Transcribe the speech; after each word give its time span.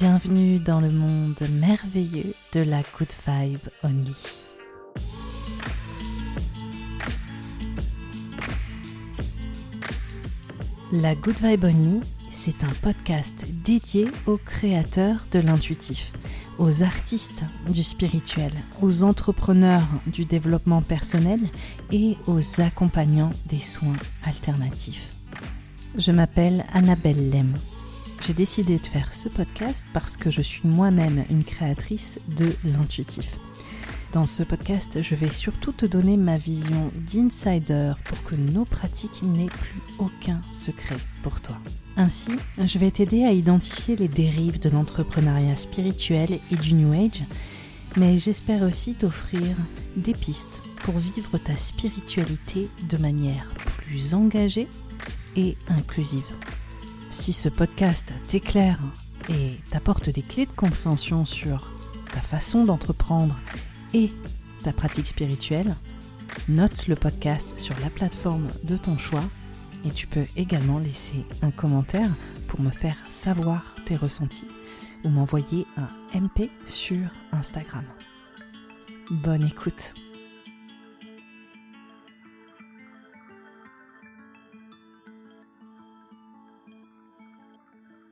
Bienvenue 0.00 0.58
dans 0.58 0.80
le 0.80 0.90
monde 0.90 1.40
merveilleux 1.52 2.34
de 2.52 2.60
la 2.60 2.82
Good 2.98 3.12
Vibe 3.28 3.60
Only. 3.84 4.12
La 10.90 11.14
Good 11.14 11.36
Vibe 11.40 11.64
Only, 11.64 12.00
c'est 12.28 12.64
un 12.64 12.72
podcast 12.82 13.46
dédié 13.64 14.08
aux 14.26 14.36
créateurs 14.36 15.26
de 15.30 15.38
l'intuitif, 15.38 16.12
aux 16.58 16.82
artistes 16.82 17.44
du 17.68 17.84
spirituel, 17.84 18.52
aux 18.82 19.04
entrepreneurs 19.04 19.86
du 20.08 20.24
développement 20.24 20.82
personnel 20.82 21.38
et 21.92 22.16
aux 22.26 22.60
accompagnants 22.60 23.30
des 23.46 23.60
soins 23.60 23.92
alternatifs. 24.24 25.12
Je 25.96 26.10
m'appelle 26.10 26.64
Annabelle 26.72 27.30
Lem. 27.30 27.54
J'ai 28.26 28.32
décidé 28.32 28.78
de 28.78 28.86
faire 28.86 29.12
ce 29.12 29.28
podcast 29.28 29.84
parce 29.92 30.16
que 30.16 30.30
je 30.30 30.40
suis 30.40 30.66
moi-même 30.66 31.26
une 31.28 31.44
créatrice 31.44 32.20
de 32.28 32.46
l'intuitif. 32.64 33.38
Dans 34.12 34.24
ce 34.24 34.42
podcast, 34.42 35.02
je 35.02 35.14
vais 35.14 35.30
surtout 35.30 35.72
te 35.72 35.84
donner 35.84 36.16
ma 36.16 36.38
vision 36.38 36.90
d'insider 37.12 37.92
pour 38.04 38.22
que 38.24 38.34
nos 38.34 38.64
pratiques 38.64 39.22
n'aient 39.24 39.44
plus 39.44 39.82
aucun 39.98 40.40
secret 40.50 40.96
pour 41.22 41.42
toi. 41.42 41.58
Ainsi, 41.98 42.32
je 42.64 42.78
vais 42.78 42.90
t'aider 42.90 43.24
à 43.24 43.32
identifier 43.32 43.94
les 43.94 44.08
dérives 44.08 44.58
de 44.58 44.70
l'entrepreneuriat 44.70 45.56
spirituel 45.56 46.38
et 46.50 46.56
du 46.56 46.72
New 46.72 46.94
Age, 46.94 47.24
mais 47.96 48.18
j'espère 48.18 48.62
aussi 48.62 48.94
t'offrir 48.94 49.54
des 49.96 50.14
pistes 50.14 50.62
pour 50.76 50.96
vivre 50.96 51.36
ta 51.36 51.56
spiritualité 51.56 52.70
de 52.88 52.96
manière 52.96 53.52
plus 53.66 54.14
engagée 54.14 54.68
et 55.36 55.58
inclusive. 55.68 56.24
Si 57.14 57.32
ce 57.32 57.48
podcast 57.48 58.12
t'éclaire 58.26 58.80
et 59.30 59.52
t'apporte 59.70 60.10
des 60.10 60.20
clés 60.20 60.46
de 60.46 60.50
compréhension 60.50 61.24
sur 61.24 61.70
ta 62.12 62.20
façon 62.20 62.64
d'entreprendre 62.64 63.38
et 63.94 64.10
ta 64.64 64.72
pratique 64.72 65.06
spirituelle, 65.06 65.76
note 66.48 66.88
le 66.88 66.96
podcast 66.96 67.60
sur 67.60 67.78
la 67.80 67.88
plateforme 67.88 68.48
de 68.64 68.76
ton 68.76 68.98
choix 68.98 69.22
et 69.86 69.90
tu 69.90 70.08
peux 70.08 70.24
également 70.36 70.80
laisser 70.80 71.24
un 71.40 71.52
commentaire 71.52 72.10
pour 72.48 72.60
me 72.60 72.70
faire 72.70 72.96
savoir 73.08 73.76
tes 73.86 73.94
ressentis 73.94 74.48
ou 75.04 75.08
m'envoyer 75.08 75.68
un 75.76 76.20
MP 76.20 76.50
sur 76.66 77.08
Instagram. 77.30 77.84
Bonne 79.10 79.44
écoute. 79.44 79.94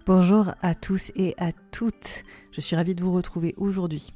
Bonjour 0.04 0.52
à 0.62 0.74
tous 0.74 1.12
et 1.14 1.32
à 1.38 1.52
toutes. 1.70 2.24
Je 2.50 2.60
suis 2.60 2.74
ravie 2.74 2.96
de 2.96 3.04
vous 3.04 3.12
retrouver 3.12 3.54
aujourd'hui. 3.56 4.12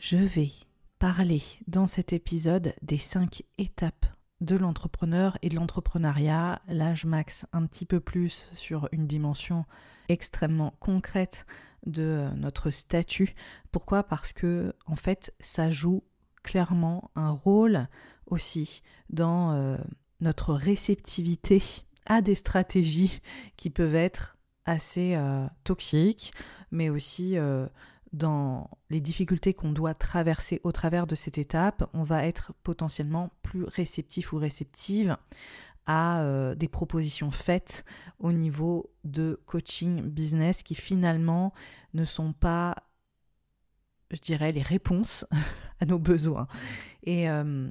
Je 0.00 0.16
vais 0.16 0.50
parler 0.98 1.40
dans 1.68 1.86
cet 1.86 2.12
épisode 2.12 2.74
des 2.82 2.98
cinq 2.98 3.44
étapes 3.58 4.06
de 4.40 4.56
l'entrepreneur 4.56 5.38
et 5.42 5.48
de 5.48 5.54
l'entrepreneuriat. 5.54 6.60
Là, 6.66 6.92
je 6.94 7.06
maxe 7.06 7.46
un 7.52 7.66
petit 7.66 7.86
peu 7.86 8.00
plus 8.00 8.48
sur 8.56 8.88
une 8.90 9.06
dimension 9.06 9.64
extrêmement 10.08 10.74
concrète 10.80 11.46
de 11.86 12.28
notre 12.34 12.72
statut. 12.72 13.36
Pourquoi? 13.70 14.02
Parce 14.02 14.32
que, 14.32 14.74
en 14.86 14.96
fait, 14.96 15.32
ça 15.38 15.70
joue 15.70 16.02
clairement 16.42 17.12
un 17.14 17.30
rôle 17.30 17.86
aussi 18.26 18.82
dans 19.08 19.52
euh, 19.52 19.76
notre 20.20 20.52
réceptivité 20.52 21.62
à 22.06 22.22
des 22.22 22.34
stratégies 22.34 23.20
qui 23.56 23.70
peuvent 23.70 23.94
être 23.94 24.34
assez 24.68 25.14
euh, 25.14 25.46
toxiques, 25.64 26.32
mais 26.70 26.90
aussi 26.90 27.38
euh, 27.38 27.66
dans 28.12 28.70
les 28.90 29.00
difficultés 29.00 29.54
qu'on 29.54 29.72
doit 29.72 29.94
traverser 29.94 30.60
au 30.62 30.72
travers 30.72 31.06
de 31.06 31.14
cette 31.14 31.38
étape, 31.38 31.88
on 31.94 32.02
va 32.02 32.26
être 32.26 32.52
potentiellement 32.62 33.30
plus 33.42 33.64
réceptif 33.64 34.32
ou 34.32 34.36
réceptive 34.36 35.16
à 35.86 36.20
euh, 36.20 36.54
des 36.54 36.68
propositions 36.68 37.30
faites 37.30 37.84
au 38.18 38.32
niveau 38.32 38.90
de 39.04 39.40
coaching 39.46 40.02
business 40.02 40.62
qui 40.62 40.74
finalement 40.74 41.54
ne 41.94 42.04
sont 42.04 42.34
pas, 42.34 42.74
je 44.10 44.20
dirais, 44.20 44.52
les 44.52 44.62
réponses 44.62 45.26
à 45.80 45.86
nos 45.86 45.98
besoins. 45.98 46.46
Et 47.04 47.28
euh, 47.30 47.68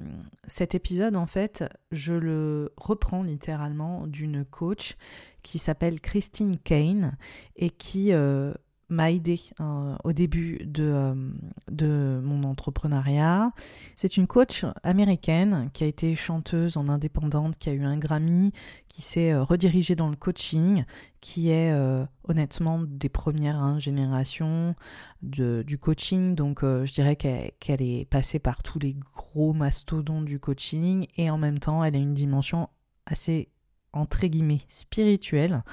cet 0.47 0.75
épisode, 0.75 1.15
en 1.15 1.25
fait, 1.25 1.63
je 1.91 2.13
le 2.13 2.73
reprends 2.77 3.23
littéralement 3.23 4.07
d'une 4.07 4.45
coach 4.45 4.95
qui 5.43 5.59
s'appelle 5.59 6.01
Christine 6.01 6.57
Kane 6.57 7.17
et 7.55 7.69
qui 7.69 8.13
euh, 8.13 8.53
m'a 8.89 9.11
aidé 9.11 9.39
euh, 9.59 9.95
au 10.03 10.13
début 10.13 10.59
de, 10.65 10.83
euh, 10.83 11.31
de 11.69 12.21
mon 12.23 12.43
entrepreneuriat. 12.43 13.51
C'est 13.95 14.17
une 14.17 14.27
coach 14.27 14.65
américaine 14.83 15.69
qui 15.73 15.83
a 15.83 15.87
été 15.87 16.15
chanteuse 16.15 16.78
en 16.78 16.87
indépendante, 16.87 17.57
qui 17.57 17.69
a 17.69 17.73
eu 17.73 17.84
un 17.84 17.97
Grammy, 17.97 18.51
qui 18.87 19.01
s'est 19.01 19.34
euh, 19.34 19.43
redirigée 19.43 19.95
dans 19.95 20.09
le 20.09 20.16
coaching, 20.16 20.85
qui 21.19 21.49
est 21.49 21.72
euh, 21.73 22.05
honnêtement 22.23 22.79
des 22.81 23.09
premières 23.09 23.57
hein, 23.57 23.79
générations 23.79 24.75
du 25.22 25.78
coaching. 25.78 26.35
Donc 26.35 26.63
je 26.63 26.93
dirais 26.93 27.16
qu'elle 27.16 27.51
qu'elle 27.59 27.81
est 27.81 28.05
passée 28.05 28.40
par 28.40 28.63
tous 28.63 28.79
les 28.79 28.93
gros 28.93 29.53
mastodons 29.53 30.22
du 30.22 30.40
coaching 30.40 31.07
et 31.17 31.29
en 31.29 31.37
même 31.37 31.59
temps 31.59 31.83
elle 31.83 31.95
a 31.95 31.99
une 31.99 32.13
dimension 32.13 32.69
assez 33.05 33.49
entre 33.93 34.28
guillemets 34.28 34.61
spirituelle 34.67 35.63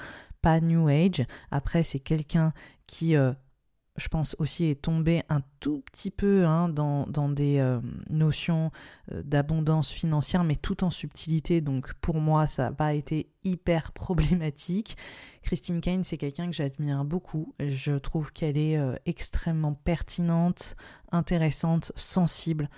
pas 0.45 0.59
New 0.59 0.87
Age. 0.89 1.25
Après, 1.49 1.81
c'est 1.81 1.99
quelqu'un 1.99 2.53
qui, 2.85 3.15
euh, 3.15 3.33
je 3.95 4.07
pense 4.09 4.35
aussi, 4.37 4.65
est 4.65 4.79
tombé 4.79 5.23
un 5.27 5.41
tout 5.59 5.81
petit 5.91 6.11
peu 6.11 6.45
hein, 6.45 6.69
dans, 6.69 7.07
dans, 7.07 7.29
des 7.29 7.57
euh, 7.57 7.81
notions 8.11 8.69
euh, 9.11 9.23
d'abondance 9.23 9.89
financière, 9.89 10.43
mais 10.43 10.55
tout 10.55 10.83
en 10.83 10.91
subtilité. 10.91 11.61
Donc 11.61 11.95
pour 11.95 12.17
moi, 12.17 12.45
ça 12.45 12.65
n'a 12.65 12.71
pas 12.73 12.93
été 12.93 13.31
hyper 13.43 13.91
problématique. 13.93 14.97
Christine 15.41 15.81
Kane, 15.81 16.03
c'est 16.03 16.17
quelqu'un 16.17 16.45
que 16.45 16.55
j'admire 16.55 17.03
beaucoup. 17.05 17.55
Je 17.59 17.93
trouve 17.93 18.31
qu'elle 18.31 18.59
est 18.59 18.79
extrêmement 19.07 19.73
pertinente, 19.73 20.75
intéressante, 21.11 21.91
sensible. 21.95 22.69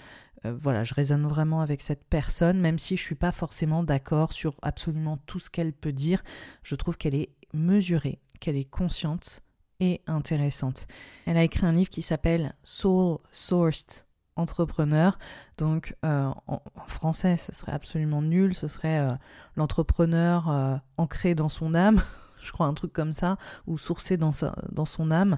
voilà, 0.46 0.86
je 0.86 0.94
résonne 0.94 1.28
vraiment 1.28 1.60
avec 1.60 1.82
cette 1.82 2.06
personne, 2.06 2.60
même 2.62 2.80
si 2.80 2.96
je 2.96 3.02
suis 3.02 3.16
pas 3.16 3.34
forcément 3.34 3.84
d'accord 3.84 4.32
sur 4.32 4.56
absolument 4.62 5.18
tout 5.26 5.40
ce 5.40 5.50
qu'elle 5.50 5.74
peut 5.74 5.94
dire. 5.94 6.24
Je 6.64 6.76
trouve 6.76 6.98
qu'elle 6.98 7.16
est 7.16 7.37
mesurée, 7.58 8.20
qu'elle 8.40 8.56
est 8.56 8.70
consciente 8.70 9.42
et 9.80 10.02
intéressante. 10.08 10.88
Elle 11.26 11.38
a 11.38 11.44
écrit 11.44 11.66
un 11.66 11.74
livre 11.74 11.90
qui 11.90 12.02
s'appelle 12.02 12.56
Soul 12.64 13.20
Sourced 13.32 14.08
entrepreneur. 14.38 15.18
Donc 15.58 15.96
euh, 16.06 16.30
en, 16.48 16.62
français, 16.88 17.38
ce 17.38 17.52
serait 17.52 17.74
absolument 17.74 18.22
nul. 18.22 18.56
Ce 18.56 18.68
serait 18.68 19.00
euh, 19.00 19.14
l'entrepreneur 19.56 20.50
euh, 20.50 20.76
ancré 20.98 21.36
dans 21.36 21.50
son 21.50 21.74
âme, 21.76 22.02
je 22.42 22.52
crois 22.52 22.68
un 22.68 22.74
truc 22.74 22.94
comme 22.94 23.12
ça, 23.12 23.38
ou 23.66 23.78
sourcé 23.78 24.18
dans, 24.18 24.32
dans 24.72 24.86
son 24.86 25.12
âme. 25.12 25.38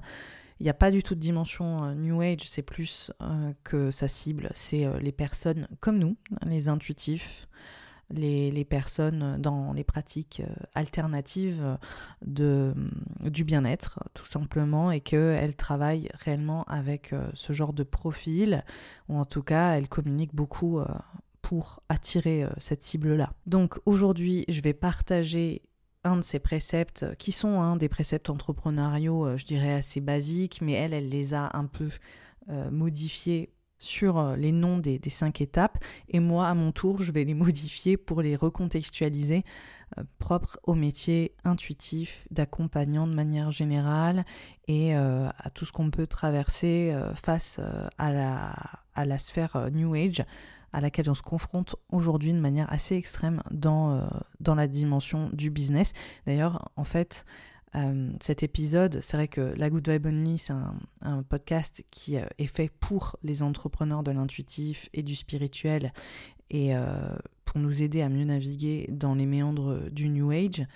Il 0.60 0.64
n'y 0.64 0.70
a 0.70 0.74
pas 0.74 0.90
du 0.90 1.02
tout 1.02 1.14
de 1.14 1.20
dimension 1.20 1.94
New 1.94 2.20
Age, 2.20 2.42
c'est 2.46 2.60
plus 2.60 3.10
que 3.64 3.90
sa 3.90 4.08
cible, 4.08 4.50
c'est 4.52 4.86
les 5.00 5.10
personnes 5.10 5.66
comme 5.80 5.98
nous, 5.98 6.18
les 6.44 6.68
intuitifs, 6.68 7.48
les, 8.10 8.64
personnes 8.64 9.36
dans 9.40 9.72
les 9.72 9.84
pratiques 9.84 10.42
euh, 10.44 10.52
alternatives 10.74 11.78
de, 12.24 12.74
euh, 13.24 13.30
du 13.30 13.44
bien-être, 13.44 14.00
tout 14.14 14.26
simplement, 14.26 14.90
et 14.90 15.00
qu'elles 15.00 15.56
travaillent 15.56 16.08
réellement 16.14 16.64
avec 16.64 17.12
euh, 17.12 17.28
ce 17.34 17.52
genre 17.52 17.72
de 17.72 17.82
profil, 17.82 18.64
ou 19.08 19.16
en 19.16 19.24
tout 19.24 19.42
cas, 19.42 19.72
elles 19.72 19.88
communiquent 19.88 20.34
beaucoup 20.34 20.80
pour 21.42 21.82
attirer 21.88 22.46
cette 22.58 22.82
cible-là. 22.82 23.32
Donc 23.46 23.78
aujourd'hui, 23.86 24.44
je 24.48 24.60
vais 24.60 24.72
partager 24.72 25.62
un 26.04 26.16
de 26.16 26.22
ces 26.22 26.38
préceptes 26.38 27.06
qui 27.16 27.32
sont 27.32 27.60
un 27.60 27.76
des 27.76 27.88
préceptes 27.88 28.30
entrepreneuriaux, 28.30 29.36
je 29.36 29.44
dirais 29.44 29.72
assez 29.72 30.00
basiques, 30.00 30.60
mais 30.62 30.72
elle, 30.72 30.94
elle 30.94 31.08
les 31.08 31.34
a 31.34 31.50
un 31.54 31.66
peu 31.66 31.88
modifiés 32.70 33.52
sur 33.80 34.18
euh, 34.18 34.36
les 34.36 34.52
noms 34.52 34.78
des, 34.78 35.00
cinq 35.08 35.40
étapes 35.40 35.82
et 36.08 36.20
moi 36.20 36.46
à 36.46 36.54
mon 36.54 36.70
tour 36.70 37.02
je 37.02 37.10
vais 37.10 37.24
les 37.24 37.34
modifier 37.40 37.96
pour 37.96 38.22
les 38.22 38.36
recontextualiser 38.36 39.42
euh, 39.98 40.04
propres 40.18 40.60
au 40.62 40.74
métier 40.74 41.34
intuitif 41.42 42.26
d'accompagnant 42.30 43.08
de 43.08 43.14
manière 43.14 43.50
générale 43.50 44.24
et 44.68 44.94
euh, 44.94 45.28
à 45.38 45.50
tout 45.50 45.64
ce 45.64 45.72
qu'on 45.72 45.90
peut 45.90 46.06
traverser 46.06 46.94
face 47.16 47.58
à, 47.98 48.12
la, 48.12 49.18
sphère 49.18 49.70
New 49.72 49.94
Age 49.94 50.22
à 50.72 50.80
laquelle 50.80 51.10
on 51.10 51.14
se 51.14 51.22
confronte 51.22 51.74
aujourd'hui 51.88 52.32
de 52.32 52.38
manière 52.38 52.72
assez 52.72 52.94
extrême 52.94 53.42
dans 53.50 54.08
la 54.46 54.68
dimension 54.68 55.30
du 55.32 55.50
business. 55.50 55.92
D'ailleurs, 56.26 56.70
en 56.76 56.84
fait, 56.84 57.24
euh, 57.76 58.10
cet 58.20 58.42
épisode, 58.42 59.00
c'est 59.00 59.16
vrai 59.16 59.28
que 59.28 59.40
La 59.40 59.70
Good 59.70 59.88
Vibe 59.88 60.06
Only, 60.06 60.38
c'est 60.38 60.52
un, 61.02 61.22
podcast 61.22 61.84
qui 61.90 62.16
euh, 62.16 62.26
est 62.38 62.46
fait 62.46 62.68
pour 62.68 63.16
les 63.22 63.42
entrepreneurs 63.42 64.02
de 64.02 64.10
l'intuitif 64.10 64.88
et 64.92 65.02
du 65.02 65.14
spirituel 65.14 65.92
et 66.50 66.74
euh, 66.74 67.14
pour 67.44 67.60
nous 67.60 67.82
aider 67.82 68.02
à 68.02 68.08
mieux 68.08 68.24
naviguer 68.24 68.88
dans 68.90 69.14
les 69.14 69.26
méandres 69.26 69.88
du 69.90 70.08
New 70.08 70.30
Age. 70.32 70.66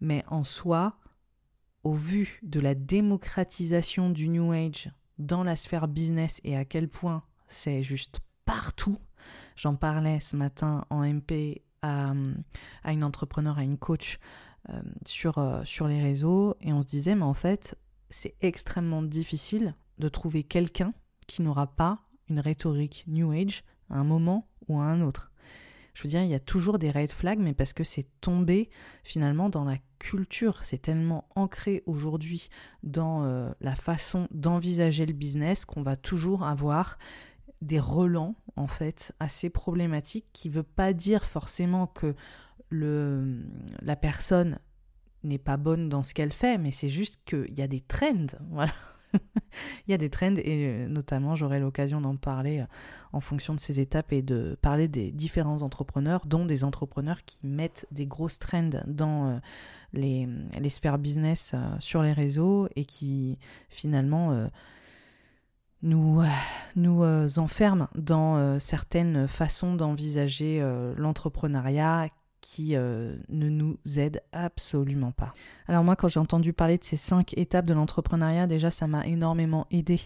Mais 0.00 0.24
en 0.26 0.42
soi, 0.42 0.96
au 1.84 1.94
vu 1.94 2.40
de 2.42 2.58
la 2.58 2.74
démocratisation 2.74 4.10
du 4.10 4.28
New 4.28 4.52
Age 4.52 4.90
dans 5.18 5.44
la 5.44 5.54
sphère 5.54 5.86
business 5.86 6.40
et 6.42 6.56
à 6.56 6.64
quel 6.64 6.88
point 6.88 7.22
c'est 7.46 7.82
juste 7.82 8.20
partout, 8.44 8.98
j'en 9.54 9.76
parlais 9.76 10.18
ce 10.18 10.34
matin 10.34 10.84
en 10.90 11.04
MP 11.04 11.62
à, 11.82 12.12
à 12.82 12.92
une 12.92 13.04
entrepreneur, 13.04 13.58
à 13.58 13.62
une 13.62 13.78
coach 13.78 14.18
sur, 15.06 15.38
euh, 15.38 15.62
sur 15.64 15.86
les 15.86 16.00
réseaux 16.00 16.54
et 16.60 16.72
on 16.72 16.82
se 16.82 16.86
disait 16.86 17.14
mais 17.14 17.22
en 17.22 17.34
fait 17.34 17.76
c'est 18.08 18.34
extrêmement 18.40 19.02
difficile 19.02 19.74
de 19.98 20.08
trouver 20.08 20.42
quelqu'un 20.42 20.92
qui 21.26 21.42
n'aura 21.42 21.66
pas 21.68 22.00
une 22.28 22.40
rhétorique 22.40 23.04
New 23.06 23.32
Age 23.32 23.62
à 23.88 23.96
un 23.96 24.04
moment 24.04 24.48
ou 24.68 24.78
à 24.78 24.84
un 24.84 25.00
autre. 25.00 25.30
Je 25.94 26.04
veux 26.04 26.08
dire, 26.08 26.22
il 26.22 26.30
y 26.30 26.34
a 26.34 26.40
toujours 26.40 26.78
des 26.78 26.90
red 26.90 27.10
flags, 27.10 27.40
mais 27.40 27.52
parce 27.52 27.72
que 27.72 27.84
c'est 27.84 28.06
tombé 28.20 28.70
finalement 29.04 29.50
dans 29.50 29.64
la 29.64 29.76
culture, 29.98 30.62
c'est 30.62 30.80
tellement 30.80 31.28
ancré 31.34 31.82
aujourd'hui 31.86 32.48
dans 32.82 33.24
euh, 33.24 33.50
la 33.60 33.74
façon 33.74 34.26
d'envisager 34.30 35.04
le 35.04 35.12
business 35.12 35.64
qu'on 35.64 35.82
va 35.82 35.96
toujours 35.96 36.44
avoir 36.44 36.96
des 37.60 37.80
relents 37.80 38.36
en 38.56 38.66
fait 38.66 39.12
assez 39.20 39.50
problématiques 39.50 40.26
qui 40.32 40.48
ne 40.48 40.54
veut 40.54 40.62
pas 40.62 40.92
dire 40.92 41.24
forcément 41.24 41.86
que 41.86 42.14
le, 42.70 43.44
la 43.82 43.96
personne 43.96 44.58
n'est 45.22 45.38
pas 45.38 45.56
bonne 45.56 45.88
dans 45.88 46.02
ce 46.02 46.14
qu'elle 46.14 46.32
fait, 46.32 46.58
mais 46.58 46.72
c'est 46.72 46.88
juste 46.88 47.20
qu'il 47.24 47.56
y 47.56 47.62
a 47.62 47.68
des 47.68 47.80
trends. 47.80 48.26
Voilà. 48.50 48.72
il 49.88 49.90
y 49.90 49.94
a 49.94 49.98
des 49.98 50.08
trends 50.08 50.36
et 50.36 50.66
euh, 50.66 50.88
notamment 50.88 51.34
j'aurai 51.34 51.58
l'occasion 51.58 52.00
d'en 52.00 52.14
parler 52.14 52.60
euh, 52.60 52.66
en 53.12 53.18
fonction 53.18 53.54
de 53.54 53.60
ces 53.60 53.80
étapes 53.80 54.12
et 54.12 54.22
de 54.22 54.56
parler 54.62 54.86
des 54.86 55.10
différents 55.10 55.62
entrepreneurs, 55.62 56.26
dont 56.26 56.46
des 56.46 56.62
entrepreneurs 56.62 57.24
qui 57.24 57.44
mettent 57.44 57.86
des 57.90 58.06
grosses 58.06 58.38
trends 58.38 58.70
dans 58.86 59.26
euh, 59.26 59.38
les, 59.92 60.28
les, 60.58 60.68
sphères 60.68 60.98
business 60.98 61.56
sur 61.80 62.02
les 62.02 62.12
réseaux 62.12 62.68
et 62.76 62.84
qui 62.84 63.38
finalement 63.68 64.48
nous, 65.82 66.22
nous 66.76 67.38
enferment 67.40 67.88
dans 67.96 68.60
certaines 68.60 69.26
façons 69.26 69.74
d'envisager 69.74 70.62
l'entrepreneuriat 70.96 72.08
qui 72.40 72.74
euh, 72.74 73.16
ne 73.28 73.48
nous 73.48 73.78
aide 73.96 74.22
absolument 74.32 75.12
pas. 75.12 75.34
Alors 75.68 75.84
moi, 75.84 75.96
quand 75.96 76.08
j'ai 76.08 76.20
entendu 76.20 76.52
parler 76.52 76.78
de 76.78 76.84
ces 76.84 76.96
cinq 76.96 77.36
étapes 77.36 77.66
de 77.66 77.74
l'entrepreneuriat, 77.74 78.46
déjà, 78.46 78.70
ça 78.70 78.86
m'a 78.86 79.06
énormément 79.06 79.66
aidé 79.70 80.00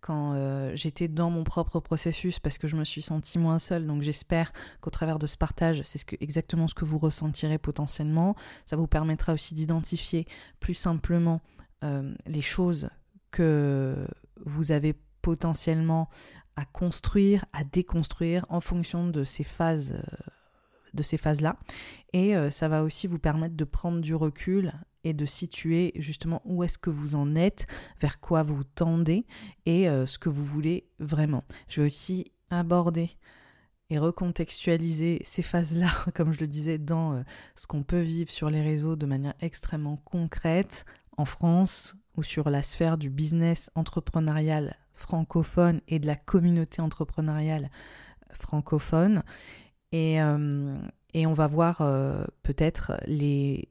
quand 0.00 0.34
euh, 0.34 0.70
j'étais 0.74 1.08
dans 1.08 1.30
mon 1.30 1.44
propre 1.44 1.80
processus 1.80 2.38
parce 2.38 2.58
que 2.58 2.68
je 2.68 2.76
me 2.76 2.84
suis 2.84 3.02
sentie 3.02 3.38
moins 3.38 3.58
seule. 3.58 3.86
Donc 3.86 4.02
j'espère 4.02 4.52
qu'au 4.80 4.90
travers 4.90 5.18
de 5.18 5.26
ce 5.26 5.36
partage, 5.36 5.82
c'est 5.82 6.00
exactement 6.20 6.68
ce 6.68 6.74
que 6.74 6.84
vous 6.84 6.98
ressentirez 6.98 7.58
potentiellement. 7.58 8.34
Ça 8.66 8.76
vous 8.76 8.86
permettra 8.86 9.32
aussi 9.32 9.54
d'identifier 9.54 10.26
plus 10.60 10.74
simplement 10.74 11.40
euh, 11.84 12.14
les 12.26 12.42
choses 12.42 12.90
que 13.30 14.06
vous 14.44 14.72
avez 14.72 14.94
potentiellement 15.20 16.08
à 16.56 16.64
construire, 16.64 17.44
à 17.52 17.64
déconstruire 17.64 18.44
en 18.48 18.60
fonction 18.60 19.08
de 19.08 19.24
ces 19.24 19.44
phases 19.44 20.00
de 20.94 21.02
ces 21.02 21.16
phases-là. 21.16 21.56
Et 22.12 22.36
euh, 22.36 22.50
ça 22.50 22.68
va 22.68 22.82
aussi 22.82 23.06
vous 23.06 23.18
permettre 23.18 23.56
de 23.56 23.64
prendre 23.64 24.00
du 24.00 24.14
recul 24.14 24.72
et 25.04 25.12
de 25.12 25.26
situer 25.26 25.92
justement 25.96 26.42
où 26.44 26.62
est-ce 26.64 26.78
que 26.78 26.90
vous 26.90 27.14
en 27.14 27.34
êtes, 27.34 27.66
vers 28.00 28.20
quoi 28.20 28.42
vous 28.42 28.64
tendez 28.64 29.26
et 29.66 29.88
euh, 29.88 30.06
ce 30.06 30.18
que 30.18 30.28
vous 30.28 30.44
voulez 30.44 30.86
vraiment. 30.98 31.44
Je 31.68 31.80
vais 31.80 31.86
aussi 31.86 32.32
aborder 32.50 33.10
et 33.90 33.98
recontextualiser 33.98 35.20
ces 35.24 35.42
phases-là, 35.42 35.88
comme 36.14 36.32
je 36.32 36.40
le 36.40 36.46
disais, 36.46 36.78
dans 36.78 37.14
euh, 37.14 37.22
ce 37.54 37.66
qu'on 37.66 37.82
peut 37.82 38.00
vivre 38.00 38.30
sur 38.30 38.50
les 38.50 38.62
réseaux 38.62 38.96
de 38.96 39.06
manière 39.06 39.34
extrêmement 39.40 39.96
concrète 39.96 40.84
en 41.16 41.24
France 41.24 41.94
ou 42.16 42.22
sur 42.22 42.50
la 42.50 42.62
sphère 42.62 42.98
du 42.98 43.10
business 43.10 43.70
entrepreneurial 43.74 44.76
francophone 44.94 45.80
et 45.88 45.98
de 46.00 46.06
la 46.06 46.16
communauté 46.16 46.82
entrepreneuriale 46.82 47.70
francophone 48.32 49.22
euh, 49.94 50.78
et, 51.14 51.26
on 51.26 51.34
va 51.34 51.46
voir 51.46 51.80
euh, 51.80 52.24
peut-être 52.42 52.92
les, 53.06 53.68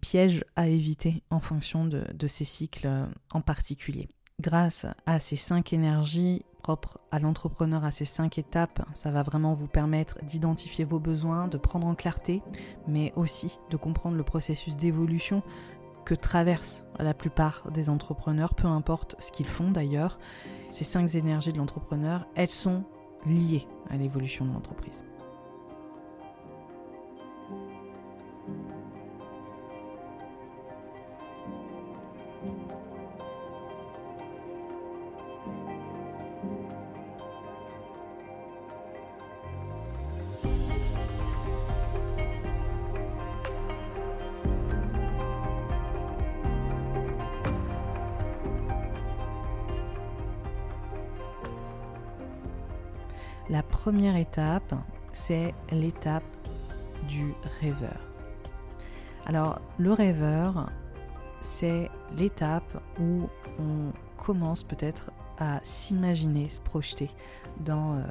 pièges 0.00 0.44
à 0.56 0.68
éviter 0.68 1.22
en 1.30 1.40
fonction 1.40 1.84
de, 1.84 2.26
ces 2.26 2.44
cycles 2.44 2.88
en 3.32 3.40
particulier. 3.40 4.08
Grâce 4.40 4.86
à 5.06 5.18
ces 5.18 5.36
cinq 5.36 5.72
énergies 5.72 6.44
propres 6.62 6.98
à 7.10 7.18
l'entrepreneur, 7.18 7.84
à 7.84 7.90
ces 7.90 8.04
cinq 8.04 8.38
étapes, 8.38 8.86
ça 8.94 9.10
va 9.10 9.22
vraiment 9.22 9.52
vous 9.52 9.68
permettre 9.68 10.18
d'identifier 10.24 10.84
vos 10.84 11.00
besoins, 11.00 11.48
de 11.48 11.58
prendre 11.58 11.86
en 11.86 11.94
clarté, 11.94 12.42
mais 12.86 13.12
aussi 13.16 13.58
de 13.70 13.76
comprendre 13.76 14.16
le 14.16 14.22
processus 14.22 14.76
d'évolution 14.76 15.42
que 16.04 16.14
traversent 16.14 16.84
la 16.98 17.14
plupart 17.14 17.70
des 17.72 17.90
entrepreneurs, 17.90 18.54
peu 18.54 18.66
importe 18.66 19.16
ce 19.18 19.32
qu'ils 19.32 19.48
font 19.48 19.70
d'ailleurs. 19.70 20.18
Ces 20.70 20.84
cinq 20.84 21.14
énergies 21.14 21.52
de 21.52 21.58
l'entrepreneur, 21.58 22.26
elles 22.34 22.48
sont 22.48 22.84
liées 23.26 23.66
à 23.90 23.96
l'évolution 23.96 24.44
de 24.44 24.52
l'entreprise. 24.52 25.02
La 53.50 53.62
première 53.62 54.16
étape, 54.16 54.74
c'est 55.14 55.54
l'étape 55.72 56.22
du 57.08 57.32
rêveur. 57.60 57.98
Alors, 59.24 59.62
le 59.78 59.94
rêveur, 59.94 60.70
c'est 61.40 61.90
l'étape 62.16 62.82
où 63.00 63.26
on 63.58 63.92
commence 64.18 64.64
peut-être 64.64 65.10
à 65.38 65.60
s'imaginer, 65.62 66.50
se 66.50 66.60
projeter 66.60 67.10
dans, 67.60 67.94
euh, 67.94 68.02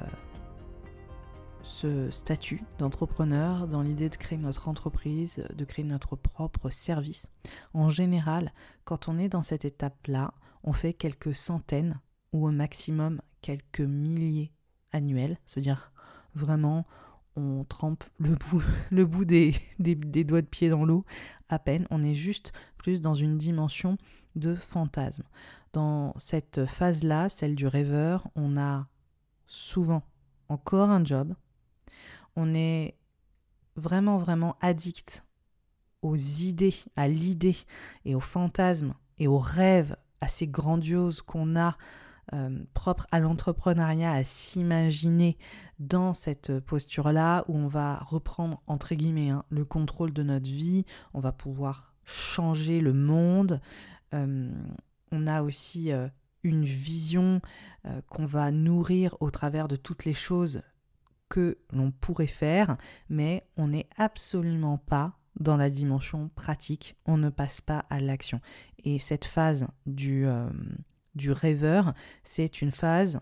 ce 1.62 2.10
statut 2.10 2.60
d'entrepreneur, 2.78 3.68
dans 3.68 3.82
l'idée 3.82 4.08
de 4.08 4.16
créer 4.16 4.38
notre 4.38 4.68
entreprise, 4.68 5.44
de 5.54 5.64
créer 5.64 5.84
notre 5.84 6.16
propre 6.16 6.70
service. 6.70 7.30
En 7.74 7.90
général, 7.90 8.52
quand 8.84 9.06
on 9.06 9.18
est 9.18 9.28
dans 9.28 9.42
cette 9.42 9.64
étape-là, 9.64 10.32
on 10.64 10.72
fait 10.72 10.94
quelques 10.94 11.34
centaines 11.34 12.00
ou 12.32 12.48
au 12.48 12.50
maximum 12.50 13.20
quelques 13.40 13.80
milliers 13.80 14.52
annuels. 14.92 15.38
Ça 15.44 15.54
veut 15.56 15.62
dire 15.64 15.92
vraiment 16.34 16.86
on 17.38 17.64
trempe 17.64 18.04
le 18.18 18.34
bout, 18.34 18.62
le 18.90 19.06
bout 19.06 19.24
des, 19.24 19.54
des, 19.78 20.24
doigts 20.24 20.42
de 20.42 20.46
pied 20.46 20.70
dans 20.70 20.84
l'eau 20.84 21.04
à 21.48 21.58
peine. 21.58 21.86
On 21.90 22.02
est 22.02 22.14
juste 22.14 22.52
plus 22.76 23.00
dans 23.00 23.14
une 23.14 23.38
dimension 23.38 23.96
de 24.34 24.54
fantasme. 24.54 25.24
Dans 25.72 26.14
cette 26.18 26.66
phase-là, 26.66 27.28
celle 27.28 27.54
du 27.54 27.66
rêveur, 27.66 28.28
on 28.34 28.56
a 28.56 28.88
souvent 29.46 30.02
encore 30.48 30.90
un 30.90 31.04
job. 31.04 31.34
On 32.36 32.54
est 32.54 32.96
vraiment, 33.76 34.18
vraiment 34.18 34.56
addict 34.60 35.24
aux 36.02 36.16
idées, 36.16 36.74
à 36.96 37.08
l'idée 37.08 37.56
et 38.04 38.14
aux 38.14 38.20
fantasmes 38.20 38.94
et 39.18 39.28
aux 39.28 39.38
rêves 39.38 39.96
assez 40.20 40.46
grandioses 40.46 41.22
qu'on 41.22 41.56
a 41.56 41.76
euh, 42.34 42.62
propre 42.74 43.06
à 43.10 43.20
l'entrepreneuriat 43.20 44.12
à 44.12 44.22
s'imaginer 44.22 45.38
dans 45.78 46.12
cette 46.12 46.60
posture-là 46.60 47.44
où 47.48 47.56
on 47.56 47.68
va 47.68 48.00
reprendre 48.00 48.60
entre 48.66 48.94
guillemets 48.94 49.30
hein, 49.30 49.44
le 49.48 49.64
contrôle 49.64 50.12
de 50.12 50.22
notre 50.22 50.48
vie, 50.48 50.84
on 51.14 51.20
va 51.20 51.32
pouvoir 51.32 51.94
changer 52.04 52.80
le 52.80 52.92
monde. 52.92 53.62
Euh, 54.12 54.50
on 55.10 55.26
a 55.26 55.42
aussi 55.42 55.90
euh, 55.90 56.08
une 56.42 56.64
vision 56.64 57.40
qu'on 58.10 58.26
va 58.26 58.50
nourrir 58.50 59.16
au 59.20 59.30
travers 59.30 59.66
de 59.66 59.76
toutes 59.76 60.04
les 60.04 60.14
choses 60.14 60.60
que 61.30 61.58
l'on 61.72 61.90
pourrait 61.90 62.26
faire, 62.26 62.76
mais 63.08 63.48
on 63.56 63.68
n'est 63.68 63.88
absolument 63.96 64.76
pas 64.76 65.18
dans 65.40 65.56
la 65.56 65.70
dimension 65.70 66.28
pratique, 66.34 66.96
on 67.06 67.16
ne 67.16 67.30
passe 67.30 67.60
pas 67.62 67.86
à 67.88 67.98
l'action. 68.00 68.40
Et 68.84 68.98
cette 68.98 69.24
phase 69.24 69.66
du, 69.86 70.26
du 71.18 71.32
rêveur, 71.32 71.92
c'est 72.22 72.62
une 72.62 72.70
phase 72.70 73.20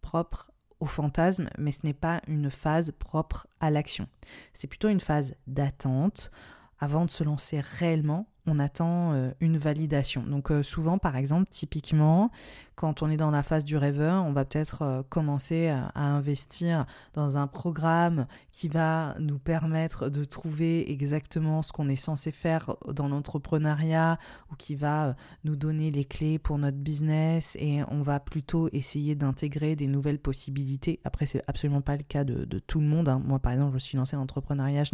propre 0.00 0.50
au 0.80 0.86
fantasme, 0.86 1.48
mais 1.58 1.70
ce 1.70 1.86
n'est 1.86 1.94
pas 1.94 2.20
une 2.26 2.50
phase 2.50 2.92
propre 2.98 3.46
à 3.60 3.70
l'action. 3.70 4.08
C'est 4.52 4.66
plutôt 4.66 4.88
une 4.88 5.00
phase 5.00 5.34
d'attente 5.46 6.32
avant 6.80 7.04
de 7.04 7.10
se 7.10 7.22
lancer 7.22 7.60
réellement 7.60 8.28
on 8.48 8.58
attend 8.58 9.12
euh, 9.12 9.30
une 9.40 9.58
validation. 9.58 10.22
Donc 10.22 10.50
euh, 10.50 10.62
souvent, 10.62 10.98
par 10.98 11.16
exemple, 11.16 11.48
typiquement, 11.50 12.30
quand 12.74 13.02
on 13.02 13.10
est 13.10 13.16
dans 13.16 13.30
la 13.30 13.42
phase 13.42 13.64
du 13.64 13.76
rêveur, 13.76 14.24
on 14.24 14.32
va 14.32 14.44
peut-être 14.44 14.82
euh, 14.82 15.02
commencer 15.08 15.68
à, 15.68 15.92
investir 15.94 16.86
dans 17.12 17.36
un 17.36 17.46
programme 17.46 18.26
qui 18.52 18.68
va 18.68 19.14
nous 19.18 19.38
permettre 19.38 20.08
de 20.08 20.24
trouver 20.24 20.90
exactement 20.90 21.62
ce 21.62 21.72
qu'on 21.72 21.88
est 21.88 21.96
censé 21.96 22.32
faire 22.32 22.76
dans 22.86 23.08
l'entrepreneuriat 23.08 24.18
ou 24.50 24.56
qui 24.56 24.74
va 24.74 25.14
nous 25.44 25.56
donner 25.56 25.90
les 25.90 26.04
clés 26.04 26.38
pour 26.38 26.58
notre 26.58 26.78
business 26.78 27.56
et 27.60 27.82
on 27.88 28.02
va 28.02 28.20
plutôt 28.20 28.68
essayer 28.72 29.14
d'intégrer 29.14 29.76
des 29.76 29.86
nouvelles 29.86 30.18
possibilités. 30.18 31.00
Après, 31.04 31.26
c'est 31.26 31.42
absolument 31.46 31.82
pas 31.82 31.96
le 31.96 32.04
cas 32.04 32.24
de, 32.24 32.58
tout 32.60 32.80
le 32.80 32.86
monde. 32.86 33.08
Hein. 33.08 33.20
Moi, 33.24 33.38
par 33.38 33.52
exemple, 33.52 33.74
je 33.74 33.82
suis 33.84 33.96
lancée 33.96 34.16
dans 34.16 34.22
l'entrepreneuriat, 34.22 34.84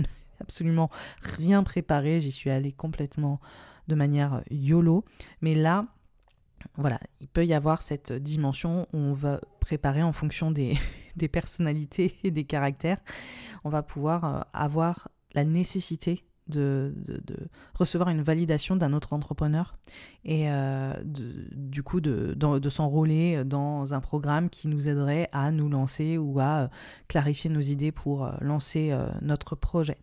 absolument 0.41 0.91
rien 1.23 1.63
préparé, 1.63 2.21
j'y 2.21 2.33
suis 2.33 2.51
allée 2.51 2.73
complètement 2.73 3.41
de 3.89 3.95
manière 3.95 4.43
YOLO. 4.51 5.05
Mais 5.41 5.55
là, 5.55 5.87
voilà, 6.77 6.99
il 7.21 7.29
peut 7.29 7.45
y 7.45 7.55
avoir 7.55 7.83
cette 7.83 8.13
dimension 8.13 8.87
où 8.93 8.99
on 8.99 9.13
va 9.13 9.41
préparer 9.61 10.03
en 10.03 10.13
fonction 10.13 10.51
des, 10.51 10.75
personnalités 11.33 12.15
et 12.25 12.31
des 12.31 12.45
caractères. 12.45 12.99
On 13.65 13.71
va 13.71 13.83
pouvoir 13.83 14.25
euh, 14.25 14.41
avoir 14.53 15.09
la 15.35 15.45
nécessité 15.45 16.25
de, 16.47 16.95
recevoir 17.75 18.11
une 18.11 18.21
validation 18.21 18.77
d'un 18.77 18.93
autre 18.93 19.15
entrepreneur 19.15 19.79
et 20.27 20.51
euh, 20.51 20.93
du 21.03 21.83
coup 21.83 22.03
de, 22.03 22.35
de 22.35 22.69
s'enrôler 22.69 23.45
dans 23.47 23.95
un 23.95 24.01
programme 24.01 24.51
qui 24.51 24.69
nous 24.69 24.87
aiderait 24.87 25.31
à 25.33 25.51
nous 25.53 25.71
lancer 25.71 26.19
ou 26.19 26.39
à 26.41 26.69
clarifier 27.09 27.49
nos 27.49 27.63
idées 27.63 27.93
pour 27.93 28.27
euh, 28.27 28.33
lancer 28.43 28.95
notre 29.23 29.57
projet. 29.57 29.97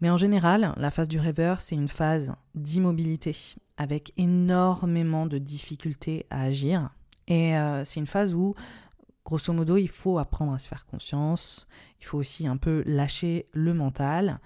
Mais 0.00 0.10
en 0.10 0.16
général, 0.16 0.74
la 0.76 0.90
phase 0.90 1.08
du 1.08 1.18
rêveur, 1.18 1.60
c'est 1.60 1.74
une 1.74 1.88
phase 1.88 2.32
d'immobilité, 2.54 3.36
avec 3.76 4.12
énormément 4.16 5.26
de 5.26 5.38
difficultés 5.38 6.26
à 6.30 6.42
agir. 6.42 6.90
Et 7.26 7.56
euh, 7.56 7.84
c'est 7.84 8.00
une 8.00 8.06
phase 8.06 8.34
où, 8.34 8.54
grosso 9.24 9.52
modo, 9.52 9.76
il 9.76 9.88
faut 9.88 10.18
apprendre 10.18 10.52
à 10.52 10.58
se 10.58 10.68
faire 10.68 10.86
confiance, 10.86 11.66
il 12.00 12.06
faut 12.06 12.18
aussi 12.18 12.46
un 12.46 12.56
peu 12.56 12.82
lâcher 12.86 13.46
le 13.52 13.74
mental. 13.74 14.38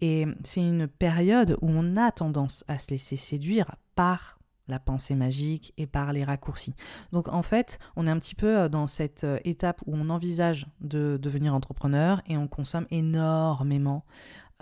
Et 0.00 0.26
c'est 0.44 0.62
une 0.62 0.86
période 0.86 1.56
où 1.60 1.68
on 1.70 1.96
a 1.96 2.10
tendance 2.10 2.64
à 2.68 2.78
se 2.78 2.90
laisser 2.90 3.16
séduire 3.16 3.74
par 3.94 4.38
la 4.70 4.78
pensée 4.78 5.14
magique 5.14 5.74
et 5.76 5.86
par 5.86 6.12
les 6.12 6.24
raccourcis. 6.24 6.74
Donc 7.12 7.28
en 7.28 7.42
fait, 7.42 7.78
on 7.96 8.06
est 8.06 8.10
un 8.10 8.18
petit 8.18 8.34
peu 8.36 8.56
euh, 8.56 8.68
dans 8.68 8.86
cette 8.86 9.24
euh, 9.24 9.38
étape 9.44 9.82
où 9.86 9.94
on 9.94 10.08
envisage 10.08 10.66
de 10.80 11.18
devenir 11.20 11.54
entrepreneur 11.54 12.22
et 12.26 12.36
on 12.36 12.46
consomme 12.46 12.86
énormément 12.90 14.04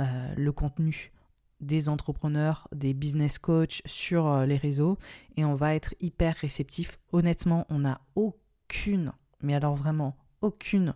euh, 0.01 0.35
le 0.37 0.53
contenu 0.53 1.13
des 1.61 1.89
entrepreneurs, 1.89 2.69
des 2.73 2.95
business 2.95 3.39
coachs 3.39 3.83
sur 3.85 4.27
euh, 4.27 4.47
les 4.47 4.57
réseaux 4.57 4.97
et 5.37 5.45
on 5.45 5.55
va 5.55 5.75
être 5.75 5.95
hyper 6.01 6.37
réceptif. 6.37 6.99
Honnêtement, 7.13 7.67
on 7.69 7.81
n'a 7.81 8.01
aucune, 8.15 9.13
mais 9.43 9.55
alors 9.55 9.75
vraiment 9.75 10.17
aucune 10.41 10.95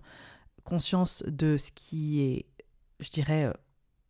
conscience 0.62 1.24
de 1.26 1.56
ce 1.56 1.72
qui 1.72 2.20
est, 2.20 2.46
je 3.00 3.10
dirais, 3.10 3.52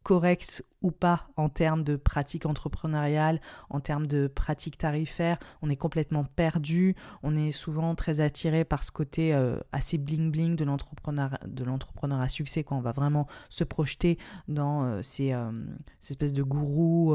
euh, 0.02 0.23
correct 0.23 0.64
ou 0.82 0.90
pas 0.90 1.28
en 1.37 1.49
termes 1.49 1.85
de 1.85 1.97
pratique 1.97 2.47
entrepreneuriale, 2.47 3.40
en 3.71 3.80
termes 3.80 4.06
de 4.06 4.26
pratique 4.26 4.76
tarifaire. 4.76 5.38
On 5.62 5.71
est 5.71 5.76
complètement 5.76 6.25
perdu. 6.25 6.97
On 7.23 7.37
est 7.37 7.52
souvent 7.52 7.94
très 7.94 8.21
attiré 8.21 8.64
par 8.64 8.82
ce 8.82 8.90
côté 8.90 9.35
euh, 9.35 9.59
assez 9.71 9.99
bling 9.99 10.30
bling 10.30 10.56
de 10.56 10.64
l'entrepreneur 10.64 12.21
à 12.21 12.28
succès 12.28 12.64
quand 12.64 12.76
on 12.76 12.80
va 12.80 12.92
vraiment 12.92 13.26
se 13.49 13.64
projeter 13.64 14.18
dans 14.49 14.85
euh, 14.85 15.00
euh, 15.21 15.62
ces, 16.00 16.12
espèces 16.12 16.32
de 16.32 16.42
gourous 16.42 17.14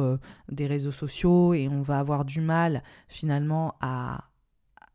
des 0.49 0.67
réseaux 0.67 0.91
sociaux 0.91 1.53
et 1.53 1.67
on 1.67 1.81
va 1.81 1.99
avoir 1.99 2.25
du 2.25 2.41
mal 2.41 2.83
finalement 3.07 3.75
à 3.81 4.25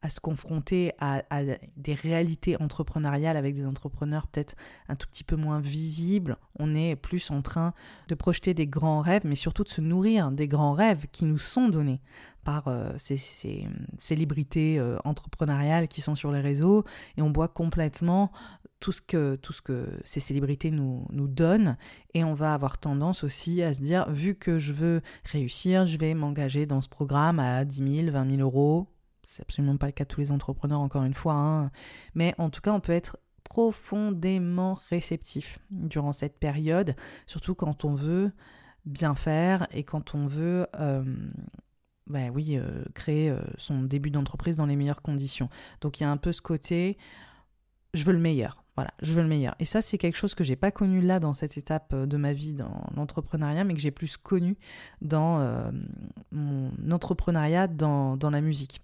à 0.02 0.08
se 0.08 0.20
confronter 0.20 0.92
à, 0.98 1.22
des 1.76 1.94
réalités 1.94 2.60
entrepreneuriales 2.60 3.36
avec 3.36 3.54
des 3.54 3.66
entrepreneurs 3.66 4.26
peut-être 4.26 4.56
un 4.88 4.96
tout 4.96 5.06
petit 5.08 5.24
peu 5.24 5.36
moins 5.36 5.60
visibles. 5.60 6.36
On 6.58 6.74
est 6.74 6.96
plus 6.96 7.30
en 7.30 7.40
train 7.40 7.72
de 8.08 8.14
projeter 8.14 8.52
des 8.52 8.66
grands 8.66 9.00
rêves, 9.00 9.22
mais 9.24 9.36
surtout 9.36 9.62
de 9.62 9.68
se 9.68 9.80
nourrir 9.80 10.32
des 10.32 10.48
grands 10.48 10.72
rêves 10.72 11.06
qui 11.12 11.24
nous 11.24 11.38
sont 11.38 11.68
donnés 11.68 12.00
par 12.44 12.66
euh, 12.66 12.92
ces, 12.98 13.16
célébrités 13.96 14.78
euh, 14.78 14.98
entrepreneuriales 15.04 15.86
qui 15.86 16.00
sont 16.00 16.16
sur 16.16 16.32
les 16.32 16.40
réseaux. 16.40 16.82
Et 17.16 17.22
on 17.22 17.30
boit 17.30 17.46
complètement 17.46 18.32
tout 18.80 18.90
ce 18.90 19.00
que, 19.00 19.36
tout 19.36 19.52
ce 19.52 19.62
que 19.62 19.86
ces 20.04 20.18
célébrités 20.18 20.72
nous, 20.72 21.06
nous 21.10 21.28
donnent. 21.28 21.76
Et 22.14 22.24
on 22.24 22.34
va 22.34 22.54
avoir 22.54 22.78
tendance 22.78 23.22
aussi 23.22 23.62
à 23.62 23.72
se 23.72 23.80
dire, 23.80 24.10
vu 24.10 24.34
que 24.34 24.58
je 24.58 24.72
veux 24.72 25.02
réussir, 25.24 25.86
je 25.86 25.96
vais 25.96 26.14
m'engager 26.14 26.66
dans 26.66 26.80
ce 26.80 26.88
programme 26.88 27.38
à 27.38 27.64
10 27.64 28.02
000, 28.04 28.10
20 28.10 28.30
000 28.36 28.42
euros 28.42 28.88
c'est 29.32 29.42
absolument 29.42 29.76
pas 29.76 29.86
le 29.86 29.92
cas 29.92 30.04
de 30.04 30.08
tous 30.08 30.20
les 30.20 30.30
entrepreneurs, 30.30 30.80
encore 30.80 31.04
une 31.04 31.14
fois. 31.14 31.34
Hein. 31.34 31.70
Mais 32.14 32.34
en 32.38 32.50
tout 32.50 32.60
cas, 32.60 32.72
on 32.72 32.80
peut 32.80 32.92
être 32.92 33.16
profondément 33.44 34.78
réceptif 34.90 35.58
durant 35.70 36.12
cette 36.12 36.38
période, 36.38 36.94
surtout 37.26 37.54
quand 37.54 37.84
on 37.84 37.94
veut 37.94 38.32
bien 38.84 39.14
faire 39.14 39.66
et 39.70 39.84
quand 39.84 40.14
on 40.14 40.26
veut, 40.26 40.66
euh, 40.80 41.04
ben 42.06 42.30
oui, 42.34 42.56
euh, 42.56 42.84
créer 42.94 43.30
euh, 43.30 43.40
son 43.58 43.82
début 43.82 44.10
d'entreprise 44.10 44.56
dans 44.56 44.66
les 44.66 44.76
meilleures 44.76 45.02
conditions. 45.02 45.48
Donc 45.80 46.00
il 46.00 46.04
y 46.04 46.06
a 46.06 46.10
un 46.10 46.16
peu 46.16 46.32
ce 46.32 46.42
côté, 46.42 46.98
je 47.94 48.04
veux 48.04 48.12
le 48.12 48.18
meilleur. 48.18 48.64
Voilà, 48.74 48.90
je 49.02 49.12
veux 49.12 49.20
le 49.20 49.28
meilleur. 49.28 49.54
Et 49.58 49.66
ça, 49.66 49.82
c'est 49.82 49.98
quelque 49.98 50.16
chose 50.16 50.34
que 50.34 50.44
j'ai 50.44 50.56
pas 50.56 50.70
connu 50.70 51.02
là 51.02 51.20
dans 51.20 51.34
cette 51.34 51.58
étape 51.58 51.94
de 51.94 52.16
ma 52.16 52.32
vie 52.32 52.54
dans 52.54 52.86
l'entrepreneuriat, 52.96 53.64
mais 53.64 53.74
que 53.74 53.80
j'ai 53.80 53.90
plus 53.90 54.16
connu 54.16 54.56
dans 55.02 55.70
mon 56.30 56.72
entrepreneuriat 56.90 57.66
dans, 57.66 58.16
dans 58.16 58.30
la 58.30 58.40
musique. 58.40 58.80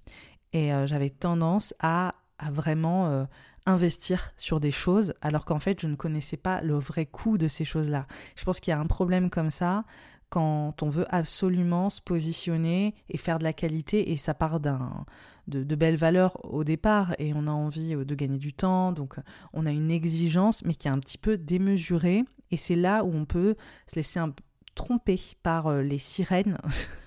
Et 0.53 0.73
euh, 0.73 0.87
j'avais 0.87 1.11
tendance 1.11 1.75
à, 1.81 2.15
vraiment 2.51 3.09
euh, 3.09 3.25
investir 3.67 4.31
sur 4.37 4.61
des 4.61 4.71
choses 4.71 5.13
alors 5.23 5.45
qu'en 5.45 5.59
fait 5.59 5.81
je 5.81 5.89
ne 5.89 5.97
connaissais 5.97 6.37
pas 6.37 6.61
le 6.61 6.79
vrai 6.79 7.05
coût 7.05 7.37
de 7.37 7.49
ces 7.49 7.65
choses-là. 7.65 8.07
Je 8.37 8.45
pense 8.45 8.61
qu'il 8.61 8.71
y 8.71 8.75
a 8.75 8.79
un 8.79 8.87
problème 8.87 9.29
comme 9.29 9.51
ça 9.51 9.85
quand 10.31 10.83
on 10.83 10.89
veut 10.89 11.07
absolument 11.13 11.91
se 11.91 12.01
positionner 12.01 12.95
et 13.09 13.17
faire 13.17 13.39
de 13.39 13.45
la 13.45 13.53
qualité 13.53 14.13
et 14.13 14.17
ça 14.17 14.35
part 14.35 14.61
d'un 14.61 15.05
de, 15.49 15.65
de, 15.65 15.75
belles 15.75 15.97
valeurs 15.97 16.37
au 16.45 16.63
départ 16.63 17.15
et 17.19 17.33
on 17.35 17.47
a 17.47 17.51
envie 17.51 17.95
euh, 17.95 18.05
de 18.05 18.15
gagner 18.15 18.39
du 18.39 18.53
temps 18.53 18.93
donc 18.93 19.17
on 19.53 19.67
a 19.67 19.71
une 19.71 19.91
exigence 19.91 20.63
mais 20.65 20.75
qui 20.75 20.87
est 20.89 20.91
un 20.91 20.99
petit 20.99 21.19
peu 21.19 21.39
démesurée 21.39 22.25
et 22.51 22.57
c'est 22.57 22.77
là 22.77 23.03
où 23.05 23.13
on 23.15 23.25
peut 23.25 23.57
se 23.87 23.97
laisser 23.97 24.21
un, 24.21 24.33
trompé 24.79 25.21
par 25.43 25.67
euh, 25.67 25.83
les 25.83 25.99
sirènes 25.99 26.57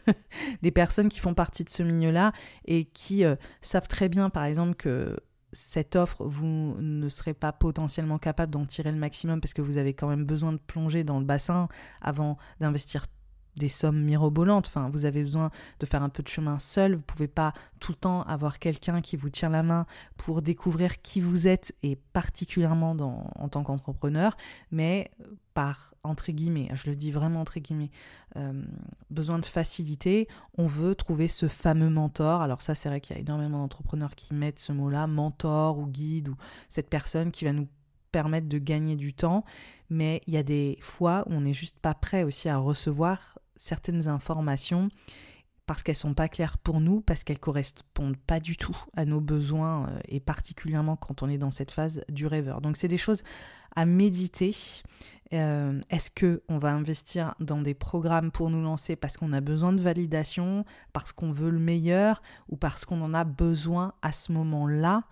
des 0.61 0.71
personnes 0.71 1.09
qui 1.09 1.19
font 1.19 1.33
partie 1.33 1.63
de 1.63 1.69
ce 1.69 1.81
milieu-là 1.81 2.33
et 2.65 2.85
qui 2.85 3.23
euh, 3.23 3.35
savent 3.61 3.87
très 3.87 4.09
bien, 4.09 4.29
par 4.29 4.43
exemple, 4.43 4.75
que 4.75 5.17
cette 5.53 5.95
offre, 5.95 6.23
vous 6.25 6.75
ne 6.79 7.09
serez 7.09 7.33
pas 7.33 7.51
potentiellement 7.51 8.17
capable 8.17 8.51
d'en 8.51 8.65
tirer 8.65 8.91
le 8.91 8.97
maximum 8.97 9.41
parce 9.41 9.53
que 9.53 9.61
vous 9.61 9.77
avez 9.77 9.93
quand 9.93 10.07
même 10.07 10.25
besoin 10.25 10.53
de 10.53 10.59
plonger 10.59 11.03
dans 11.03 11.19
le 11.19 11.25
bassin 11.25 11.67
avant 12.01 12.37
d'investir 12.59 13.03
des 13.55 13.69
sommes 13.69 14.01
mirobolantes. 14.01 14.67
Enfin, 14.67 14.89
vous 14.89 15.05
avez 15.05 15.23
besoin 15.23 15.51
de 15.79 15.85
faire 15.85 16.03
un 16.03 16.09
peu 16.09 16.23
de 16.23 16.27
chemin 16.27 16.59
seul. 16.59 16.95
Vous 16.95 17.01
pouvez 17.01 17.27
pas 17.27 17.53
tout 17.79 17.91
le 17.93 17.97
temps 17.97 18.23
avoir 18.23 18.59
quelqu'un 18.59 19.01
qui 19.01 19.17
vous 19.17 19.29
tient 19.29 19.49
la 19.49 19.63
main 19.63 19.85
pour 20.17 20.41
découvrir 20.41 21.01
qui 21.01 21.21
vous 21.21 21.47
êtes 21.47 21.73
et 21.83 21.95
particulièrement 21.95 22.91
en 22.91 23.49
tant 23.49 23.63
qu'entrepreneur, 23.63 24.37
mais 24.71 25.11
par 25.53 25.93
entre 26.03 26.31
guillemets, 26.31 26.69
je 26.73 26.89
le 26.89 26.95
dis 26.95 27.11
vraiment 27.11 27.41
entre 27.41 27.59
guillemets, 27.59 27.91
euh, 28.35 28.63
besoin 29.09 29.37
de 29.39 29.45
facilité, 29.45 30.27
on 30.57 30.65
veut 30.65 30.95
trouver 30.95 31.27
ce 31.27 31.47
fameux 31.47 31.89
mentor. 31.89 32.41
Alors 32.41 32.61
ça, 32.61 32.73
c'est 32.73 32.89
vrai 32.89 33.01
qu'il 33.01 33.15
y 33.15 33.19
a 33.19 33.21
énormément 33.21 33.59
d'entrepreneurs 33.59 34.15
qui 34.15 34.33
mettent 34.33 34.59
ce 34.59 34.71
mot-là, 34.71 35.07
mentor 35.07 35.77
ou 35.77 35.85
guide 35.85 36.29
ou 36.29 36.35
cette 36.69 36.89
personne 36.89 37.31
qui 37.31 37.45
va 37.45 37.53
nous 37.53 37.67
permettre 38.11 38.47
de 38.47 38.57
gagner 38.57 38.95
du 38.95 39.13
temps, 39.13 39.43
mais 39.89 40.21
il 40.27 40.33
y 40.33 40.37
a 40.37 40.43
des 40.43 40.77
fois 40.81 41.23
où 41.27 41.33
on 41.33 41.41
n'est 41.41 41.53
juste 41.53 41.79
pas 41.79 41.93
prêt 41.93 42.23
aussi 42.23 42.49
à 42.49 42.57
recevoir 42.57 43.39
certaines 43.55 44.07
informations 44.07 44.89
parce 45.71 45.83
qu'elles 45.83 45.95
sont 45.95 46.13
pas 46.13 46.27
claires 46.27 46.57
pour 46.57 46.81
nous, 46.81 46.99
parce 46.99 47.23
qu'elles 47.23 47.39
correspondent 47.39 48.17
pas 48.17 48.41
du 48.41 48.57
tout 48.57 48.75
à 48.97 49.05
nos 49.05 49.21
besoins 49.21 49.87
euh, 49.87 49.99
et 50.09 50.19
particulièrement 50.19 50.97
quand 50.97 51.23
on 51.23 51.29
est 51.29 51.37
dans 51.37 51.51
cette 51.51 51.71
phase 51.71 52.03
du 52.09 52.27
rêveur. 52.27 52.59
Donc 52.59 52.75
c'est 52.75 52.89
des 52.89 52.97
choses 52.97 53.23
à 53.75 53.85
méditer. 53.85 54.53
Euh, 55.33 55.79
est-ce 55.89 56.11
que 56.11 56.43
on 56.49 56.57
va 56.57 56.73
investir 56.73 57.35
dans 57.39 57.61
des 57.61 57.73
programmes 57.73 58.31
pour 58.31 58.49
nous 58.49 58.61
lancer 58.61 58.97
parce 58.97 59.15
qu'on 59.15 59.31
a 59.31 59.39
besoin 59.39 59.71
de 59.71 59.81
validation, 59.81 60.65
parce 60.91 61.13
qu'on 61.13 61.31
veut 61.31 61.51
le 61.51 61.59
meilleur 61.59 62.21
ou 62.49 62.57
parce 62.57 62.83
qu'on 62.83 63.01
en 63.01 63.13
a 63.13 63.23
besoin 63.23 63.93
à 64.01 64.11
ce 64.11 64.33
moment-là? 64.33 65.03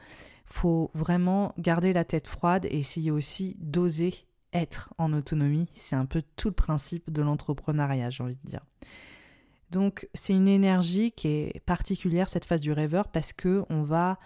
Faut 0.51 0.91
vraiment 0.93 1.53
garder 1.57 1.93
la 1.93 2.03
tête 2.03 2.27
froide 2.27 2.65
et 2.65 2.79
essayer 2.79 3.11
aussi 3.11 3.55
d'oser 3.59 4.13
être 4.53 4.93
en 4.97 5.13
autonomie. 5.13 5.67
C'est 5.73 5.95
un 5.95 6.05
peu 6.05 6.23
tout 6.35 6.49
le 6.49 6.55
principe 6.55 7.11
de 7.11 7.21
l'entrepreneuriat, 7.21 8.09
j'ai 8.09 8.23
envie 8.23 8.37
de 8.43 8.49
dire. 8.49 8.65
Donc 9.71 10.07
c'est 10.13 10.33
une 10.33 10.47
énergie 10.47 11.11
qui 11.11 11.27
est 11.27 11.59
particulière 11.65 12.29
cette 12.29 12.45
phase 12.45 12.61
du 12.61 12.71
rêveur 12.71 13.07
parce 13.07 13.33
que 13.33 13.63
on 13.69 13.83
va 13.83 14.17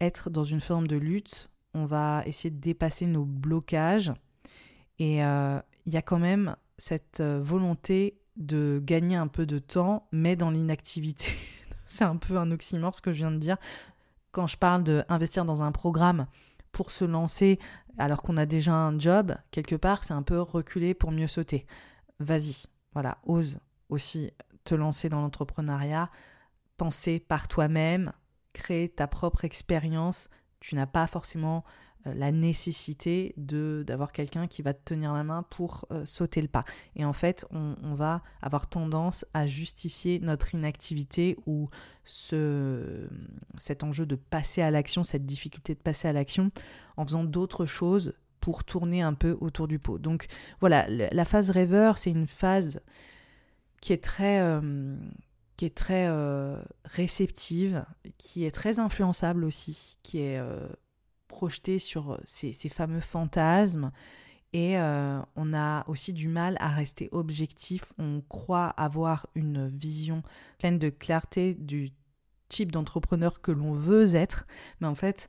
être 0.00 0.30
dans 0.30 0.44
une 0.44 0.60
forme 0.60 0.86
de 0.86 0.96
lutte, 0.96 1.50
on 1.74 1.84
va 1.84 2.22
essayer 2.24 2.50
de 2.50 2.60
dépasser 2.60 3.06
nos 3.06 3.24
blocages 3.24 4.12
et 4.98 5.22
euh, 5.24 5.60
il 5.84 5.92
y 5.92 5.96
a 5.96 6.02
quand 6.02 6.18
même 6.18 6.56
cette 6.78 7.20
euh, 7.20 7.40
volonté 7.42 8.18
de 8.36 8.80
gagner 8.82 9.16
un 9.16 9.26
peu 9.26 9.44
de 9.44 9.58
temps 9.58 10.08
mais 10.10 10.36
dans 10.36 10.50
l'inactivité. 10.50 11.32
c'est 11.86 12.04
un 12.04 12.16
peu 12.16 12.38
un 12.38 12.50
oxymore 12.50 12.94
ce 12.94 13.02
que 13.02 13.12
je 13.12 13.18
viens 13.18 13.30
de 13.30 13.38
dire 13.38 13.58
quand 14.32 14.46
je 14.46 14.56
parle 14.56 14.84
d'investir 14.84 15.44
dans 15.44 15.62
un 15.62 15.72
programme 15.72 16.26
pour 16.72 16.90
se 16.90 17.04
lancer 17.04 17.58
alors 17.98 18.22
qu'on 18.22 18.36
a 18.36 18.46
déjà 18.46 18.72
un 18.72 18.98
job, 18.98 19.34
quelque 19.50 19.74
part, 19.74 20.04
c'est 20.04 20.14
un 20.14 20.22
peu 20.22 20.40
reculer 20.40 20.94
pour 20.94 21.10
mieux 21.10 21.26
sauter. 21.26 21.66
Vas-y, 22.20 22.66
voilà, 22.92 23.18
ose 23.24 23.58
aussi 23.88 24.30
te 24.64 24.74
lancer 24.74 25.08
dans 25.08 25.20
l'entrepreneuriat, 25.20 26.10
penser 26.76 27.18
par 27.18 27.48
toi-même, 27.48 28.12
créer 28.52 28.88
ta 28.88 29.06
propre 29.06 29.44
expérience. 29.44 30.28
Tu 30.60 30.74
n'as 30.74 30.86
pas 30.86 31.06
forcément 31.06 31.64
la 32.14 32.32
nécessité 32.32 33.34
de 33.36 33.84
d'avoir 33.86 34.12
quelqu'un 34.12 34.46
qui 34.46 34.62
va 34.62 34.74
te 34.74 34.82
tenir 34.84 35.12
la 35.12 35.24
main 35.24 35.42
pour 35.42 35.86
euh, 35.90 36.04
sauter 36.06 36.40
le 36.42 36.48
pas. 36.48 36.64
Et 36.96 37.04
en 37.04 37.12
fait, 37.12 37.46
on, 37.50 37.94
va 37.94 38.22
avoir 38.42 38.68
tendance 38.68 39.24
à 39.34 39.46
justifier 39.46 40.20
notre 40.20 40.54
inactivité 40.54 41.36
ou 41.46 41.68
ce, 42.04 43.08
cet 43.56 43.82
enjeu 43.82 44.06
de 44.06 44.14
passer 44.14 44.62
à 44.62 44.70
l'action, 44.70 45.04
cette 45.04 45.26
difficulté 45.26 45.74
de 45.74 45.80
passer 45.80 46.06
à 46.06 46.12
l'action 46.12 46.50
en 46.96 47.04
faisant 47.04 47.24
d'autres 47.24 47.66
choses 47.66 48.14
pour 48.40 48.62
tourner 48.64 49.02
un 49.02 49.14
peu 49.14 49.36
autour 49.40 49.66
du 49.66 49.78
pot. 49.78 49.98
Donc 49.98 50.26
voilà, 50.60 50.86
la 50.88 51.24
phase 51.24 51.50
rêveur, 51.50 51.98
c'est 51.98 52.10
une 52.10 52.26
phase 52.26 52.80
qui 53.80 53.92
est 53.92 54.02
très... 54.02 54.40
Euh, 54.40 54.96
qui 55.56 55.64
est 55.64 55.76
très 55.76 56.08
réceptive, 56.84 57.84
qui 58.16 58.44
est 58.44 58.52
très 58.52 58.78
influençable 58.78 59.42
aussi, 59.42 59.98
qui 60.04 60.20
est 60.20 60.40
projeté 61.38 61.78
sur 61.78 62.14
euh, 62.14 62.20
ces, 62.24 62.68
fameux 62.68 63.00
fantasmes 63.00 63.92
et 64.52 64.76
euh, 64.76 65.20
on 65.36 65.54
a 65.54 65.88
aussi 65.88 66.12
du 66.12 66.26
mal 66.26 66.56
à 66.58 66.70
rester 66.70 67.08
objectif. 67.12 67.92
On 67.96 68.22
croit 68.28 68.70
avoir 68.70 69.28
une 69.36 69.68
vision 69.68 70.24
pleine 70.58 70.80
de 70.80 70.90
clarté 70.90 71.54
du 71.54 71.92
type 72.48 72.72
d'entrepreneur 72.72 73.40
que 73.40 73.52
l'on 73.52 73.72
veut 73.72 74.16
être, 74.16 74.48
mais 74.80 74.88
en 74.88 74.96
fait, 74.96 75.28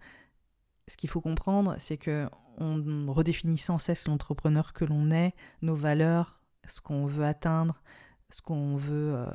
ce 0.88 0.98
qu'il 0.98 1.12
faut 1.12 1.22
comprendre, 1.22 1.76
c'est 1.78 1.98
que 1.98 2.28
on 2.58 3.13
redéfinit 3.13 3.60
sans 3.60 3.78
cesse 3.78 4.08
l'entrepreneur 4.08 4.74
que 4.74 4.86
l'on 4.86 5.12
est, 5.12 5.34
nos 5.62 5.76
valeurs, 5.76 6.41
ce 6.65 6.82
qu'on 6.82 7.06
veut 7.06 7.24
atteindre, 7.24 7.84
ce 8.32 8.41
qu'on 8.41 8.78
veut 8.78 9.13
euh, 9.15 9.28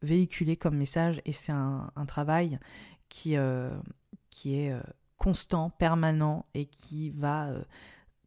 véhiculer 0.00 0.56
comme 0.56 0.76
message, 0.76 1.20
et 1.26 1.32
c'est 1.32 1.52
un, 1.52 1.90
travail 2.06 2.58
qui, 3.10 3.36
qui 4.30 4.54
est 4.54 4.74
constant, 5.18 5.70
permanent 5.70 6.46
et 6.54 6.66
qui 6.66 7.10
va 7.10 7.48
euh, 7.48 7.62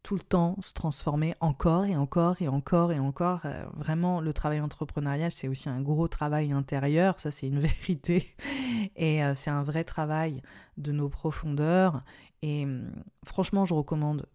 tout 0.03 0.15
le 0.15 0.21
temps 0.21 0.55
se 0.61 0.73
transformer 0.73 1.35
encore 1.41 1.85
et 1.85 1.95
encore 1.95 2.41
et 2.41 2.47
encore 2.47 2.91
et 2.91 2.99
encore. 2.99 3.41
Euh, 3.45 3.65
vraiment, 3.75 4.21
le 4.21 4.33
travail 4.33 4.61
entrepreneurial, 4.61 5.31
c'est 5.31 5.47
aussi 5.47 5.69
un 5.69 5.81
gros 5.81 6.07
travail 6.07 6.51
intérieur, 6.51 7.19
ça 7.19 7.31
c'est 7.31 7.47
une 7.47 7.59
vérité. 7.87 8.35
Et 8.95 9.23
euh, 9.23 9.33
c'est 9.33 9.49
un 9.49 9.63
vrai 9.63 9.83
travail 9.83 10.41
de 10.77 10.91
nos 10.91 11.09
profondeurs. 11.09 12.03
Et 12.41 12.63
hum, 12.63 12.91
franchement, 13.25 13.65
je 13.65 13.73
recommande 13.73 14.27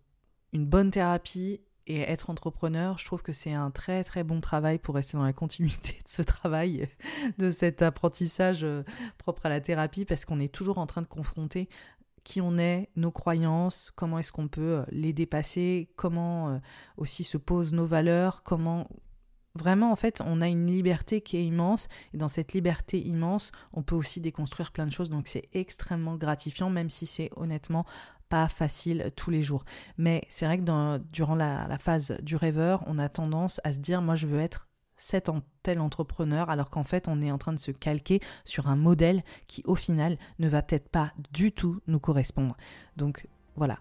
une 0.53 0.67
bonne 0.67 0.91
thérapie 0.91 1.61
et 1.89 2.01
être 2.01 2.31
entrepreneur, 2.31 2.97
je 2.97 3.05
trouve 3.05 3.23
que 3.23 3.33
c'est 3.33 3.53
un 3.53 3.73
très 3.73 4.05
très 4.05 4.23
bon 4.23 4.41
travail 4.41 4.79
pour 4.79 4.95
rester 4.95 5.17
dans 5.17 5.25
la 5.25 5.33
continuité 5.33 5.95
de 6.05 6.09
ce 6.09 6.23
travail, 6.23 6.89
de 7.39 7.51
cet 7.51 7.83
apprentissage 7.83 8.65
propre 9.19 9.47
à 9.47 9.49
la 9.49 9.61
thérapie, 9.61 10.05
parce 10.05 10.25
qu'on 10.25 10.39
est 10.39 10.53
toujours 10.53 10.79
en 10.79 10.87
train 10.87 11.03
de 11.03 11.09
confronter 11.09 11.69
qui 12.25 12.41
on 12.41 12.59
est, 12.59 12.89
nos 12.97 13.11
croyances, 13.11 13.93
comment 13.95 14.19
est-ce 14.19 14.33
qu'on 14.33 14.49
peut 14.49 14.79
euh, 14.79 14.85
les 14.91 15.13
dépasser, 15.13 15.91
comment 15.97 16.51
euh, 16.51 16.59
aussi 16.97 17.25
se 17.25 17.37
posent 17.37 17.73
nos 17.73 17.87
valeurs, 17.87 18.43
comment 18.43 18.89
vraiment 19.55 19.93
en 19.93 19.97
fait 19.97 20.23
on 20.25 20.41
a 20.41 20.49
une 20.49 20.67
liberté 20.67 21.21
qui 21.21 21.37
est 21.37 21.45
immense 21.45 21.89
et 22.15 22.17
dans 22.17 22.29
cette 22.29 22.55
liberté 22.55 22.99
immense 22.99 23.53
on 23.75 23.83
peut 23.83 23.95
aussi 23.95 24.19
déconstruire 24.19 24.73
plein 24.73 24.87
de 24.87 24.93
choses 24.93 25.11
donc 25.11 25.29
c'est 25.29 25.47
extrêmement 25.53 26.17
gratifiant 26.17 26.71
même 26.71 26.89
si 26.89 27.05
c'est 27.05 27.29
honnêtement 27.37 27.85
pas 28.31 28.49
facile 28.49 29.13
tous 29.15 29.29
les 29.29 29.43
jours. 29.43 29.63
Mais 29.99 30.23
c'est 30.31 30.47
vrai 30.47 30.57
que 30.57 30.99
durant 31.13 31.35
la, 31.35 31.69
la 31.69 31.77
phase 31.77 32.17
du 32.23 32.35
rêveur 32.35 32.83
on 32.87 32.99
a 32.99 33.11
tendance 33.11 33.61
à 33.63 33.75
se 33.75 33.79
dire 33.79 34.01
moi 34.01 34.15
je 34.15 34.27
veux 34.27 34.41
être 34.41 34.69
cet 34.97 35.31
tel 35.63 35.81
entrepreneur, 35.81 36.51
alors 36.51 36.71
qu'en 36.71 36.85
fait 36.85 37.09
on 37.09 37.21
est 37.21 37.31
en 37.31 37.39
train 37.39 37.53
de 37.53 37.61
se 37.61 37.71
calquer 37.71 38.21
sur 38.45 38.69
un 38.69 38.77
modèle 38.77 39.23
qui 39.47 39.63
au 39.67 39.75
final 39.75 40.19
ne 40.39 40.49
va 40.49 40.63
peut-être 40.63 40.89
pas 40.89 41.13
du 41.33 41.53
tout 41.53 41.81
nous 41.87 42.01
correspondre. 42.01 42.57
Donc 42.97 43.27
voilà, 43.57 43.79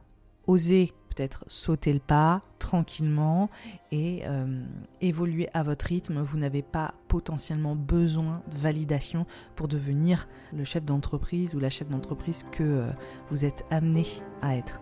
osez 0.47 0.93
peut-être 1.13 1.43
sauter 1.47 1.91
le 1.93 1.99
pas 1.99 2.41
tranquillement 2.59 3.49
et 3.91 4.21
euh, 4.25 4.63
évoluer 5.01 5.49
à 5.53 5.63
votre 5.63 5.85
rythme. 5.85 6.21
Vous 6.21 6.37
n'avez 6.37 6.61
pas 6.61 6.93
potentiellement 7.07 7.75
besoin 7.75 8.41
de 8.49 8.57
validation 8.57 9.25
pour 9.55 9.67
devenir 9.67 10.27
le 10.53 10.63
chef 10.63 10.85
d'entreprise 10.85 11.53
ou 11.53 11.59
la 11.59 11.69
chef 11.69 11.89
d'entreprise 11.89 12.45
que 12.51 12.63
euh, 12.63 12.91
vous 13.29 13.45
êtes 13.45 13.65
amené 13.69 14.05
à 14.41 14.55
être. 14.55 14.81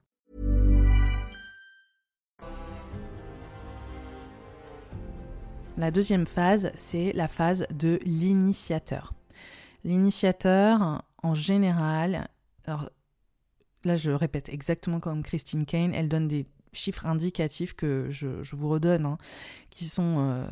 La 5.77 5.89
deuxième 5.89 6.27
phase, 6.27 6.71
c'est 6.75 7.13
la 7.13 7.27
phase 7.27 7.65
de 7.73 7.99
l'initiateur. 8.03 9.13
L'initiateur, 9.83 11.03
en 11.23 11.33
général, 11.33 12.27
alors 12.65 12.89
là 13.83 13.95
je 13.95 14.11
répète 14.11 14.49
exactement 14.49 14.99
comme 14.99 15.23
Christine 15.23 15.65
Kane, 15.65 15.93
elle 15.93 16.09
donne 16.09 16.27
des 16.27 16.45
chiffres 16.73 17.05
indicatifs 17.05 17.73
que 17.73 18.07
je, 18.09 18.55
vous 18.55 18.69
redonne, 18.69 19.05
hein, 19.05 19.17
qui 19.69 19.85
sont 19.85 20.19
euh, 20.19 20.45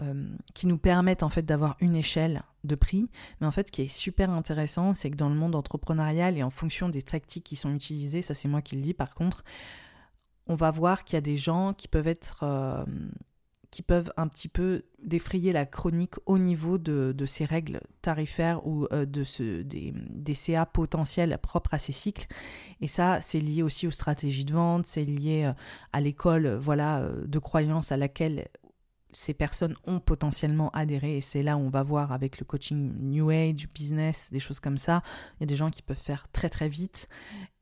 euh, 0.00 0.34
qui 0.54 0.66
nous 0.66 0.78
permettent 0.78 1.22
en 1.22 1.28
fait 1.28 1.42
d'avoir 1.42 1.76
une 1.80 1.94
échelle 1.94 2.42
de 2.64 2.74
prix. 2.74 3.10
Mais 3.40 3.46
en 3.46 3.52
fait, 3.52 3.68
ce 3.68 3.72
qui 3.72 3.82
est 3.82 3.88
super 3.88 4.30
intéressant, 4.30 4.94
c'est 4.94 5.10
que 5.10 5.16
dans 5.16 5.28
le 5.28 5.36
monde 5.36 5.54
entrepreneurial 5.54 6.36
et 6.38 6.42
en 6.42 6.50
fonction 6.50 6.88
des 6.88 7.02
tactiques 7.02 7.44
qui 7.44 7.56
sont 7.56 7.72
utilisées, 7.72 8.22
ça 8.22 8.34
c'est 8.34 8.48
moi 8.48 8.62
qui 8.62 8.76
le 8.76 8.82
dis 8.82 8.94
par 8.94 9.14
contre, 9.14 9.44
on 10.46 10.54
va 10.54 10.70
voir 10.70 11.04
qu'il 11.04 11.16
y 11.16 11.18
a 11.18 11.22
des 11.22 11.36
gens 11.36 11.74
qui 11.74 11.88
peuvent 11.88 12.08
être 12.08 12.40
euh, 12.42 12.84
qui 13.74 13.82
peuvent 13.82 14.12
un 14.16 14.28
petit 14.28 14.46
peu 14.46 14.84
défrayer 15.02 15.50
la 15.50 15.66
chronique 15.66 16.14
au 16.26 16.38
niveau 16.38 16.78
de, 16.78 17.12
ces 17.26 17.44
règles 17.44 17.80
tarifaires 18.02 18.64
ou 18.64 18.86
euh, 18.92 19.04
de 19.04 19.24
ce, 19.24 19.62
des, 19.62 19.92
des, 19.92 20.34
CA 20.34 20.64
potentiels 20.64 21.36
propres 21.42 21.74
à 21.74 21.78
ces 21.78 21.90
cycles. 21.90 22.28
Et 22.80 22.86
ça, 22.86 23.20
c'est 23.20 23.40
lié 23.40 23.64
aussi 23.64 23.88
aux 23.88 23.90
stratégies 23.90 24.44
de 24.44 24.52
vente, 24.52 24.86
c'est 24.86 25.02
lié 25.02 25.46
euh, 25.46 25.52
à 25.92 26.00
l'école 26.00 26.54
voilà, 26.54 27.00
euh, 27.00 27.26
de 27.26 27.38
croyance 27.40 27.90
à 27.90 27.96
laquelle 27.96 28.46
ces 29.12 29.34
personnes 29.34 29.74
ont 29.84 29.98
potentiellement 29.98 30.70
adhéré 30.70 31.16
et 31.16 31.20
c'est 31.20 31.42
là 31.42 31.56
où 31.56 31.60
on 31.60 31.68
va 31.68 31.82
voir 31.82 32.12
avec 32.12 32.38
le 32.38 32.44
coaching 32.44 32.94
New 33.00 33.30
Age, 33.30 33.66
business, 33.74 34.30
des 34.30 34.38
choses 34.40 34.60
comme 34.60 34.78
ça. 34.78 35.02
Il 35.36 35.40
y 35.40 35.44
a 35.44 35.46
des 35.46 35.56
gens 35.56 35.70
qui 35.70 35.82
peuvent 35.82 35.96
faire 35.96 36.28
très 36.30 36.48
très 36.48 36.68
vite 36.68 37.08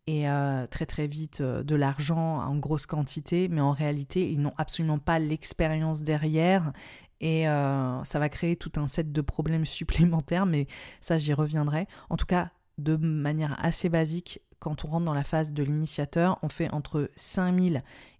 et 0.06 0.28
euh, 0.28 0.66
très 0.66 0.86
très 0.86 1.06
vite 1.06 1.40
euh, 1.40 1.62
de 1.62 1.74
l'argent 1.74 2.40
en 2.40 2.56
grosse 2.56 2.86
quantité, 2.86 3.48
mais 3.48 3.60
en 3.60 3.72
réalité, 3.72 4.30
ils 4.30 4.40
n'ont 4.40 4.54
absolument 4.56 4.98
pas 4.98 5.18
l'expérience 5.18 6.02
derrière 6.02 6.72
et 7.20 7.48
euh, 7.48 8.02
ça 8.02 8.18
va 8.18 8.28
créer 8.28 8.56
tout 8.56 8.72
un 8.76 8.88
set 8.88 9.12
de 9.12 9.20
problèmes 9.20 9.66
supplémentaires, 9.66 10.46
mais 10.46 10.66
ça 11.00 11.16
j'y 11.16 11.32
reviendrai. 11.32 11.86
En 12.10 12.16
tout 12.16 12.26
cas, 12.26 12.50
de 12.78 12.96
manière 12.96 13.56
assez 13.64 13.88
basique, 13.88 14.40
quand 14.58 14.84
on 14.84 14.88
rentre 14.88 15.06
dans 15.06 15.14
la 15.14 15.24
phase 15.24 15.52
de 15.52 15.62
l'initiateur, 15.62 16.38
on 16.42 16.48
fait 16.48 16.72
entre 16.72 17.10
5 17.16 17.60
000 17.60 17.76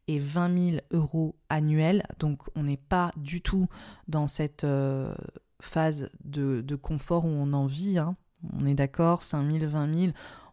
et 0.08 0.18
20 0.18 0.70
000 0.70 0.76
euros 0.92 1.36
annuels, 1.48 2.04
donc 2.18 2.42
on 2.56 2.64
n'est 2.64 2.76
pas 2.76 3.12
du 3.16 3.40
tout 3.40 3.68
dans 4.08 4.26
cette 4.26 4.66
phase 5.60 6.10
de, 6.24 6.60
de, 6.60 6.74
confort 6.74 7.24
où 7.24 7.28
on 7.28 7.52
en 7.52 7.66
vit, 7.66 7.98
hein. 7.98 8.16
on 8.52 8.66
est 8.66 8.74
d'accord, 8.74 9.22
5 9.22 9.48
000, 9.48 9.70
20 9.70 9.94
000, 9.94 10.12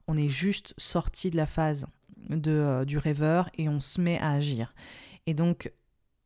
on 0.09 0.17
est 0.17 0.27
juste 0.27 0.73
sorti 0.79 1.29
de 1.29 1.37
la 1.37 1.45
phase 1.45 1.85
de, 2.29 2.51
euh, 2.51 2.83
du 2.83 2.97
rêveur 2.97 3.47
et 3.53 3.69
on 3.69 3.79
se 3.79 4.01
met 4.01 4.17
à 4.19 4.31
agir. 4.31 4.73
Et 5.27 5.35
donc 5.35 5.71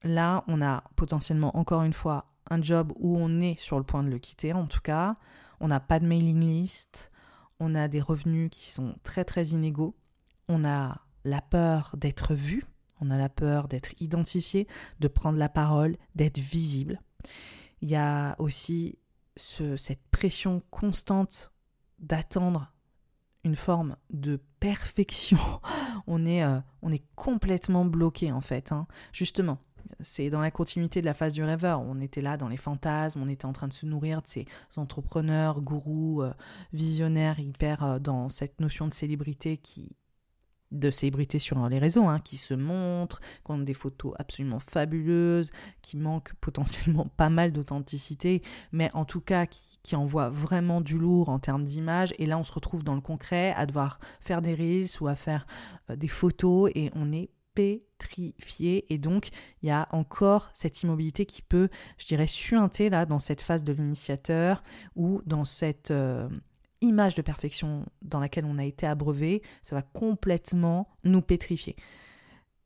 là, 0.04 0.46
on 0.48 0.62
a 0.62 0.86
potentiellement 0.96 1.58
encore 1.58 1.84
une 1.84 1.92
fois 1.92 2.34
un 2.50 2.62
job 2.62 2.94
où 2.96 3.18
on 3.18 3.42
est 3.42 3.60
sur 3.60 3.78
le 3.78 3.84
point 3.84 4.02
de 4.02 4.10
le 4.10 4.20
quitter 4.20 4.54
en 4.54 4.68
tout 4.68 4.80
cas. 4.80 5.18
On 5.60 5.68
n'a 5.68 5.82
pas 5.82 6.00
de 6.00 6.08
mailing 6.08 6.40
list, 6.40 7.12
on 7.60 7.76
a 7.76 7.90
des 7.90 8.00
revenus 8.00 8.50
qui 8.52 8.70
sont 8.70 8.96
très 9.04 9.26
très 9.26 9.48
inégaux, 9.48 9.98
on 10.48 10.64
a 10.64 11.02
la 11.26 11.42
peur 11.42 11.96
d'être 11.98 12.36
vu, 12.36 12.64
on 13.02 13.12
a 13.12 13.18
la 13.18 13.30
peur 13.30 13.68
d'être 13.68 14.02
identifié, 14.02 14.66
de 15.02 15.10
prendre 15.10 15.38
la 15.38 15.50
parole, 15.50 15.98
d'être 16.16 16.40
visible. 16.40 17.02
Il 17.82 17.90
y 17.90 17.98
a 17.98 18.38
aussi 18.40 18.98
cette 19.36 20.06
pression 20.10 20.62
constante 20.70 21.52
d'attendre 22.00 22.73
une 23.44 23.56
forme 23.56 23.96
de 24.12 24.40
perfection. 24.60 25.38
on, 26.08 26.26
est, 26.26 26.44
euh, 26.44 26.60
on 26.82 26.92
est 26.92 27.04
complètement 27.16 27.86
bloqué 27.86 28.32
en 28.32 28.42
fait. 28.42 28.72
Hein. 28.72 28.88
Justement, 29.12 29.60
c'est 30.00 30.30
dans 30.30 30.42
la 30.42 30.52
continuité 30.52 31.02
de 31.02 31.06
la 31.06 31.14
phase 31.14 31.34
du 31.34 31.44
rêveur. 31.44 31.82
On 31.82 32.00
était 32.00 32.22
là 32.22 32.38
dans 32.38 32.50
les 32.50 32.58
fantasmes, 32.58 33.22
on 33.22 33.28
était 33.28 33.46
en 33.46 33.54
train 33.54 33.68
de 33.68 33.74
se 33.74 33.86
nourrir 33.86 34.22
de 34.22 34.28
ces 34.28 34.46
entrepreneurs, 34.76 35.62
gourous, 35.62 36.22
euh, 36.22 36.34
visionnaires, 36.72 37.40
hyper 37.40 37.84
euh, 37.84 38.00
dans 38.00 38.30
cette 38.30 38.60
notion 38.60 38.88
de 38.88 38.94
célébrité 38.94 39.58
qui 39.58 39.96
de 40.74 40.92
célébrités 40.92 41.40
sur 41.40 41.68
les 41.70 41.80
réseaux, 41.80 42.06
hein, 42.06 42.20
qui 42.20 42.38
se 42.38 42.54
montrent, 42.54 43.22
qui 43.46 43.52
ont 43.52 43.60
des 43.60 43.74
photos 43.74 44.14
absolument 44.18 44.60
fabuleuses, 44.60 45.52
qui 45.82 45.98
manquent 45.98 46.34
potentiellement 46.42 47.06
pas 47.18 47.30
mal 47.30 47.52
d'authenticité, 47.52 48.42
mais 48.72 48.90
en 48.94 49.06
tout 49.06 49.22
cas 49.22 49.46
qui, 49.46 49.80
qui 49.84 49.96
envoient 49.96 50.30
vraiment 50.30 50.82
du 50.82 50.98
lourd 50.98 51.30
en 51.30 51.40
termes 51.40 51.64
d'image. 51.64 52.14
Et 52.18 52.26
là, 52.26 52.38
on 52.38 52.44
se 52.44 52.52
retrouve 52.52 52.84
dans 52.84 52.96
le 52.96 53.02
concret 53.02 53.54
à 53.56 53.66
devoir 53.66 54.00
faire 54.20 54.42
des 54.42 54.54
reels 54.54 54.90
ou 55.00 55.08
à 55.08 55.16
faire 55.16 55.46
euh, 55.90 55.96
des 55.96 56.08
photos 56.08 56.72
et 56.76 56.92
on 56.96 57.12
est 57.12 57.30
pétrifié 57.54 58.92
et 58.92 58.98
donc 58.98 59.30
il 59.62 59.68
y 59.68 59.72
a 59.72 59.88
encore 59.92 60.50
cette 60.54 60.82
immobilité 60.82 61.26
qui 61.26 61.42
peut, 61.42 61.70
je 61.98 62.08
dirais, 62.08 62.28
suinter 62.28 62.90
là 62.90 63.06
dans 63.06 63.20
cette 63.20 63.42
phase 63.42 63.64
de 63.64 63.74
l'initiateur 63.74 64.64
ou 64.96 65.22
dans 65.26 65.46
cette 65.46 65.92
euh, 65.92 66.28
image 66.84 67.16
de 67.16 67.22
perfection 67.22 67.86
dans 68.02 68.20
laquelle 68.20 68.46
on 68.46 68.58
a 68.58 68.66
été 68.66 68.86
abreuvé, 68.86 69.42
ça 69.62 69.76
va 69.76 69.82
complètement 69.82 70.88
nous 71.04 71.22
pétrifier. 71.22 71.76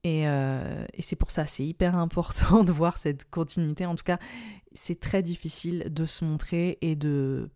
Et, 0.04 0.28
euh, 0.28 0.86
c'est 1.00 1.16
pour 1.16 1.32
ça, 1.32 1.46
c'est 1.46 1.66
hyper 1.66 1.96
important 1.96 2.64
de 2.66 2.72
voir 2.72 2.98
cette 2.98 3.30
continuité. 3.30 3.86
En 3.86 3.96
tout 3.96 4.04
cas, 4.04 4.20
c'est 4.74 5.00
très 5.00 5.22
difficile 5.22 5.86
de 5.92 6.06
se 6.06 6.26
montrer 6.26 6.78
et 6.82 6.96
de 6.96 7.50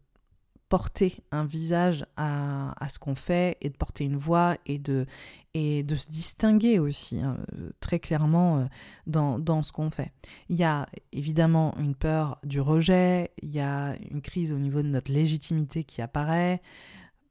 porter 0.71 1.17
un 1.31 1.43
visage 1.43 2.05
à, 2.15 2.73
à 2.81 2.87
ce 2.87 2.97
qu'on 2.97 3.13
fait 3.13 3.57
et 3.59 3.69
de 3.69 3.75
porter 3.75 4.05
une 4.05 4.15
voix 4.15 4.55
et 4.65 4.79
de, 4.79 5.05
et 5.53 5.83
de 5.83 5.95
se 5.97 6.09
distinguer 6.09 6.79
aussi 6.79 7.19
hein, 7.19 7.39
très 7.81 7.99
clairement 7.99 8.59
euh, 8.59 8.65
dans, 9.05 9.37
dans 9.37 9.63
ce 9.63 9.73
qu'on 9.73 9.89
fait. 9.89 10.13
Il 10.47 10.55
y 10.55 10.63
a 10.63 10.87
évidemment 11.11 11.75
une 11.77 11.93
peur 11.93 12.39
du 12.45 12.61
rejet, 12.61 13.31
il 13.41 13.51
y 13.51 13.59
a 13.59 13.97
une 14.11 14.21
crise 14.21 14.53
au 14.53 14.57
niveau 14.59 14.81
de 14.81 14.87
notre 14.87 15.11
légitimité 15.11 15.83
qui 15.83 16.01
apparaît, 16.01 16.61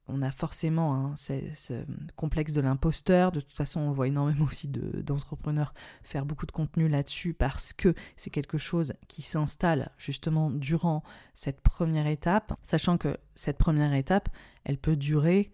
on 0.07 0.21
a 0.21 0.31
forcément 0.31 0.95
hein, 0.95 1.15
ce, 1.15 1.85
complexe 2.15 2.53
de 2.53 2.61
l'imposteur. 2.61 3.31
De 3.31 3.39
toute 3.39 3.55
façon, 3.55 3.79
on 3.79 3.91
voit 3.91 4.07
énormément 4.07 4.45
aussi 4.45 4.67
d'entrepreneurs 4.67 5.73
faire 6.03 6.25
beaucoup 6.25 6.45
de 6.45 6.51
contenu 6.51 6.87
là-dessus 6.87 7.33
parce 7.33 7.73
que 7.73 7.93
c'est 8.15 8.29
quelque 8.29 8.57
chose 8.57 8.93
qui 9.07 9.21
s'installe 9.21 9.91
justement 9.97 10.49
durant 10.51 11.03
cette 11.33 11.61
première 11.61 12.07
étape, 12.07 12.53
sachant 12.63 12.97
que 12.97 13.17
cette 13.35 13.57
première 13.57 13.93
étape, 13.93 14.29
elle 14.63 14.77
peut 14.77 14.95
durer 14.95 15.51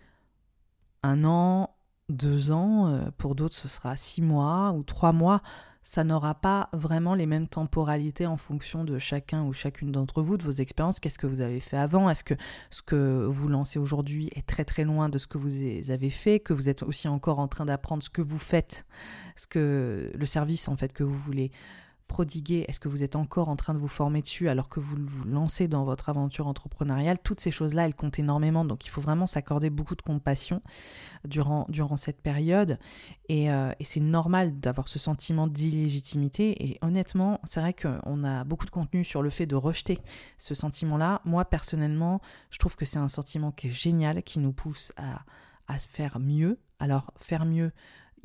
un 1.04 1.24
an, 1.24 1.77
deux 2.10 2.52
ans, 2.52 2.88
euh, 2.88 3.10
pour 3.18 3.36
d'autres 3.36 3.56
ce 3.56 3.68
sera 3.68 3.96
six 3.96 4.22
mois 4.22 4.72
ou 4.72 4.84
trois 4.84 5.12
mois. 5.12 5.42
Ça 5.84 6.04
n'aura 6.04 6.36
pas 6.36 6.70
vraiment 6.74 7.16
les 7.16 7.26
mêmes 7.26 7.48
temporalités 7.48 8.26
en 8.26 8.36
fonction 8.36 8.84
de 8.84 9.00
chacun 9.00 9.46
ou 9.46 9.54
chacune 9.54 9.94
d'entre 9.94 10.22
vous, 10.22 10.36
de 10.36 10.44
vos 10.44 10.52
expériences. 10.52 11.00
Qu'est-ce 11.00 11.18
que 11.18 11.28
vous 11.28 11.40
avez 11.40 11.62
fait 11.62 11.78
avant? 11.78 12.10
Est-ce 12.10 12.26
que 12.26 12.34
ce 12.72 12.82
que 12.82 13.26
vous 13.26 13.48
lancez 13.48 13.80
aujourd'hui 13.80 14.30
est 14.36 14.46
très 14.46 14.66
très 14.66 14.84
loin 14.84 15.08
de 15.08 15.18
ce 15.18 15.28
que 15.28 15.38
vous 15.38 15.50
avez 15.90 16.10
fait? 16.10 16.42
Que 16.42 16.52
vous 16.52 16.68
êtes 16.68 16.84
aussi 16.84 17.08
encore 17.08 17.40
en 17.40 17.48
train 17.48 17.66
d'apprendre 17.66 18.04
ce 18.04 18.10
que 18.10 18.22
vous 18.22 18.38
faites, 18.38 18.86
ce 19.38 19.48
que 19.48 20.12
le 20.14 20.26
service 20.26 20.68
en 20.68 20.76
fait 20.76 20.92
que 20.92 21.06
vous 21.06 21.18
voulez 21.18 21.52
prodiguer 22.08 22.66
Est-ce 22.68 22.80
que 22.80 22.88
vous 22.88 23.04
êtes 23.04 23.16
encore 23.16 23.50
en 23.50 23.56
train 23.56 23.74
de 23.74 23.80
vous 23.80 23.88
former 23.88 24.22
dessus 24.22 24.50
alors 24.50 24.70
que 24.70 24.80
vous 24.80 24.98
vous 25.00 25.26
lancez 25.26 25.68
dans 25.68 25.84
votre 25.84 26.10
aventure 26.10 26.48
entrepreneuriale? 26.48 27.20
Toutes 27.20 27.40
ces 27.40 27.52
choses-là, 27.52 27.86
elles 27.86 27.96
comptent 27.96 28.20
énormément. 28.20 28.66
Donc 28.66 28.86
il 28.86 28.90
faut 28.90 29.02
vraiment 29.02 29.28
s'accorder 29.28 29.70
beaucoup 29.70 29.96
de 29.96 30.02
compassion 30.02 30.62
durant, 31.26 31.66
durant 31.70 31.98
cette 31.98 32.22
période. 32.22 32.80
Et, 33.30 33.52
euh, 33.52 33.72
et 33.80 33.84
c'est 33.84 34.00
normal 34.00 34.60
d'avoir 34.60 34.88
ce 34.88 35.00
sentiment 35.00 35.48
d'illégitimité. 35.48 36.66
Et 36.66 36.78
honnêtement, 36.82 37.40
c'est 37.44 37.60
vrai 37.60 37.74
qu'on 37.74 38.24
a 38.24 38.44
beaucoup 38.44 38.66
de 38.66 38.72
contenu 38.72 39.04
sur 39.04 39.22
le 39.22 39.30
fait 39.30 39.46
de 39.46 39.56
rejeter 39.56 40.00
ce 40.38 40.56
sentiment-là. 40.56 41.22
Moi, 41.26 41.46
personnellement, 41.46 42.22
je 42.50 42.58
trouve 42.58 42.76
que 42.76 42.86
c'est 42.86 43.00
un 43.00 43.10
sentiment 43.10 43.52
qui 43.52 43.68
est 43.68 43.72
génial, 43.72 44.24
qui 44.24 44.40
nous 44.40 44.54
pousse 44.54 44.92
à, 44.98 45.22
à 45.68 45.78
faire 45.78 46.20
mieux. 46.20 46.60
Alors 46.80 47.12
faire 47.18 47.46
mieux 47.46 47.72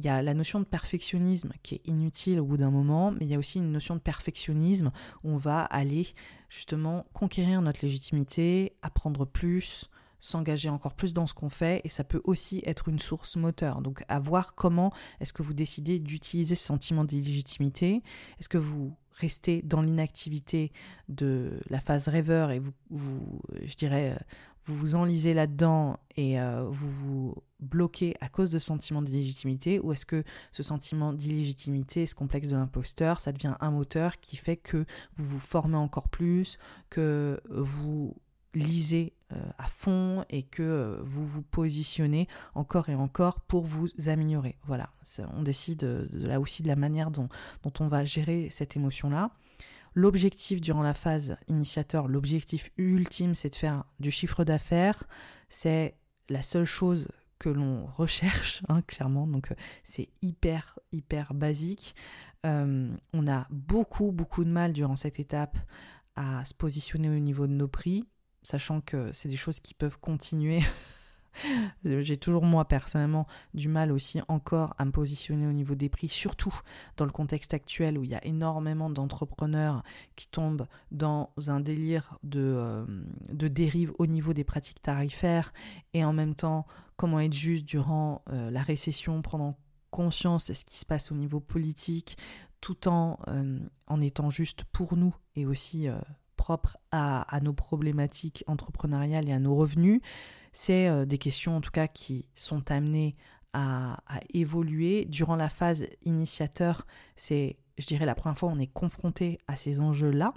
il 0.02 0.06
y 0.06 0.08
a 0.08 0.20
la 0.20 0.34
notion 0.34 0.58
de 0.58 0.64
perfectionnisme 0.64 1.52
qui 1.62 1.76
est 1.76 1.86
inutile 1.86 2.40
au 2.40 2.44
bout 2.44 2.56
d'un 2.56 2.70
moment, 2.70 3.12
mais 3.12 3.24
il 3.24 3.30
y 3.30 3.34
a 3.34 3.38
aussi 3.38 3.58
une 3.58 3.70
notion 3.70 3.94
de 3.94 4.00
perfectionnisme 4.00 4.90
où 5.22 5.30
on 5.30 5.36
va 5.36 5.60
aller 5.60 6.08
justement 6.48 7.06
conquérir 7.12 7.62
notre 7.62 7.80
légitimité, 7.82 8.72
apprendre 8.82 9.24
plus, 9.24 9.88
s'engager 10.18 10.68
encore 10.68 10.94
plus 10.94 11.12
dans 11.12 11.28
ce 11.28 11.34
qu'on 11.34 11.48
fait 11.48 11.80
et 11.84 11.88
ça 11.88 12.02
peut 12.02 12.20
aussi 12.24 12.62
être 12.66 12.88
une 12.88 12.98
source 12.98 13.36
moteur. 13.36 13.80
Donc 13.80 14.04
à 14.08 14.18
voir 14.18 14.56
comment 14.56 14.92
est-ce 15.20 15.32
que 15.32 15.42
vous 15.42 15.54
décidez 15.54 16.00
d'utiliser 16.00 16.56
ce 16.56 16.64
sentiment 16.64 17.04
d'illégitimité. 17.04 18.02
Est-ce 18.40 18.48
que 18.48 18.58
vous 18.58 18.96
restez 19.12 19.62
dans 19.62 19.82
l'inactivité 19.82 20.72
de 21.08 21.60
la 21.70 21.80
phase 21.80 22.08
rêveur 22.08 22.50
et 22.50 22.58
vous, 22.58 22.72
vous 22.90 23.40
je 23.62 23.74
dirais, 23.76 24.18
vous 24.64 24.76
vous 24.76 24.94
enlisez 24.94 25.34
là-dedans 25.34 25.98
et 26.16 26.40
euh, 26.40 26.64
vous 26.70 26.90
vous 26.90 27.34
bloquez 27.60 28.14
à 28.20 28.28
cause 28.28 28.50
de 28.50 28.58
ce 28.58 28.66
sentiment 28.66 29.02
d'illégitimité 29.02 29.80
ou 29.80 29.92
est-ce 29.92 30.06
que 30.06 30.24
ce 30.52 30.62
sentiment 30.62 31.12
d'illégitimité, 31.12 32.06
ce 32.06 32.14
complexe 32.14 32.48
de 32.48 32.56
l'imposteur, 32.56 33.20
ça 33.20 33.32
devient 33.32 33.54
un 33.60 33.70
moteur 33.70 34.20
qui 34.20 34.36
fait 34.36 34.56
que 34.56 34.84
vous 35.16 35.24
vous 35.24 35.38
formez 35.38 35.76
encore 35.76 36.08
plus, 36.08 36.58
que 36.90 37.40
vous 37.48 38.16
lisez 38.54 39.14
euh, 39.32 39.40
à 39.58 39.66
fond 39.66 40.24
et 40.28 40.42
que 40.42 40.62
euh, 40.62 41.00
vous 41.02 41.24
vous 41.24 41.42
positionnez 41.42 42.28
encore 42.54 42.88
et 42.88 42.94
encore 42.94 43.40
pour 43.40 43.64
vous 43.64 43.88
améliorer. 44.06 44.56
Voilà, 44.64 44.90
on 45.34 45.42
décide 45.42 46.08
là 46.12 46.38
aussi 46.38 46.62
de 46.62 46.68
la 46.68 46.76
manière 46.76 47.10
dont 47.10 47.28
on 47.80 47.88
va 47.88 48.04
gérer 48.04 48.48
cette 48.50 48.76
émotion-là. 48.76 49.30
L'objectif 49.94 50.60
durant 50.60 50.82
la 50.82 50.94
phase 50.94 51.36
initiateur, 51.48 52.08
l'objectif 52.08 52.70
ultime, 52.78 53.34
c'est 53.34 53.50
de 53.50 53.54
faire 53.54 53.84
du 54.00 54.10
chiffre 54.10 54.44
d'affaires. 54.44 55.04
C'est 55.48 55.96
la 56.28 56.42
seule 56.42 56.64
chose 56.64 57.08
que 57.38 57.48
l'on 57.48 57.86
recherche, 57.96 58.62
hein, 58.68 58.82
clairement. 58.82 59.26
Donc 59.26 59.52
euh, 59.52 59.54
c'est 59.82 60.08
hyper, 60.22 60.78
hyper 60.92 61.34
basique. 61.34 61.94
Euh, 62.46 62.90
on 63.12 63.28
a 63.28 63.46
beaucoup, 63.50 64.12
beaucoup 64.12 64.44
de 64.44 64.50
mal 64.50 64.72
durant 64.72 64.96
cette 64.96 65.20
étape 65.20 65.56
à 66.16 66.44
se 66.44 66.54
positionner 66.54 67.08
au 67.08 67.18
niveau 67.18 67.46
de 67.46 67.52
nos 67.52 67.68
prix, 67.68 68.04
sachant 68.42 68.80
que 68.80 69.12
c'est 69.12 69.28
des 69.28 69.36
choses 69.36 69.60
qui 69.60 69.74
peuvent 69.74 69.98
continuer 69.98 70.60
J'ai 71.84 72.16
toujours 72.16 72.44
moi 72.44 72.64
personnellement 72.66 73.26
du 73.54 73.68
mal 73.68 73.92
aussi 73.92 74.20
encore 74.28 74.74
à 74.78 74.84
me 74.84 74.90
positionner 74.90 75.46
au 75.46 75.52
niveau 75.52 75.74
des 75.74 75.88
prix, 75.88 76.08
surtout 76.08 76.54
dans 76.96 77.04
le 77.04 77.10
contexte 77.10 77.54
actuel 77.54 77.98
où 77.98 78.04
il 78.04 78.10
y 78.10 78.14
a 78.14 78.24
énormément 78.24 78.90
d'entrepreneurs 78.90 79.82
qui 80.16 80.28
tombent 80.28 80.66
dans 80.90 81.30
un 81.46 81.60
délire 81.60 82.18
de, 82.22 82.40
euh, 82.40 82.86
de 83.30 83.48
dérive 83.48 83.92
au 83.98 84.06
niveau 84.06 84.32
des 84.32 84.44
pratiques 84.44 84.82
tarifaires 84.82 85.52
et 85.94 86.04
en 86.04 86.12
même 86.12 86.34
temps 86.34 86.66
comment 86.96 87.20
être 87.20 87.32
juste 87.32 87.64
durant 87.64 88.22
euh, 88.30 88.50
la 88.50 88.62
récession, 88.62 89.22
prendre 89.22 89.54
conscience 89.90 90.48
de 90.48 90.54
ce 90.54 90.64
qui 90.64 90.78
se 90.78 90.86
passe 90.86 91.12
au 91.12 91.14
niveau 91.14 91.40
politique, 91.40 92.16
tout 92.60 92.88
en, 92.88 93.18
euh, 93.28 93.58
en 93.86 94.00
étant 94.00 94.30
juste 94.30 94.64
pour 94.64 94.96
nous 94.96 95.14
et 95.36 95.46
aussi 95.46 95.88
propre 96.36 96.76
à, 96.90 97.22
à 97.34 97.40
nos 97.40 97.52
problématiques 97.52 98.42
entrepreneuriales 98.46 99.28
et 99.28 99.32
à 99.32 99.38
nos 99.38 99.54
revenus. 99.54 100.00
C'est 100.52 100.88
euh, 100.88 101.06
des 101.06 101.18
questions 101.18 101.56
en 101.56 101.60
tout 101.60 101.70
cas 101.70 101.88
qui 101.88 102.26
sont 102.34 102.70
amenées 102.70 103.16
à, 103.54 103.98
évoluer. 104.32 105.04
Durant 105.06 105.36
la 105.36 105.48
phase 105.48 105.86
initiateur, 106.04 106.86
c'est, 107.16 107.58
je 107.78 107.86
dirais, 107.86 108.06
la 108.06 108.14
première 108.14 108.38
fois 108.38 108.48
où 108.48 108.52
on 108.52 108.58
est 108.58 108.72
confronté 108.72 109.38
à 109.46 109.56
ces 109.56 109.80
enjeux-là. 109.80 110.32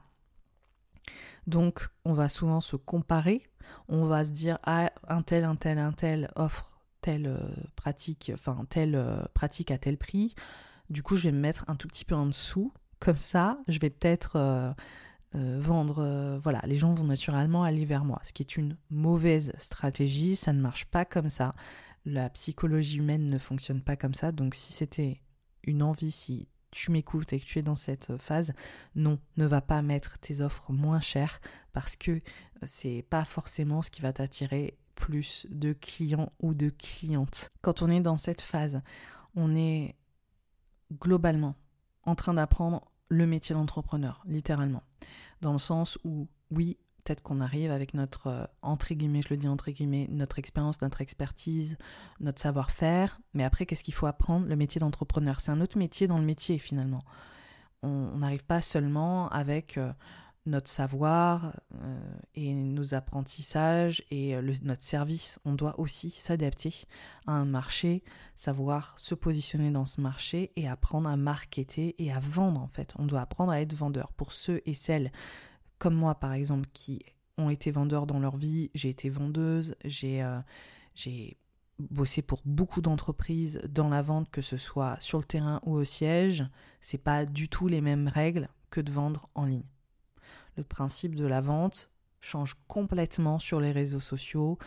Donc, 1.47 1.87
on 2.03 2.13
va 2.13 2.27
souvent 2.27 2.59
se 2.59 2.75
comparer. 2.75 3.43
On 3.87 4.05
va 4.05 4.25
se 4.25 4.31
dire, 4.31 4.57
ah, 4.63 4.91
un 5.07 5.21
tel, 5.21 5.43
un 5.45 5.55
tel, 5.55 5.77
un 5.77 5.93
tel 5.93 6.29
offre 6.35 6.81
telle 7.01 7.27
euh, 7.27 7.39
pratique, 7.75 8.31
enfin, 8.33 8.65
telle 8.69 8.95
euh, 8.95 9.23
pratique 9.33 9.71
à 9.71 9.77
tel 9.77 9.97
prix. 9.97 10.33
Du 10.89 11.03
coup, 11.03 11.17
je 11.17 11.23
vais 11.23 11.31
me 11.31 11.39
mettre 11.39 11.63
un 11.67 11.75
tout 11.75 11.87
petit 11.87 12.05
peu 12.05 12.15
en 12.15 12.25
dessous. 12.25 12.73
Comme 12.99 13.17
ça, 13.17 13.59
je 13.67 13.79
vais 13.79 13.89
peut-être 13.89 14.75
vendre, 15.35 15.99
euh, 15.99 16.39
voilà, 16.39 16.61
les 16.65 16.77
gens 16.77 16.93
vont 16.93 17.05
naturellement 17.05 17.63
aller 17.63 17.85
vers 17.85 18.05
moi, 18.05 18.19
ce 18.23 18.33
qui 18.33 18.43
est 18.43 18.57
une 18.57 18.77
mauvaise 18.89 19.53
stratégie, 19.57 20.35
ça 20.35 20.53
ne 20.53 20.61
marche 20.61 20.85
pas 20.85 21.05
comme 21.05 21.29
ça. 21.29 21.55
La 22.05 22.29
psychologie 22.29 22.97
humaine 22.97 23.29
ne 23.29 23.37
fonctionne 23.37 23.81
pas 23.81 23.95
comme 23.95 24.13
ça, 24.13 24.31
donc 24.31 24.55
si 24.55 24.73
c'était 24.73 25.21
une 25.63 25.81
envie, 25.81 26.11
si 26.11 26.47
tu 26.71 26.91
m'écoutes 26.91 27.33
et 27.33 27.39
que 27.39 27.45
tu 27.45 27.59
es 27.59 27.61
dans 27.61 27.75
cette 27.75 28.17
phase, 28.17 28.53
non, 28.95 29.19
ne 29.37 29.45
va 29.45 29.61
pas 29.61 29.81
mettre 29.81 30.19
tes 30.19 30.41
offres 30.41 30.71
moins 30.71 30.99
chères 30.99 31.39
parce 31.73 31.95
que 31.95 32.11
euh, 32.11 32.19
c'est 32.63 33.05
pas 33.09 33.25
forcément 33.25 33.81
ce 33.81 33.89
qui 33.89 34.01
va 34.01 34.13
t'attirer 34.13 34.77
plus 34.93 35.47
de 35.49 35.73
clients 35.73 36.31
ou 36.41 36.53
de 36.53 36.69
clientes. 36.69 37.49
Quand 37.61 37.81
on 37.81 37.89
est 37.89 38.01
dans 38.01 38.17
cette 38.17 38.41
phase, 38.41 38.81
on 39.35 39.55
est 39.55 39.95
globalement 40.93 41.55
en 42.03 42.15
train 42.15 42.35
d'apprendre 42.35 42.91
le 43.09 43.25
métier 43.27 43.53
d'entrepreneur, 43.55 44.23
littéralement 44.25 44.83
dans 45.41 45.53
le 45.53 45.59
sens 45.59 45.97
où, 46.03 46.27
oui, 46.51 46.77
peut-être 47.03 47.21
qu'on 47.21 47.39
arrive 47.39 47.71
avec 47.71 47.93
notre, 47.93 48.27
euh, 48.27 48.45
entre 48.61 48.93
guillemets, 48.93 49.21
je 49.21 49.29
le 49.29 49.37
dis 49.37 49.47
entre 49.47 49.71
guillemets, 49.71 50.07
notre 50.09 50.39
expérience, 50.39 50.81
notre 50.81 51.01
expertise, 51.01 51.77
notre 52.19 52.41
savoir-faire, 52.41 53.19
mais 53.33 53.43
après, 53.43 53.65
qu'est-ce 53.65 53.83
qu'il 53.83 53.93
faut 53.93 54.07
apprendre 54.07 54.47
Le 54.47 54.55
métier 54.55 54.79
d'entrepreneur, 54.79 55.39
c'est 55.39 55.51
un 55.51 55.61
autre 55.61 55.77
métier 55.77 56.07
dans 56.07 56.17
le 56.17 56.25
métier 56.25 56.57
finalement. 56.57 57.03
On 57.83 58.17
n'arrive 58.17 58.43
pas 58.43 58.61
seulement 58.61 59.29
avec 59.29 59.77
euh, 59.77 59.93
notre 60.45 60.69
savoir 60.69 61.59
euh, 61.81 62.17
et 62.35 62.53
nos 62.53 62.93
apprentissages 62.93 64.03
et 64.11 64.35
notre 64.61 64.83
service. 64.83 65.39
On 65.45 65.53
doit 65.53 65.79
aussi 65.79 66.09
s'adapter 66.11 66.73
à 67.25 67.33
un 67.33 67.45
marché, 67.45 68.03
savoir 68.35 68.93
se 68.97 69.15
positionner 69.15 69.71
dans 69.71 69.85
ce 69.85 70.01
marché 70.01 70.51
et 70.55 70.67
apprendre 70.67 71.09
à 71.09 71.17
marketer 71.17 71.95
et 71.97 72.11
à 72.11 72.19
vendre 72.19 72.61
en 72.61 72.67
fait. 72.67 72.93
On 72.97 73.05
doit 73.05 73.21
apprendre 73.21 73.51
à 73.51 73.61
être 73.61 73.73
vendeur. 73.73 74.13
Pour 74.13 74.31
ceux 74.31 74.61
et 74.65 74.73
celles 74.73 75.11
comme 75.77 75.95
moi 75.95 76.15
par 76.15 76.33
exemple 76.33 76.67
qui 76.73 77.01
ont 77.37 77.49
été 77.49 77.71
vendeurs 77.71 78.07
dans 78.07 78.19
leur 78.19 78.37
vie, 78.37 78.71
j'ai 78.73 78.89
été 78.89 79.09
vendeuse, 79.09 79.75
j'ai 79.83 80.23
euh, 80.23 80.39
bossé 81.79 82.21
pour 82.21 82.41
beaucoup 82.45 82.81
d'entreprises 82.81 83.59
dans 83.67 83.89
la 83.89 84.01
vente, 84.01 84.29
que 84.29 84.41
ce 84.41 84.57
soit 84.57 84.97
sur 84.99 85.17
le 85.17 85.25
terrain 85.25 85.59
ou 85.65 85.73
au 85.73 85.83
siège. 85.83 86.45
C'est 86.79 86.97
pas 86.97 87.25
du 87.25 87.49
tout 87.49 87.67
les 87.67 87.81
mêmes 87.81 88.07
règles 88.07 88.47
que 88.69 88.81
de 88.81 88.91
vendre 88.91 89.29
en 89.35 89.45
ligne. 89.45 89.65
Le 90.57 90.63
principe 90.63 91.15
de 91.15 91.25
la 91.25 91.41
vente 91.41 91.91
change 92.25 92.55
complètement 92.67 93.39
sur 93.39 93.59
les 93.59 93.71
réseaux 93.71 93.99
sociaux 93.99 94.57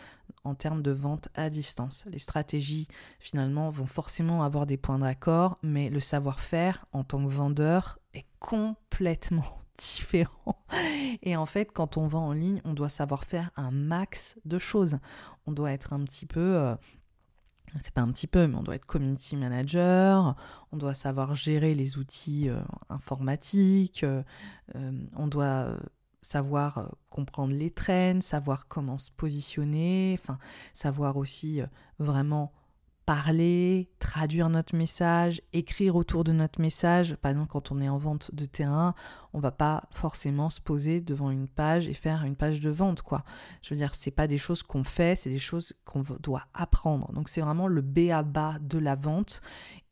en 0.43 0.55
termes 0.55 0.81
de 0.81 0.91
vente 0.91 1.27
à 1.35 1.49
distance. 1.49 2.05
Les 2.09 2.19
stratégies 2.19 2.87
finalement 3.19 3.69
vont 3.69 3.85
forcément 3.85 4.43
avoir 4.43 4.65
des 4.65 4.77
points 4.77 4.99
d'accord, 4.99 5.59
mais 5.61 5.89
le 5.89 5.99
savoir-faire 5.99 6.85
en 6.93 7.03
tant 7.03 7.23
que 7.23 7.29
vendeur 7.29 7.99
est 8.13 8.25
complètement 8.39 9.61
différent. 9.77 10.63
Et 11.21 11.35
en 11.35 11.45
fait, 11.45 11.71
quand 11.73 11.97
on 11.97 12.07
vend 12.07 12.27
en 12.27 12.33
ligne, 12.33 12.61
on 12.63 12.73
doit 12.73 12.89
savoir 12.89 13.23
faire 13.25 13.51
un 13.55 13.71
max 13.71 14.37
de 14.45 14.57
choses. 14.57 14.97
On 15.45 15.51
doit 15.51 15.71
être 15.71 15.93
un 15.93 16.03
petit 16.03 16.25
peu 16.25 16.55
euh, 16.55 16.75
c'est 17.79 17.93
pas 17.93 18.01
un 18.01 18.11
petit 18.11 18.27
peu, 18.27 18.47
mais 18.47 18.55
on 18.55 18.63
doit 18.63 18.75
être 18.75 18.85
community 18.85 19.35
manager, 19.35 20.35
on 20.71 20.77
doit 20.77 20.93
savoir 20.93 21.35
gérer 21.35 21.75
les 21.75 21.97
outils 21.97 22.49
euh, 22.49 22.59
informatiques, 22.89 24.03
euh, 24.03 24.23
on 25.15 25.27
doit 25.27 25.77
savoir 26.21 26.95
comprendre 27.09 27.53
les 27.53 27.71
trends, 27.71 28.21
savoir 28.21 28.67
comment 28.67 28.97
se 28.97 29.11
positionner, 29.11 30.17
enfin 30.19 30.37
savoir 30.73 31.17
aussi 31.17 31.61
vraiment 31.97 32.51
parler, 33.09 33.89
traduire 33.97 34.49
notre 34.49 34.75
message, 34.75 35.41
écrire 35.51 35.95
autour 35.95 36.23
de 36.23 36.31
notre 36.31 36.61
message. 36.61 37.15
Par 37.15 37.31
exemple, 37.31 37.49
quand 37.49 37.71
on 37.71 37.81
est 37.81 37.89
en 37.89 37.97
vente 37.97 38.35
de 38.35 38.45
terrain, 38.45 38.93
on 39.33 39.39
va 39.39 39.49
pas 39.49 39.85
forcément 39.89 40.51
se 40.51 40.61
poser 40.61 41.01
devant 41.01 41.31
une 41.31 41.47
page 41.47 41.87
et 41.87 41.95
faire 41.95 42.23
une 42.23 42.35
page 42.35 42.59
de 42.61 42.69
vente. 42.69 43.01
Je 43.63 43.73
veux 43.73 43.77
dire, 43.77 43.95
c'est 43.95 44.11
pas 44.11 44.27
des 44.27 44.37
choses 44.37 44.61
qu'on 44.61 44.83
fait, 44.83 45.15
c'est 45.15 45.31
des 45.31 45.39
choses 45.39 45.73
qu'on 45.85 46.03
doit 46.19 46.43
apprendre. 46.53 47.11
Donc 47.13 47.29
c'est 47.29 47.41
vraiment 47.41 47.65
le 47.65 47.81
B 47.81 48.11
à 48.11 48.21
de 48.21 48.77
la 48.77 48.93
vente 48.95 49.41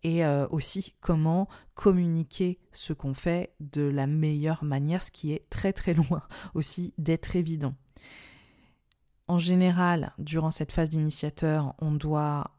et 0.04 0.24
euh, 0.24 0.48
aussi 0.52 0.94
comment 1.00 1.48
communiquer 1.74 2.60
ce 2.72 2.94
qu'on 2.94 3.16
fait 3.16 3.56
de 3.60 3.82
la 3.82 4.06
meilleure 4.06 4.64
manière, 4.64 5.02
ce 5.02 5.10
qui 5.10 5.32
est 5.34 5.50
très 5.50 5.74
très 5.74 5.96
loin 5.96 6.22
aussi 6.54 6.94
d'être 7.00 7.36
évident. 7.36 7.74
En 9.28 9.40
général, 9.40 10.14
durant 10.20 10.52
cette 10.52 10.72
phase 10.72 10.90
d'initiateur, 10.90 11.74
on 11.80 11.92
doit 11.92 12.57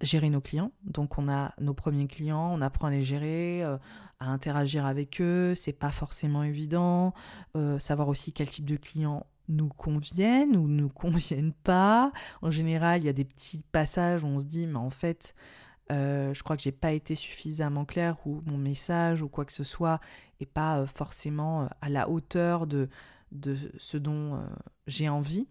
gérer 0.00 0.30
nos 0.30 0.40
clients. 0.40 0.72
Donc 0.84 1.18
on 1.18 1.28
a 1.28 1.52
nos 1.60 1.74
premiers 1.74 2.06
clients, 2.06 2.50
on 2.52 2.60
apprend 2.60 2.88
à 2.88 2.90
les 2.90 3.04
gérer, 3.04 3.62
euh, 3.62 3.76
à 4.18 4.28
interagir 4.30 4.86
avec 4.86 5.20
eux, 5.20 5.54
c'est 5.54 5.72
pas 5.72 5.92
forcément 5.92 6.42
évident. 6.42 7.14
Euh, 7.56 7.78
savoir 7.78 8.08
aussi 8.08 8.32
quel 8.32 8.48
type 8.48 8.64
de 8.64 8.76
clients 8.76 9.26
nous 9.48 9.68
conviennent 9.68 10.56
ou 10.56 10.68
nous 10.68 10.88
conviennent 10.88 11.52
pas. 11.52 12.12
En 12.42 12.50
général, 12.50 13.02
il 13.02 13.06
y 13.06 13.08
a 13.08 13.12
des 13.12 13.24
petits 13.24 13.62
passages 13.72 14.24
où 14.24 14.28
on 14.28 14.38
se 14.38 14.46
dit 14.46 14.66
mais 14.66 14.76
en 14.76 14.90
fait 14.90 15.34
euh, 15.92 16.32
je 16.34 16.42
crois 16.44 16.56
que 16.56 16.62
j'ai 16.62 16.72
pas 16.72 16.92
été 16.92 17.16
suffisamment 17.16 17.84
clair 17.84 18.16
ou 18.24 18.42
mon 18.46 18.56
message 18.56 19.22
ou 19.22 19.28
quoi 19.28 19.44
que 19.44 19.52
ce 19.52 19.64
soit 19.64 20.00
est 20.38 20.46
pas 20.46 20.86
forcément 20.86 21.68
à 21.80 21.88
la 21.88 22.08
hauteur 22.08 22.66
de, 22.68 22.88
de 23.32 23.56
ce 23.78 23.96
dont 23.96 24.40
j'ai 24.86 25.08
envie. 25.08 25.48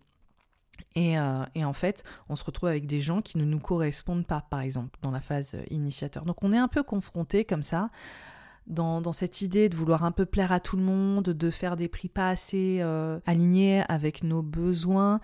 Euh, 0.97 1.45
et, 1.55 1.65
en 1.65 1.73
fait, 1.73 2.03
on 2.29 2.35
se 2.35 2.43
retrouve 2.43 2.69
avec 2.69 2.85
des 2.87 2.99
gens 2.99 3.21
qui 3.21 3.37
ne 3.37 3.45
nous 3.45 3.59
correspondent 3.59 4.25
pas, 4.25 4.45
par 4.49 4.61
exemple, 4.61 4.97
dans 5.01 5.11
la 5.11 5.21
phase 5.21 5.55
euh, 5.55 5.63
initiateur. 5.69 6.25
Donc 6.25 6.43
on 6.43 6.51
est 6.53 6.57
un 6.57 6.67
peu 6.67 6.83
confronté 6.83 7.45
comme 7.45 7.63
ça, 7.63 7.89
dans, 8.67 9.01
cette 9.13 9.41
idée 9.41 9.67
de 9.67 9.75
vouloir 9.75 10.03
un 10.03 10.11
peu 10.11 10.25
plaire 10.25 10.51
à 10.51 10.59
tout 10.59 10.77
le 10.77 10.83
monde, 10.83 11.23
de 11.23 11.49
faire 11.49 11.75
des 11.75 11.87
prix 11.87 12.07
pas 12.07 12.29
assez 12.29 12.77
euh, 12.81 13.19
alignés 13.25 13.83
avec 13.89 14.23
nos 14.23 14.43
besoins. 14.43 15.19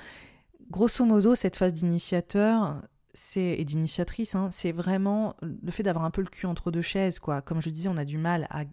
grosso 0.72 1.06
modo, 1.06 1.36
cette 1.36 1.56
phase 1.56 1.74
d'initiateur, 1.74 2.82
c'est 3.16 3.56
et 3.58 3.66
d'initiatrice, 3.66 4.36
hein, 4.36 4.50
c'est 4.52 4.72
vraiment 4.72 5.36
le 5.42 5.72
fait 5.72 5.84
d'avoir 5.84 6.06
un 6.06 6.12
peu 6.12 6.22
le 6.22 6.28
cul 6.28 6.46
entre 6.46 6.70
deux 6.70 6.82
chaises, 6.82 7.18
quoi. 7.18 7.42
Comme 7.42 7.62
je 7.62 7.70
disais, 7.70 7.90
on 7.90 7.98
a 7.98 8.06
du 8.06 8.18
mal 8.18 8.48
à, 8.50 8.66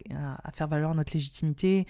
faire 0.52 0.68
valoir 0.68 0.94
notre 0.94 1.12
légitimité, 1.14 1.86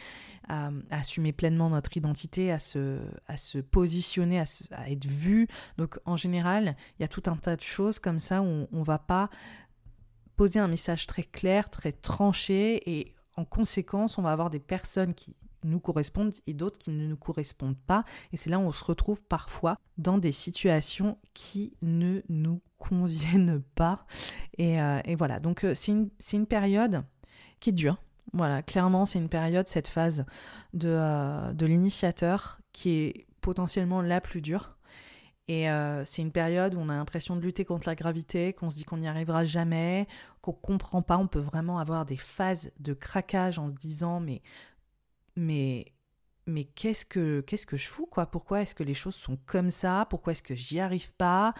à, 0.48 0.70
assumer 0.90 1.32
pleinement 1.32 1.70
notre 1.70 1.96
identité, 1.96 2.52
à 2.52 2.58
se, 2.58 3.00
à 3.26 3.36
se 3.36 3.58
positionner, 3.58 4.38
à, 4.38 4.90
être 4.90 5.06
vu. 5.06 5.48
Donc, 5.78 5.98
en 6.04 6.16
général, 6.16 6.76
il 6.98 7.02
y 7.02 7.04
a 7.04 7.08
tout 7.08 7.22
un 7.26 7.36
tas 7.36 7.56
de 7.56 7.62
choses 7.62 7.98
comme 7.98 8.20
ça 8.20 8.42
où 8.42 8.68
on, 8.70 8.78
ne 8.78 8.84
va 8.84 8.98
pas 8.98 9.30
poser 10.36 10.60
un 10.60 10.68
message 10.68 11.06
très 11.06 11.24
clair, 11.24 11.70
très 11.70 11.92
tranché, 11.92 12.82
et 12.90 13.14
en 13.36 13.44
conséquence, 13.44 14.18
on 14.18 14.22
va 14.22 14.32
avoir 14.32 14.50
des 14.50 14.60
personnes 14.60 15.14
qui 15.14 15.34
nous 15.64 15.80
correspondent 15.80 16.34
et 16.46 16.54
d'autres 16.54 16.78
qui 16.78 16.90
ne 16.90 17.06
nous 17.06 17.16
correspondent 17.16 17.78
pas. 17.86 18.04
Et 18.32 18.36
c'est 18.36 18.50
là 18.50 18.58
où 18.58 18.62
on 18.62 18.72
se 18.72 18.84
retrouve 18.84 19.22
parfois 19.22 19.76
dans 19.98 20.18
des 20.18 20.32
situations 20.32 21.18
qui 21.34 21.74
ne 21.82 22.22
nous 22.28 22.60
conviennent 22.78 23.62
pas. 23.74 24.04
Et, 24.58 24.80
euh, 24.80 25.00
voilà, 25.16 25.40
donc 25.40 25.64
euh, 25.64 25.74
c'est 25.74 25.92
une, 25.92 26.10
une, 26.32 26.46
période 26.46 27.04
qui 27.60 27.70
est 27.70 27.72
dure. 27.72 27.98
Voilà, 28.32 28.62
clairement, 28.62 29.06
c'est 29.06 29.18
une 29.18 29.28
période, 29.28 29.68
cette 29.68 29.88
phase 29.88 30.24
de, 30.74 30.88
euh, 30.88 31.52
de 31.52 31.66
l'initiateur, 31.66 32.58
qui 32.72 32.90
est 32.90 33.26
potentiellement 33.40 34.02
la 34.02 34.20
plus 34.20 34.40
dure. 34.40 34.76
Et 35.48 35.66
c'est 36.04 36.22
une 36.22 36.30
période 36.30 36.74
où 36.74 36.78
on 36.78 36.88
a 36.88 36.94
l'impression 36.94 37.36
de 37.36 37.40
lutter 37.42 37.64
contre 37.64 37.86
la 37.86 37.96
gravité, 37.96 38.54
qu'on 38.54 38.70
se 38.70 38.76
dit 38.76 38.84
qu'on 38.84 38.98
n'y 38.98 39.08
arrivera 39.08 39.44
jamais, 39.44 40.06
qu'on 40.40 40.52
comprend 40.52 41.02
pas. 41.02 41.18
On 41.18 41.26
peut 41.26 41.40
vraiment 41.40 41.78
avoir 41.78 42.06
des 42.06 42.16
phases 42.16 42.70
de 42.78 42.94
craquage 42.94 43.58
en 43.58 43.68
se 43.68 43.74
disant 43.74 44.20
mais 44.20 44.40
mais 45.36 45.86
mais 46.46 46.64
qu'est-ce 46.64 47.06
que 47.06 47.40
qu'est-ce 47.40 47.66
que 47.66 47.76
je 47.76 47.88
fous 47.88 48.06
quoi? 48.06 48.26
Pourquoi 48.26 48.62
est-ce 48.62 48.74
que 48.74 48.82
les 48.82 48.94
choses 48.94 49.14
sont 49.14 49.38
comme 49.46 49.70
ça? 49.70 50.06
Pourquoi 50.10 50.32
est-ce 50.32 50.42
que 50.42 50.54
j'y 50.54 50.80
arrive 50.80 51.12
pas? 51.14 51.54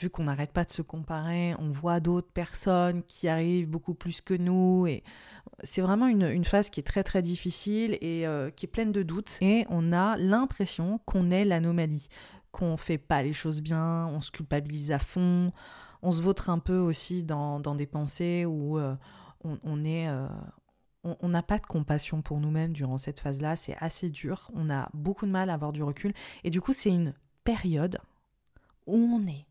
Vu 0.00 0.10
qu'on 0.10 0.24
n'arrête 0.24 0.52
pas 0.52 0.64
de 0.64 0.72
se 0.72 0.82
comparer, 0.82 1.54
on 1.60 1.70
voit 1.70 2.00
d'autres 2.00 2.32
personnes 2.32 3.04
qui 3.04 3.28
arrivent 3.28 3.68
beaucoup 3.68 3.94
plus 3.94 4.20
que 4.20 4.34
nous 4.34 4.86
et 4.88 5.04
c'est 5.62 5.82
vraiment 5.82 6.08
une, 6.08 6.24
une, 6.24 6.44
phase 6.44 6.68
qui 6.68 6.80
est 6.80 6.84
très 6.84 7.04
très 7.04 7.22
difficile 7.22 7.96
et 8.00 8.26
euh, 8.26 8.50
qui 8.50 8.66
est 8.66 8.68
pleine 8.68 8.90
de 8.90 9.04
doutes 9.04 9.38
et 9.40 9.66
on 9.68 9.92
a 9.92 10.16
l'impression 10.16 10.98
qu'on 11.04 11.30
est 11.30 11.44
l'anomalie, 11.44 12.08
qu'on 12.50 12.76
fait 12.76 12.98
pas 12.98 13.22
les 13.22 13.32
choses 13.32 13.62
bien, 13.62 14.08
on 14.08 14.20
se 14.20 14.32
culpabilise 14.32 14.90
à 14.90 14.98
fond, 14.98 15.52
on 16.02 16.12
se 16.12 16.20
vautre 16.20 16.50
un 16.50 16.58
peu 16.58 16.78
aussi 16.78 17.24
dans, 17.24 17.60
dans 17.60 17.74
des 17.74 17.86
pensées 17.86 18.44
où 18.46 18.78
euh, 18.78 18.94
on, 19.44 19.84
est 19.84 20.08
euh, 20.08 20.26
on 21.04 21.28
n'a 21.28 21.42
pas 21.42 21.58
de 21.58 21.66
compassion 21.66 22.22
pour 22.22 22.40
nous-mêmes 22.40 22.72
durant 22.72 22.98
cette 22.98 23.20
phase-là, 23.20 23.56
c'est 23.56 23.76
assez 23.78 24.08
dur, 24.08 24.50
on 24.54 24.70
a 24.70 24.88
beaucoup 24.94 25.26
de 25.26 25.30
mal 25.30 25.50
à 25.50 25.54
avoir 25.54 25.72
du 25.72 25.82
recul, 25.82 26.12
et 26.44 26.50
du 26.50 26.60
coup 26.60 26.72
c'est 26.72 26.90
une 26.90 27.14
période 27.44 28.00
où 28.86 28.96
on 28.96 29.26
est 29.26 29.46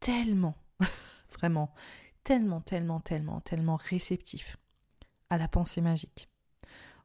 tellement, 0.00 0.56
vraiment, 1.38 1.72
tellement, 2.24 2.60
tellement, 2.60 3.00
tellement, 3.00 3.40
tellement 3.40 3.76
réceptif 3.76 4.56
à 5.30 5.38
la 5.38 5.48
pensée 5.48 5.80
magique, 5.80 6.28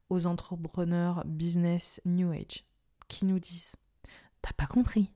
aux 0.10 0.26
entrepreneurs 0.26 1.23
business 1.26 2.02
New 2.06 2.32
Age 2.32 2.65
qui 3.08 3.26
nous 3.26 3.39
disent 3.39 3.76
T'as 4.41 4.54
pas 4.54 4.67
compris? 4.67 5.12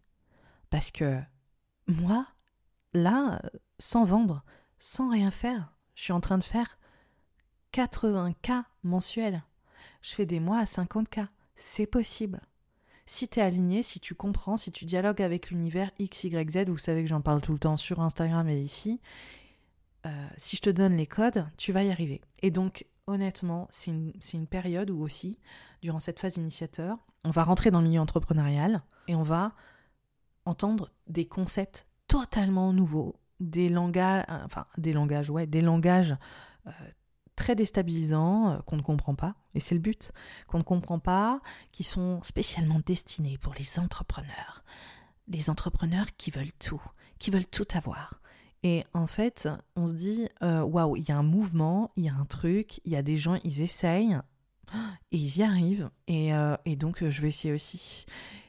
Parce 0.70 0.92
que 0.92 1.20
moi, 1.88 2.26
là, 2.94 3.42
sans 3.80 4.06
vendre, 4.06 4.44
sans 4.80 5.10
rien 5.10 5.32
faire, 5.32 5.74
je 5.96 6.04
suis 6.04 6.14
en 6.14 6.22
train 6.22 6.38
de 6.38 6.44
faire 6.44 6.80
80K 7.74 8.64
mensuels. 8.84 9.44
Je 10.02 10.14
fais 10.14 10.26
des 10.26 10.40
mois 10.40 10.60
à 10.60 10.64
50K. 10.64 11.28
C'est 11.56 11.86
possible. 11.86 12.42
Si 13.06 13.28
tu 13.28 13.40
es 13.40 13.44
aligné, 13.44 13.84
si 13.84 14.00
tu 14.00 14.16
comprends, 14.16 14.58
si 14.58 14.72
tu 14.72 14.86
dialogues 14.86 15.22
avec 15.22 15.50
l'univers 15.50 15.92
X, 16.00 16.24
Y, 16.24 16.50
Z, 16.50 16.70
vous 16.70 16.78
savez 16.78 17.04
que 17.04 17.10
j'en 17.10 17.22
parle 17.22 17.42
tout 17.42 17.54
le 17.54 17.60
temps 17.60 17.78
sur 17.78 18.00
Instagram 18.00 18.48
et 18.50 18.60
ici, 18.60 19.02
euh, 20.06 20.28
si 20.38 20.56
je 20.56 20.62
te 20.62 20.70
donne 20.70 20.96
les 20.96 21.08
codes, 21.08 21.46
tu 21.58 21.72
vas 21.72 21.84
y 21.84 21.92
arriver. 21.92 22.22
Et 22.42 22.52
donc, 22.52 22.86
honnêtement, 23.08 23.68
c'est 23.70 23.92
une, 23.92 24.14
une, 24.34 24.48
période 24.48 24.90
où 24.90 25.02
aussi, 25.02 25.40
durant 25.82 26.00
cette 26.00 26.20
phase 26.20 26.38
initiateur, 26.38 26.98
on 27.24 27.32
va 27.32 27.44
rentrer 27.44 27.70
dans 27.70 27.82
le 27.82 27.88
milieu 27.88 28.02
entrepreneurial 28.02 28.82
et 29.08 29.16
on 29.16 29.24
va 29.24 29.54
entendre 30.46 30.92
des 31.08 31.28
concepts 31.28 31.88
totalement 32.08 32.74
nouveaux, 32.74 33.16
des 33.40 33.70
langages, 33.70 34.26
enfin 34.46 34.66
des 34.78 34.94
langages, 34.94 35.30
ouais, 35.30 35.48
des 35.48 35.62
langages 35.62 36.16
euh, 36.68 36.72
très 37.36 37.56
déstabilisants, 37.56 38.52
euh, 38.52 38.60
qu'on 38.60 38.78
ne 38.78 38.82
comprend 38.82 39.16
pas, 39.16 39.36
et 39.54 39.60
c'est 39.60 39.76
le 39.76 39.82
but, 39.82 40.12
qu'on 40.48 40.60
ne 40.60 40.64
comprend 40.64 41.00
pas, 41.00 41.42
qui 41.72 41.84
sont 41.84 42.22
spécialement 42.24 42.82
destinés 42.86 43.38
pour 43.38 43.54
les 43.54 43.80
entrepreneurs. 43.80 44.64
Les 45.28 45.50
entrepreneurs 45.50 46.08
qui 46.18 46.32
veulent 46.32 46.54
tout, 46.60 46.82
qui 47.20 47.32
veulent 47.32 47.48
tout 47.48 47.68
avoir. 47.74 48.22
Et 48.64 48.84
en 48.94 49.08
fait, 49.08 49.50
on 49.76 49.88
se 49.88 49.94
dit, 49.94 50.28
euh, 50.44 50.62
waouh, 50.62 50.96
il 50.96 51.08
y 51.08 51.12
a 51.12 51.18
un 51.18 51.24
mouvement, 51.24 51.92
il 51.96 52.06
y 52.06 52.10
a 52.10 52.14
un 52.14 52.26
truc, 52.26 52.80
il 52.86 52.92
y 52.92 52.96
a 52.96 53.02
des 53.02 53.18
gens, 53.18 53.40
ils 53.44 53.62
essayent, 53.62 54.20
et 55.12 55.18
ils 55.18 55.38
y 55.38 55.44
arrivent, 55.44 55.90
et, 56.08 56.34
euh, 56.34 56.56
et 56.66 56.76
donc 56.76 57.08
je 57.08 57.22
vais 57.22 57.30
essayer 57.30 57.54
aussi. 57.54 58.06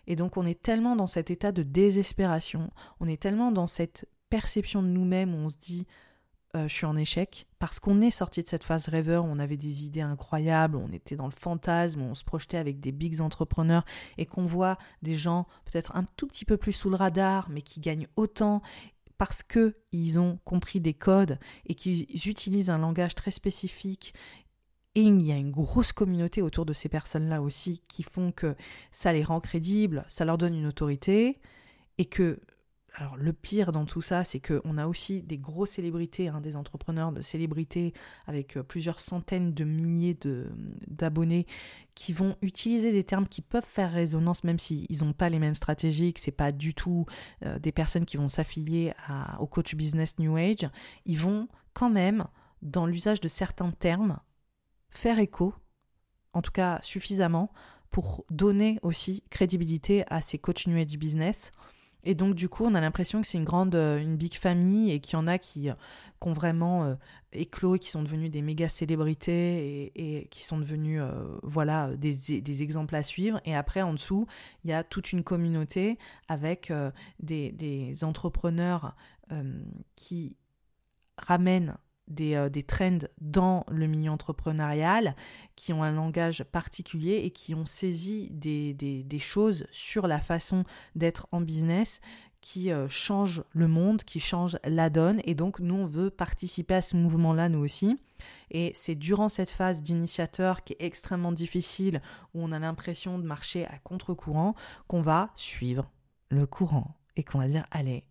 Et 0.06 0.16
donc 0.16 0.36
on 0.36 0.44
est 0.44 0.60
tellement 0.60 0.96
dans 0.96 1.06
cet 1.06 1.30
état 1.30 1.52
de 1.52 1.62
désespération, 1.62 2.70
on 3.00 3.08
est 3.08 3.20
tellement 3.20 3.52
dans 3.52 3.66
cette 3.66 4.08
perception 4.28 4.82
de 4.82 4.88
nous-mêmes 4.88 5.34
on 5.34 5.48
se 5.48 5.58
dit, 5.58 5.86
euh, 6.54 6.68
je 6.68 6.74
suis 6.74 6.86
en 6.86 6.96
échec. 6.96 7.46
Parce 7.58 7.80
qu'on 7.80 8.00
est 8.00 8.10
sorti 8.10 8.42
de 8.42 8.48
cette 8.48 8.64
phase 8.64 8.88
rêveur 8.88 9.24
on 9.24 9.38
avait 9.38 9.56
des 9.56 9.84
idées 9.84 10.02
incroyables, 10.02 10.76
on 10.76 10.92
était 10.92 11.16
dans 11.16 11.26
le 11.26 11.32
fantasme, 11.32 12.02
on 12.02 12.14
se 12.14 12.24
projetait 12.24 12.58
avec 12.58 12.80
des 12.80 12.92
bigs 12.92 13.20
entrepreneurs 13.20 13.84
et 14.18 14.26
qu'on 14.26 14.44
voit 14.44 14.76
des 15.00 15.14
gens 15.14 15.46
peut-être 15.64 15.96
un 15.96 16.04
tout 16.16 16.26
petit 16.26 16.44
peu 16.44 16.56
plus 16.56 16.72
sous 16.72 16.90
le 16.90 16.96
radar 16.96 17.48
mais 17.48 17.62
qui 17.62 17.80
gagnent 17.80 18.08
autant 18.16 18.60
parce 19.16 19.42
que 19.42 19.76
ils 19.92 20.18
ont 20.18 20.38
compris 20.44 20.80
des 20.80 20.94
codes 20.94 21.38
et 21.66 21.74
qu'ils 21.74 22.28
utilisent 22.28 22.70
un 22.70 22.78
langage 22.78 23.14
très 23.14 23.30
spécifique. 23.30 24.14
Et 24.94 25.00
il 25.00 25.22
y 25.22 25.32
a 25.32 25.38
une 25.38 25.52
grosse 25.52 25.92
communauté 25.92 26.42
autour 26.42 26.66
de 26.66 26.72
ces 26.72 26.88
personnes-là 26.88 27.40
aussi 27.40 27.82
qui 27.88 28.02
font 28.02 28.30
que 28.30 28.56
ça 28.90 29.12
les 29.12 29.22
rend 29.22 29.40
crédibles, 29.40 30.04
ça 30.08 30.26
leur 30.26 30.36
donne 30.36 30.54
une 30.54 30.66
autorité 30.66 31.40
et 31.98 32.04
que 32.04 32.40
alors 32.94 33.16
le 33.16 33.32
pire 33.32 33.72
dans 33.72 33.86
tout 33.86 34.02
ça, 34.02 34.22
c'est 34.22 34.40
qu'on 34.40 34.76
a 34.76 34.86
aussi 34.86 35.22
des 35.22 35.38
grosses 35.38 35.70
célébrités, 35.70 36.28
hein, 36.28 36.40
des 36.40 36.56
entrepreneurs 36.56 37.12
de 37.12 37.22
célébrités 37.22 37.94
avec 38.26 38.56
euh, 38.56 38.62
plusieurs 38.62 39.00
centaines 39.00 39.54
de 39.54 39.64
milliers 39.64 40.16
d'abonnés 40.86 41.46
qui 41.94 42.12
vont 42.12 42.36
utiliser 42.42 42.92
des 42.92 43.04
termes 43.04 43.26
qui 43.26 43.40
peuvent 43.40 43.64
faire 43.64 43.92
résonance, 43.92 44.44
même 44.44 44.58
s'ils 44.58 44.86
n'ont 45.00 45.14
pas 45.14 45.30
les 45.30 45.38
mêmes 45.38 45.54
stratégies, 45.54 46.12
que 46.12 46.20
c'est 46.20 46.30
pas 46.30 46.52
du 46.52 46.74
tout 46.74 47.06
euh, 47.44 47.58
des 47.58 47.72
personnes 47.72 48.04
qui 48.04 48.18
vont 48.18 48.28
s'affilier 48.28 48.92
au 49.38 49.46
coach 49.46 49.74
business 49.74 50.18
New 50.18 50.36
Age. 50.36 50.68
Ils 51.06 51.18
vont 51.18 51.48
quand 51.72 51.90
même, 51.90 52.26
dans 52.60 52.86
l'usage 52.86 53.20
de 53.20 53.28
certains 53.28 53.70
termes, 53.70 54.18
faire 54.90 55.18
écho, 55.18 55.54
en 56.34 56.42
tout 56.42 56.52
cas 56.52 56.78
suffisamment, 56.82 57.52
pour 57.90 58.24
donner 58.30 58.78
aussi 58.82 59.22
crédibilité 59.30 60.04
à 60.08 60.20
ces 60.20 60.38
coachs 60.38 60.66
New 60.66 60.76
Age 60.76 60.98
business 60.98 61.52
et 62.04 62.14
donc, 62.14 62.34
du 62.34 62.48
coup, 62.48 62.64
on 62.64 62.74
a 62.74 62.80
l'impression 62.80 63.20
que 63.20 63.26
c'est 63.26 63.38
une 63.38 63.44
grande, 63.44 63.74
euh, 63.74 63.98
une 63.98 64.16
big 64.16 64.34
famille 64.34 64.90
et 64.90 65.00
qu'il 65.00 65.14
y 65.14 65.16
en 65.16 65.26
a 65.26 65.38
qui, 65.38 65.70
euh, 65.70 65.74
qui 66.20 66.28
ont 66.28 66.32
vraiment 66.32 66.84
euh, 66.84 66.94
éclos 67.32 67.78
qui 67.78 67.90
sont 67.90 68.02
devenus 68.02 68.30
des 68.30 68.42
méga 68.42 68.68
célébrités 68.68 69.92
et, 69.94 70.26
qui 70.28 70.42
sont 70.42 70.58
devenus, 70.58 71.00
voilà, 71.42 71.96
des, 71.96 72.40
des, 72.40 72.62
exemples 72.62 72.94
à 72.96 73.02
suivre. 73.02 73.40
Et 73.44 73.54
après, 73.54 73.82
en 73.82 73.92
dessous, 73.94 74.26
il 74.64 74.70
y 74.70 74.72
a 74.72 74.84
toute 74.84 75.12
une 75.12 75.22
communauté 75.22 75.98
avec 76.28 76.72
des, 77.20 77.52
des, 77.52 78.04
entrepreneurs 78.04 78.94
qui 79.96 80.36
ramènent 81.16 81.76
des, 82.08 82.34
euh, 82.34 82.48
des, 82.48 82.62
trends 82.62 82.98
dans 83.20 83.64
le 83.70 83.86
milieu 83.86 84.10
entrepreneurial 84.10 85.14
qui 85.56 85.72
ont 85.72 85.82
un 85.82 85.92
langage 85.92 86.44
particulier 86.44 87.22
et 87.24 87.30
qui 87.30 87.54
ont 87.54 87.66
saisi 87.66 88.28
des, 88.30 88.74
des, 88.74 89.18
choses 89.18 89.66
sur 89.70 90.06
la 90.06 90.20
façon 90.20 90.64
d'être 90.94 91.26
en 91.32 91.40
business 91.40 92.00
qui 92.40 92.72
euh, 92.72 92.88
changent 92.88 93.44
le 93.52 93.68
monde, 93.68 94.02
qui 94.02 94.18
changent 94.18 94.58
la 94.64 94.90
donne. 94.90 95.20
Et 95.24 95.34
donc, 95.34 95.60
nous, 95.60 95.76
on 95.76 95.86
veut 95.86 96.10
participer 96.10 96.74
à 96.74 96.82
ce 96.82 96.96
mouvement-là, 96.96 97.48
nous 97.48 97.60
aussi. 97.60 97.98
Et 98.50 98.72
c'est 98.74 98.96
durant 98.96 99.28
cette 99.28 99.50
phase 99.50 99.80
d'initiateur 99.80 100.64
qui 100.64 100.74
est 100.74 100.84
extrêmement 100.84 101.32
difficile, 101.32 102.02
où 102.34 102.42
on 102.42 102.52
a 102.52 102.58
l'impression 102.58 103.18
de 103.18 103.24
marcher 103.24 103.64
à 103.66 103.78
contre-courant, 103.78 104.54
qu'on 104.88 105.02
va 105.02 105.30
suivre 105.36 105.90
le 106.30 106.46
courant 106.46 106.96
et 107.16 107.22
qu'on 107.22 107.38
va 107.38 107.48
dire, 107.48 107.66
allez, 107.70 108.04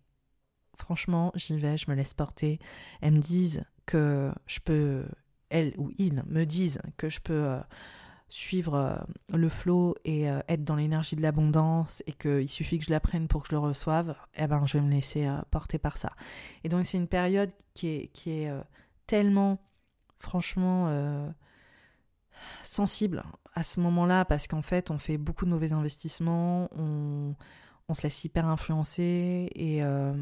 franchement, 0.76 1.32
j'y 1.34 1.58
vais, 1.58 1.76
je 1.76 1.90
me 1.90 1.94
laisse 1.94 2.14
porter. 2.14 2.58
Elles 3.00 3.12
me 3.12 3.20
disent 3.20 3.64
que 3.86 4.32
je 4.46 4.60
peux, 4.60 5.04
elles 5.50 5.74
ou 5.78 5.90
ils 5.98 6.22
me 6.26 6.44
disent 6.44 6.80
que 6.96 7.08
je 7.08 7.20
peux 7.20 7.44
euh, 7.44 7.60
suivre 8.28 8.74
euh, 8.74 8.96
le 9.36 9.48
flow 9.48 9.94
et 10.04 10.30
euh, 10.30 10.40
être 10.48 10.64
dans 10.64 10.76
l'énergie 10.76 11.16
de 11.16 11.22
l'abondance 11.22 12.02
et 12.06 12.12
qu'il 12.12 12.48
suffit 12.48 12.78
que 12.78 12.84
je 12.84 12.90
l'apprenne 12.90 13.28
pour 13.28 13.42
que 13.42 13.48
je 13.48 13.54
le 13.54 13.58
reçoive, 13.58 14.14
eh 14.36 14.46
ben, 14.46 14.64
je 14.66 14.78
vais 14.78 14.84
me 14.84 14.90
laisser 14.90 15.28
porter 15.50 15.78
par 15.78 15.96
ça. 15.96 16.12
Et 16.64 16.68
donc, 16.68 16.86
c'est 16.86 16.98
une 16.98 17.08
période 17.08 17.50
qui 17.74 17.88
est, 17.88 18.08
qui 18.08 18.30
est 18.30 18.50
tellement, 19.06 19.58
franchement, 20.18 21.32
sensible 22.62 23.22
à 23.54 23.62
ce 23.62 23.80
moment-là 23.80 24.24
parce 24.24 24.46
qu'en 24.46 24.62
fait, 24.62 24.90
on 24.90 24.98
fait 24.98 25.18
beaucoup 25.18 25.44
de 25.44 25.50
mauvais 25.50 25.72
investissements, 25.72 26.68
on 26.72 27.34
on 27.88 27.94
se 27.94 28.04
laisse 28.04 28.24
hyper 28.24 28.46
influencer 28.46 29.48
et 29.54 29.82
euh, 29.82 30.12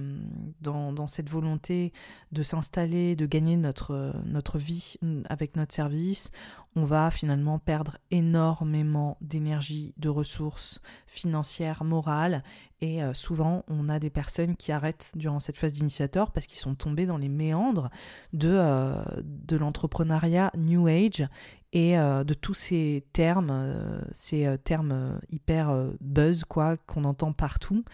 dans, 0.61 1.07
cette 1.07 1.29
volonté 1.29 1.93
de 2.33 2.43
s'installer, 2.43 3.17
de 3.17 3.27
gagner 3.27 3.57
notre, 3.57 4.15
notre 4.25 4.59
vie 4.59 4.97
avec 5.29 5.57
notre 5.57 5.75
service, 5.75 6.31
on 6.77 6.85
va 6.85 7.11
finalement 7.11 7.59
perdre 7.59 7.99
énormément 8.11 9.17
d'énergie, 9.21 9.93
de 9.97 10.09
ressources 10.09 10.81
financières, 11.07 11.83
morales. 11.83 12.45
Et 12.81 13.03
euh, 13.03 13.13
souvent, 13.13 13.65
on 13.69 13.89
a 13.89 13.99
des 13.99 14.09
personnes 14.09 14.57
qui 14.57 14.71
arrêtent 14.71 15.11
durant 15.17 15.41
cette 15.41 15.57
phase 15.57 15.73
d'initiateur 15.73 16.31
parce 16.31 16.47
qu'ils 16.47 16.61
sont 16.61 16.77
tombés 16.77 17.07
dans 17.07 17.17
les 17.17 17.29
méandres 17.29 17.91
de, 18.33 18.51
euh, 18.53 19.03
de 19.23 19.57
l'entrepreneuriat 19.57 20.53
New 20.57 20.87
Age 20.87 21.27
et 21.73 21.99
euh, 21.99 22.25
de 22.25 22.35
tous 22.35 22.55
ces 22.55 23.05
termes, 23.13 24.01
ces 24.13 24.57
termes 24.63 25.21
hyper 25.29 25.73
buzz 26.01 26.45
quoi 26.45 26.77
qu'on 26.77 27.05
entend 27.05 27.33
partout, 27.33 27.85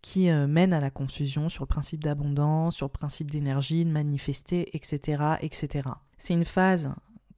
qui 0.00 0.30
mènent 0.30 0.72
à 0.72 0.80
la 0.80 0.90
confusion 0.90 1.48
sur 1.48 1.64
le 1.64 1.68
principe 1.68 2.02
d'abondance, 2.02 2.76
sur 2.76 2.86
le 2.86 2.92
principe 2.92 3.30
d'énergie, 3.30 3.84
de 3.84 3.90
manifester, 3.90 4.74
etc., 4.74 5.36
etc. 5.40 5.88
C'est 6.18 6.34
une 6.34 6.44
phase 6.44 6.90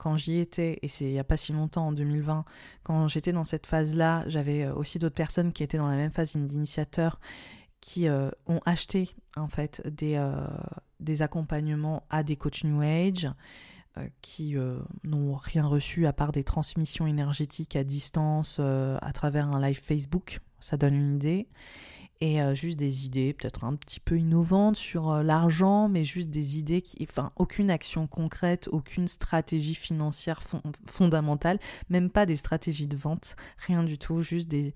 quand 0.04 0.18
j'y 0.18 0.38
étais, 0.38 0.78
et 0.82 0.88
c'est 0.88 1.06
il 1.06 1.12
n'y 1.12 1.18
a 1.18 1.24
pas 1.24 1.38
si 1.38 1.54
longtemps, 1.54 1.86
en 1.86 1.92
2020, 1.92 2.44
quand 2.82 3.08
j'étais 3.08 3.32
dans 3.32 3.44
cette 3.44 3.66
phase-là, 3.66 4.24
j'avais 4.26 4.64
euh, 4.64 4.74
aussi 4.74 4.98
d'autres 4.98 5.14
personnes 5.14 5.50
qui 5.50 5.62
étaient 5.62 5.78
dans 5.78 5.88
la 5.88 5.96
même 5.96 6.10
phase 6.10 6.36
d'initiateur 6.36 7.18
qui 7.80 8.06
euh, 8.06 8.28
ont 8.46 8.60
acheté 8.66 9.08
en 9.34 9.48
fait 9.48 9.80
des, 9.88 10.16
euh, 10.16 10.46
des 11.00 11.22
accompagnements 11.22 12.04
à 12.10 12.22
des 12.22 12.36
coachs 12.36 12.64
New 12.64 12.82
Age 12.82 13.30
qui 14.20 14.56
n'ont 15.04 15.36
rien 15.36 15.64
reçu 15.64 16.06
à 16.06 16.12
part 16.12 16.32
des 16.32 16.42
transmissions 16.42 17.06
énergétiques 17.06 17.76
à 17.76 17.84
distance 17.84 18.58
à 18.58 19.12
travers 19.14 19.46
un 19.46 19.60
live 19.60 19.80
Facebook. 19.80 20.40
Ça 20.58 20.76
donne 20.76 20.94
une 20.94 21.14
idée 21.14 21.46
et 22.20 22.40
euh, 22.40 22.54
juste 22.54 22.78
des 22.78 23.06
idées 23.06 23.32
peut-être 23.32 23.64
un 23.64 23.74
petit 23.74 24.00
peu 24.00 24.18
innovantes 24.18 24.76
sur 24.76 25.10
euh, 25.10 25.22
l'argent, 25.22 25.88
mais 25.88 26.04
juste 26.04 26.30
des 26.30 26.58
idées 26.58 26.82
qui, 26.82 26.96
enfin, 27.02 27.32
aucune 27.36 27.70
action 27.70 28.06
concrète, 28.06 28.68
aucune 28.70 29.08
stratégie 29.08 29.74
financière 29.74 30.40
fondamentale, 30.86 31.58
même 31.90 32.10
pas 32.10 32.26
des 32.26 32.36
stratégies 32.36 32.86
de 32.86 32.96
vente, 32.96 33.36
rien 33.66 33.82
du 33.82 33.98
tout, 33.98 34.22
juste 34.22 34.48
des, 34.48 34.74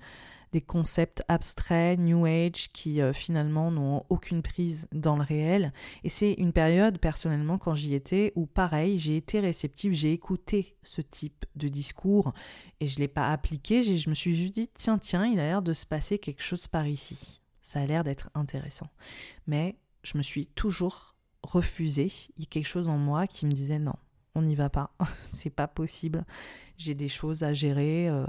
des 0.52 0.60
concepts 0.60 1.22
abstraits, 1.28 1.98
New 1.98 2.26
Age, 2.26 2.72
qui 2.72 3.00
euh, 3.00 3.12
finalement 3.12 3.70
n'ont 3.70 4.04
aucune 4.08 4.42
prise 4.42 4.88
dans 4.92 5.16
le 5.16 5.22
réel. 5.22 5.72
Et 6.04 6.08
c'est 6.08 6.32
une 6.32 6.52
période, 6.52 6.98
personnellement, 6.98 7.58
quand 7.58 7.74
j'y 7.74 7.94
étais, 7.94 8.32
où 8.34 8.46
pareil, 8.46 8.98
j'ai 8.98 9.16
été 9.16 9.40
réceptive, 9.40 9.92
j'ai 9.92 10.12
écouté 10.12 10.76
ce 10.82 11.00
type 11.00 11.44
de 11.56 11.68
discours 11.68 12.32
et 12.80 12.86
je 12.86 12.96
ne 12.96 13.00
l'ai 13.00 13.08
pas 13.08 13.30
appliqué. 13.30 13.82
Je 13.82 14.08
me 14.08 14.14
suis 14.14 14.34
juste 14.34 14.54
dit, 14.54 14.68
tiens, 14.72 14.98
tiens, 14.98 15.26
il 15.26 15.38
a 15.38 15.44
l'air 15.44 15.62
de 15.62 15.74
se 15.74 15.86
passer 15.86 16.18
quelque 16.18 16.42
chose 16.42 16.66
par 16.66 16.86
ici. 16.86 17.40
Ça 17.62 17.80
a 17.80 17.86
l'air 17.86 18.04
d'être 18.04 18.30
intéressant. 18.34 18.88
Mais 19.46 19.76
je 20.02 20.16
me 20.16 20.22
suis 20.22 20.46
toujours 20.46 21.16
refusée. 21.42 22.10
Il 22.36 22.42
y 22.42 22.44
a 22.44 22.46
quelque 22.46 22.66
chose 22.66 22.88
en 22.88 22.98
moi 22.98 23.26
qui 23.26 23.46
me 23.46 23.52
disait 23.52 23.78
non, 23.78 23.94
on 24.34 24.42
n'y 24.42 24.54
va 24.54 24.70
pas, 24.70 24.94
c'est 25.28 25.50
pas 25.50 25.68
possible. 25.68 26.24
J'ai 26.76 26.94
des 26.94 27.08
choses 27.08 27.42
à 27.42 27.52
gérer. 27.52 28.08
Euh, 28.08 28.26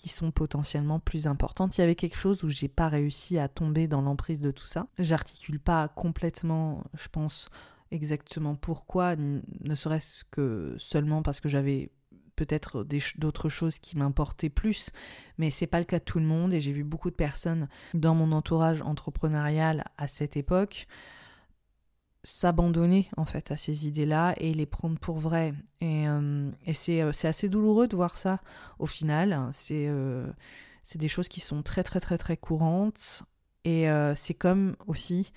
qui 0.00 0.08
sont 0.08 0.30
potentiellement 0.30 0.98
plus 0.98 1.26
importantes. 1.26 1.76
Il 1.76 1.82
y 1.82 1.84
avait 1.84 1.94
quelque 1.94 2.16
chose 2.16 2.42
où 2.42 2.48
j'ai 2.48 2.68
pas 2.68 2.88
réussi 2.88 3.38
à 3.38 3.48
tomber 3.48 3.86
dans 3.86 4.00
l'emprise 4.00 4.40
de 4.40 4.50
tout 4.50 4.64
ça. 4.64 4.86
J'articule 4.98 5.60
pas 5.60 5.88
complètement, 5.88 6.84
je 6.94 7.08
pense, 7.08 7.50
exactement 7.90 8.54
pourquoi, 8.54 9.16
ne 9.16 9.74
serait-ce 9.74 10.24
que 10.30 10.74
seulement 10.78 11.22
parce 11.22 11.40
que 11.40 11.50
j'avais 11.50 11.90
peut-être 12.34 12.86
d'autres 13.18 13.50
choses 13.50 13.78
qui 13.78 13.98
m'importaient 13.98 14.48
plus, 14.48 14.90
mais 15.36 15.50
c'est 15.50 15.66
pas 15.66 15.78
le 15.78 15.84
cas 15.84 15.98
de 15.98 16.04
tout 16.04 16.18
le 16.18 16.24
monde 16.24 16.54
et 16.54 16.60
j'ai 16.60 16.72
vu 16.72 16.84
beaucoup 16.84 17.10
de 17.10 17.14
personnes 17.14 17.68
dans 17.92 18.14
mon 18.14 18.32
entourage 18.32 18.80
entrepreneurial 18.80 19.84
à 19.98 20.06
cette 20.06 20.38
époque 20.38 20.86
s'abandonner 22.22 23.08
en 23.16 23.24
fait 23.24 23.50
à 23.50 23.56
ces 23.56 23.86
idées-là 23.86 24.34
et 24.38 24.52
les 24.52 24.66
prendre 24.66 24.98
pour 24.98 25.18
vraies. 25.18 25.54
Et, 25.80 26.08
euh, 26.08 26.50
et 26.66 26.72
euh, 27.02 27.12
c'est, 27.12 27.28
assez 27.28 27.48
douloureux 27.48 27.88
de 27.88 27.96
voir 27.96 28.16
ça 28.16 28.40
au 28.78 28.86
final. 28.86 29.48
C'est, 29.52 29.86
euh, 29.88 30.30
c'est 30.82 30.98
des 30.98 31.08
choses 31.08 31.28
qui 31.28 31.40
sont 31.40 31.62
très 31.62 31.82
très 31.82 32.00
très 32.00 32.18
très 32.18 32.36
courantes 32.36 33.22
et 33.64 33.86
c'est 34.14 34.32
comme 34.32 34.74
aussi 34.86 35.32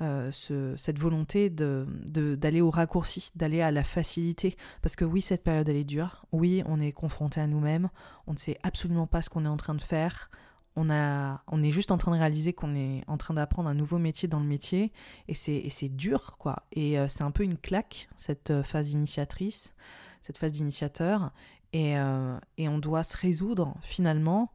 ce, 0.00 0.74
cette 0.78 0.98
volonté 0.98 1.50
de, 1.50 1.86
d'aller 2.06 2.62
au 2.62 2.70
raccourci, 2.70 3.30
d'aller 3.34 3.60
à 3.60 3.70
la 3.70 3.84
facilité. 3.84 4.56
Parce 4.80 4.96
que 4.96 5.04
oui, 5.04 5.20
cette 5.20 5.44
période 5.44 5.68
elle 5.68 5.76
est 5.76 5.84
dure. 5.84 6.24
Oui, 6.32 6.62
on 6.64 6.80
est 6.80 6.92
confronté 6.92 7.38
à 7.38 7.46
nous-mêmes. 7.46 7.90
On 8.26 8.32
ne 8.32 8.38
sait 8.38 8.58
absolument 8.62 9.06
pas 9.06 9.20
ce 9.20 9.28
qu'on 9.28 9.44
est 9.44 9.48
en 9.48 9.58
train 9.58 9.74
de 9.74 9.82
faire 9.82 10.30
on, 10.76 11.62
est 11.62 11.70
juste 11.70 11.90
en 11.90 11.96
train 11.96 12.12
de 12.12 12.18
réaliser 12.18 12.52
qu'on 12.52 12.74
est 12.74 13.02
en 13.06 13.16
train 13.16 13.34
d'apprendre 13.34 13.68
un 13.68 13.74
nouveau 13.74 13.98
métier 13.98 14.28
dans 14.28 14.40
le 14.40 14.46
métier 14.46 14.92
et 15.28 15.34
c'est 15.34 15.88
dur 15.88 16.36
quoi. 16.38 16.64
Et 16.72 16.98
euh, 16.98 17.08
c'est 17.08 17.24
un 17.24 17.30
peu 17.30 17.42
une 17.42 17.56
claque 17.56 18.08
cette 18.18 18.50
euh, 18.50 18.62
phase 18.62 18.92
initiatrice, 18.92 19.74
cette 20.20 20.36
phase 20.36 20.52
d'initiateur 20.52 21.32
et, 21.72 21.98
euh, 21.98 22.38
et, 22.58 22.68
on 22.68 22.78
doit 22.78 23.04
se 23.04 23.16
résoudre 23.16 23.74
finalement 23.80 24.52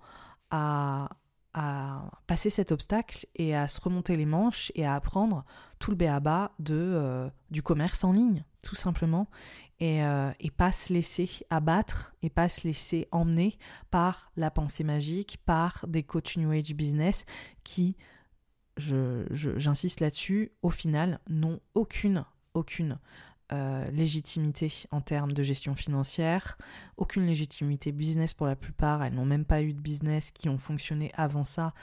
à, 0.52 1.10
à 1.54 2.10
passer 2.28 2.50
cet 2.50 2.72
obstacle 2.72 3.26
et 3.36 3.56
à 3.56 3.68
se 3.68 3.82
remonter 3.82 4.16
les 4.16 4.26
manches 4.26 4.72
et 4.76 4.86
à 4.86 4.96
apprendre 4.96 5.46
tout 5.80 5.92
le 5.92 5.98
béaba 5.98 6.52
de, 6.60 6.76
euh, 6.76 7.30
du 7.50 7.62
commerce 7.62 8.04
en 8.04 8.14
ligne, 8.14 8.46
tout 8.64 8.76
simplement, 8.76 9.28
et, 9.80 10.04
euh, 10.04 10.32
et, 10.40 10.52
pas 10.52 10.72
se 10.72 10.94
laisser 10.94 11.30
abattre 11.50 12.14
et 12.22 12.30
pas 12.30 12.48
se 12.48 12.68
laisser 12.68 13.08
emmener 13.12 13.58
par 13.90 14.32
la 14.38 14.52
pensée 14.52 14.84
magique, 14.84 15.40
par 15.46 15.86
des 15.88 16.04
coachs 16.04 16.38
New 16.38 16.52
Age 16.52 16.74
Business 16.74 17.26
qui, 17.64 17.98
j'insiste 18.78 20.00
je, 20.00 20.04
là-dessus, 20.04 20.52
au 20.62 20.70
final, 20.70 21.20
n'ont 21.28 21.60
aucune, 21.74 22.26
aucune 22.54 23.00
euh, 23.54 23.90
légitimité 23.92 24.72
en 24.92 25.02
termes 25.02 25.34
de 25.34 25.44
gestion 25.44 25.76
financière, 25.76 26.58
aucune 26.98 27.26
légitimité 27.26 27.92
business 27.92 28.34
pour 28.34 28.48
la 28.48 28.56
plupart, 28.56 29.04
elles 29.04 29.14
n'ont 29.14 29.26
même 29.26 29.46
pas 29.46 29.62
eu 29.62 29.74
de 29.74 29.82
business 29.82 30.32
qui 30.32 30.48
ont 30.48 30.58
fonctionné 30.58 31.12
avant 31.16 31.44
ça. 31.44 31.74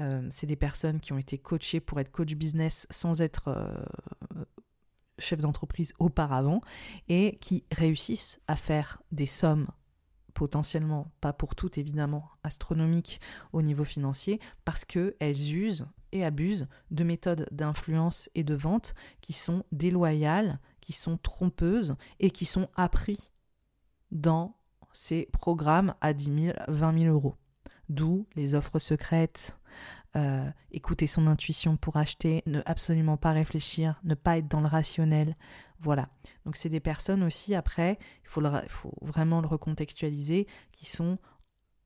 Euh, 0.00 0.26
c'est 0.30 0.46
des 0.46 0.56
personnes 0.56 1.00
qui 1.00 1.12
ont 1.12 1.18
été 1.18 1.38
coachées 1.38 1.80
pour 1.80 1.98
être 2.00 2.10
coach 2.10 2.34
business 2.34 2.86
sans 2.90 3.22
être 3.22 3.48
euh, 3.48 4.44
chef 5.18 5.40
d'entreprise 5.40 5.94
auparavant 5.98 6.60
et 7.08 7.38
qui 7.40 7.64
réussissent 7.72 8.40
à 8.46 8.56
faire 8.56 9.02
des 9.12 9.26
sommes 9.26 9.68
potentiellement, 10.34 11.12
pas 11.20 11.32
pour 11.32 11.54
toutes 11.54 11.78
évidemment, 11.78 12.28
astronomiques 12.42 13.20
au 13.52 13.62
niveau 13.62 13.84
financier, 13.84 14.40
parce 14.64 14.84
qu'elles 14.84 15.54
usent 15.54 15.86
et 16.14 16.24
abusent 16.24 16.66
de 16.90 17.04
méthodes 17.04 17.46
d'influence 17.50 18.30
et 18.34 18.44
de 18.44 18.54
vente 18.54 18.94
qui 19.20 19.34
sont 19.34 19.64
déloyales, 19.72 20.58
qui 20.80 20.92
sont 20.92 21.18
trompeuses 21.18 21.96
et 22.20 22.30
qui 22.30 22.46
sont 22.46 22.68
appris 22.76 23.32
dans 24.10 24.56
ces 24.92 25.28
programmes 25.32 25.94
à 26.00 26.14
10 26.14 26.42
000, 26.44 26.56
20 26.68 26.98
000 27.00 27.14
euros. 27.14 27.34
D'où 27.88 28.26
les 28.36 28.54
offres 28.54 28.78
secrètes, 28.78 29.58
euh, 30.16 30.48
écouter 30.70 31.08
son 31.08 31.26
intuition 31.26 31.76
pour 31.76 31.96
acheter, 31.96 32.44
ne 32.46 32.60
absolument 32.66 33.16
pas 33.16 33.32
réfléchir, 33.32 34.00
ne 34.04 34.14
pas 34.14 34.38
être 34.38 34.46
dans 34.46 34.60
le 34.60 34.68
rationnel. 34.68 35.36
Voilà. 35.80 36.08
Donc 36.46 36.54
c'est 36.56 36.68
des 36.68 36.80
personnes 36.80 37.24
aussi, 37.24 37.54
après, 37.56 37.98
il 38.22 38.28
faut, 38.28 38.40
faut 38.68 38.94
vraiment 39.02 39.40
le 39.40 39.48
recontextualiser, 39.48 40.46
qui 40.70 40.86
sont 40.86 41.18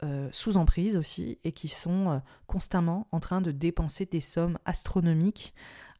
euh, 0.05 0.29
sous 0.31 0.57
emprise 0.57 0.97
aussi 0.97 1.41
et 1.43 1.51
qui 1.51 1.67
sont 1.67 2.09
euh, 2.09 2.19
constamment 2.47 3.09
en 3.11 3.19
train 3.19 3.41
de 3.41 3.51
dépenser 3.51 4.07
des 4.07 4.21
sommes 4.21 4.57
astronomiques 4.65 5.55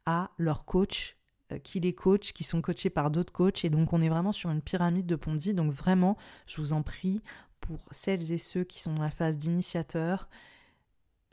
à 0.05 0.31
leur 0.37 0.63
coach 0.63 1.17
euh, 1.51 1.59
qui 1.59 1.81
les 1.81 1.93
coach, 1.93 2.31
qui 2.31 2.45
sont 2.45 2.61
coachés 2.61 2.89
par 2.89 3.11
d'autres 3.11 3.33
coachs. 3.33 3.65
Et 3.65 3.69
donc, 3.69 3.91
on 3.91 3.99
est 3.99 4.07
vraiment 4.07 4.31
sur 4.31 4.51
une 4.51 4.61
pyramide 4.61 5.05
de 5.05 5.17
Ponzi. 5.17 5.53
Donc, 5.53 5.73
vraiment, 5.73 6.15
je 6.47 6.61
vous 6.61 6.71
en 6.71 6.81
prie, 6.81 7.21
pour 7.59 7.89
celles 7.91 8.31
et 8.31 8.37
ceux 8.37 8.63
qui 8.63 8.79
sont 8.79 8.93
dans 8.93 9.03
la 9.03 9.11
phase 9.11 9.37
d'initiateur, 9.37 10.29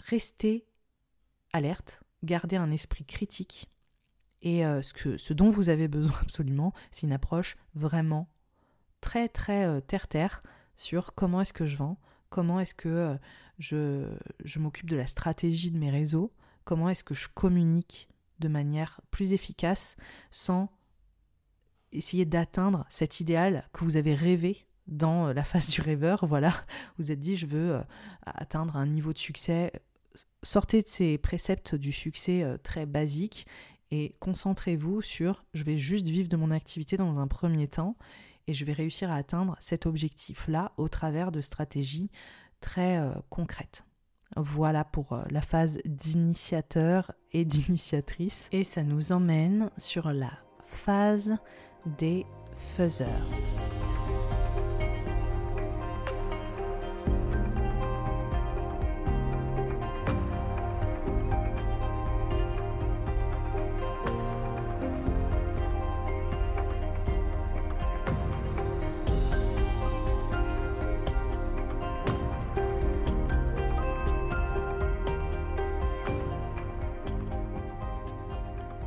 restez 0.01 0.67
alerte, 1.53 2.01
gardez 2.25 2.57
un 2.57 2.73
esprit 2.73 3.05
critique. 3.05 3.71
Et 4.43 4.62
ce, 4.62 4.93
que, 4.93 5.17
ce 5.17 5.33
dont 5.33 5.51
vous 5.51 5.69
avez 5.69 5.87
besoin 5.87 6.19
absolument, 6.23 6.73
c'est 6.91 7.07
une 7.07 7.12
approche 7.12 7.57
vraiment 7.75 8.29
très, 9.01 9.29
très 9.29 9.81
terre-terre 9.83 10.43
sur 10.77 11.14
comment 11.14 11.41
est-ce 11.41 11.53
que 11.53 11.64
je 11.64 11.77
vends, 11.77 11.99
comment 12.37 12.61
est-ce 12.61 12.74
que 12.74 13.16
je, 13.59 14.05
je 14.45 14.59
m'occupe 14.59 14.91
de 14.91 14.97
la 14.97 15.07
stratégie 15.07 15.70
de 15.70 15.78
mes 15.78 15.89
réseaux, 15.89 16.34
comment 16.64 16.91
est-ce 16.91 17.03
que 17.03 17.14
je 17.14 17.28
communique 17.32 18.11
de 18.41 18.49
manière 18.49 19.01
plus 19.11 19.32
efficace 19.32 19.97
sans 20.30 20.68
essayer 21.93 22.26
d'atteindre 22.26 22.84
cet 22.91 23.20
idéal 23.20 23.66
que 23.72 23.84
vous 23.84 23.97
avez 23.97 24.14
rêvé 24.14 24.66
dans 24.87 25.28
euh, 25.28 25.32
la 25.32 25.45
phase 25.45 25.70
du 25.70 25.80
rêveur? 25.80 26.26
Voilà, 26.26 26.53
vous 26.99 27.11
êtes 27.11 27.20
dit 27.20 27.37
je 27.37 27.47
veux 27.47 27.76
euh, 27.76 27.82
atteindre 28.26 28.76
un 28.76 28.87
niveau 28.87 29.14
de 29.14 29.18
succès. 29.18 29.72
Sortez 30.43 30.82
de 30.82 30.89
ces 30.89 31.16
préceptes 31.16 31.74
du 31.74 31.91
succès 31.91 32.43
euh, 32.43 32.59
très 32.59 32.84
basiques 32.84 33.47
et 33.91 34.14
concentrez-vous 34.20 35.01
sur 35.01 35.47
je 35.55 35.64
vais 35.64 35.78
juste 35.78 36.09
vivre 36.09 36.28
de 36.28 36.37
mon 36.37 36.51
activité 36.51 36.99
dans 36.99 37.18
un 37.18 37.28
premier 37.28 37.66
temps 37.66 37.97
et 38.47 38.55
je 38.55 38.64
vais 38.64 38.72
réussir 38.72 39.11
à 39.11 39.16
atteindre 39.16 39.57
cet 39.61 39.86
objectif-là 39.86 40.72
au 40.76 40.88
travers 40.88 41.32
de 41.32 41.40
stratégies 41.40 42.11
très 42.61 42.99
concrètes. 43.28 43.84
Voilà 44.36 44.84
pour 44.84 45.12
euh, 45.12 45.22
la 45.30 45.40
phase 45.40 45.78
d'initiateur 45.84 47.12
et 47.32 47.44
d'initiatrice. 47.44 48.49
Et 48.53 48.64
ça 48.64 48.82
nous 48.82 49.12
emmène 49.12 49.70
sur 49.76 50.12
la 50.12 50.32
phase 50.64 51.36
des 51.99 52.26
faiseurs. 52.57 53.07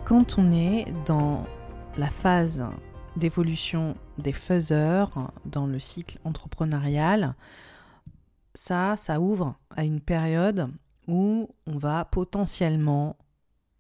Quand 0.10 0.40
on 0.40 0.52
est 0.52 0.92
dans 1.06 1.46
la 1.96 2.10
phase 2.10 2.66
d'évolution 3.16 3.96
des 4.18 4.34
faiseurs 4.34 5.32
dans 5.46 5.68
le 5.68 5.78
cycle 5.80 6.18
entrepreneurial, 6.24 7.36
ça, 8.56 8.98
ça 8.98 9.22
ouvre 9.22 9.54
à 9.70 9.84
une 9.84 10.02
période 10.02 10.72
où 11.08 11.48
on 11.68 11.78
va 11.78 12.06
potentiellement 12.06 13.18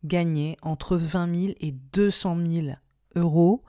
gagner 0.03 0.55
entre 0.61 0.97
20 0.97 1.35
000 1.35 1.53
et 1.61 1.71
200 1.71 2.37
000 2.45 2.67
euros. 3.15 3.63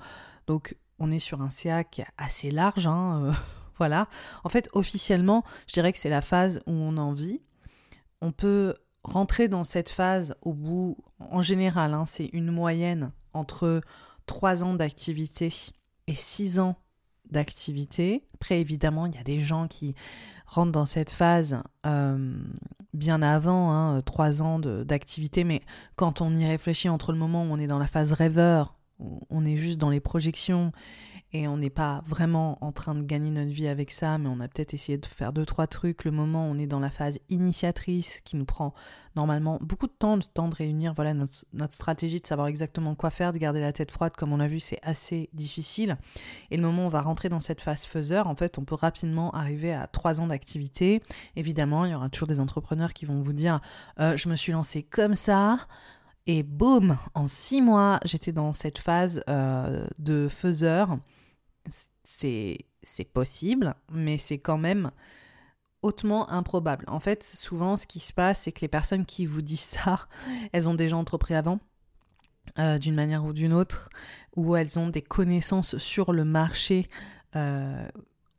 Donc, 0.46 0.76
on 0.98 1.11
est 1.11 1.18
sur 1.18 1.40
un 1.40 1.48
CA 1.48 1.82
assez 2.18 2.50
large. 2.50 2.86
Hein, 2.86 3.22
euh, 3.24 3.32
voilà. 3.78 4.06
En 4.44 4.50
fait, 4.50 4.68
officiellement, 4.74 5.44
je 5.66 5.72
dirais 5.72 5.92
que 5.92 5.98
c'est 5.98 6.11
la 6.11 6.20
phase 6.20 6.61
où 6.66 6.72
on 6.72 6.98
en 6.98 7.14
vit. 7.14 7.40
On 8.20 8.32
peut 8.32 8.74
rentrer 9.03 9.48
dans 9.48 9.64
cette 9.64 9.88
phase 9.88 10.34
au 10.42 10.53
bout, 10.53 10.96
en 11.18 11.42
général, 11.42 11.94
hein, 11.94 12.05
c'est 12.07 12.26
une 12.32 12.51
moyenne 12.51 13.12
entre 13.32 13.80
3 14.26 14.64
ans 14.64 14.74
d'activité 14.74 15.53
et 16.07 16.14
6 16.14 16.61
ans 16.61 16.76
d'activité. 17.30 18.24
Après, 18.34 18.61
évidemment, 18.61 19.07
il 19.07 19.14
y 19.14 19.18
a 19.18 19.22
des 19.24 19.40
gens 19.40 19.68
qui 19.68 19.94
rentrent 20.46 20.72
dans 20.72 20.86
cette 20.86 21.11
phase 21.11 21.62
euh, 21.86 22.36
bien 22.92 23.22
avant, 23.22 23.72
hein, 23.72 24.03
3 24.03 24.42
ans 24.42 24.59
d'activité, 24.59 25.44
mais 25.44 25.62
quand 25.96 26.20
on 26.20 26.36
y 26.36 26.46
réfléchit 26.46 26.88
entre 26.88 27.12
le 27.12 27.18
moment 27.18 27.44
où 27.44 27.46
on 27.46 27.59
est 27.59 27.66
dans 27.66 27.78
la 27.78 27.86
phase 27.86 28.12
rêveur, 28.12 28.74
où 28.98 29.20
on 29.30 29.44
est 29.44 29.57
juste 29.57 29.78
dans 29.78 29.90
les 29.90 30.01
projections 30.01 30.72
et 31.33 31.47
on 31.47 31.57
n'est 31.57 31.70
pas 31.70 32.03
vraiment 32.07 32.59
en 32.61 32.72
train 32.72 32.95
de 32.95 33.03
gagner 33.03 33.31
notre 33.31 33.51
vie 33.51 33.68
avec 33.68 33.91
ça, 33.93 34.18
mais 34.18 34.28
on 34.28 34.41
a 34.41 34.49
peut-être 34.49 34.74
essayé 34.74 34.99
de 34.99 35.07
faire 35.07 35.33
deux 35.33 35.47
trois 35.47 35.66
trucs. 35.66 36.05
Le 36.05 36.11
moment 36.11 36.47
on 36.47 36.59
est 36.59 36.66
dans 36.66 36.81
la 36.81 36.91
phase 36.91 37.20
initiatrice, 37.28 38.20
qui 38.22 38.37
nous 38.37 38.45
prend 38.45 38.74
normalement 39.16 39.59
beaucoup 39.61 39.87
de 39.87 39.93
temps, 39.93 40.16
de 40.16 40.24
temps 40.24 40.49
de 40.49 40.55
réunir 40.55 40.93
voilà 40.95 41.14
notre, 41.14 41.45
notre 41.53 41.74
stratégie, 41.74 42.20
de 42.20 42.26
savoir 42.26 42.49
exactement 42.49 42.95
quoi 42.95 43.11
faire, 43.11 43.33
de 43.33 43.39
garder 43.39 43.61
la 43.61 43.72
tête 43.72 43.91
froide, 43.91 44.12
comme 44.16 44.33
on 44.33 44.41
a 44.41 44.49
vu, 44.49 44.61
c'est 44.61 44.81
assez 44.83 45.31
difficile. 45.33 45.97
Et 46.51 46.57
le 46.57 46.62
moment 46.62 46.83
où 46.83 46.87
on 46.87 46.91
va 46.91 47.03
rentrer 47.03 47.28
dans 47.28 47.41
cette 47.41 47.61
phase 47.61 47.85
faiseur, 47.85 48.26
en 48.26 48.35
fait, 48.35 48.59
on 48.59 48.64
peut 48.64 48.74
rapidement 48.74 49.31
arriver 49.33 49.72
à 49.72 49.87
trois 49.87 50.20
ans 50.20 50.26
d'activité. 50.26 51.03
Évidemment, 51.37 51.85
il 51.85 51.93
y 51.93 51.95
aura 51.95 52.09
toujours 52.09 52.28
des 52.28 52.41
entrepreneurs 52.41 52.93
qui 52.93 53.07
vont 53.07 53.20
vous 53.20 53.33
dire, 53.33 53.61
euh, 54.01 54.16
je 54.16 54.28
me 54.28 54.37
suis 54.37 54.53
lancé 54.53 54.83
comme 54.83 55.14
ça. 55.14 55.59
Et 56.26 56.43
boum, 56.43 56.97
en 57.14 57.26
six 57.26 57.62
mois, 57.62 57.99
j'étais 58.05 58.33
dans 58.33 58.53
cette 58.53 58.78
phase 58.78 59.22
euh, 59.28 59.87
de 59.99 60.28
faiseur 60.28 60.99
c'est 62.02 62.64
possible, 63.12 63.74
mais 63.92 64.18
c'est 64.18 64.38
quand 64.38 64.58
même 64.58 64.90
hautement 65.82 66.30
improbable. 66.30 66.84
En 66.88 67.00
fait, 67.00 67.22
souvent, 67.24 67.76
ce 67.76 67.86
qui 67.86 68.00
se 68.00 68.12
passe, 68.12 68.42
c'est 68.42 68.52
que 68.52 68.60
les 68.60 68.68
personnes 68.68 69.06
qui 69.06 69.26
vous 69.26 69.42
disent 69.42 69.60
ça, 69.60 70.08
elles 70.52 70.68
ont 70.68 70.74
déjà 70.74 70.96
entrepris 70.96 71.34
avant, 71.34 71.60
euh, 72.58 72.78
d'une 72.78 72.94
manière 72.94 73.24
ou 73.24 73.32
d'une 73.32 73.52
autre, 73.52 73.90
ou 74.36 74.56
elles 74.56 74.78
ont 74.78 74.88
des 74.88 75.02
connaissances 75.02 75.78
sur 75.78 76.12
le 76.12 76.24
marché 76.24 76.88
euh, 77.36 77.88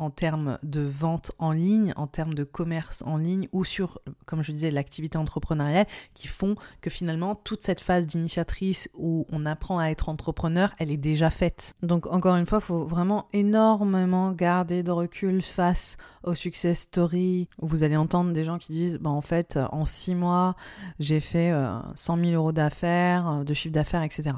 en 0.01 0.09
termes 0.09 0.57
de 0.63 0.81
vente 0.81 1.31
en 1.39 1.51
ligne, 1.51 1.93
en 1.95 2.07
termes 2.07 2.33
de 2.33 2.43
commerce 2.43 3.03
en 3.05 3.17
ligne 3.17 3.47
ou 3.51 3.63
sur, 3.63 3.99
comme 4.25 4.41
je 4.41 4.51
disais, 4.51 4.71
l'activité 4.71 5.17
entrepreneuriale 5.17 5.87
qui 6.13 6.27
font 6.27 6.55
que 6.81 6.89
finalement 6.89 7.35
toute 7.35 7.63
cette 7.63 7.81
phase 7.81 8.07
d'initiatrice 8.07 8.89
où 8.93 9.25
on 9.31 9.45
apprend 9.45 9.79
à 9.79 9.87
être 9.87 10.09
entrepreneur, 10.09 10.73
elle 10.79 10.91
est 10.91 10.97
déjà 10.97 11.29
faite. 11.29 11.75
Donc 11.81 12.07
encore 12.07 12.35
une 12.35 12.45
fois, 12.45 12.59
il 12.61 12.65
faut 12.65 12.85
vraiment 12.85 13.27
énormément 13.33 14.31
garder 14.31 14.83
de 14.83 14.91
recul 14.91 15.41
face 15.41 15.97
aux 16.23 16.35
success 16.35 16.79
stories 16.79 17.47
vous 17.61 17.83
allez 17.83 17.97
entendre 17.97 18.33
des 18.33 18.43
gens 18.43 18.57
qui 18.57 18.73
disent, 18.73 18.97
bah, 18.97 19.09
en 19.09 19.21
fait, 19.21 19.57
en 19.71 19.85
six 19.85 20.15
mois, 20.15 20.55
j'ai 20.99 21.19
fait 21.19 21.53
100 21.95 22.17
euh, 22.17 22.21
000 22.21 22.33
euros 22.33 22.51
d'affaires, 22.51 23.29
euh, 23.29 23.43
de 23.43 23.53
chiffre 23.53 23.73
d'affaires, 23.73 24.03
etc. 24.03 24.31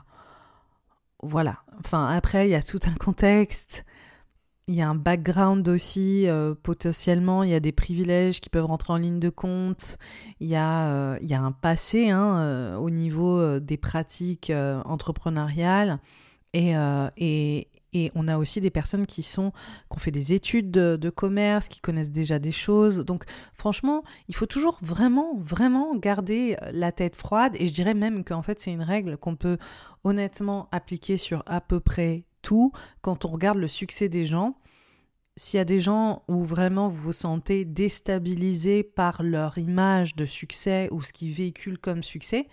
Voilà. 1.22 1.60
Enfin, 1.80 2.08
après, 2.08 2.48
il 2.48 2.52
y 2.52 2.56
a 2.56 2.62
tout 2.62 2.80
un 2.86 2.94
contexte 2.94 3.86
il 4.68 4.76
y 4.76 4.82
a 4.82 4.88
un 4.88 4.96
background 4.96 5.68
aussi, 5.68 6.28
euh, 6.28 6.56
potentiellement, 6.56 7.44
il 7.44 7.50
y 7.50 7.54
a 7.54 7.60
des 7.60 7.74
privilèges 7.74 8.40
qui 8.40 8.50
peuvent 8.50 8.66
rentrer 8.66 8.94
en 8.94 8.98
ligne 8.98 9.20
de 9.20 9.30
compte, 9.30 9.98
il 10.40 10.48
y 10.48 10.56
a, 10.56 10.88
euh, 10.88 11.18
il 11.22 11.28
y 11.28 11.34
a 11.34 11.42
un 11.42 11.52
passé 11.52 12.10
hein, 12.10 12.38
euh, 12.38 12.76
au 12.78 12.90
niveau 12.90 13.60
des 13.60 13.78
pratiques 13.78 14.52
entrepreneuriales. 14.86 16.00
Et, 16.56 16.74
et, 17.18 17.68
et, 17.94 18.12
on 18.14 18.28
a 18.28 18.38
aussi 18.38 18.62
des 18.62 18.70
personnes 18.70 19.08
qui, 19.08 19.24
sont, 19.24 19.50
qui 19.50 19.98
ont 19.98 19.98
fait 19.98 20.12
des 20.12 20.34
études 20.34 20.70
de, 20.70 20.98
de, 20.98 21.10
commerce, 21.10 21.68
qui 21.68 21.82
connaissent 21.82 22.12
déjà 22.12 22.38
des 22.38 22.52
choses. 22.52 23.00
Donc 23.00 23.24
franchement, 23.56 24.04
il 24.28 24.36
faut 24.36 24.46
toujours 24.46 24.78
vraiment, 24.84 25.36
vraiment 25.40 25.96
garder 25.96 26.56
la 26.72 26.92
tête 26.92 27.16
froide. 27.16 27.54
Et 27.56 27.66
je 27.66 27.74
dirais 27.74 27.96
même 27.96 28.24
qu'en 28.24 28.44
fait 28.44 28.60
c'est 28.60 28.72
une 28.72 28.84
règle 28.84 29.18
qu'on 29.18 29.36
peut 29.36 29.58
honnêtement 30.04 30.70
appliquer 30.72 31.18
sur 31.18 31.42
à 31.48 31.60
peu 31.60 31.80
près 31.80 32.26
tout 32.44 32.72
quand 33.02 33.26
on 33.26 33.30
regarde 33.30 33.58
le 33.58 33.68
succès 33.68 34.08
des 34.08 34.26
gens. 34.26 34.56
S'il 35.36 35.58
y 35.58 35.62
a 35.62 35.66
des 35.66 35.80
gens 35.80 36.22
où 36.28 36.44
vraiment 36.44 36.88
vous 36.88 37.02
vous 37.02 37.14
sentez 37.14 37.66
déstabilisé 37.66 38.84
par 38.84 39.24
leur 39.24 39.58
image 39.58 40.16
de 40.16 40.28
succès 40.28 40.90
ou 40.92 41.02
ce 41.02 41.12
qu'ils 41.12 41.34
véhiculent 41.34 41.80
comme 41.80 42.04
succès, 42.04 42.48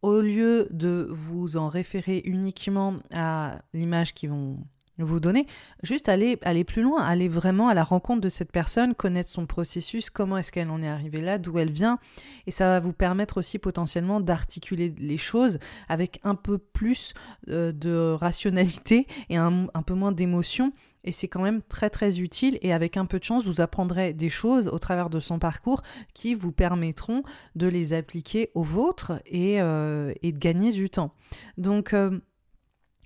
au 0.00 0.22
lieu 0.22 0.66
de 0.70 1.06
vous 1.10 1.58
en 1.58 1.68
référer 1.68 2.22
uniquement 2.24 2.94
à 3.12 3.60
l'image 3.74 4.14
qu'ils 4.14 4.30
vont 4.30 4.58
vous 5.04 5.20
donner, 5.20 5.46
juste 5.82 6.08
aller, 6.08 6.38
aller 6.42 6.64
plus 6.64 6.82
loin, 6.82 7.02
aller 7.02 7.28
vraiment 7.28 7.68
à 7.68 7.74
la 7.74 7.84
rencontre 7.84 8.20
de 8.20 8.28
cette 8.28 8.52
personne, 8.52 8.94
connaître 8.94 9.30
son 9.30 9.46
processus, 9.46 10.10
comment 10.10 10.36
est-ce 10.36 10.52
qu'elle 10.52 10.70
en 10.70 10.82
est 10.82 10.88
arrivée 10.88 11.20
là, 11.20 11.38
d'où 11.38 11.58
elle 11.58 11.72
vient, 11.72 11.98
et 12.46 12.50
ça 12.50 12.66
va 12.66 12.80
vous 12.80 12.92
permettre 12.92 13.38
aussi 13.38 13.58
potentiellement 13.58 14.20
d'articuler 14.20 14.94
les 14.98 15.18
choses 15.18 15.58
avec 15.88 16.20
un 16.24 16.34
peu 16.34 16.58
plus 16.58 17.14
euh, 17.48 17.72
de 17.72 18.16
rationalité 18.18 19.06
et 19.28 19.36
un, 19.36 19.66
peu 19.86 19.94
moins 19.94 20.12
d'émotion. 20.12 20.72
Et 21.02 21.12
c'est 21.12 21.28
quand 21.28 21.40
même 21.40 21.62
très 21.62 21.88
très 21.88 22.20
utile 22.20 22.58
et 22.60 22.74
avec 22.74 22.98
un 22.98 23.06
peu 23.06 23.18
de 23.18 23.24
chance, 23.24 23.44
vous 23.44 23.62
apprendrez 23.62 24.12
des 24.12 24.28
choses 24.28 24.68
au 24.68 24.78
travers 24.78 25.08
de 25.08 25.18
son 25.18 25.38
parcours 25.38 25.82
qui 26.12 26.34
vous 26.34 26.52
permettront 26.52 27.22
de 27.56 27.66
les 27.66 27.94
appliquer 27.94 28.50
aux 28.54 28.62
vôtres 28.62 29.12
et, 29.24 29.62
euh, 29.62 30.12
et 30.22 30.32
de 30.32 30.38
gagner 30.38 30.72
du 30.72 30.90
temps. 30.90 31.14
Donc 31.56 31.94
euh, 31.94 32.20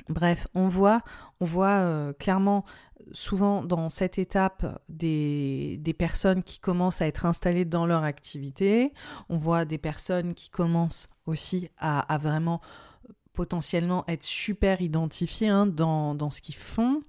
Bref, 0.08 0.48
on 0.54 0.68
voit, 0.68 1.02
euh, 1.40 2.12
clairement 2.12 2.64
souvent 3.12 3.62
dans 3.64 3.90
cette 3.90 4.18
étape 4.18 4.80
des, 4.88 5.80
personnes 5.98 6.42
qui 6.42 6.58
commencent 6.58 7.00
à 7.00 7.06
être 7.06 7.26
installées 7.26 7.64
dans 7.64 7.86
leur 7.86 8.02
activité. 8.02 8.92
On 9.28 9.36
voit 9.36 9.64
des 9.64 9.78
personnes 9.78 10.34
qui 10.34 10.50
commencent 10.50 11.08
aussi 11.26 11.68
à 11.78 12.18
vraiment 12.18 12.60
potentiellement 13.34 14.04
être 14.08 14.22
super 14.22 14.80
identifiés 14.80 15.48
hein, 15.48 15.66
dans, 15.66 16.14
dans, 16.14 16.30
ce 16.30 16.40
qu'ils 16.40 16.54
font. 16.54 17.02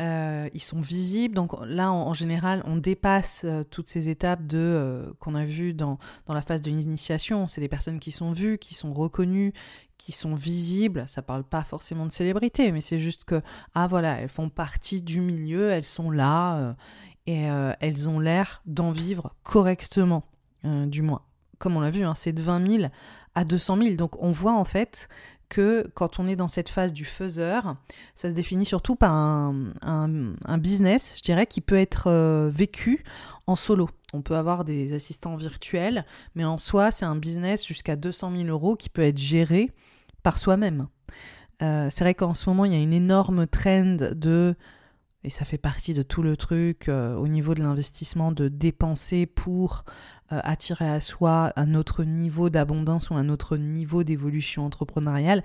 Euh, 0.00 0.48
ils 0.54 0.62
sont 0.62 0.80
visibles. 0.80 1.34
Donc 1.34 1.52
là, 1.64 1.92
en, 1.92 2.14
général, 2.14 2.62
on 2.64 2.76
dépasse 2.76 3.42
euh, 3.44 3.62
toutes 3.62 3.88
ces 3.88 4.08
étapes 4.08 4.44
de 4.46 4.58
euh, 4.58 5.12
qu'on 5.20 5.34
a 5.34 5.44
vues 5.44 5.74
dans, 5.74 5.98
dans 6.24 6.34
la 6.34 6.42
phase 6.42 6.62
de 6.62 6.70
l'initiation. 6.70 7.46
C'est 7.46 7.60
des 7.60 7.68
personnes 7.68 8.00
qui 8.00 8.10
sont 8.10 8.32
vues, 8.32 8.58
qui 8.58 8.74
sont 8.74 8.92
reconnues, 8.92 9.52
qui 9.98 10.12
sont 10.12 10.34
visibles. 10.34 11.04
Ça 11.06 11.22
parle 11.22 11.44
pas 11.44 11.62
forcément 11.62 12.06
de 12.06 12.12
célébrité, 12.12 12.72
mais 12.72 12.80
c'est 12.80 12.98
juste 12.98 13.24
que, 13.24 13.42
ah 13.74 13.86
voilà, 13.86 14.20
elles 14.20 14.30
font 14.30 14.48
partie 14.48 15.02
du 15.02 15.20
milieu, 15.20 15.70
elles 15.70 15.84
sont 15.84 16.10
là 16.10 16.74
et 17.26 17.42
elles 17.80 18.08
ont 18.08 18.20
l'air 18.20 18.62
d'en 18.66 18.92
vivre 18.92 19.34
correctement, 19.42 20.24
du 20.64 21.02
moins. 21.02 21.22
Comme 21.58 21.76
on 21.76 21.80
l'a 21.80 21.90
vu, 21.90 22.04
hein, 22.04 22.14
c'est 22.14 22.32
de 22.32 22.42
20 22.42 22.78
000 22.80 22.90
à 23.34 23.44
200 23.44 23.78
000. 23.80 23.96
Donc 23.96 24.20
on 24.20 24.32
voit 24.32 24.54
en 24.54 24.64
fait 24.64 25.08
que 25.48 25.90
quand 25.94 26.18
on 26.18 26.26
est 26.26 26.36
dans 26.36 26.48
cette 26.48 26.68
phase 26.68 26.92
du 26.92 27.04
faiseur, 27.04 27.76
ça 28.14 28.28
se 28.30 28.34
définit 28.34 28.66
surtout 28.66 28.96
par 28.96 29.12
un, 29.12 30.58
business, 30.58 31.14
je 31.16 31.22
dirais, 31.22 31.46
qui 31.46 31.60
peut 31.60 31.76
être 31.76 32.08
euh, 32.08 32.50
vécu 32.52 33.04
en 33.46 33.56
solo. 33.56 33.88
On 34.12 34.22
peut 34.22 34.36
avoir 34.36 34.64
des 34.64 34.92
assistants 34.92 35.36
virtuels, 35.36 36.04
mais 36.34 36.44
en 36.44 36.58
soi, 36.58 36.90
c'est 36.90 37.04
un 37.04 37.16
business 37.16 37.66
jusqu'à 37.66 37.96
200 37.96 38.32
000 38.36 38.44
euros 38.44 38.76
qui 38.76 38.88
peut 38.88 39.02
être 39.02 39.18
géré 39.18 39.70
par 40.22 40.38
soi-même. 40.38 40.88
Euh, 41.62 41.88
c'est 41.90 42.04
vrai 42.04 42.14
qu'en 42.14 42.34
ce 42.34 42.48
moment, 42.48 42.64
il 42.64 42.72
y 42.72 42.76
a 42.76 42.82
une 42.82 42.92
énorme 42.92 43.46
trend 43.46 43.96
de 44.12 44.56
et 45.26 45.30
ça 45.30 45.44
fait 45.44 45.58
partie 45.58 45.92
de 45.92 46.02
tout 46.02 46.22
le 46.22 46.36
truc 46.36 46.88
euh, 46.88 47.16
au 47.16 47.26
niveau 47.26 47.56
de 47.56 47.60
l'investissement, 47.60 48.30
de 48.30 48.46
dépenser 48.46 49.26
pour 49.26 49.84
attirer 50.30 50.88
à 50.88 51.00
soi 51.00 51.52
un 51.56 51.74
autre 51.74 52.04
niveau 52.04 52.50
d'abondance 52.50 53.10
ou 53.10 53.14
un 53.14 53.28
autre 53.28 53.56
niveau 53.56 54.04
d'évolution 54.04 54.64
entrepreneuriale. 54.64 55.42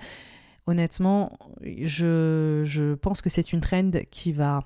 Honnêtement, 0.66 1.32
je, 1.62 2.94
pense 2.94 3.20
que 3.20 3.30
c'est 3.30 3.52
une 3.52 3.60
trend 3.60 3.90
qui 4.10 4.32
va 4.32 4.64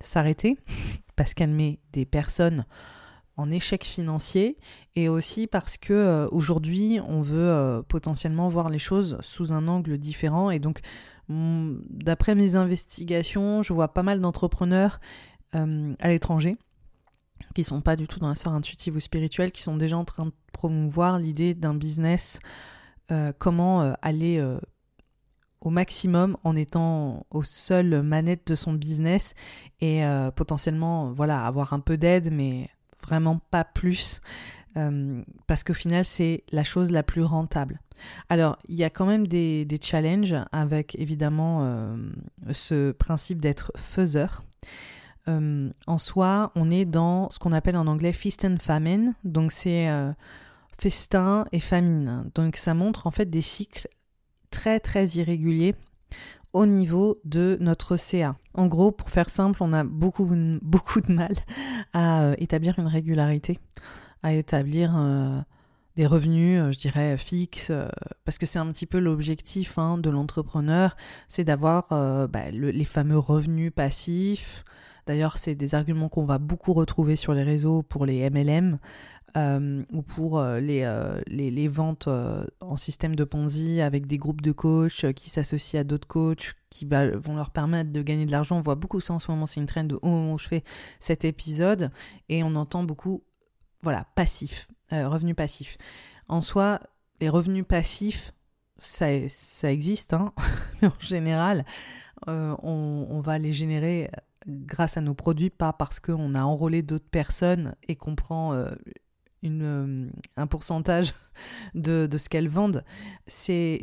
s'arrêter 0.00 0.58
parce 1.16 1.34
qu'elle 1.34 1.50
met 1.50 1.80
des 1.92 2.06
personnes 2.06 2.64
en 3.36 3.50
échec 3.50 3.84
financier 3.84 4.56
et 4.94 5.08
aussi 5.08 5.46
parce 5.46 5.76
que 5.76 5.92
euh, 5.92 6.28
aujourd'hui 6.30 7.00
on 7.06 7.20
veut 7.20 7.50
euh, 7.50 7.82
potentiellement 7.82 8.48
voir 8.48 8.68
les 8.68 8.78
choses 8.78 9.18
sous 9.22 9.52
un 9.52 9.66
angle 9.66 9.98
différent 9.98 10.50
et 10.50 10.60
donc 10.60 10.80
mm, 11.28 11.78
d'après 11.90 12.36
mes 12.36 12.54
investigations 12.54 13.62
je 13.62 13.72
vois 13.72 13.92
pas 13.92 14.04
mal 14.04 14.20
d'entrepreneurs 14.20 15.00
euh, 15.56 15.94
à 15.98 16.08
l'étranger 16.08 16.56
qui 17.54 17.64
sont 17.64 17.80
pas 17.80 17.96
du 17.96 18.06
tout 18.06 18.18
dans 18.18 18.28
la 18.28 18.34
sphère 18.34 18.52
intuitive 18.52 18.96
ou 18.96 19.00
spirituelle 19.00 19.52
qui 19.52 19.62
sont 19.62 19.76
déjà 19.76 19.96
en 19.96 20.04
train 20.04 20.26
de 20.26 20.32
promouvoir 20.52 21.18
l'idée 21.18 21.54
d'un 21.54 21.74
business 21.74 22.38
comment 23.38 23.94
aller 24.00 24.42
au 25.60 25.70
maximum 25.70 26.36
en 26.42 26.56
étant 26.56 27.26
aux 27.30 27.42
seules 27.42 28.02
manettes 28.02 28.46
de 28.46 28.54
son 28.54 28.72
business 28.72 29.34
et 29.80 30.02
potentiellement 30.34 31.12
voilà 31.12 31.44
avoir 31.44 31.74
un 31.74 31.80
peu 31.80 31.98
d'aide 31.98 32.32
mais 32.32 32.70
vraiment 33.04 33.38
pas 33.50 33.64
plus, 33.64 34.20
euh, 34.76 35.22
parce 35.46 35.62
qu'au 35.62 35.74
final, 35.74 36.04
c'est 36.04 36.44
la 36.50 36.64
chose 36.64 36.90
la 36.90 37.02
plus 37.02 37.22
rentable. 37.22 37.80
Alors, 38.28 38.58
il 38.68 38.76
y 38.76 38.84
a 38.84 38.90
quand 38.90 39.06
même 39.06 39.26
des, 39.26 39.66
challenges 39.80 40.36
avec 40.52 40.96
évidemment 40.98 41.60
euh, 41.62 41.96
ce 42.52 42.92
principe 42.92 43.40
d'être 43.40 43.72
faiseur. 43.76 44.44
Euh, 45.28 45.70
en 45.86 45.98
soi, 45.98 46.52
on 46.54 46.70
est 46.70 46.84
dans 46.84 47.30
ce 47.30 47.38
qu'on 47.38 47.52
appelle 47.52 47.76
en 47.76 47.86
anglais 47.86 48.12
feast 48.12 48.44
and 48.44 48.56
famine, 48.60 49.14
donc 49.24 49.52
c'est 49.52 49.88
festin 50.78 51.46
et 51.52 51.60
famine. 51.60 52.30
Donc 52.34 52.56
ça 52.56 52.74
montre 52.74 53.06
en 53.06 53.10
fait 53.10 53.30
des 53.30 53.42
cycles 53.42 53.88
très 54.50 54.80
très 54.80 55.06
irréguliers 55.06 55.74
au 56.54 56.66
niveau 56.66 57.20
de 57.24 57.58
notre 57.60 57.96
CA. 57.96 58.36
En 58.54 58.68
gros, 58.68 58.92
pour 58.92 59.10
faire 59.10 59.28
simple, 59.28 59.62
on 59.62 59.72
a 59.72 59.82
beaucoup, 59.82 60.24
de 60.26 61.12
mal 61.12 61.34
à 61.92 62.22
euh, 62.22 62.34
établir 62.38 62.78
une 62.78 62.86
régularité, 62.86 63.58
à 64.22 64.32
établir 64.32 64.94
euh, 64.96 65.40
des 65.96 66.06
revenus, 66.06 66.60
euh, 66.60 66.70
je 66.70 66.78
dirais, 66.78 67.18
fixes, 67.18 67.72
parce 68.24 68.38
que 68.38 68.46
c'est 68.46 68.60
un 68.60 68.70
petit 68.70 68.86
peu 68.86 69.00
l'objectif 69.00 69.78
hein, 69.78 69.98
de 69.98 70.08
l'entrepreneur, 70.10 70.96
c'est 71.26 71.44
d'avoir 71.44 71.88
bah, 72.28 72.50
les 72.52 72.84
fameux 72.84 73.18
revenus 73.18 73.72
passifs. 73.74 74.64
D'ailleurs, 75.06 75.38
c'est 75.38 75.54
des 75.54 75.74
arguments 75.74 76.08
qu'on 76.08 76.24
va 76.24 76.38
beaucoup 76.38 76.72
retrouver 76.72 77.16
sur 77.16 77.34
les 77.34 77.42
réseaux 77.42 77.82
pour 77.82 78.06
les 78.06 78.28
MLM. 78.30 78.78
Euh, 79.36 79.82
ou 79.92 80.02
pour 80.02 80.38
euh, 80.38 80.60
euh, 80.60 81.20
les, 81.26 81.50
les, 81.50 81.66
ventes 81.66 82.08
en 82.60 82.76
système 82.76 83.16
de 83.16 83.24
Ponzi 83.24 83.80
avec 83.80 84.06
des 84.06 84.16
groupes 84.16 84.42
de 84.42 84.52
coachs 84.52 85.12
qui 85.14 85.28
s'associent 85.28 85.80
à 85.80 85.82
d'autres 85.82 86.06
coachs 86.06 86.54
qui 86.70 86.86
vont 86.86 87.34
leur 87.34 87.50
permettre 87.50 87.90
de 87.90 88.00
gagner 88.00 88.26
de 88.26 88.30
l'argent. 88.30 88.56
On 88.56 88.60
voit 88.60 88.76
beaucoup 88.76 89.00
ça 89.00 89.12
en 89.12 89.18
ce 89.18 89.32
moment, 89.32 89.46
c'est 89.46 89.58
une 89.58 89.66
traîne 89.66 89.88
de 89.88 89.98
au 90.02 90.08
moment 90.08 90.34
où 90.34 90.38
je 90.38 90.46
fais 90.46 90.62
cet 91.00 91.24
épisode 91.24 91.90
et 92.28 92.44
on 92.44 92.54
entend 92.54 92.84
beaucoup, 92.84 93.24
voilà, 93.82 94.06
passif, 94.14 94.68
revenus 94.92 95.34
passifs. 95.34 95.78
En 96.28 96.40
soi, 96.40 96.78
les 97.20 97.28
revenus 97.28 97.66
passifs, 97.66 98.32
ça, 98.78 99.06
ça 99.28 99.72
existe, 99.72 100.14
hein 100.14 100.32
mais 100.80 100.86
en 100.86 101.00
général, 101.00 101.64
on, 102.28 103.20
va 103.20 103.38
les 103.38 103.52
générer 103.52 104.10
grâce 104.46 104.96
à 104.96 105.00
nos 105.00 105.14
produits, 105.14 105.50
pas 105.50 105.72
parce 105.72 106.00
qu'on 106.00 106.34
a 106.34 106.42
enrôlé 106.42 106.82
d'autres 106.82 107.08
personnes 107.08 107.74
et 107.88 107.96
qu'on 107.96 108.14
prend 108.14 108.54
une, 109.42 109.62
euh, 109.62 110.10
un 110.36 110.46
pourcentage 110.46 111.12
de, 111.74 112.06
de 112.06 112.18
ce 112.18 112.28
qu'elles 112.28 112.48
vendent. 112.48 112.84
C'est 113.26 113.80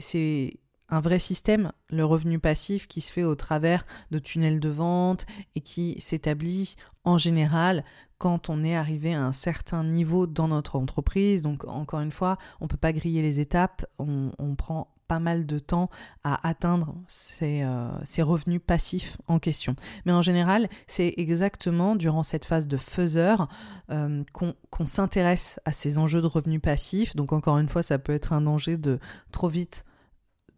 un 0.90 1.00
vrai 1.00 1.20
système, 1.20 1.72
le 1.90 2.04
revenu 2.04 2.38
passif 2.38 2.88
qui 2.88 3.00
se 3.00 3.14
fait 3.14 3.24
au 3.24 3.36
travers 3.36 3.86
de 4.12 4.20
tunnels 4.20 4.60
de 4.60 4.70
vente 4.70 5.26
et 5.56 5.62
qui 5.62 5.96
s'établit 6.00 6.76
en 7.06 7.18
général 7.18 7.86
quand 8.18 8.50
on 8.50 8.64
est 8.64 8.76
arrivé 8.76 9.14
à 9.14 9.24
un 9.24 9.32
certain 9.32 9.84
niveau 9.84 10.28
dans 10.28 10.50
notre 10.50 10.76
entreprise. 10.76 11.44
Donc 11.44 11.64
encore 11.66 12.02
une 12.02 12.12
fois, 12.12 12.38
on 12.60 12.66
ne 12.66 12.70
peut 12.70 12.78
pas 12.78 12.92
griller 12.92 13.22
les 13.22 13.40
étapes, 13.40 13.86
on 13.98 14.56
prend 14.58 14.94
pas 15.12 15.20
mal 15.20 15.46
de 15.46 15.60
temps 15.60 15.90
à 16.24 16.48
atteindre 16.48 16.96
ces, 17.10 17.64
euh, 17.64 18.24
revenus 18.24 18.62
passifs 18.66 19.18
en 19.28 19.40
question. 19.40 19.76
Mais 20.06 20.14
en 20.14 20.22
général, 20.22 20.70
c'est 20.88 21.14
exactement 21.18 21.98
durant 21.98 22.24
cette 22.24 22.46
phase 22.46 22.66
de 22.70 22.78
faiseur 22.78 23.50
euh, 23.90 24.24
qu'on 24.32 24.86
s'intéresse 24.86 25.60
à 25.66 25.74
ces 25.74 25.98
enjeux 25.98 26.22
de 26.22 26.28
revenus 26.28 26.62
passifs. 26.62 27.14
Donc 27.14 27.34
encore 27.34 27.58
une 27.58 27.68
fois, 27.68 27.84
ça 27.84 28.00
peut 28.00 28.14
être 28.14 28.32
un 28.32 28.40
danger 28.40 28.78
de 28.78 29.00
trop 29.34 29.50
vite 29.50 29.84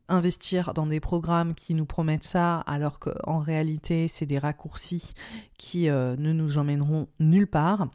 investir 0.08 0.76
dans 0.76 0.86
des 0.86 0.99
programmes 0.99 1.56
qui 1.56 1.74
nous 1.74 1.88
promettent 1.88 2.24
ça 2.24 2.60
alors 2.60 2.99
qu'en 2.99 3.39
réalité 3.39 4.08
c'est 4.08 4.28
des 4.28 4.38
raccourcis 4.38 5.14
qui 5.58 5.89
euh, 5.89 6.16
ne 6.18 6.32
nous 6.32 6.60
emmèneront 6.60 7.08
nulle 7.20 7.47
part. 7.47 7.88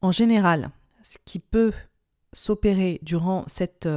En 0.00 0.12
général, 0.12 0.70
ce 1.02 1.18
qui 1.26 1.40
peut 1.40 1.72
s'opérer 2.34 2.98
durant 3.02 3.44
cette, 3.46 3.88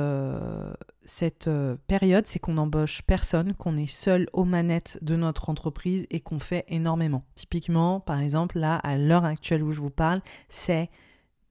cette 1.07 1.47
euh, 1.47 1.77
période, 1.87 2.27
c'est 2.27 2.37
qu'on 2.37 2.57
embauche 2.57 3.01
personne, 3.01 3.53
qu'on 3.53 3.77
est 3.77 3.87
seul 3.87 4.27
aux 4.33 4.43
manettes 4.43 4.99
de 5.01 5.15
notre 5.15 5.49
entreprise 5.49 6.05
et 6.11 6.19
qu'on 6.19 6.37
fait 6.37 6.65
énormément. 6.67 7.23
Typiquement, 7.33 8.01
par 8.01 8.19
exemple, 8.19 8.59
là, 8.59 8.75
à 8.75 8.97
l'heure 8.97 9.23
actuelle 9.23 9.63
où 9.63 9.71
je 9.71 9.79
vous 9.79 9.89
parle, 9.89 10.21
c'est 10.49 10.89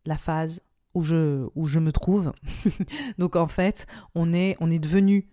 la 0.04 0.18
phase 0.18 0.60
où 0.92 1.02
je, 1.02 1.48
où 1.54 1.66
je 1.66 1.78
me 1.78 1.90
trouve. 1.90 2.32
Donc 3.18 3.34
en 3.34 3.46
fait, 3.46 3.86
on 4.14 4.34
est, 4.34 4.56
on 4.60 4.70
est 4.70 4.78
devenu, 4.78 5.26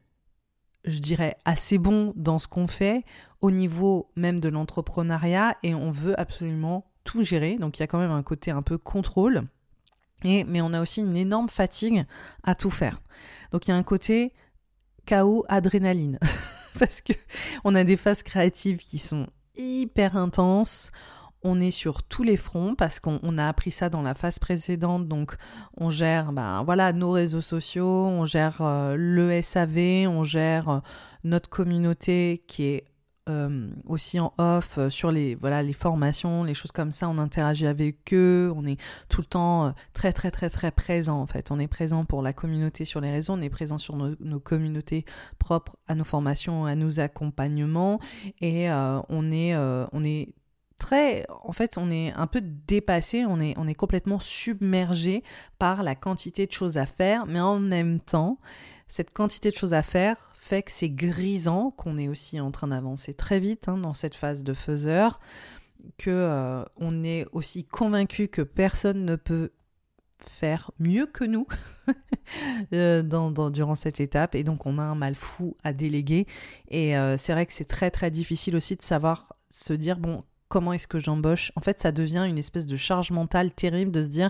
je 0.85 0.99
dirais, 0.99 1.35
assez 1.43 1.77
bon 1.77 2.13
dans 2.15 2.39
ce 2.39 2.47
qu'on 2.47 2.67
fait 2.67 3.03
au 3.41 3.51
niveau 3.51 4.07
même 4.15 4.39
de 4.39 4.47
l'entrepreneuriat 4.47 5.57
et 5.63 5.75
on 5.75 5.91
veut 5.91 6.17
absolument 6.17 6.89
tout 7.03 7.23
gérer. 7.23 7.57
Donc 7.57 7.77
il 7.77 7.81
y 7.81 7.83
a 7.83 7.87
quand 7.87 7.99
même 7.99 8.11
un 8.11 8.23
côté 8.23 8.51
un 8.51 8.61
peu 8.61 8.77
contrôle 8.77 9.43
mais 10.23 10.61
on 10.61 10.73
a 10.73 10.81
aussi 10.81 11.01
une 11.01 11.17
énorme 11.17 11.49
fatigue 11.49 12.05
à 12.43 12.55
tout 12.55 12.71
faire. 12.71 13.01
Donc 13.53 13.67
il 13.67 13.71
y 13.71 13.73
a 13.73 13.77
un 13.77 13.83
côté 13.83 14.33
chaos 15.05 15.45
adrénaline 15.47 16.19
parce 16.79 17.01
que 17.01 17.13
on 17.63 17.75
a 17.75 17.83
des 17.83 17.97
phases 17.97 18.23
créatives 18.23 18.77
qui 18.79 18.97
sont 18.97 19.27
hyper 19.55 20.17
intenses. 20.17 20.91
On 21.45 21.59
est 21.59 21.71
sur 21.71 22.03
tous 22.03 22.23
les 22.23 22.37
fronts 22.37 22.73
parce 22.73 22.99
qu'on 22.99 23.37
a 23.37 23.47
appris 23.47 23.69
ça 23.71 23.89
dans 23.89 24.01
la 24.01 24.15
phase 24.15 24.39
précédente. 24.39 25.09
Donc, 25.09 25.35
on 25.75 25.89
gère, 25.89 26.31
ben 26.31 26.63
voilà, 26.63 26.93
nos 26.93 27.11
réseaux 27.11 27.41
sociaux, 27.41 28.05
on 28.07 28.23
gère 28.23 28.59
euh, 28.61 28.95
le 28.97 29.41
SAV, 29.41 30.07
on 30.07 30.23
gère 30.23 30.69
euh, 30.69 30.79
notre 31.25 31.49
communauté 31.49 32.45
qui 32.47 32.63
est 32.63 32.85
euh, 33.29 33.69
aussi 33.85 34.19
en 34.19 34.33
off 34.37 34.77
euh, 34.77 34.89
sur 34.89 35.09
les 35.09 35.33
voilà 35.35 35.63
les 35.63 35.71
formations, 35.71 36.43
les 36.43 36.53
choses 36.53 36.73
comme 36.73 36.91
ça, 36.91 37.07
on 37.07 37.17
interagit 37.17 37.67
avec 37.67 38.13
eux, 38.13 38.51
on 38.53 38.65
est 38.65 38.77
tout 39.07 39.21
le 39.21 39.27
temps 39.27 39.67
euh, 39.67 39.71
très 39.93 40.11
très 40.11 40.29
très 40.29 40.49
très 40.49 40.71
présent 40.71 41.21
en 41.21 41.25
fait. 41.25 41.49
On 41.49 41.57
est 41.57 41.69
présent 41.69 42.03
pour 42.03 42.21
la 42.21 42.33
communauté 42.33 42.83
sur 42.83 42.99
les 42.99 43.09
réseaux, 43.11 43.31
on 43.31 43.41
est 43.41 43.49
présent 43.49 43.77
sur 43.77 43.95
nos, 43.95 44.39
communautés 44.41 45.05
propres 45.39 45.77
à 45.87 45.95
nos 45.95 46.03
formations, 46.03 46.65
à 46.65 46.75
nos 46.75 46.99
accompagnements. 46.99 48.01
Et 48.41 48.69
on 48.69 49.31
est 49.31 49.55
on 49.55 50.03
est 50.03 50.33
très 50.77 51.25
en 51.29 51.53
fait 51.53 51.77
on 51.77 51.89
est 51.89 52.11
un 52.11 52.27
peu 52.27 52.41
dépassé, 52.41 53.23
on 53.25 53.39
est 53.39 53.53
on 53.57 53.69
est 53.69 53.73
complètement 53.73 54.19
submergé 54.19 55.23
par 55.59 55.81
la 55.81 55.95
quantité 55.95 56.45
de 56.45 56.51
choses 56.51 56.77
à 56.77 56.85
faire, 56.85 57.25
mais 57.25 57.39
en 57.39 57.57
même 57.57 58.01
temps 58.01 58.37
cette 58.93 59.11
quantité 59.11 59.49
de 59.49 59.55
choses 59.55 59.73
à 59.73 59.81
faire 59.81 60.29
fait 60.37 60.61
que 60.61 60.71
c'est 60.71 60.91
grisant, 60.91 61.71
qu'on 61.71 61.97
est 61.97 62.07
aussi 62.07 62.39
en 62.39 62.51
train 62.51 62.67
d'avancer 62.67 63.15
très 63.15 63.39
vite 63.39 63.67
hein, 63.67 63.77
dans 63.77 63.95
cette 63.95 64.13
phase 64.13 64.43
de 64.43 64.53
faiseur, 64.53 65.19
que 65.97 66.11
euh, 66.11 66.63
on 66.77 67.03
est 67.03 67.25
aussi 67.31 67.65
convaincu 67.65 68.27
que 68.27 68.43
personne 68.43 69.03
ne 69.03 69.15
peut 69.15 69.51
faire 70.27 70.69
mieux 70.77 71.07
que 71.07 71.23
nous 71.23 71.47
euh, 72.73 73.01
dans, 73.01 73.31
durant 73.49 73.73
cette 73.73 73.99
étape. 73.99 74.35
Et 74.35 74.43
donc 74.43 74.67
on 74.67 74.77
a 74.77 74.83
un 74.83 74.95
mal 74.95 75.15
fou 75.15 75.57
à 75.63 75.73
déléguer. 75.73 76.27
Et 76.67 76.95
euh, 76.95 77.17
c'est 77.17 77.33
vrai 77.33 77.47
que 77.47 77.53
c'est 77.53 77.65
très 77.65 77.89
très 77.89 78.11
difficile 78.11 78.55
aussi 78.55 78.75
de 78.75 78.83
savoir 78.83 79.35
se 79.49 79.73
dire 79.73 79.97
bon 79.97 80.23
comment 80.49 80.71
est-ce 80.71 80.85
que 80.87 80.99
j'embauche? 80.99 81.51
En 81.55 81.61
fait 81.61 81.81
ça 81.81 81.91
devient 81.91 82.27
une 82.29 82.37
espèce 82.37 82.67
de 82.67 82.77
charge 82.77 83.09
mentale 83.09 83.53
terrible 83.53 83.89
de 83.89 84.03
se 84.03 84.09
dire 84.09 84.29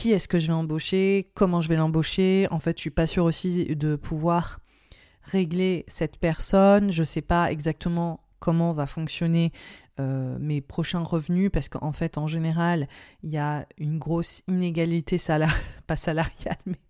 qui 0.00 0.12
est-ce 0.12 0.28
que 0.28 0.38
je 0.38 0.46
vais 0.46 0.54
embaucher, 0.54 1.30
comment 1.34 1.60
je 1.60 1.68
vais 1.68 1.76
l'embaucher. 1.76 2.48
En 2.50 2.58
fait, 2.58 2.78
je 2.78 2.80
suis 2.80 2.90
pas 2.90 3.06
sûre 3.06 3.24
aussi 3.24 3.66
de 3.76 3.96
pouvoir 3.96 4.60
régler 5.24 5.84
cette 5.88 6.16
personne. 6.16 6.90
Je 6.90 7.04
sais 7.04 7.20
pas 7.20 7.52
exactement 7.52 8.24
comment 8.38 8.72
va 8.72 8.86
fonctionner 8.86 9.52
euh, 9.98 10.38
mes 10.40 10.62
prochains 10.62 11.02
revenus 11.02 11.50
parce 11.52 11.68
qu'en 11.68 11.92
fait, 11.92 12.16
en 12.16 12.26
général, 12.26 12.88
il 13.22 13.28
y 13.28 13.36
a 13.36 13.66
une 13.76 13.98
grosse 13.98 14.40
inégalité 14.48 15.18
salariale, 15.18 15.60
pas 15.86 15.96
salariale, 15.96 16.56
mais 16.64 16.80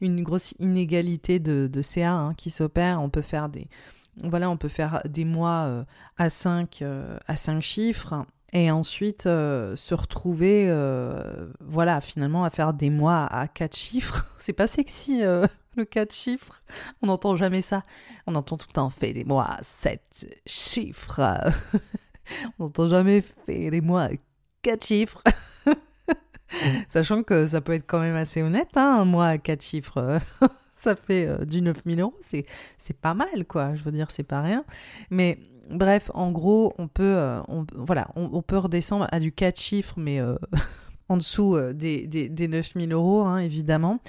une 0.00 0.22
grosse 0.22 0.54
inégalité 0.58 1.38
de, 1.38 1.82
CA 1.82 2.12
hein, 2.14 2.32
qui 2.32 2.48
s'opère. 2.48 3.02
On 3.02 3.10
peut 3.10 3.20
faire 3.20 3.50
des, 3.50 3.68
voilà, 4.22 4.48
on 4.48 4.56
peut 4.56 4.70
faire 4.70 5.02
des 5.06 5.26
mois 5.26 5.84
à 6.16 6.30
5 6.30 6.82
à 7.26 7.36
5 7.36 7.60
chiffres 7.60 8.24
et 8.52 8.70
ensuite 8.70 9.24
se 9.24 9.94
retrouver 9.94 10.72
voilà, 11.60 12.00
finalement 12.00 12.44
à 12.44 12.50
faire 12.50 12.72
des 12.72 12.90
mois 12.90 13.26
à 13.26 13.48
4 13.48 13.76
chiffres. 13.76 14.24
C'est 14.38 14.52
pas 14.52 14.66
sexy 14.66 15.22
le 15.76 15.84
4 15.84 16.12
chiffres. 16.12 16.62
On 17.02 17.06
n'entend 17.06 17.36
jamais 17.36 17.60
ça. 17.60 17.84
On 18.26 18.34
entend 18.34 18.56
tout 18.56 18.66
le 18.68 18.72
temps 18.72 18.90
fait 18.90 19.12
des 19.12 19.24
mois 19.24 19.44
à 19.44 19.62
7 19.62 20.40
chiffres. 20.46 21.20
on 22.58 22.64
n'entend 22.64 22.88
jamais 22.88 23.20
fait 23.20 23.70
des 23.70 23.80
mois 23.80 24.04
à 24.04 24.10
4 24.62 24.84
chiffres. 24.84 25.22
Sachant 26.88 27.22
que 27.22 27.46
ça 27.46 27.60
peut 27.60 27.72
être 27.72 27.86
quand 27.86 28.00
même 28.00 28.16
assez 28.16 28.42
honnête, 28.42 28.70
hein, 28.76 28.98
un 29.00 29.04
mois 29.04 29.28
à 29.28 29.38
4 29.38 29.62
chiffres. 29.62 30.20
ça 30.76 30.96
fait 30.96 31.26
euh, 31.26 31.44
du 31.44 31.62
9000 31.62 32.00
euros, 32.00 32.14
c'est, 32.20 32.46
c'est 32.76 32.98
pas 32.98 33.14
mal, 33.14 33.46
quoi. 33.46 33.74
Je 33.74 33.82
veux 33.82 33.92
dire, 33.92 34.10
c'est 34.10 34.22
pas 34.22 34.42
rien. 34.42 34.64
Mais 35.10 35.38
bref, 35.70 36.10
en 36.14 36.30
gros, 36.30 36.74
on 36.78 36.88
peut, 36.88 37.02
euh, 37.04 37.40
on, 37.48 37.66
voilà, 37.74 38.08
on, 38.16 38.42
peut 38.42 38.58
redescendre 38.58 39.06
à 39.10 39.20
du 39.20 39.32
4 39.32 39.58
chiffres, 39.58 39.94
mais 39.96 40.20
euh, 40.20 40.36
en 41.08 41.16
dessous 41.16 41.56
des, 41.72 42.06
des, 42.06 42.28
des 42.28 42.48
9000 42.48 42.92
euros, 42.92 43.22
hein, 43.22 43.38
évidemment. 43.38 44.00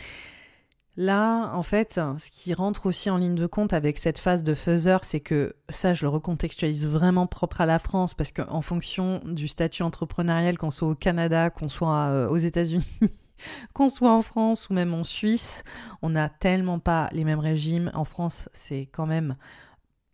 Là, 1.00 1.52
en 1.54 1.62
fait, 1.62 1.94
ce 2.18 2.32
qui 2.32 2.56
rentre 2.56 2.88
aussi 2.88 3.12
en 3.12 3.18
ligne 3.18 3.36
de 3.36 3.46
compte 3.46 3.72
avec 3.72 4.00
cette 4.00 4.18
phase 4.18 4.42
de 4.42 4.56
faiseur, 4.56 5.04
c'est 5.04 5.20
que 5.20 5.56
ça, 5.70 5.94
je 5.94 6.04
le 6.04 6.10
recontextualise 6.10 6.88
vraiment 6.88 7.28
propre 7.28 7.62
à 7.62 7.68
la 7.68 7.78
France, 7.78 8.16
parce 8.16 8.32
qu'en 8.32 8.64
fonction 8.64 9.22
du 9.24 9.48
statut 9.48 9.84
entrepreneurial, 9.84 10.58
qu'on 10.58 10.72
soit 10.72 10.88
au 10.88 10.96
Canada, 10.96 11.52
qu'on 11.52 11.70
soit 11.70 12.08
euh, 12.08 12.28
aux 12.30 12.38
États-Unis, 12.38 13.00
qu'on 13.74 13.92
soit 13.92 14.12
en 14.12 14.24
France 14.24 14.72
ou 14.72 14.74
même 14.74 14.96
en 14.96 15.04
Suisse, 15.04 15.64
on 16.02 16.10
n'a 16.10 16.30
tellement 16.30 16.80
pas 16.80 17.10
les 17.12 17.24
mêmes 17.24 17.40
régimes. 17.40 17.92
En 17.94 18.04
France, 18.04 18.50
c'est 18.54 18.90
quand 18.92 19.06
même 19.06 19.36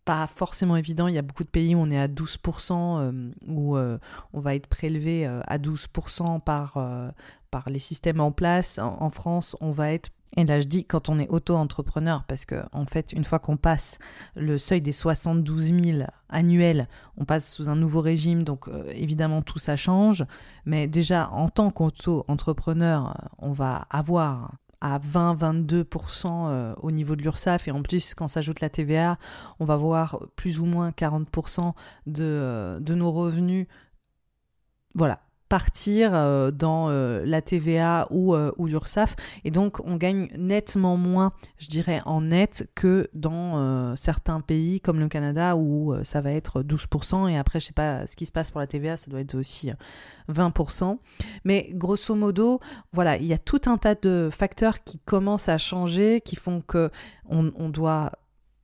pas 0.04 0.26
forcément 0.26 0.76
évident. 0.76 1.08
Il 1.08 1.14
y 1.14 1.18
a 1.18 1.22
beaucoup 1.22 1.44
de 1.44 1.48
pays 1.48 1.74
où 1.74 1.78
on 1.78 1.90
est 1.90 1.98
à 1.98 2.08
12%, 2.08 3.00
euh, 3.00 3.32
où 3.46 3.76
euh, 3.76 3.98
on 4.32 4.40
va 4.40 4.54
être 4.54 4.66
prélevé 4.66 5.26
à 5.26 5.58
12% 5.58 6.40
par, 6.40 6.78
par 7.50 7.70
les 7.70 7.78
systèmes 7.78 8.20
en 8.20 8.32
place. 8.32 8.78
en 8.78 9.10
France, 9.10 9.56
on 9.60 9.72
va 9.72 9.92
être 9.92 10.10
et 10.36 10.44
là, 10.44 10.60
je 10.60 10.66
dis 10.66 10.84
quand 10.84 11.08
on 11.08 11.18
est 11.18 11.28
auto-entrepreneur, 11.28 12.24
parce 12.24 12.44
que 12.44 12.56
en 12.72 12.86
fait, 12.86 13.12
une 13.12 13.24
fois 13.24 13.38
qu'on 13.38 13.56
passe 13.56 13.98
le 14.34 14.58
seuil 14.58 14.80
des 14.80 14.92
72 14.92 15.72
000 15.72 15.98
annuels, 16.28 16.88
on 17.16 17.24
passe 17.24 17.52
sous 17.52 17.70
un 17.70 17.76
nouveau 17.76 18.00
régime, 18.00 18.42
donc 18.42 18.68
euh, 18.68 18.90
évidemment 18.94 19.42
tout 19.42 19.58
ça 19.58 19.76
change. 19.76 20.24
Mais 20.64 20.88
déjà, 20.88 21.30
en 21.30 21.48
tant 21.48 21.70
qu'auto-entrepreneur, 21.70 23.16
on 23.38 23.52
va 23.52 23.86
avoir 23.90 24.54
à 24.80 24.98
20-22% 24.98 26.26
euh, 26.26 26.74
au 26.82 26.90
niveau 26.90 27.16
de 27.16 27.22
l'URSSAF. 27.22 27.68
Et 27.68 27.70
en 27.70 27.82
plus 27.82 28.14
quand 28.14 28.28
s'ajoute 28.28 28.60
la 28.60 28.70
TVA, 28.70 29.18
on 29.60 29.64
va 29.64 29.76
voir 29.76 30.20
plus 30.36 30.60
ou 30.60 30.66
moins 30.66 30.90
40% 30.90 31.72
de, 32.06 32.22
euh, 32.22 32.80
de 32.80 32.94
nos 32.94 33.12
revenus. 33.12 33.66
Voilà, 34.94 35.20
partir 35.54 36.10
euh, 36.14 36.50
dans 36.50 36.88
euh, 36.88 37.22
la 37.24 37.40
TVA 37.40 38.08
ou, 38.10 38.34
euh, 38.34 38.50
ou 38.56 38.66
l'URSSAF. 38.66 39.14
Et 39.44 39.52
donc, 39.52 39.78
on 39.86 39.94
gagne 39.94 40.26
nettement 40.36 40.96
moins, 40.96 41.30
je 41.58 41.68
dirais, 41.68 42.02
en 42.06 42.22
net 42.22 42.68
que 42.74 43.06
dans 43.14 43.94
certains 43.94 44.40
pays 44.40 44.80
comme 44.80 44.98
le 44.98 45.06
Canada 45.06 45.54
où 45.54 45.94
ça 46.02 46.20
va 46.20 46.32
être 46.32 46.62
12%. 46.62 47.30
Et 47.30 47.38
après, 47.38 47.60
je 47.60 47.66
sais 47.66 47.72
pas 47.72 48.04
ce 48.08 48.16
qui 48.16 48.26
se 48.26 48.32
passe 48.32 48.50
pour 48.50 48.60
la 48.60 48.66
TVA, 48.66 48.96
ça 48.96 49.12
doit 49.12 49.20
être 49.20 49.36
aussi 49.36 49.70
20%. 50.28 50.98
Mais 51.44 51.70
grosso 51.72 52.16
modo, 52.16 52.58
voilà, 52.92 53.16
il 53.16 53.26
y 53.26 53.32
a 53.32 53.38
tout 53.38 53.60
un 53.66 53.76
tas 53.76 53.94
de 53.94 54.30
facteurs 54.32 54.82
qui 54.82 54.98
commencent 54.98 55.48
à 55.48 55.58
changer, 55.58 56.20
qui 56.20 56.34
font 56.34 56.62
que 56.62 56.90
on, 57.28 57.52
on 57.56 57.68
doit 57.68 58.10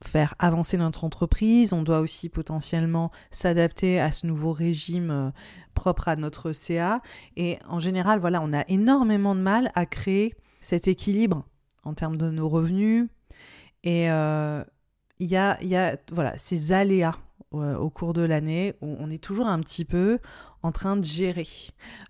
faire 0.03 0.35
avancer 0.39 0.77
notre 0.77 1.03
entreprise, 1.03 1.73
on 1.73 1.83
doit 1.83 1.99
aussi 1.99 2.29
potentiellement 2.29 3.11
s'adapter 3.29 3.99
à 3.99 4.11
ce 4.11 4.27
nouveau 4.27 4.51
régime 4.51 5.11
euh, 5.11 5.29
propre 5.73 6.07
à 6.07 6.15
notre 6.15 6.53
CA. 6.53 7.01
Et 7.37 7.57
en 7.67 7.79
général, 7.79 8.19
voilà, 8.19 8.41
on 8.41 8.53
a 8.53 8.63
énormément 8.67 9.35
de 9.35 9.41
mal 9.41 9.71
à 9.75 9.85
créer 9.85 10.33
cet 10.59 10.87
équilibre 10.87 11.45
en 11.83 11.93
termes 11.93 12.17
de 12.17 12.29
nos 12.29 12.49
revenus. 12.49 13.07
Et 13.83 14.11
euh, 14.11 14.63
il 15.19 15.27
y, 15.27 15.35
a, 15.35 15.97
voilà, 16.11 16.37
ces 16.37 16.71
aléas 16.71 17.15
euh, 17.53 17.75
au 17.77 17.89
cours 17.89 18.13
de 18.13 18.21
l'année 18.21 18.73
où 18.81 18.95
on 18.99 19.09
est 19.09 19.21
toujours 19.21 19.47
un 19.47 19.59
petit 19.59 19.85
peu 19.85 20.19
en 20.63 20.71
train 20.71 20.97
de 20.97 21.03
gérer 21.03 21.47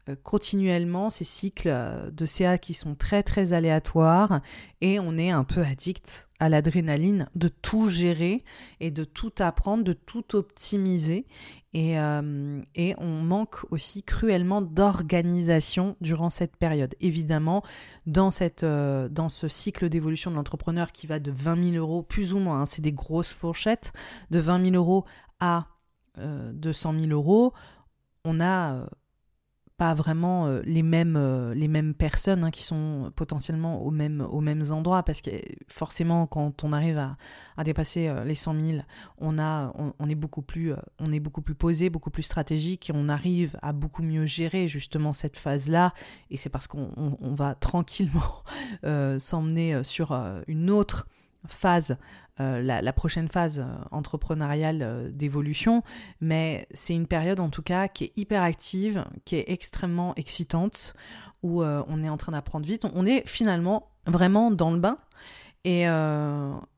euh, 0.09 0.15
continuellement 0.23 1.09
ces 1.09 1.23
cycles 1.23 1.69
euh, 1.69 2.11
de 2.11 2.25
CA 2.25 2.57
qui 2.57 2.73
sont 2.73 2.95
très 2.95 3.23
très 3.23 3.53
aléatoires 3.53 4.41
et 4.81 4.99
on 4.99 5.17
est 5.17 5.31
un 5.31 5.43
peu 5.43 5.61
addict 5.61 6.29
à 6.39 6.49
l'adrénaline 6.49 7.29
de 7.35 7.47
tout 7.47 7.89
gérer 7.89 8.43
et 8.79 8.91
de 8.91 9.03
tout 9.03 9.31
apprendre, 9.39 9.83
de 9.83 9.93
tout 9.93 10.35
optimiser 10.35 11.25
et, 11.73 11.99
euh, 11.99 12.61
et 12.75 12.95
on 12.97 13.21
manque 13.21 13.57
aussi 13.71 14.03
cruellement 14.03 14.61
d'organisation 14.61 15.95
durant 16.01 16.29
cette 16.29 16.57
période. 16.57 16.95
Évidemment, 16.99 17.63
dans, 18.07 18.31
cette, 18.31 18.65
dans 18.65 19.29
ce 19.29 19.47
cycle 19.47 19.87
d'évolution 19.87 20.31
de 20.31 20.35
l'entrepreneur 20.35 20.91
qui 20.91 21.07
va 21.07 21.19
de 21.19 21.31
20 21.31 21.71
000 21.73 21.75
euros, 21.77 22.01
plus 22.03 22.33
ou 22.33 22.39
moins, 22.39 22.61
hein, 22.61 22.65
c'est 22.65 22.81
des 22.81 22.91
grosses 22.91 23.33
fourchettes, 23.33 23.93
de 24.31 24.39
20 24.39 24.71
000 24.71 24.75
euros 24.75 25.05
à 25.39 25.67
200 26.17 26.93
000 26.99 27.11
euros, 27.11 27.53
on 28.25 28.35
n'a 28.35 28.73
euh, 28.73 28.85
pas 29.77 29.93
vraiment 29.93 30.45
euh, 30.45 30.61
les, 30.63 30.83
mêmes, 30.83 31.15
euh, 31.17 31.53
les 31.53 31.67
mêmes 31.67 31.93
personnes 31.93 32.43
hein, 32.43 32.51
qui 32.51 32.63
sont 32.63 33.11
potentiellement 33.15 33.81
aux 33.83 33.91
mêmes, 33.91 34.21
endroits 34.71 35.03
parce 35.03 35.21
que 35.21 35.31
forcément 35.67 36.27
quand 36.27 36.63
on 36.63 36.71
arrive 36.71 36.97
à, 36.97 37.63
dépasser 37.63 38.11
les 38.25 38.35
100 38.35 38.59
000 38.59 38.77
on, 39.19 39.37
a, 39.37 39.73
on, 39.99 40.09
est 40.09 40.15
beaucoup 40.15 40.41
plus, 40.41 40.73
on 40.99 41.11
est 41.11 41.19
beaucoup 41.19 41.41
plus 41.41 41.53
posé, 41.55 41.89
beaucoup 41.89 42.09
plus 42.09 42.23
stratégique 42.23 42.89
et 42.89 42.93
on 42.95 43.07
arrive 43.07 43.57
à 43.61 43.71
beaucoup 43.71 44.01
mieux 44.01 44.25
gérer 44.25 44.67
justement 44.67 45.13
cette 45.13 45.37
phase-là. 45.37 45.93
Et 46.31 46.37
c'est 46.37 46.49
parce 46.49 46.67
qu'on 46.67 47.17
va 47.21 47.53
tranquillement 47.59 48.43
s'emmener 49.19 49.83
sur 49.83 50.11
une 50.47 50.71
autre 50.71 51.07
phase 51.47 51.97
euh, 52.41 52.61
la, 52.61 52.93
prochaine 52.93 53.27
phase 53.27 53.59
euh, 53.59 53.83
entrepreneuriale 53.91 54.79
euh, 54.81 55.09
d'évolution, 55.11 55.83
mais 56.21 56.65
c'est 56.73 56.95
une 56.95 57.05
période 57.05 57.39
en 57.39 57.49
tout 57.49 57.61
cas 57.61 57.87
qui 57.87 58.05
est 58.05 58.17
hyper 58.17 58.41
active, 58.41 59.05
qui 59.25 59.35
est 59.35 59.45
extrêmement 59.47 60.15
excitante, 60.15 60.95
où 61.43 61.63
on 61.63 62.03
est 62.03 62.09
en 62.09 62.17
train 62.17 62.33
d'apprendre 62.33 62.67
vite. 62.67 62.85
On 62.93 63.03
est 63.03 63.27
finalement 63.27 63.89
vraiment 64.05 64.51
dans 64.51 64.69
le 64.69 64.77
bain 64.77 64.99
et, 65.63 65.85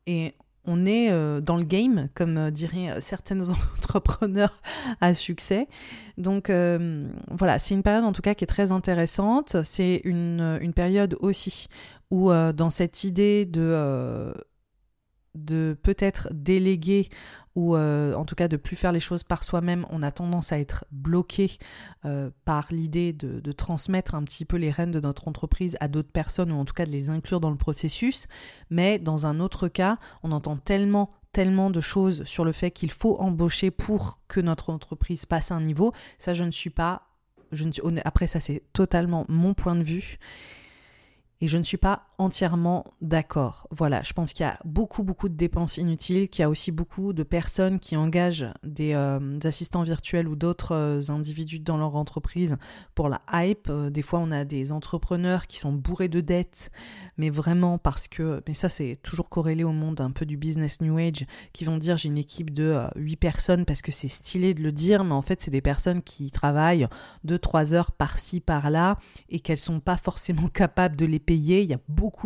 et 0.08 0.36
on 0.64 0.86
est 0.86 1.42
dans 1.42 1.58
le 1.58 1.66
game, 1.66 2.08
comme 2.16 2.50
diraient 2.50 3.02
certains 3.02 3.42
entrepreneurs 3.78 4.62
à 5.02 5.14
succès. 5.14 5.68
Donc 6.18 6.50
voilà, 6.50 7.60
c'est 7.60 7.74
une 7.74 7.84
période 7.84 8.06
en 8.06 8.14
tout 8.14 8.22
cas 8.22 8.36
qui 8.36 8.46
est 8.46 8.48
très 8.48 8.72
intéressante. 8.72 9.58
C'est 9.66 10.00
une, 10.06 10.60
une 10.62 10.74
période 10.74 11.18
aussi 11.20 11.68
où 12.10 12.32
dans 12.32 12.70
cette 12.70 13.04
idée 13.04 13.44
de 13.44 14.34
de 15.36 15.78
peut-être 15.82 16.30
déléguer 16.32 17.10
ou 17.56 17.76
euh, 17.76 18.16
en 18.16 18.26
tout 18.26 18.36
cas 18.36 18.48
de 18.48 18.58
plus 18.58 18.76
faire 18.76 18.92
les 18.92 19.00
choses 19.00 19.24
par 19.24 19.44
soi-même, 19.44 19.86
on 19.90 20.02
a 20.02 20.12
tendance 20.12 20.52
à 20.52 20.60
être 20.60 20.86
bloqué 20.92 21.58
euh, 22.06 22.32
par 22.46 22.68
l'idée 22.72 23.14
de, 23.14 23.52
transmettre 23.52 24.16
un 24.16 24.24
petit 24.24 24.46
peu 24.46 24.58
les 24.58 24.72
rênes 24.72 24.92
de 24.92 25.00
notre 25.00 25.28
entreprise 25.28 25.78
à 25.80 25.88
d'autres 25.88 26.12
personnes 26.12 26.52
ou 26.52 26.56
en 26.56 26.66
tout 26.66 26.74
cas 26.74 26.86
de 26.86 26.92
les 26.92 27.12
inclure 27.12 27.40
dans 27.40 27.52
le 27.52 27.56
processus. 27.56 28.28
Mais 28.72 28.98
dans 28.98 29.28
un 29.28 29.40
autre 29.40 29.68
cas, 29.68 29.98
on 30.24 30.32
entend 30.32 30.58
tellement 30.58 31.12
tellement 31.32 31.72
de 31.72 31.82
choses 31.82 32.24
sur 32.26 32.46
le 32.46 32.52
fait 32.52 32.70
qu'il 32.70 32.92
faut 32.92 33.20
embaucher 33.20 33.72
pour 33.72 34.20
que 34.28 34.40
notre 34.40 34.70
entreprise 34.70 35.26
passe 35.26 35.52
un 35.52 35.62
niveau. 35.62 35.92
Ça, 36.20 36.36
je 36.36 36.44
ne 36.44 36.52
suis 36.52 36.70
pas. 36.70 37.08
Je 37.52 37.66
ne, 37.66 38.02
après, 38.06 38.28
ça, 38.28 38.40
c'est 38.40 38.62
totalement 38.72 39.26
mon 39.30 39.56
point 39.56 39.76
de 39.76 39.82
vue. 39.82 40.20
Et 41.42 41.48
je 41.48 41.58
ne 41.58 41.64
suis 41.64 41.78
pas 41.78 42.13
entièrement 42.18 42.86
d'accord. 43.02 43.68
Voilà, 43.72 44.02
je 44.04 44.14
pense 44.14 44.34
qu'il 44.34 44.46
y 44.46 44.50
a 44.50 44.60
beaucoup, 44.66 45.04
beaucoup 45.04 45.30
de 45.30 45.36
dépenses 45.36 45.78
inutiles, 45.78 46.30
qu'il 46.30 46.42
y 46.42 46.46
a 46.46 46.50
aussi 46.50 46.72
beaucoup 46.72 47.14
de 47.14 47.24
personnes 47.24 47.80
qui 47.80 47.96
engagent 47.96 48.48
des, 48.64 48.94
euh, 48.94 49.40
assistants 49.44 49.84
virtuels 49.84 50.28
ou 50.28 50.36
d'autres 50.36 50.74
euh, 50.76 51.02
individus 51.10 51.60
dans 51.60 51.78
leur 51.78 51.96
entreprise 51.96 52.58
pour 52.96 53.10
la 53.10 53.22
hype. 53.32 53.68
Euh, 53.70 53.90
des 53.90 54.02
fois, 54.02 54.20
on 54.20 54.32
a 54.32 54.46
des 54.46 54.72
entrepreneurs 54.72 55.48
qui 55.48 55.58
sont 55.58 55.74
bourrés 55.74 56.08
de 56.08 56.22
dettes, 56.22 56.72
mais 57.18 57.30
vraiment 57.30 57.78
parce 57.78 58.08
que, 58.08 58.42
mais 58.48 58.54
ça 58.54 58.70
c'est 58.70 58.98
toujours 59.02 59.30
corrélé 59.30 59.64
au 59.64 59.72
monde 59.72 60.02
un 60.02 60.12
peu 60.12 60.26
du 60.26 60.38
business 60.38 60.82
New 60.82 60.98
Age, 60.98 61.26
qui 61.54 61.66
vont 61.66 61.78
dire 61.78 61.98
j'ai 61.98 62.10
une 62.10 62.18
équipe 62.18 62.54
de 62.54 62.80
8 62.96 63.16
personnes 63.18 63.66
parce 63.66 63.82
que 63.82 63.92
c'est 63.92 64.08
stylé 64.08 64.54
de 64.54 64.64
le 64.64 64.72
dire, 64.72 65.04
mais 65.04 65.14
en 65.14 65.22
fait 65.22 65.42
c'est 65.42 65.52
des 65.52 65.62
personnes 65.62 66.02
qui 66.02 66.32
travaillent 66.32 66.88
2-3 67.28 67.74
heures 67.74 67.92
par-ci, 67.92 68.40
par-là, 68.40 68.98
et 69.30 69.40
qu'elles 69.40 69.58
sont 69.58 69.80
pas 69.80 69.98
forcément 69.98 70.48
capables 70.54 70.96
de 70.96 71.06
les 71.06 71.20
payer 71.20 71.64
il 71.64 71.70
y 71.70 71.74
a 71.74 71.80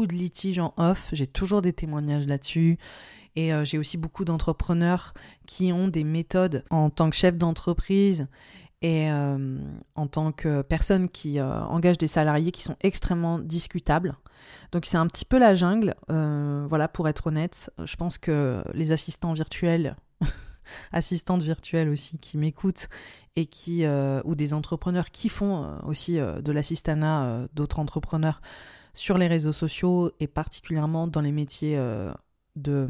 de 0.07 0.13
litiges 0.13 0.59
en 0.59 0.73
off. 0.77 1.09
J'ai 1.13 1.27
toujours 1.27 1.61
des 1.61 1.73
témoignages 1.73 2.25
là-dessus. 2.25 2.77
Et 3.35 3.53
euh, 3.53 3.63
j'ai 3.63 3.77
aussi 3.77 3.97
beaucoup 3.97 4.25
d'entrepreneurs 4.25 5.13
qui 5.45 5.71
ont 5.71 5.87
des 5.87 6.03
méthodes 6.03 6.63
en 6.71 6.89
tant 6.89 7.11
que 7.11 7.15
chef 7.15 7.37
d'entreprise 7.37 8.27
et 8.81 9.11
euh, 9.11 9.59
en 9.95 10.07
tant 10.07 10.31
que 10.31 10.63
personne 10.63 11.07
qui 11.07 11.39
euh, 11.39 11.61
engage 11.65 11.99
des 11.99 12.07
salariés 12.07 12.51
qui 12.51 12.63
sont 12.63 12.75
extrêmement 12.81 13.37
discutables. 13.37 14.15
Donc 14.71 14.87
c'est 14.87 14.97
un 14.97 15.05
petit 15.05 15.25
peu 15.25 15.37
la 15.37 15.53
jungle, 15.55 15.93
voilà, 16.07 16.87
pour 16.87 17.07
être 17.07 17.27
honnête. 17.27 17.71
Je 17.83 17.95
pense 17.95 18.17
que 18.17 18.63
les 18.73 18.91
assistants 18.91 19.33
virtuels 19.33 19.95
assistantes 20.91 21.43
virtuelles 21.43 21.89
aussi 21.89 22.17
qui 22.17 22.37
m'écoutent 22.37 22.87
et 23.35 23.45
qui 23.45 23.85
ou 23.87 24.35
des 24.35 24.53
entrepreneurs 24.53 25.11
qui 25.11 25.29
font 25.29 25.79
aussi 25.85 26.17
de 26.17 26.51
l'assistanat 26.51 27.47
d'autres 27.53 27.79
entrepreneurs 27.79 28.41
sur 28.97 29.17
les 29.17 29.27
réseaux 29.27 29.53
sociaux 29.53 30.11
et 30.19 30.27
particulièrement 30.27 31.07
dans 31.07 31.21
les 31.21 31.31
métiers 31.31 31.77
de, 32.55 32.87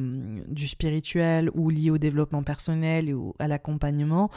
du 0.48 0.68
spirituel 0.68 1.50
ou 1.54 1.70
liés 1.70 1.92
au 1.92 1.98
développement 1.98 2.44
personnel 2.44 3.14
ou 3.14 3.34
à 3.40 3.48
l'accompagnement 3.48 4.30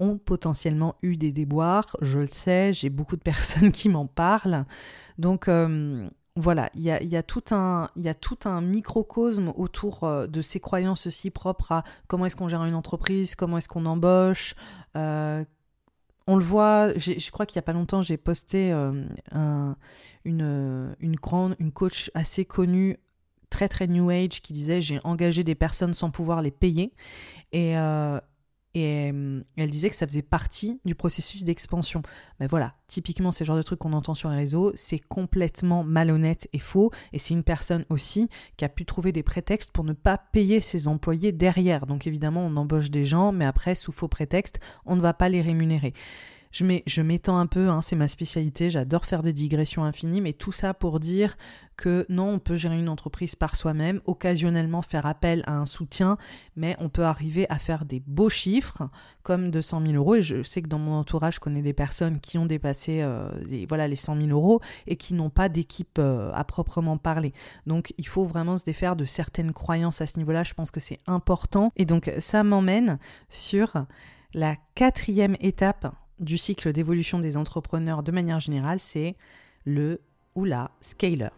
ont 0.00 0.18
potentiellement 0.18 0.96
eu 1.02 1.16
des 1.16 1.32
déboires. 1.32 1.96
Je 2.00 2.20
le 2.20 2.26
sais, 2.26 2.72
j'ai 2.72 2.90
beaucoup 2.90 3.16
de 3.16 3.22
personnes 3.24 3.72
qui 3.72 3.88
m'en 3.88 4.06
parlent. 4.06 4.66
Donc 5.18 5.48
voilà, 6.36 6.68
il 6.74 6.82
y 6.82 6.90
a, 7.16 7.22
tout 7.22 7.44
un, 7.52 7.88
y 7.94 8.08
a 8.08 8.14
tout 8.14 8.38
un 8.44 8.60
microcosme 8.60 9.52
autour 9.56 10.02
euh, 10.02 10.26
de 10.26 10.42
ces 10.42 10.58
croyances 10.58 11.06
aussi 11.06 11.30
propres 11.30 11.70
à 11.70 11.84
comment 12.08 12.26
est-ce 12.26 12.34
qu'on 12.34 12.48
gère 12.48 12.64
une 12.64 12.74
entreprise, 12.74 13.36
comment 13.36 13.58
est-ce 13.58 13.68
qu'on 13.68 13.86
embauche. 13.86 14.56
Euh, 14.96 15.44
on 16.26 16.36
le 16.36 16.44
voit, 16.44 16.92
je 16.96 17.30
crois 17.30 17.46
qu'il 17.46 17.58
n'y 17.58 17.64
a 17.64 17.66
pas 17.66 17.72
longtemps, 17.72 18.02
j'ai 18.02 18.16
posté 18.16 18.72
euh, 18.72 19.04
une, 20.24 20.96
une, 21.00 21.16
grande, 21.16 21.54
une 21.58 21.70
coach 21.70 22.10
assez 22.14 22.44
connue, 22.44 22.98
très 23.50 23.68
très 23.68 23.86
New 23.86 24.10
Age, 24.10 24.40
qui 24.40 24.52
disait 24.52 24.80
j'ai 24.80 25.00
engagé 25.04 25.44
des 25.44 25.54
personnes 25.54 25.94
sans 25.94 26.10
pouvoir 26.10 26.40
les 26.40 26.50
payer. 26.50 26.92
Et, 27.52 27.74
et 28.74 29.10
euh, 29.12 29.40
elle 29.56 29.70
disait 29.70 29.88
que 29.88 29.96
ça 29.96 30.06
faisait 30.06 30.22
partie 30.22 30.80
du 30.84 30.94
processus 30.94 31.44
d'expansion. 31.44 32.02
Mais 32.40 32.46
voilà, 32.46 32.74
typiquement, 32.88 33.32
c'est 33.32 33.44
le 33.44 33.46
genre 33.46 33.56
de 33.56 33.62
trucs 33.62 33.78
qu'on 33.78 33.92
entend 33.92 34.14
sur 34.14 34.30
les 34.30 34.36
réseaux, 34.36 34.72
c'est 34.74 34.98
complètement 34.98 35.84
malhonnête 35.84 36.48
et 36.52 36.58
faux. 36.58 36.90
Et 37.12 37.18
c'est 37.18 37.34
une 37.34 37.44
personne 37.44 37.84
aussi 37.88 38.28
qui 38.56 38.64
a 38.64 38.68
pu 38.68 38.84
trouver 38.84 39.12
des 39.12 39.22
prétextes 39.22 39.70
pour 39.70 39.84
ne 39.84 39.92
pas 39.92 40.18
payer 40.18 40.60
ses 40.60 40.88
employés 40.88 41.32
derrière. 41.32 41.86
Donc 41.86 42.06
évidemment, 42.06 42.44
on 42.44 42.56
embauche 42.56 42.90
des 42.90 43.04
gens, 43.04 43.32
mais 43.32 43.44
après, 43.44 43.74
sous 43.74 43.92
faux 43.92 44.08
prétexte, 44.08 44.58
on 44.86 44.96
ne 44.96 45.00
va 45.00 45.14
pas 45.14 45.28
les 45.28 45.40
rémunérer. 45.40 45.94
Je 46.54 47.02
m'étends 47.02 47.38
un 47.38 47.46
peu, 47.46 47.68
hein, 47.68 47.82
c'est 47.82 47.96
ma 47.96 48.06
spécialité, 48.06 48.70
j'adore 48.70 49.06
faire 49.06 49.22
des 49.22 49.32
digressions 49.32 49.82
infinies, 49.82 50.20
mais 50.20 50.32
tout 50.32 50.52
ça 50.52 50.72
pour 50.72 51.00
dire 51.00 51.36
que 51.76 52.06
non, 52.08 52.34
on 52.34 52.38
peut 52.38 52.54
gérer 52.54 52.78
une 52.78 52.88
entreprise 52.88 53.34
par 53.34 53.56
soi-même, 53.56 54.00
occasionnellement 54.04 54.80
faire 54.80 55.04
appel 55.04 55.42
à 55.48 55.54
un 55.54 55.66
soutien, 55.66 56.16
mais 56.54 56.76
on 56.78 56.88
peut 56.88 57.02
arriver 57.02 57.50
à 57.50 57.58
faire 57.58 57.84
des 57.84 57.98
beaux 58.06 58.28
chiffres, 58.28 58.88
comme 59.24 59.50
200 59.50 59.82
000 59.84 59.94
euros, 59.94 60.14
et 60.14 60.22
je 60.22 60.44
sais 60.44 60.62
que 60.62 60.68
dans 60.68 60.78
mon 60.78 60.92
entourage, 60.92 61.34
je 61.34 61.40
connais 61.40 61.60
des 61.60 61.72
personnes 61.72 62.20
qui 62.20 62.38
ont 62.38 62.46
dépassé 62.46 63.00
euh, 63.02 63.28
les, 63.48 63.66
voilà, 63.66 63.88
les 63.88 63.96
100 63.96 64.16
000 64.16 64.28
euros 64.28 64.60
et 64.86 64.94
qui 64.94 65.14
n'ont 65.14 65.30
pas 65.30 65.48
d'équipe 65.48 65.98
euh, 65.98 66.30
à 66.34 66.44
proprement 66.44 66.98
parler. 66.98 67.32
Donc 67.66 67.92
il 67.98 68.06
faut 68.06 68.24
vraiment 68.24 68.56
se 68.56 68.64
défaire 68.64 68.94
de 68.94 69.06
certaines 69.06 69.52
croyances 69.52 70.00
à 70.00 70.06
ce 70.06 70.18
niveau-là, 70.18 70.44
je 70.44 70.54
pense 70.54 70.70
que 70.70 70.78
c'est 70.78 71.00
important. 71.08 71.72
Et 71.74 71.84
donc 71.84 72.12
ça 72.20 72.44
m'emmène 72.44 73.00
sur 73.28 73.72
la 74.34 74.54
quatrième 74.76 75.36
étape 75.40 75.92
du 76.20 76.38
cycle 76.38 76.72
d'évolution 76.72 77.18
des 77.18 77.36
entrepreneurs 77.36 78.02
de 78.02 78.12
manière 78.12 78.40
générale, 78.40 78.80
c'est 78.80 79.16
le 79.64 80.00
ou 80.34 80.44
la 80.44 80.70
scaler. 80.80 81.28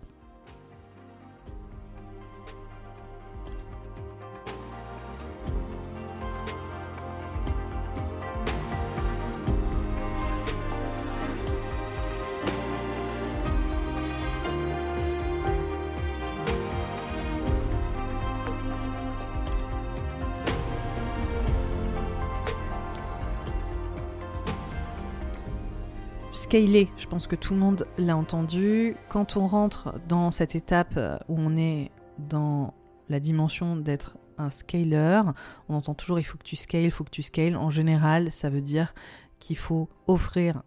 Scaler, 26.47 26.89
je 26.97 27.09
pense 27.09 27.27
que 27.27 27.35
tout 27.35 27.55
le 27.55 27.59
monde 27.59 27.89
l'a 27.99 28.17
entendu. 28.17 28.95
Quand 29.09 29.37
on 29.37 29.49
rentre 29.49 29.95
dans 30.07 30.31
cette 30.31 30.55
étape 30.55 30.95
euh, 30.97 31.19
où 31.27 31.35
on 31.41 31.57
est 31.57 31.91
dans 32.19 32.73
la 33.09 33.19
dimension 33.19 33.75
d'être 33.75 34.17
un 34.39 34.49
scaler, 34.49 35.23
on 35.69 35.75
entend 35.75 35.95
toujours 35.95 36.21
il 36.21 36.23
faut 36.23 36.39
que 36.39 36.45
tu 36.45 36.55
scales, 36.55 36.85
il 36.85 36.93
faut 36.93 37.03
que 37.03 37.11
tu 37.11 37.23
scales. 37.23 37.57
En 37.57 37.69
général, 37.69 38.31
ça 38.31 38.49
veut 38.49 38.61
dire 38.61 38.95
qu'il 39.41 39.57
faut 39.57 39.89
offrir 40.07 40.63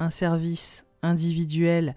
un 0.00 0.10
service 0.10 0.84
individuel 1.02 1.94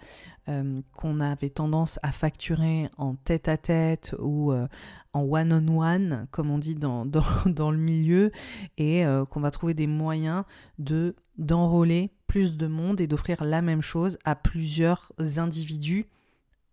euh, 0.49 0.81
qu'on 0.93 1.19
avait 1.19 1.49
tendance 1.49 1.99
à 2.03 2.11
facturer 2.11 2.89
en 2.97 3.15
tête 3.15 3.47
à 3.47 3.57
tête 3.57 4.15
ou 4.19 4.51
euh, 4.51 4.67
en 5.13 5.21
one-on-one, 5.21 6.27
comme 6.31 6.49
on 6.49 6.57
dit 6.57 6.75
dans, 6.75 7.05
dans, 7.05 7.71
le 7.71 7.77
milieu, 7.77 8.31
et 8.77 9.03
qu'on 9.29 9.39
va 9.39 9.51
trouver 9.51 9.73
des 9.73 9.87
moyens 9.87 10.43
de 10.79 11.15
d'enrôler 11.37 12.11
plus 12.27 12.57
de 12.57 12.67
monde 12.67 13.01
et 13.01 13.07
d'offrir 13.07 13.43
la 13.43 13.61
même 13.61 13.81
chose 13.81 14.19
à 14.23 14.35
plusieurs 14.35 15.11
individus 15.37 16.05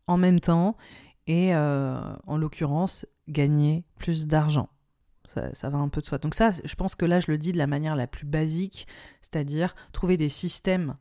en 0.06 0.16
même 0.16 0.40
temps 0.40 0.76
et 1.26 1.54
euh, 1.54 2.00
en 2.26 2.36
l'occurrence 2.36 3.06
gagner 3.28 3.84
plus 3.98 4.26
d'argent. 4.26 4.68
Ça, 5.52 5.68
va 5.68 5.78
un 5.78 5.88
peu 5.88 6.00
de 6.00 6.06
soi. 6.06 6.18
Donc 6.18 6.34
ça, 6.34 6.50
je 6.50 6.74
pense 6.74 6.96
que 6.96 7.04
là, 7.04 7.20
je 7.20 7.30
le 7.30 7.38
dis 7.38 7.52
de 7.52 7.58
la 7.58 7.68
manière 7.68 7.94
la 7.94 8.08
plus 8.08 8.26
basique, 8.26 8.88
c'est-à-dire 9.20 9.76
trouver 9.92 10.16
des 10.16 10.28
systèmes 10.28 10.96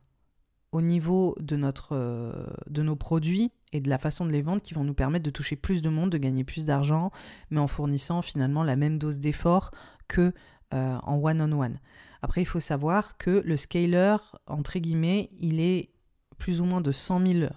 au 0.72 0.80
niveau 0.80 1.36
de, 1.40 1.56
notre, 1.56 1.96
euh, 1.96 2.46
de 2.68 2.82
nos 2.82 2.96
produits 2.96 3.50
et 3.72 3.80
de 3.80 3.88
la 3.88 3.98
façon 3.98 4.24
de 4.24 4.30
les 4.30 4.42
vendre 4.42 4.62
qui 4.62 4.74
vont 4.74 4.84
nous 4.84 4.94
permettre 4.94 5.24
de 5.24 5.30
toucher 5.30 5.56
plus 5.56 5.82
de 5.82 5.88
monde, 5.88 6.10
de 6.10 6.18
gagner 6.18 6.44
plus 6.44 6.64
d'argent, 6.64 7.10
mais 7.50 7.60
en 7.60 7.66
fournissant 7.66 8.22
finalement 8.22 8.62
la 8.62 8.76
même 8.76 8.98
dose 8.98 9.18
d'effort 9.18 9.70
que 10.08 10.32
euh, 10.72 10.98
en 11.02 11.16
one-on-one. 11.16 11.80
Après, 12.22 12.42
il 12.42 12.46
faut 12.46 12.60
savoir 12.60 13.16
que 13.16 13.42
le 13.44 13.56
scaler, 13.56 14.16
entre 14.46 14.78
guillemets, 14.78 15.28
il 15.38 15.60
est 15.60 15.90
plus 16.38 16.60
ou 16.60 16.64
moins 16.64 16.80
de 16.80 16.92
100 16.92 17.26
000, 17.26 17.52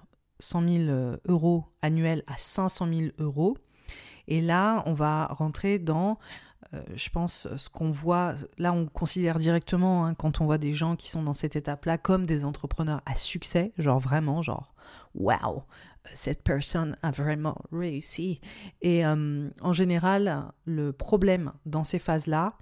euh, 0.56 1.18
euros 1.26 1.66
annuels 1.82 2.24
à 2.28 2.38
500 2.38 2.88
000 2.92 3.02
euros. 3.20 3.58
Et 4.28 4.42
là, 4.42 4.84
on 4.86 4.94
va 4.94 5.28
rentrer 5.28 5.80
dans, 5.80 6.18
je 6.96 7.10
pense, 7.10 7.48
ce 7.56 7.70
qu'on 7.70 7.92
voit, 7.92 8.36
là 8.58 8.74
on 8.74 8.86
considère 8.88 9.40
directement, 9.40 10.06
hein, 10.06 10.14
quand 10.16 10.42
on 10.42 10.46
voit 10.46 10.58
des 10.58 10.74
gens 10.74 10.96
qui 10.96 11.10
sont 11.10 11.24
dans 11.24 11.34
cette 11.34 11.56
étape-là, 11.56 11.98
comme 11.98 12.26
des 12.26 12.46
entrepreneurs 12.46 13.02
à 13.06 13.16
succès, 13.16 13.74
genre 13.78 14.00
vraiment, 14.00 14.42
genre, 14.42 14.74
waouh, 15.16 15.64
cette 16.14 16.44
personne 16.44 16.98
a 17.02 17.12
vraiment 17.12 17.58
réussi. 17.72 18.42
Et 18.82 19.06
euh, 19.06 19.50
en 19.62 19.74
général, 19.74 20.52
le 20.66 20.92
problème 20.92 21.52
dans 21.66 21.84
ces 21.84 22.00
phases-là, 22.00 22.58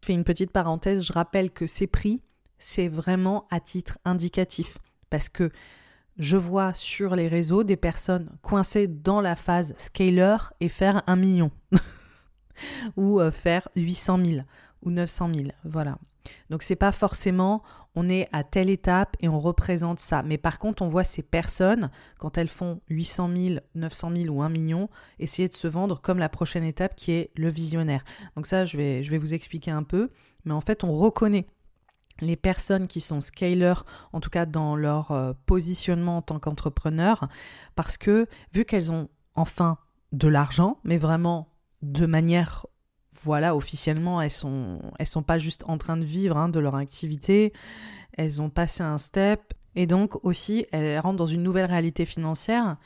je 0.00 0.06
fais 0.06 0.14
une 0.14 0.24
petite 0.24 0.50
parenthèse, 0.50 1.02
je 1.02 1.12
rappelle 1.12 1.50
que 1.50 1.66
ces 1.66 1.86
prix, 1.86 2.22
c'est 2.58 2.88
vraiment 2.88 3.46
à 3.50 3.60
titre 3.60 3.98
indicatif. 4.04 4.78
Parce 5.10 5.28
que 5.28 5.50
je 6.18 6.36
vois 6.36 6.74
sur 6.74 7.14
les 7.16 7.28
réseaux 7.28 7.64
des 7.64 7.76
personnes 7.76 8.30
coincées 8.42 8.86
dans 8.86 9.20
la 9.20 9.36
phase 9.36 9.74
scaler 9.78 10.36
et 10.60 10.68
faire 10.68 11.02
un 11.06 11.16
million. 11.16 11.50
ou 12.96 13.20
euh, 13.20 13.30
faire 13.30 13.68
800 13.76 14.18
000 14.24 14.40
ou 14.82 14.90
900 14.90 15.30
000. 15.34 15.48
Voilà. 15.64 15.98
Donc 16.50 16.62
c'est 16.62 16.76
pas 16.76 16.92
forcément 16.92 17.62
on 17.94 18.08
est 18.08 18.28
à 18.32 18.42
telle 18.44 18.70
étape 18.70 19.16
et 19.20 19.28
on 19.28 19.38
représente 19.38 20.00
ça. 20.00 20.22
Mais 20.22 20.38
par 20.38 20.58
contre, 20.58 20.82
on 20.82 20.88
voit 20.88 21.04
ces 21.04 21.22
personnes, 21.22 21.90
quand 22.18 22.38
elles 22.38 22.48
font 22.48 22.80
800 22.88 23.30
000, 23.36 23.60
900 23.74 24.10
000 24.16 24.34
ou 24.34 24.42
1 24.42 24.48
million, 24.48 24.88
essayer 25.18 25.48
de 25.48 25.54
se 25.54 25.68
vendre 25.68 26.00
comme 26.00 26.18
la 26.18 26.28
prochaine 26.28 26.64
étape 26.64 26.96
qui 26.96 27.12
est 27.12 27.30
le 27.36 27.50
visionnaire. 27.50 28.04
Donc 28.36 28.46
ça, 28.46 28.64
je 28.64 28.76
vais, 28.76 29.02
je 29.02 29.10
vais 29.10 29.18
vous 29.18 29.34
expliquer 29.34 29.70
un 29.70 29.82
peu. 29.82 30.10
Mais 30.44 30.54
en 30.54 30.60
fait, 30.60 30.84
on 30.84 30.92
reconnaît 30.92 31.46
les 32.20 32.36
personnes 32.36 32.86
qui 32.86 33.00
sont 33.00 33.20
scalers, 33.20 33.84
en 34.12 34.20
tout 34.20 34.30
cas 34.30 34.46
dans 34.46 34.76
leur 34.76 35.10
euh, 35.10 35.32
positionnement 35.46 36.18
en 36.18 36.22
tant 36.22 36.38
qu'entrepreneur, 36.38 37.28
parce 37.74 37.96
que 37.96 38.26
vu 38.52 38.64
qu'elles 38.64 38.92
ont 38.92 39.08
enfin 39.34 39.78
de 40.12 40.28
l'argent, 40.28 40.78
mais 40.84 40.98
vraiment 40.98 41.48
de 41.82 42.06
manière 42.06 42.66
voilà, 43.12 43.54
officiellement, 43.54 44.22
elles 44.22 44.30
sont, 44.30 44.80
elles 44.98 45.06
sont 45.06 45.22
pas 45.22 45.38
juste 45.38 45.64
en 45.66 45.76
train 45.76 45.96
de 45.96 46.04
vivre 46.04 46.36
hein, 46.36 46.48
de 46.48 46.58
leur 46.58 46.74
activité, 46.76 47.52
elles 48.16 48.40
ont 48.40 48.48
passé 48.48 48.82
un 48.82 48.98
step, 48.98 49.52
et 49.74 49.86
donc 49.86 50.24
aussi, 50.24 50.66
elles 50.72 50.98
rentrent 50.98 51.18
dans 51.18 51.26
une 51.26 51.42
nouvelle 51.42 51.66
réalité 51.66 52.06
financière, 52.06 52.76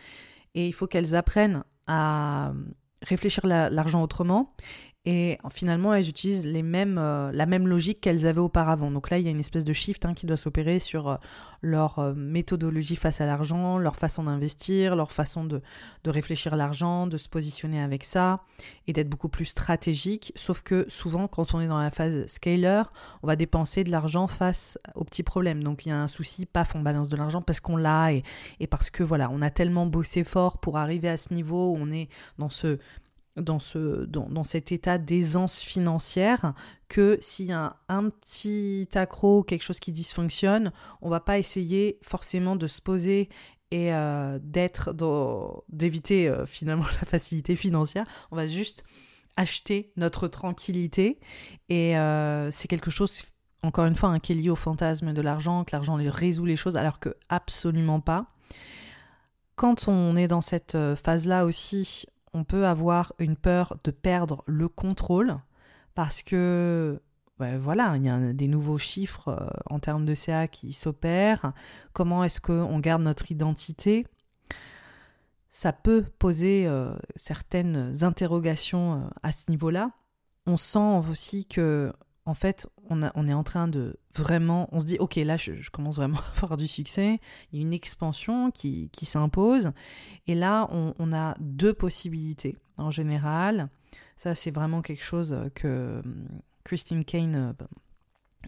et 0.55 0.67
il 0.67 0.73
faut 0.73 0.87
qu'elles 0.87 1.15
apprennent 1.15 1.63
à 1.87 2.53
réfléchir 3.03 3.47
l'argent 3.47 4.03
autrement 4.03 4.55
et 5.09 5.39
finalement, 5.53 5.95
elles 5.95 6.09
utilisent 6.09 6.49
les 6.49 6.65
mêmes, 6.65 6.99
euh, 6.99 7.31
la 7.33 7.47
même 7.47 7.69
logique 7.69 8.01
qu'elles 8.01 8.27
avaient 8.27 8.41
auparavant. 8.41 8.91
Donc 8.91 9.11
là, 9.11 9.19
il 9.19 9.25
y 9.25 9.29
a 9.29 9.31
une 9.31 9.39
espèce 9.39 9.63
de 9.63 9.73
shift 9.73 10.05
hein, 10.05 10.15
qui 10.15 10.27
doit 10.27 10.37
s'opérer 10.37 10.81
sur 10.81 11.09
euh, 11.09 11.17
leur 11.63 12.01
euh, 12.01 12.13
méthodologie 12.13 12.97
face 12.97 13.21
à 13.21 13.27
l'argent, 13.27 13.79
leur 13.79 13.95
façon 13.95 14.25
d'investir, 14.25 14.97
leur 14.97 15.13
façon 15.13 15.45
de, 15.45 15.63
réfléchir 16.05 16.57
l'argent, 16.57 17.07
de 17.07 17.19
se 17.19 17.29
positionner 17.29 17.81
avec 17.81 18.03
ça 18.03 18.43
et 18.89 18.93
d'être 18.93 19.09
beaucoup 19.09 19.29
plus 19.29 19.45
stratégique. 19.45 20.33
Sauf 20.35 20.63
que 20.63 20.85
souvent, 20.89 21.29
quand 21.29 21.55
on 21.55 21.61
est 21.61 21.69
dans 21.69 21.79
la 21.79 21.93
phase 21.93 22.27
scaler, 22.27 22.83
on 23.23 23.29
va 23.29 23.37
dépenser 23.37 23.85
de 23.85 23.93
l'argent 23.93 24.27
face 24.27 24.77
aux 24.97 25.05
petits 25.05 25.23
problèmes. 25.23 25.63
Donc 25.63 25.87
il 25.87 25.91
y 25.91 25.93
a 25.93 26.03
un 26.03 26.09
souci, 26.09 26.47
paf, 26.47 26.75
on 26.75 26.81
balance 26.81 27.11
de 27.11 27.17
l'argent 27.17 27.43
parce 27.43 27.61
qu'on 27.61 27.77
l'a 27.77 28.13
et, 28.13 28.25
et 28.59 28.67
parce 28.67 28.91
que 28.91 29.05
voilà, 29.05 29.29
on 29.31 29.41
a 29.41 29.51
tellement 29.51 29.87
bossé 29.87 30.25
fort 30.25 30.59
pour 30.59 30.79
arriver 30.79 31.09
à 31.09 31.17
ce 31.17 31.33
niveau 31.33 31.71
où 31.71 31.77
on 31.79 31.93
est 31.93 32.09
dans 32.39 32.51
ce 32.51 32.79
dans, 33.37 33.59
ce, 33.59 34.05
dans, 34.07 34.29
dans 34.29 34.45
cet 34.45 34.73
état 34.73 34.99
d'aisance 34.99 35.61
financière 35.61 36.55
que 36.89 37.19
s'il 37.21 37.47
y 37.47 37.53
a 37.53 37.77
un, 37.89 38.11
petit 38.11 38.89
accro, 38.95 39.43
quelque 39.43 39.63
chose 39.63 39.81
qui 39.81 39.93
dysfonctionne, 39.93 40.73
on 41.03 41.11
va 41.11 41.21
pas 41.21 41.39
essayer 41.39 41.99
forcément 42.03 42.57
de 42.57 42.67
se 42.67 42.81
poser 42.81 43.29
et 43.71 43.93
euh, 43.93 44.39
d'être 44.43 44.95
d'éviter 45.69 46.29
euh, 46.29 46.47
finalement 46.47 46.85
la 47.01 47.07
facilité 47.07 47.57
financière. 47.57 48.07
On 48.31 48.37
va 48.37 48.47
juste 48.47 48.85
acheter 49.37 49.93
notre 49.97 50.29
tranquillité 50.29 51.19
et 51.69 51.99
euh, 51.99 52.51
c'est 52.51 52.69
quelque 52.69 52.91
chose 52.91 53.23
encore 53.63 53.85
une 53.85 53.97
fois 53.97 54.11
hein, 54.11 54.19
qui 54.19 54.33
est 54.33 54.37
lié 54.37 54.49
au 54.49 54.57
fantasme 54.57 55.13
de 55.13 55.21
l'argent, 55.21 55.65
que 55.65 55.75
l'argent 55.75 55.99
résout 55.99 56.47
les 56.47 56.57
choses 56.57 56.77
alors 56.77 57.01
que 57.01 57.17
absolument 57.29 58.01
pas. 58.01 58.27
Quand 59.57 59.89
on 59.89 60.17
est 60.17 60.29
dans 60.29 60.43
cette 60.43 60.77
phase-là 61.03 61.45
aussi, 61.47 62.07
on 62.37 62.45
peut 62.45 62.67
avoir 62.67 63.15
une 63.19 63.35
peur 63.35 63.79
de 63.83 63.91
perdre 63.91 64.45
le 64.47 64.69
contrôle 64.69 65.39
parce 65.95 66.23
que 66.23 67.01
voilà, 67.39 67.97
il 67.97 68.05
y 68.05 68.09
a 68.09 68.33
des 68.33 68.49
nouveaux 68.49 68.79
chiffres 68.79 69.29
euh, 69.29 69.47
en 69.67 69.79
termes 69.79 70.07
de 70.07 70.15
CA 70.15 70.49
qui 70.49 70.73
s'opèrent. 70.73 71.53
Comment 71.93 72.25
est-ce 72.25 72.41
qu'on 72.41 72.79
garde 72.79 73.03
notre 73.03 73.31
identité? 73.31 74.07
Ça 75.51 75.73
peut 75.73 76.05
poser 76.19 76.67
euh, 76.67 76.95
certaines 77.15 78.05
interrogations 78.05 78.95
euh, 78.95 79.09
à 79.23 79.33
ce 79.33 79.51
niveau-là. 79.51 79.91
On 80.47 80.57
sent 80.57 81.03
aussi 81.11 81.47
que, 81.47 81.93
en 82.27 82.35
fait, 82.35 82.67
on, 82.91 83.03
est 83.03 83.33
en 83.33 83.45
train 83.45 83.69
de 83.69 83.97
vraiment. 84.15 84.69
On 84.73 84.81
se 84.81 84.85
dit, 84.85 84.99
ok, 84.99 85.15
là, 85.17 85.37
je, 85.37 85.71
commence 85.71 85.97
vraiment 85.97 86.19
à 86.37 86.45
avoir 86.45 86.57
du 86.57 86.67
succès. 86.67 87.21
Il 87.53 87.59
y 87.59 87.63
a 87.63 87.65
une 87.65 87.73
expansion 87.73 88.51
qui, 88.51 88.91
s'impose. 89.03 89.71
Et 90.27 90.35
là, 90.35 90.69
on, 90.73 91.13
a 91.13 91.35
deux 91.39 91.73
possibilités. 91.73 92.57
En 92.79 92.91
général, 92.91 93.71
ça, 94.17 94.35
c'est 94.35 94.51
vraiment 94.51 94.83
quelque 94.83 95.05
chose 95.05 95.37
que 95.55 96.03
Christine 96.65 97.05
Kane 97.05 97.37
euh, 97.37 97.67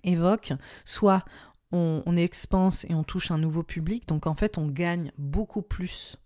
évoque, 0.03 0.53
soit 0.85 1.25
on, 1.71 2.03
on, 2.05 2.17
expanse 2.17 2.85
et 2.89 2.95
on 2.95 3.05
touche 3.05 3.31
un 3.31 3.39
nouveau 3.39 3.63
public, 3.63 4.09
donc 4.09 4.27
en 4.27 4.35
fait 4.35 4.59
on 4.59 4.67
gagne 4.67 5.13
beaucoup 5.19 5.63
plus 5.63 6.17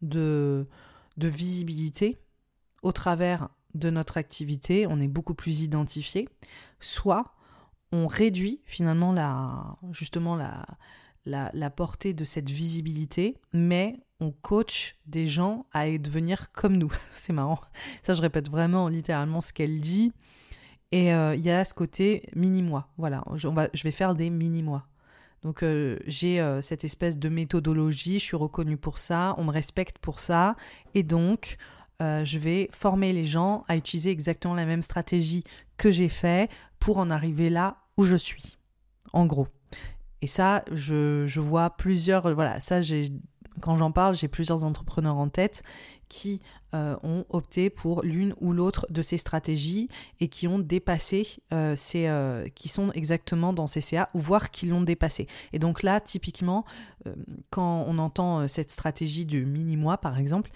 de 0.00 0.66
visibilité 1.18 2.18
au 2.82 2.92
travers 2.92 3.48
de 3.74 3.90
notre 3.90 4.18
activité, 4.18 4.86
on 4.86 5.00
est 5.00 5.08
beaucoup 5.08 5.34
plus 5.34 5.62
identifié, 5.62 6.28
soit 6.84 7.34
on 7.92 8.06
réduit 8.06 8.60
finalement 8.64 9.12
la, 9.12 9.76
justement 9.90 10.34
la, 10.34 10.66
la, 11.26 11.50
la, 11.52 11.70
portée 11.70 12.14
de 12.14 12.24
cette 12.24 12.50
visibilité, 12.50 13.38
mais 13.52 14.00
on 14.20 14.30
coach 14.30 14.96
des 15.06 15.26
gens 15.26 15.66
à 15.72 15.86
devenir 15.98 16.52
comme 16.52 16.76
nous. 16.76 16.92
C'est 17.12 17.32
marrant. 17.32 17.60
Ça, 18.02 18.14
je 18.14 18.22
répète 18.22 18.50
vraiment 18.50 18.88
littéralement 18.88 19.40
ce 19.40 19.52
qu'elle 19.52 19.80
dit. 19.80 20.12
Et 20.90 21.12
euh, 21.14 21.34
il 21.34 21.44
y 21.44 21.50
a 21.50 21.64
ce 21.64 21.74
côté 21.74 22.28
mini-moi. 22.36 22.88
Voilà, 22.98 23.24
je, 23.34 23.48
va, 23.48 23.68
je, 23.72 23.82
vais 23.82 23.90
faire 23.92 24.14
des 24.14 24.30
mini-mois. 24.30 24.86
Donc 25.42 25.62
euh, 25.62 25.98
j'ai 26.06 26.40
euh, 26.40 26.60
cette 26.60 26.84
espèce 26.84 27.18
de 27.18 27.28
méthodologie, 27.28 28.18
je 28.18 28.24
suis 28.24 28.36
reconnue 28.36 28.76
pour 28.76 28.98
ça, 28.98 29.34
on 29.38 29.44
me 29.44 29.50
respecte 29.50 29.98
pour 29.98 30.20
ça. 30.20 30.54
Et 30.94 31.02
donc, 31.02 31.56
je 32.24 32.38
vais 32.38 32.68
former 32.72 33.12
les 33.12 33.24
gens 33.24 33.64
à 33.68 33.76
utiliser 33.76 34.10
exactement 34.10 34.54
la 34.54 34.66
même 34.66 34.82
stratégie 34.82 35.44
que 35.76 35.90
j'ai 35.90 36.08
fait 36.08 36.50
pour 36.78 36.98
en 36.98 37.10
arriver 37.10 37.48
là 37.48 37.76
où 37.96 38.02
je 38.02 38.16
suis. 38.16 38.58
En 39.12 39.26
gros. 39.26 39.46
Et 40.22 40.26
ça, 40.26 40.64
je, 40.70 41.40
vois 41.40 41.70
plusieurs... 41.70 42.32
Voilà, 42.34 42.60
ça, 42.60 42.80
quand 43.60 43.76
j'en 43.76 43.92
parle, 43.92 44.14
j'ai 44.14 44.28
plusieurs 44.28 44.64
entrepreneurs 44.64 45.16
en 45.16 45.28
tête 45.28 45.62
qui 46.08 46.40
euh, 46.74 46.96
ont 47.02 47.24
opté 47.28 47.70
pour 47.70 48.02
l'une 48.02 48.34
ou 48.40 48.52
l'autre 48.52 48.86
de 48.90 49.02
ces 49.02 49.16
stratégies 49.16 49.88
et 50.20 50.28
qui 50.28 50.46
ont 50.46 50.58
dépassé 50.58 51.26
euh, 51.52 51.74
ces, 51.76 52.06
euh, 52.06 52.46
qui 52.54 52.68
sont 52.68 52.92
exactement 52.92 53.52
dans 53.52 53.66
ces 53.66 53.80
CA 53.80 54.08
voire 54.14 54.50
qui 54.50 54.66
l'ont 54.66 54.82
dépassé. 54.82 55.26
Et 55.52 55.58
donc 55.58 55.82
là, 55.82 56.00
typiquement, 56.00 56.64
quand 57.50 57.84
on 57.86 57.98
entend 57.98 58.46
cette 58.46 58.70
stratégie 58.70 59.26
du 59.26 59.44
mini-mois, 59.44 59.98
par 59.98 60.18
exemple, 60.18 60.50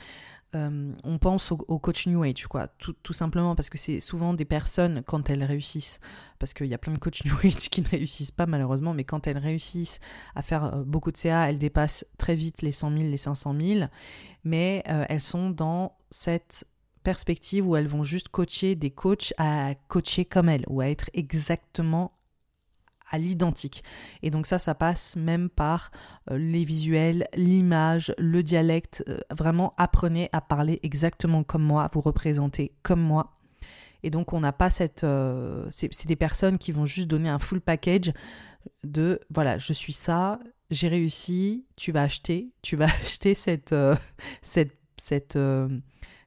euh, 0.57 0.93
on 1.05 1.19
pense 1.19 1.53
au, 1.53 1.79
coach 1.79 2.07
New 2.07 2.23
Age, 2.23 2.47
quoi, 2.47 2.69
tout, 2.79 3.13
simplement 3.13 3.55
parce 3.55 3.69
que 3.69 3.79
c'est 3.79 4.01
souvent 4.01 4.33
des 4.33 4.45
personnes, 4.45 5.03
quand 5.07 5.29
elles 5.29 5.45
réussissent, 5.45 6.01
parce 6.39 6.55
qu'il 6.55 6.67
y 6.67 6.75
a 6.75 6.79
plein 6.79 6.93
de 6.93 6.99
coachs 6.99 7.25
New 7.27 7.37
Age 7.45 7.69
qui 7.69 7.83
ne 7.83 7.89
réussissent 7.89 8.31
pas 8.31 8.47
malheureusement, 8.47 8.95
mais 8.95 9.05
quand 9.05 9.27
elles 9.27 9.39
réussissent 9.39 10.01
à 10.35 10.43
faire 10.43 10.65
euh, 10.65 10.85
beaucoup 10.85 11.13
de 11.13 11.17
CA, 11.17 11.51
elles 11.51 11.59
dépassent 11.59 12.07
très 12.19 12.35
vite 12.35 12.63
les 12.63 12.73
100 12.73 12.91
000, 12.97 13.03
les 13.11 13.17
500 13.17 13.55
000, 13.61 13.81
mais 14.45 14.83
euh, 14.89 15.05
elles 15.09 15.21
sont 15.21 15.51
dans 15.51 15.97
cette 16.11 16.65
perspective 17.03 17.67
où 17.67 17.77
elles 17.77 17.87
vont 17.87 18.03
juste 18.03 18.29
coacher 18.29 18.75
des 18.75 18.91
coachs 18.91 19.33
à 19.39 19.75
coacher 19.89 20.25
comme 20.25 20.49
elles, 20.49 20.65
ou 20.69 20.81
à 20.81 20.89
être 20.89 21.11
exactement 21.13 22.13
à 23.11 23.19
l'identique. 23.19 23.85
Et 24.23 24.31
donc 24.31 24.47
ça, 24.47 24.59
ça 24.59 24.75
passe 24.75 25.17
même 25.17 25.49
par 25.49 25.91
euh, 26.31 26.39
les 26.39 26.65
visuels, 26.65 27.27
l'image, 27.35 28.15
le 28.19 28.43
dialecte. 28.43 29.05
Euh, 29.09 29.19
vraiment, 29.31 29.75
apprenez 29.77 30.29
à 30.33 30.41
parler 30.41 30.81
exactement 30.83 31.43
comme 31.45 31.63
moi, 31.63 31.89
vous 31.93 32.01
représentez 32.01 32.73
comme 32.83 33.01
moi. 33.01 33.39
Et 34.03 34.11
donc 34.11 34.33
on 34.33 34.41
n'a 34.41 34.53
pas 34.53 34.71
cette... 34.71 35.05
Euh, 35.05 35.67
c'est 35.71 36.07
des 36.07 36.17
personnes 36.17 36.59
qui 36.59 36.73
vont 36.73 36.87
juste 36.87 37.09
donner 37.09 37.29
un 37.29 37.39
full 37.39 37.61
package 37.61 38.13
de, 38.85 39.21
voilà, 39.33 39.59
je 39.59 39.73
suis 39.73 39.93
ça, 39.93 40.39
j'ai 40.71 40.89
réussi, 40.89 41.67
tu 41.77 41.93
vas 41.93 42.03
acheter, 42.03 42.53
tu 42.63 42.77
vas 42.77 42.87
acheter 43.03 43.35
cette... 43.35 43.75
cette, 44.43 44.77
cette 44.97 45.39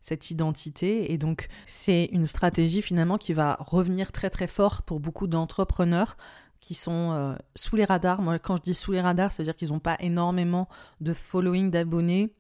cette 0.01 0.31
identité. 0.31 1.11
Et 1.11 1.17
donc, 1.17 1.47
c'est 1.65 2.05
une 2.05 2.25
stratégie 2.25 2.81
finalement 2.81 3.17
qui 3.17 3.33
va 3.33 3.57
revenir 3.59 4.11
très 4.11 4.29
très 4.29 4.47
fort 4.47 4.81
pour 4.83 4.99
beaucoup 4.99 5.27
d'entrepreneurs 5.27 6.17
qui 6.61 6.73
sont 6.73 7.11
euh, 7.11 7.35
sous 7.55 7.75
les 7.75 7.85
radars. 7.85 8.21
Moi, 8.21 8.39
quand 8.39 8.57
je 8.57 8.61
dis 8.63 8.75
sous 8.75 8.91
les 8.91 9.01
radars, 9.01 9.31
c'est-à-dire 9.31 9.55
qu'ils 9.55 9.69
n'ont 9.69 9.79
pas 9.79 9.97
énormément 9.99 10.67
de 11.01 11.13
following 11.13 11.69
d'abonnés. 11.69 12.33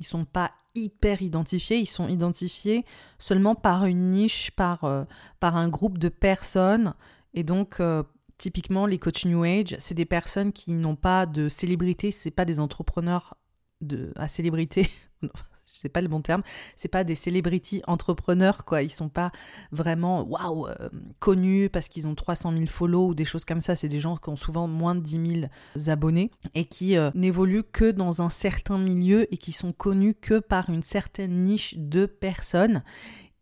Ils 0.00 0.06
sont 0.06 0.24
pas 0.24 0.52
hyper 0.74 1.22
identifiés. 1.22 1.78
Ils 1.78 1.86
sont 1.86 2.08
identifiés 2.08 2.84
seulement 3.18 3.54
par 3.54 3.86
une 3.86 4.10
niche, 4.10 4.50
par, 4.52 4.84
euh, 4.84 5.04
par 5.40 5.56
un 5.56 5.68
groupe 5.68 5.98
de 5.98 6.08
personnes. 6.08 6.94
Et 7.32 7.42
donc, 7.42 7.80
euh, 7.80 8.02
typiquement, 8.38 8.86
les 8.86 8.98
coachs 8.98 9.24
New 9.24 9.42
Age, 9.44 9.76
c'est 9.78 9.94
des 9.94 10.04
personnes 10.04 10.52
qui 10.52 10.72
n'ont 10.72 10.96
pas 10.96 11.26
de 11.26 11.48
célébrité. 11.48 12.10
C'est 12.10 12.30
pas 12.30 12.44
des 12.44 12.60
entrepreneurs 12.60 13.34
de, 13.80 14.12
à 14.16 14.28
célébrité. 14.28 14.88
c'est 15.66 15.88
pas 15.88 16.00
le 16.00 16.08
bon 16.08 16.20
terme, 16.20 16.42
c'est 16.76 16.88
pas 16.88 17.04
des 17.04 17.14
celebrity 17.14 17.82
entrepreneurs 17.86 18.64
quoi, 18.64 18.82
ils 18.82 18.90
sont 18.90 19.08
pas 19.08 19.32
vraiment 19.72 20.22
waouh 20.22 20.68
euh, 20.68 20.88
connus 21.18 21.68
parce 21.70 21.88
qu'ils 21.88 22.06
ont 22.08 22.14
300 22.14 22.52
000 22.52 22.66
follow 22.66 23.08
ou 23.08 23.14
des 23.14 23.24
choses 23.24 23.44
comme 23.44 23.60
ça, 23.60 23.74
c'est 23.74 23.88
des 23.88 24.00
gens 24.00 24.16
qui 24.16 24.28
ont 24.28 24.36
souvent 24.36 24.68
moins 24.68 24.94
de 24.94 25.00
10 25.00 25.40
000 25.76 25.90
abonnés 25.90 26.30
et 26.54 26.64
qui 26.64 26.96
euh, 26.96 27.10
n'évoluent 27.14 27.64
que 27.64 27.90
dans 27.90 28.22
un 28.22 28.28
certain 28.28 28.78
milieu 28.78 29.32
et 29.32 29.36
qui 29.36 29.52
sont 29.52 29.72
connus 29.72 30.14
que 30.14 30.38
par 30.38 30.70
une 30.70 30.82
certaine 30.82 31.44
niche 31.44 31.74
de 31.76 32.06
personnes. 32.06 32.82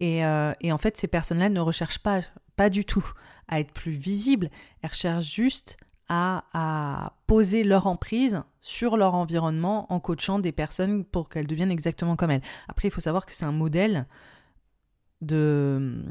Et, 0.01 0.25
euh, 0.25 0.53
et 0.61 0.73
en 0.73 0.79
fait 0.79 0.97
ces 0.97 1.07
personnes-là 1.07 1.49
ne 1.49 1.61
recherchent 1.61 2.01
pas 2.01 2.23
pas 2.57 2.71
du 2.71 2.85
tout 2.85 3.09
à 3.49 3.61
être 3.61 3.73
plus 3.73 3.93
visibles, 3.93 4.51
elles 4.83 4.91
recherchent 4.91 5.33
juste 5.33 5.77
à, 6.13 7.15
poser 7.27 7.65
leur 7.65 7.87
emprise 7.87 8.43
sur 8.61 8.97
leur 8.99 9.15
environnement 9.15 9.91
en 9.91 10.01
coachant 10.01 10.39
des 10.39 10.53
personnes 10.53 11.05
pour 11.05 11.31
qu'elles 11.31 11.47
deviennent 11.47 11.71
exactement 11.71 12.15
comme 12.17 12.31
elles. 12.31 12.43
Après, 12.69 12.89
il 12.89 12.91
faut 12.91 13.01
savoir 13.01 13.25
que 13.25 13.33
c'est 13.33 13.47
un 13.47 13.53
modèle 13.53 14.07
de, 15.23 16.03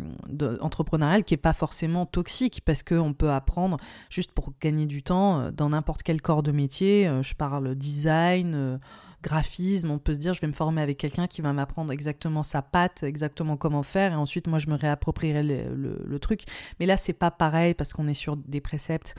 qui 1.26 1.34
est 1.34 1.38
pas 1.38 1.54
forcément 1.54 2.06
toxique 2.06 2.62
parce 2.66 2.82
qu'on 2.82 3.14
peut 3.14 3.30
apprendre 3.30 3.78
juste 4.10 4.32
pour 4.32 4.54
gagner 4.60 4.86
du 4.86 5.04
temps 5.04 5.39
euh, 5.39 5.52
dans 5.52 5.70
n'importe 5.70 6.02
quel 6.02 6.22
corps 6.22 6.43
de 6.43 6.52
métier. 6.52 7.08
Euh, 7.08 7.22
je 7.22 7.36
parle 7.36 7.76
design, 7.76 8.54
euh, 8.56 8.78
graphisme. 9.22 9.91
On 9.91 9.99
peut 9.99 10.14
se 10.14 10.20
dire 10.20 10.34
je 10.34 10.41
vais 10.41 10.47
me 10.47 10.54
former 10.54 10.82
avec 10.82 10.97
quelqu'un 10.97 11.28
qui 11.28 11.41
va 11.41 11.54
m'apprendre 11.54 11.91
exactement 11.91 12.43
sa 12.43 12.62
patte, 12.62 13.04
exactement 13.04 13.58
comment 13.58 13.84
faire 13.84 14.14
et 14.14 14.16
ensuite 14.16 14.47
moi 14.47 14.60
je 14.60 14.68
me 14.68 14.76
réapproprierai 14.76 15.43
le, 15.43 16.02
le 16.04 16.20
truc. 16.20 16.43
Mais 16.80 16.86
là 16.86 16.97
c'est 16.97 17.14
pas 17.14 17.32
pareil 17.32 17.74
parce 17.74 17.93
qu'on 17.93 18.08
est 18.08 18.14
sur 18.14 18.38
des 18.38 18.62
préceptes 18.62 19.14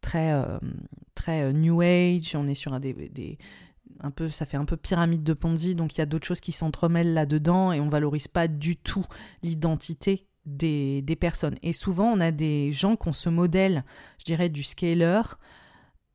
très, 0.00 0.32
euh, 0.32 0.58
euh, 1.28 1.52
New 1.52 1.80
Age, 1.80 2.34
on 2.36 2.46
est 2.46 2.54
sur 2.54 2.72
un 2.72 2.80
des, 2.80 3.38
peu, 4.14 4.30
ça 4.30 4.46
fait 4.46 4.56
un 4.56 4.64
peu 4.64 4.76
pyramide 4.76 5.22
de 5.22 5.32
Ponzi, 5.32 5.74
donc 5.74 5.94
il 5.94 5.98
y 5.98 6.00
a 6.00 6.06
d'autres 6.06 6.26
choses 6.26 6.40
qui 6.40 6.52
s'entremêlent 6.52 7.14
là-dedans 7.14 7.72
et 7.72 7.80
on 7.80 7.88
valorise 7.88 8.28
pas 8.28 8.48
du 8.48 8.76
tout 8.76 9.04
l'identité 9.42 10.26
des, 10.46 11.02
des, 11.02 11.16
personnes. 11.16 11.56
Et 11.62 11.72
souvent, 11.72 12.06
on 12.06 12.20
a 12.20 12.30
des 12.30 12.72
gens 12.72 12.96
qui 12.96 13.08
ont 13.08 13.12
ce 13.12 13.28
modèle, 13.28 13.84
je 14.18 14.24
dirais, 14.24 14.48
du 14.48 14.62
scaler, 14.62 15.20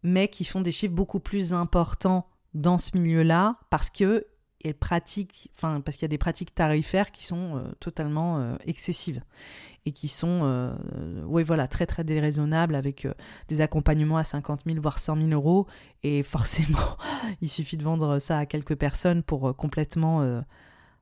mais 0.01 0.27
qui 0.27 0.43
font 0.45 0.61
des 0.61 0.71
chiffres 0.71 0.95
beaucoup 0.95 1.19
plus 1.19 1.53
importants 1.53 2.27
dans 2.53 2.77
ce 2.77 2.97
milieu-là 2.97 3.57
parce 3.69 3.89
que 3.89 4.25
pratiquent, 4.71 5.51
enfin 5.57 5.81
parce 5.81 5.97
qu'il 5.97 6.05
y 6.05 6.05
a 6.05 6.09
des 6.09 6.17
pratiques 6.17 6.55
tarifaires 6.55 7.11
qui 7.11 7.25
sont 7.25 7.57
euh, 7.57 7.63
totalement 7.81 8.55
excessives 8.65 9.21
et 9.85 9.91
qui 9.91 10.07
sont, 10.07 10.41
euh, 10.43 10.73
oui 11.25 11.43
voilà, 11.43 11.67
très 11.67 11.85
très 11.85 12.03
déraisonnables 12.03 12.75
avec 12.75 13.05
euh, 13.05 13.13
des 13.49 13.61
accompagnements 13.61 14.17
à 14.17 14.23
50 14.23 14.61
000 14.65 14.79
voire 14.81 14.99
100 14.99 15.17
000 15.17 15.29
euros. 15.29 15.67
Et 16.03 16.23
forcément, 16.23 16.97
il 17.41 17.49
suffit 17.49 17.77
de 17.77 17.83
vendre 17.83 18.19
ça 18.19 18.37
à 18.39 18.45
quelques 18.45 18.75
personnes 18.75 19.23
pour 19.23 19.49
euh, 19.49 19.53
complètement 19.53 20.43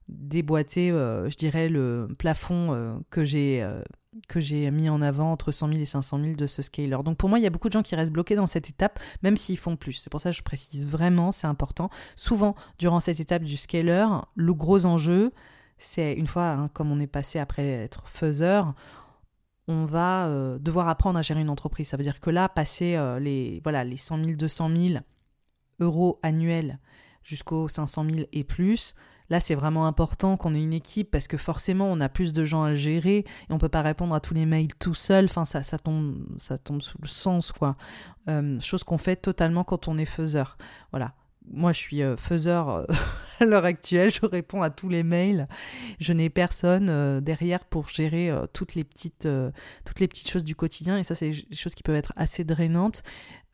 déboîter, 0.07 0.89
je 0.89 1.35
dirais, 1.35 1.69
le 1.69 2.07
plafond 2.17 3.01
que 3.09 3.23
j'ai 3.23 3.65
que 4.27 4.39
j'ai 4.39 4.69
mis 4.71 4.89
en 4.89 5.01
avant 5.01 5.31
entre 5.31 5.51
100 5.51 5.69
000 5.69 5.79
et 5.79 5.85
500 5.85 6.19
000 6.19 6.35
de 6.35 6.47
ce 6.47 6.61
scaler. 6.61 6.97
Donc 7.03 7.17
pour 7.17 7.29
moi, 7.29 7.39
il 7.39 7.43
y 7.43 7.47
a 7.47 7.49
beaucoup 7.49 7.69
de 7.69 7.73
gens 7.73 7.81
qui 7.81 7.95
restent 7.95 8.11
bloqués 8.11 8.35
dans 8.35 8.47
cette 8.47 8.69
étape, 8.69 8.99
même 9.23 9.37
s'ils 9.37 9.57
font 9.57 9.75
plus. 9.77 9.93
C'est 9.93 10.09
pour 10.09 10.19
ça 10.19 10.31
que 10.31 10.35
je 10.35 10.43
précise 10.43 10.85
vraiment, 10.85 11.31
c'est 11.31 11.47
important. 11.47 11.89
Souvent, 12.15 12.55
durant 12.77 12.99
cette 12.99 13.19
étape 13.19 13.43
du 13.43 13.57
scaler, 13.57 14.07
le 14.35 14.53
gros 14.53 14.85
enjeu, 14.85 15.31
c'est 15.77 16.13
une 16.13 16.27
fois, 16.27 16.49
hein, 16.49 16.69
comme 16.73 16.91
on 16.91 16.99
est 16.99 17.07
passé 17.07 17.39
après 17.39 17.65
être 17.65 18.07
faiseur, 18.07 18.73
on 19.67 19.85
va 19.85 20.27
euh, 20.27 20.59
devoir 20.59 20.89
apprendre 20.89 21.17
à 21.17 21.21
gérer 21.21 21.41
une 21.41 21.49
entreprise. 21.49 21.87
Ça 21.87 21.97
veut 21.97 22.03
dire 22.03 22.19
que 22.19 22.29
là, 22.29 22.49
passer 22.49 22.95
euh, 22.95 23.19
les, 23.19 23.61
voilà, 23.63 23.83
les 23.83 23.97
100 23.97 24.23
000, 24.23 24.35
200 24.35 24.69
000 24.75 24.99
euros 25.79 26.19
annuels 26.21 26.79
jusqu'aux 27.23 27.69
500 27.69 28.05
000 28.09 28.27
et 28.33 28.43
plus, 28.43 28.93
là, 29.31 29.39
c'est 29.39 29.55
vraiment 29.55 29.87
important 29.87 30.35
qu'on 30.35 30.53
ait 30.53 30.61
une 30.61 30.73
équipe 30.73 31.09
parce 31.09 31.27
que 31.27 31.37
forcément, 31.37 31.85
on 31.89 32.01
a 32.01 32.09
plus 32.09 32.33
de 32.33 32.43
gens 32.43 32.63
à 32.63 32.75
gérer 32.75 33.19
et 33.19 33.25
on 33.49 33.57
peut 33.57 33.69
pas 33.69 33.81
répondre 33.81 34.13
à 34.13 34.19
tous 34.19 34.33
les 34.33 34.45
mails 34.45 34.75
tout 34.77 34.93
seul. 34.93 35.25
Enfin, 35.25 35.45
ça, 35.45 35.63
ça, 35.63 35.79
tombe, 35.79 36.17
ça 36.37 36.57
tombe 36.57 36.81
sous 36.81 36.97
le 37.01 37.07
sens, 37.07 37.53
quoi. 37.53 37.77
Euh, 38.29 38.59
chose 38.59 38.83
qu'on 38.83 38.97
fait 38.97 39.15
totalement 39.15 39.63
quand 39.63 39.87
on 39.87 39.97
est 39.97 40.05
faiseur. 40.05 40.57
Voilà 40.91 41.15
moi, 41.53 41.73
je 41.73 41.79
suis 41.79 42.03
euh, 42.03 42.15
faiseur 42.15 42.69
euh, 42.69 42.85
à 43.39 43.45
l'heure 43.45 43.65
actuelle, 43.65 44.11
je 44.11 44.25
réponds 44.25 44.61
à 44.61 44.69
tous 44.69 44.89
les 44.89 45.01
mails. 45.01 45.47
Je 45.99 46.13
n'ai 46.13 46.29
personne 46.29 47.19
derrière 47.19 47.65
pour 47.65 47.89
gérer 47.89 48.31
toutes 48.53 48.75
les 48.75 48.83
petites 48.83 49.27
choses 50.29 50.43
du 50.43 50.55
quotidien. 50.55 50.99
Et 50.99 51.03
ça, 51.03 51.15
c'est 51.15 51.31
des 51.31 51.55
choses 51.55 51.73
qui 51.73 51.83
peuvent 51.83 51.95
être 51.95 52.13
assez 52.15 52.43
drainantes. 52.43 53.01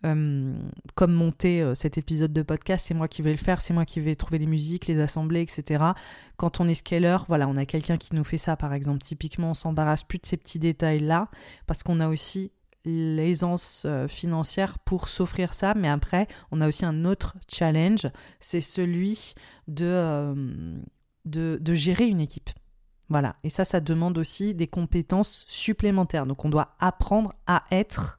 Comme 0.04 1.14
monter 1.14 1.74
cet 1.76 1.98
épisode 1.98 2.32
de 2.32 2.42
podcast, 2.42 2.86
c'est 2.88 2.94
moi 2.94 3.08
qui 3.08 3.22
vais 3.22 3.32
le 3.32 3.38
faire, 3.38 3.62
c'est 3.62 3.74
moi 3.74 3.86
qui 3.86 4.00
vais 4.00 4.16
trouver 4.16 4.38
les 4.38 4.46
musiques, 4.46 4.88
les 4.88 5.00
assembler, 5.00 5.42
etc. 5.42 5.84
Quand 6.38 6.60
on 6.60 6.68
est 6.68 6.76
scaler, 6.76 7.18
voilà, 7.28 7.48
on 7.48 7.58
a 7.58 7.66
quelqu'un 7.66 7.98
qui 7.98 8.16
nous 8.16 8.24
fait 8.24 8.38
ça, 8.38 8.56
par 8.56 8.74
exemple. 8.74 9.00
Typiquement, 9.00 9.52
on 9.52 9.54
s'embarrasse 9.54 10.04
plus 10.04 10.20
de 10.20 10.26
ces 10.26 10.38
petits 10.38 10.60
détails-là, 10.60 11.30
parce 11.66 11.84
qu'on 11.84 12.00
a 12.00 12.08
aussi 12.08 12.52
l'aisance 12.88 13.84
euh, 13.86 14.08
financière 14.08 14.80
pour 14.80 15.10
s'offrir 15.10 15.54
ça. 15.54 15.74
Mais 15.76 15.90
après, 15.90 16.28
on 16.52 16.62
a 16.62 16.68
aussi 16.68 16.86
un 16.86 17.06
autre 17.06 17.36
challenge, 17.52 18.08
c'est 18.40 18.62
celui 18.62 19.34
de, 19.68 19.86
euh, 19.86 20.78
de, 21.26 21.58
de, 21.62 21.74
gérer 21.74 22.08
une 22.08 22.22
équipe. 22.22 22.50
Voilà. 23.10 23.36
Et 23.44 23.50
ça, 23.50 23.66
ça 23.66 23.80
demande 23.80 24.18
aussi 24.18 24.54
des 24.54 24.68
compétences 24.68 25.46
supplémentaires. 25.48 26.26
Donc, 26.26 26.46
on 26.46 26.50
doit 26.50 26.76
apprendre 26.80 27.34
à 27.46 27.64
être 27.72 28.17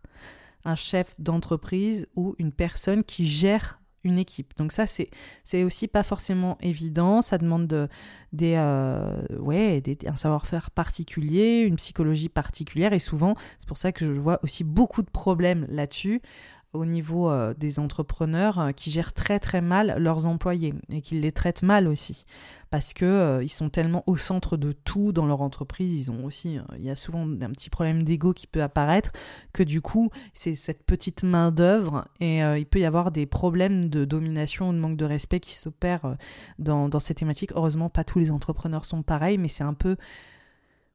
un 0.69 0.77
chef 0.77 1.15
d'entreprise 1.19 2.07
ou 2.15 2.35
une 2.39 2.53
personne 2.53 3.03
qui 3.03 3.27
gère 3.27 3.81
une 4.05 4.19
équipe. 4.19 4.57
Donc 4.57 4.73
ça, 4.73 4.87
c'est, 4.87 5.11
aussi 5.65 5.89
pas 5.89 6.03
forcément 6.03 6.57
évident. 6.61 7.21
Ça 7.23 7.39
demande 7.39 7.67
de, 7.67 7.89
des, 8.33 8.55
euh, 8.57 9.23
ouais, 9.39 9.83
un 10.07 10.17
savoir-faire 10.17 10.71
particulier, 10.71 11.61
une 11.61 11.77
psychologie 11.77 12.29
particulière. 12.29 12.93
Et 12.93 12.99
souvent, 12.99 13.35
c'est 13.59 13.69
pour 13.69 13.79
ça 13.79 13.93
que 13.93 14.05
je 14.05 14.21
vois 14.21 14.39
aussi 14.43 14.63
beaucoup 14.63 15.03
de 15.03 15.11
problèmes 15.11 15.67
là-dessus 15.69 16.23
au 16.73 16.85
niveau 16.85 17.31
euh, 17.31 17.55
des 17.55 17.79
entrepreneurs 17.79 18.59
euh, 18.59 18.73
qui 18.73 18.91
gèrent 18.91 19.15
très 19.15 19.39
très 19.41 19.61
mal 19.61 19.97
leurs 19.99 20.27
employés 20.27 20.75
et 20.91 21.01
qui 21.01 21.19
les 21.19 21.33
traitent 21.33 21.63
mal 21.63 21.89
aussi 21.89 22.27
parce 22.71 22.93
que 22.93 23.07
euh, 23.07 23.43
ils 23.43 23.49
sont 23.49 23.71
tellement 23.71 24.03
au 24.07 24.19
centre 24.19 24.59
de 24.59 24.73
tout 24.73 25.13
dans 25.13 25.25
leur 25.25 25.41
entreprise, 25.41 25.95
ils 25.95 26.11
ont 26.11 26.27
aussi 26.27 26.59
il 26.77 26.85
y 26.85 26.91
a 26.91 26.97
souvent 26.97 27.23
un 27.23 27.51
petit 27.51 27.71
problème 27.71 28.03
d'ego 28.03 28.35
qui 28.35 28.47
peut 28.47 28.63
apparaître 28.63 29.11
que 29.55 29.63
du 29.63 29.81
coup, 29.81 30.11
c'est 30.35 30.55
cette 30.55 30.85
petite 30.85 31.23
main 31.23 31.51
d'œuvre 31.51 32.07
et 32.21 32.41
il 32.41 32.67
peut 32.67 32.81
y 32.81 32.85
avoir 32.85 33.11
des 33.11 33.25
problèmes 33.25 33.89
de 33.89 34.05
domination 34.05 34.69
ou 34.69 34.73
de 34.73 34.79
manque 34.79 34.99
de 34.99 35.07
respect 35.07 35.41
qui 35.41 35.55
s'opèrent 35.55 36.17
dans, 36.59 36.91
dans 36.91 37.01
ces 37.01 37.15
thématiques. 37.15 37.53
Heureusement, 37.55 37.89
pas 37.89 38.05
tous 38.05 38.19
les 38.19 38.31
entrepreneurs 38.31 38.85
sont 38.85 39.03
pareils, 39.03 39.39
mais 39.39 39.49
c'est 39.49 39.65
un 39.65 39.75
peu 39.75 39.97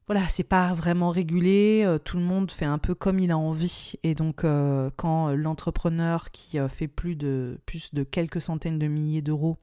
voilà, 0.06 0.28
c'est 0.28 0.44
pas 0.44 0.74
vraiment 0.74 1.10
régulé, 1.10 1.82
euh, 1.86 1.98
tout 1.98 2.18
le 2.18 2.22
monde 2.22 2.50
fait 2.50 2.66
un 2.66 2.78
peu 2.78 2.94
comme 2.94 3.18
il 3.18 3.30
a 3.30 3.38
envie. 3.38 3.94
Et 4.02 4.14
donc, 4.14 4.44
euh, 4.44 4.90
quand 4.96 5.30
l'entrepreneur 5.30 6.30
qui 6.30 6.58
euh, 6.58 6.68
fait 6.68 6.88
plus 6.88 7.16
de, 7.16 7.58
plus 7.64 7.94
de 7.94 8.02
quelques 8.02 8.42
centaines 8.42 8.78
de 8.78 8.86
milliers 8.86 9.22
d'euros 9.22 9.56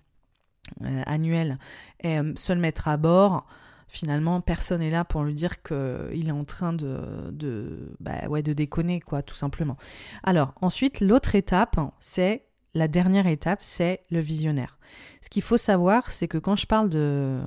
annuels 1.06 1.58
se 2.04 2.54
le 2.54 2.72
à 2.86 2.98
bord, 2.98 3.46
finalement, 3.88 4.42
personne 4.42 4.80
n'est 4.80 4.90
là 4.90 5.04
pour 5.04 5.24
lui 5.24 5.34
dire 5.34 5.62
qu'il 5.64 6.28
est 6.28 6.32
en 6.32 6.46
train 6.46 6.72
de, 6.72 7.94
bah 8.00 8.42
de 8.42 8.54
déconner, 8.54 9.02
quoi, 9.02 9.22
tout 9.22 9.36
simplement. 9.36 9.76
Alors, 10.24 10.54
ensuite, 10.62 11.02
l'autre 11.02 11.36
étape, 11.36 11.78
c'est 12.00 12.46
la 12.74 12.88
dernière 12.88 13.28
étape, 13.28 13.60
c'est 13.62 14.06
le 14.10 14.20
visionnaire. 14.20 14.78
Ce 15.22 15.30
qu'il 15.30 15.42
faut 15.42 15.58
savoir, 15.58 16.10
c'est 16.10 16.28
que 16.28 16.38
quand 16.38 16.56
je 16.56 16.66
parle 16.66 16.90
de, 16.90 17.42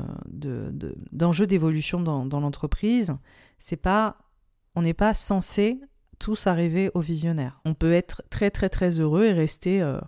d'enjeux 1.13 1.47
d'évolution 1.47 2.01
dans, 2.01 2.41
l'entreprise, 2.41 3.17
c'est 3.59 3.77
pas, 3.77 4.19
on 4.75 4.83
n'est 4.83 4.95
pas 4.95 5.15
censé 5.15 5.81
tous 6.19 6.47
arriver 6.47 6.91
au 6.95 7.01
visionnaire. 7.01 7.61
On 7.65 7.75
peut 7.75 7.93
être 7.93 8.23
très 8.31 8.51
très 8.51 8.69
très 8.69 9.01
heureux 9.01 9.25
et 9.25 9.33
rester 9.33 9.83
euh, 9.83 9.99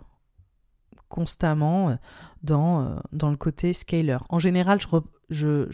constamment 1.09 1.89
euh, 1.89 1.95
dans, 2.43 2.81
euh, 2.81 2.95
dans 3.11 3.29
le 3.29 3.37
côté 3.37 3.73
scaler. 3.73 4.17
En 4.29 4.39
général, 4.39 4.79
je, 5.29 5.67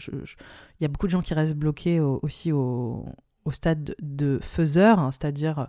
il 0.80 0.82
y 0.82 0.84
a 0.84 0.88
beaucoup 0.88 1.06
de 1.06 1.12
gens 1.12 1.22
qui 1.22 1.34
restent 1.34 1.54
bloqués 1.54 2.00
aussi 2.00 2.50
au, 2.50 3.06
stade 3.50 3.94
de 4.00 4.38
faiseur, 4.42 4.98
hein, 4.98 5.12
c'est-à-dire 5.12 5.68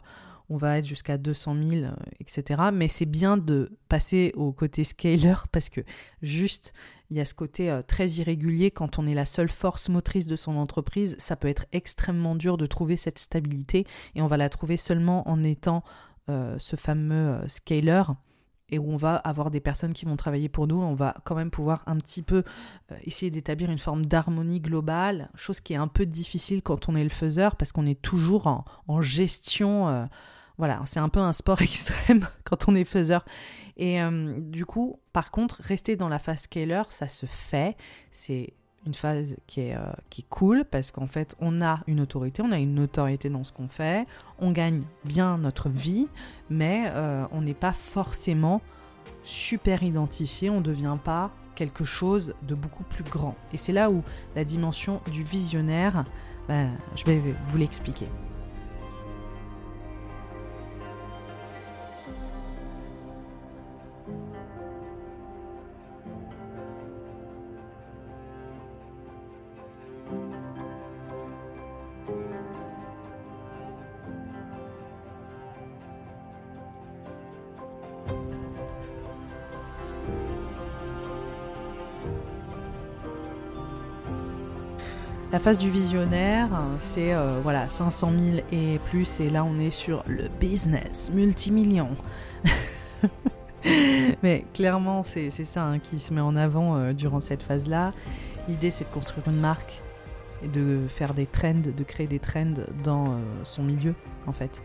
on 0.50 0.58
va 0.58 0.78
être 0.78 0.86
jusqu'à 0.86 1.18
200 1.18 1.56
000, 1.64 1.92
etc. 2.20 2.64
Mais 2.74 2.88
c'est 2.88 3.06
bien 3.06 3.38
de 3.38 3.78
passer 3.90 4.32
au 4.36 4.52
côté 4.52 4.84
scaler 4.84 5.36
parce 5.52 5.70
que 5.70 5.82
juste, 6.22 6.74
il 7.10 7.18
y 7.18 7.20
a 7.20 7.26
ce 7.26 7.34
côté 7.34 7.70
euh, 7.70 7.82
très 7.82 8.08
irrégulier 8.08 8.72
quand 8.72 9.00
on 9.00 9.06
est 9.06 9.14
la 9.14 9.26
seule 9.26 9.50
force 9.50 9.90
motrice 9.90 10.28
de 10.28 10.36
son 10.36 10.56
entreprise. 10.56 11.16
Ça 11.20 11.36
peut 11.36 11.48
être 11.48 11.66
extrêmement 11.72 12.36
dur 12.36 12.58
de 12.58 12.66
trouver 12.66 12.98
cette 12.98 13.20
stabilité 13.20 13.86
et 14.16 14.22
on 14.22 14.28
va 14.28 14.38
la 14.38 14.50
trouver 14.50 14.78
seulement 14.78 15.28
en 15.30 15.44
étant 15.44 15.84
euh, 16.30 16.56
ce 16.58 16.76
fameux 16.76 17.34
euh, 17.36 17.48
scaler 17.48 18.04
et 18.70 18.80
où 18.80 18.92
on 18.92 18.98
va 18.98 19.16
avoir 19.18 19.52
des 19.52 19.60
personnes 19.60 19.94
qui 19.94 20.06
vont 20.06 20.16
travailler 20.16 20.50
pour 20.50 20.66
nous, 20.66 20.82
on 20.82 20.96
va 20.96 21.14
quand 21.24 21.36
même 21.36 21.52
pouvoir 21.52 21.84
un 21.86 21.98
petit 21.98 22.24
peu 22.24 22.44
essayer 23.04 23.30
d'établir 23.30 23.70
une 23.70 23.78
forme 23.78 24.08
d'harmonie 24.08 24.60
globale, 24.60 25.30
chose 25.36 25.60
qui 25.60 25.74
est 25.74 25.78
un 25.78 25.88
peu 25.88 26.08
difficile 26.08 26.64
quand 26.64 26.90
on 26.90 26.96
est 26.96 27.04
le 27.04 27.12
faiseur 27.12 27.58
parce 27.58 27.72
qu'on 27.72 27.86
est 27.86 28.02
toujours 28.02 28.48
en, 28.48 29.02
gestion 29.02 30.10
voilà, 30.58 30.82
c'est 30.86 31.00
un 31.00 31.10
peu 31.10 31.20
un 31.20 31.34
sport 31.34 31.62
extrême 31.62 32.28
quand 32.44 32.68
on 32.68 32.76
est 32.76 32.86
faiseur. 32.86 33.26
Et 33.78 34.02
euh, 34.02 34.40
du 34.40 34.66
coup, 34.66 35.00
par 35.14 35.32
contre, 35.32 35.62
rester 35.62 35.96
dans 35.96 36.10
la 36.10 36.20
phase 36.20 36.42
scaler, 36.42 36.84
ça 36.90 37.08
se 37.08 37.26
fait. 37.26 37.76
C'est 38.12 38.54
une 38.86 38.94
phase 38.94 39.38
qui 39.48 39.62
est, 39.62 39.76
euh, 39.76 39.92
qui 40.10 40.22
est 40.22 40.30
cool 40.30 40.64
parce 40.66 40.92
qu'en 40.92 41.08
fait, 41.08 41.36
on 41.40 41.62
a 41.62 41.80
une 41.88 42.00
autorité, 42.00 42.42
on 42.42 42.52
a 42.52 42.60
une 42.60 42.80
autorité 42.80 43.30
dans 43.30 43.44
ce 43.44 43.52
qu'on 43.52 43.68
fait, 43.68 44.06
on 44.40 44.52
gagne 44.52 44.84
bien 45.04 45.38
notre 45.38 45.70
vie, 45.70 46.08
mais 46.50 46.86
euh, 46.90 47.26
on 47.32 47.42
n'est 47.42 47.56
pas 47.56 47.74
forcément 47.74 48.62
super 49.24 49.84
identifié, 49.84 50.50
on 50.50 50.60
ne 50.60 50.66
devient 50.66 50.98
pas 51.04 51.32
quelque 51.56 51.84
chose 51.84 52.36
de 52.44 52.54
beaucoup 52.54 52.84
plus 52.84 53.04
grand. 53.04 53.36
Et 53.54 53.58
c'est 53.58 53.74
là 53.74 53.90
où 53.90 54.04
la 54.36 54.44
dimension 54.44 55.02
du 55.12 55.24
visionnaire, 55.24 56.06
ben, 56.48 56.72
je 56.96 57.06
vais 57.06 57.20
vous 57.48 57.58
l'expliquer. 57.58 58.08
Phase 85.46 85.60
du 85.60 85.70
visionnaire, 85.70 86.50
c'est 86.80 87.14
euh, 87.14 87.40
voilà 87.44 87.68
500 87.68 88.14
000 88.18 88.38
et 88.52 88.80
plus, 88.86 89.20
et 89.20 89.30
là 89.30 89.44
on 89.44 89.60
est 89.60 89.70
sur 89.70 90.04
le 90.08 90.28
business 90.40 91.12
multimillion. 91.14 91.96
Mais 94.24 94.44
clairement, 94.56 95.04
c'est 95.04 95.30
ça 95.30 95.66
hein, 95.66 95.78
qui 95.78 96.00
se 96.00 96.16
met 96.16 96.22
en 96.22 96.36
avant 96.36 96.78
euh, 96.78 96.94
durant 96.94 97.20
cette 97.20 97.44
phase-là. 97.44 97.94
L'idée, 98.48 98.72
c'est 98.72 98.86
de 98.86 98.90
construire 98.90 99.28
une 99.28 99.40
marque 99.40 99.84
et 100.42 100.48
de 100.48 100.88
faire 100.88 101.14
des 101.14 101.28
trends, 101.28 101.54
de 101.54 101.84
créer 101.84 102.08
des 102.08 102.18
trends 102.18 102.56
dans 102.84 103.06
euh, 103.06 103.18
son 103.44 103.62
milieu, 103.62 103.94
en 104.26 104.34
fait. 104.34 104.64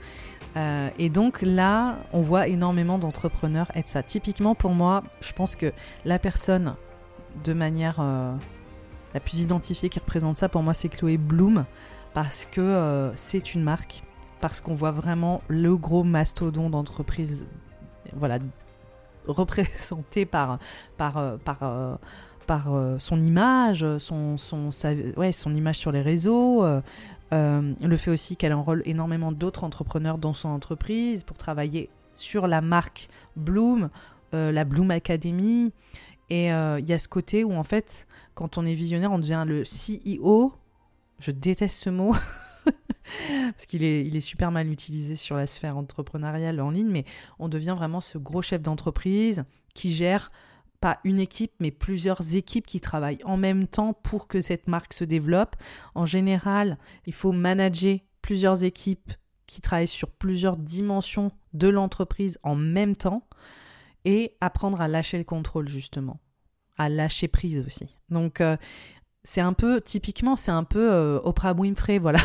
et 0.99 1.11
donc 1.11 1.43
là, 1.43 1.99
on 2.15 2.23
voit 2.23 2.49
énormément 2.49 2.97
d'entrepreneurs 2.97 3.71
être 3.75 3.89
ça. 3.89 4.03
Typiquement, 4.03 4.55
pour 4.55 4.71
moi, 4.71 5.03
je 5.21 5.35
pense 5.35 5.57
que 5.57 5.75
la 6.07 6.19
personne, 6.19 6.75
de 7.45 7.53
manière 7.53 8.01
la 9.15 9.21
plus 9.21 9.41
identifiée 9.41 9.89
qui 9.89 9.99
représente 9.99 10.37
ça 10.37 10.49
pour 10.49 10.63
moi, 10.63 10.75
c'est 10.75 10.89
Chloé 10.89 11.17
Bloom, 11.17 11.65
parce 12.13 12.45
que 12.45 12.61
euh, 12.61 13.15
c'est 13.17 13.55
une 13.55 13.63
marque, 13.63 14.03
parce 14.41 14.61
qu'on 14.61 14.75
voit 14.75 14.91
vraiment 14.91 15.43
le 15.49 15.77
gros 15.77 16.05
mastodon 16.05 16.71
d'entreprise, 16.71 17.47
voilà, 18.15 18.39
représenté 19.27 20.27
par, 20.27 20.59
euh, 21.01 21.37
euh, 22.51 22.99
son 22.99 23.21
image, 23.21 23.87
son, 23.99 24.37
image 25.55 25.79
sur 25.79 25.93
les 25.93 26.03
réseaux, 26.03 26.65
le 27.33 27.97
fait 27.97 28.11
aussi 28.11 28.37
qu'elle 28.37 28.55
enrôle 28.55 28.83
énormément 28.87 29.33
d'autres 29.33 29.65
entrepreneurs 29.65 30.19
dans 30.19 30.33
son 30.33 30.49
entreprise 30.49 31.23
pour 31.23 31.37
travailler 31.37 31.91
sur 32.17 32.49
la 32.49 32.61
marque 32.61 33.09
Bloom, 33.37 33.89
la 34.33 34.65
Bloom 34.65 34.91
Academy. 34.91 35.73
Et 36.29 36.47
il 36.47 36.89
y 36.89 36.93
a 36.93 36.99
ce 36.99 37.09
côté 37.09 37.45
où 37.45 37.53
en 37.53 37.65
fait, 37.65 38.09
quand 38.41 38.57
on 38.57 38.65
est 38.65 38.73
visionnaire, 38.73 39.13
on 39.13 39.19
devient 39.19 39.45
le 39.47 39.65
CEO. 39.65 40.55
Je 41.19 41.31
déteste 41.31 41.79
ce 41.79 41.91
mot. 41.91 42.15
Parce 42.65 43.67
qu'il 43.67 43.85
est, 43.85 44.07
est 44.07 44.21
super 44.21 44.51
mal 44.51 44.71
utilisé 44.71 45.15
sur 45.15 45.37
la 45.37 45.47
sphère 45.47 45.77
entrepreneuriale 45.77 46.59
en 46.63 46.71
ligne, 46.71 46.89
mais 46.89 47.05
on 47.39 47.51
devient 47.51 47.75
vraiment 47.77 48.01
ce 48.01 48.17
gros 48.17 48.41
chef 48.41 48.63
d'entreprise 48.63 49.45
qui 49.75 49.93
gère 49.93 50.33
pas 50.81 51.01
une 51.05 51.21
équipe, 51.21 51.53
mais 51.61 51.71
plusieurs 51.71 52.35
équipes 52.35 52.65
qui 52.65 52.81
travaillent 52.81 53.23
en 53.25 53.37
même 53.37 53.67
temps 53.67 53.93
pour 53.93 54.27
que 54.27 54.41
cette 54.41 54.69
marque 54.69 54.95
se 54.95 55.05
développe. 55.05 55.57
En 55.95 56.07
général, 56.07 56.79
il 57.05 57.13
faut 57.13 57.33
manager 57.33 57.99
plusieurs 58.23 58.65
équipes 58.65 59.13
qui 59.47 59.61
travaillent 59.61 59.87
sur 59.87 60.09
plusieurs 60.09 60.57
dimensions 60.57 61.31
de 61.53 61.69
l'entreprise 61.69 62.39
en 62.43 62.57
même 62.57 62.97
temps 62.97 63.29
et 64.07 64.39
apprendre 64.41 64.81
à 64.81 64.89
lâcher 64.89 65.19
le 65.19 65.25
contrôle 65.25 65.69
justement, 65.69 66.21
à 66.81 66.89
lâcher 66.89 67.29
prise 67.29 67.63
aussi. 67.65 67.95
Donc 68.09 68.41
euh, 68.41 68.57
c'est 69.23 69.43
un 69.43 69.53
peu, 69.53 69.83
typiquement, 69.83 70.35
c'est 70.35 70.51
un 70.51 70.65
peu 70.65 70.91
euh, 70.91 71.21
Oprah 71.23 71.53
Winfrey, 71.53 71.99
voilà. 71.99 72.21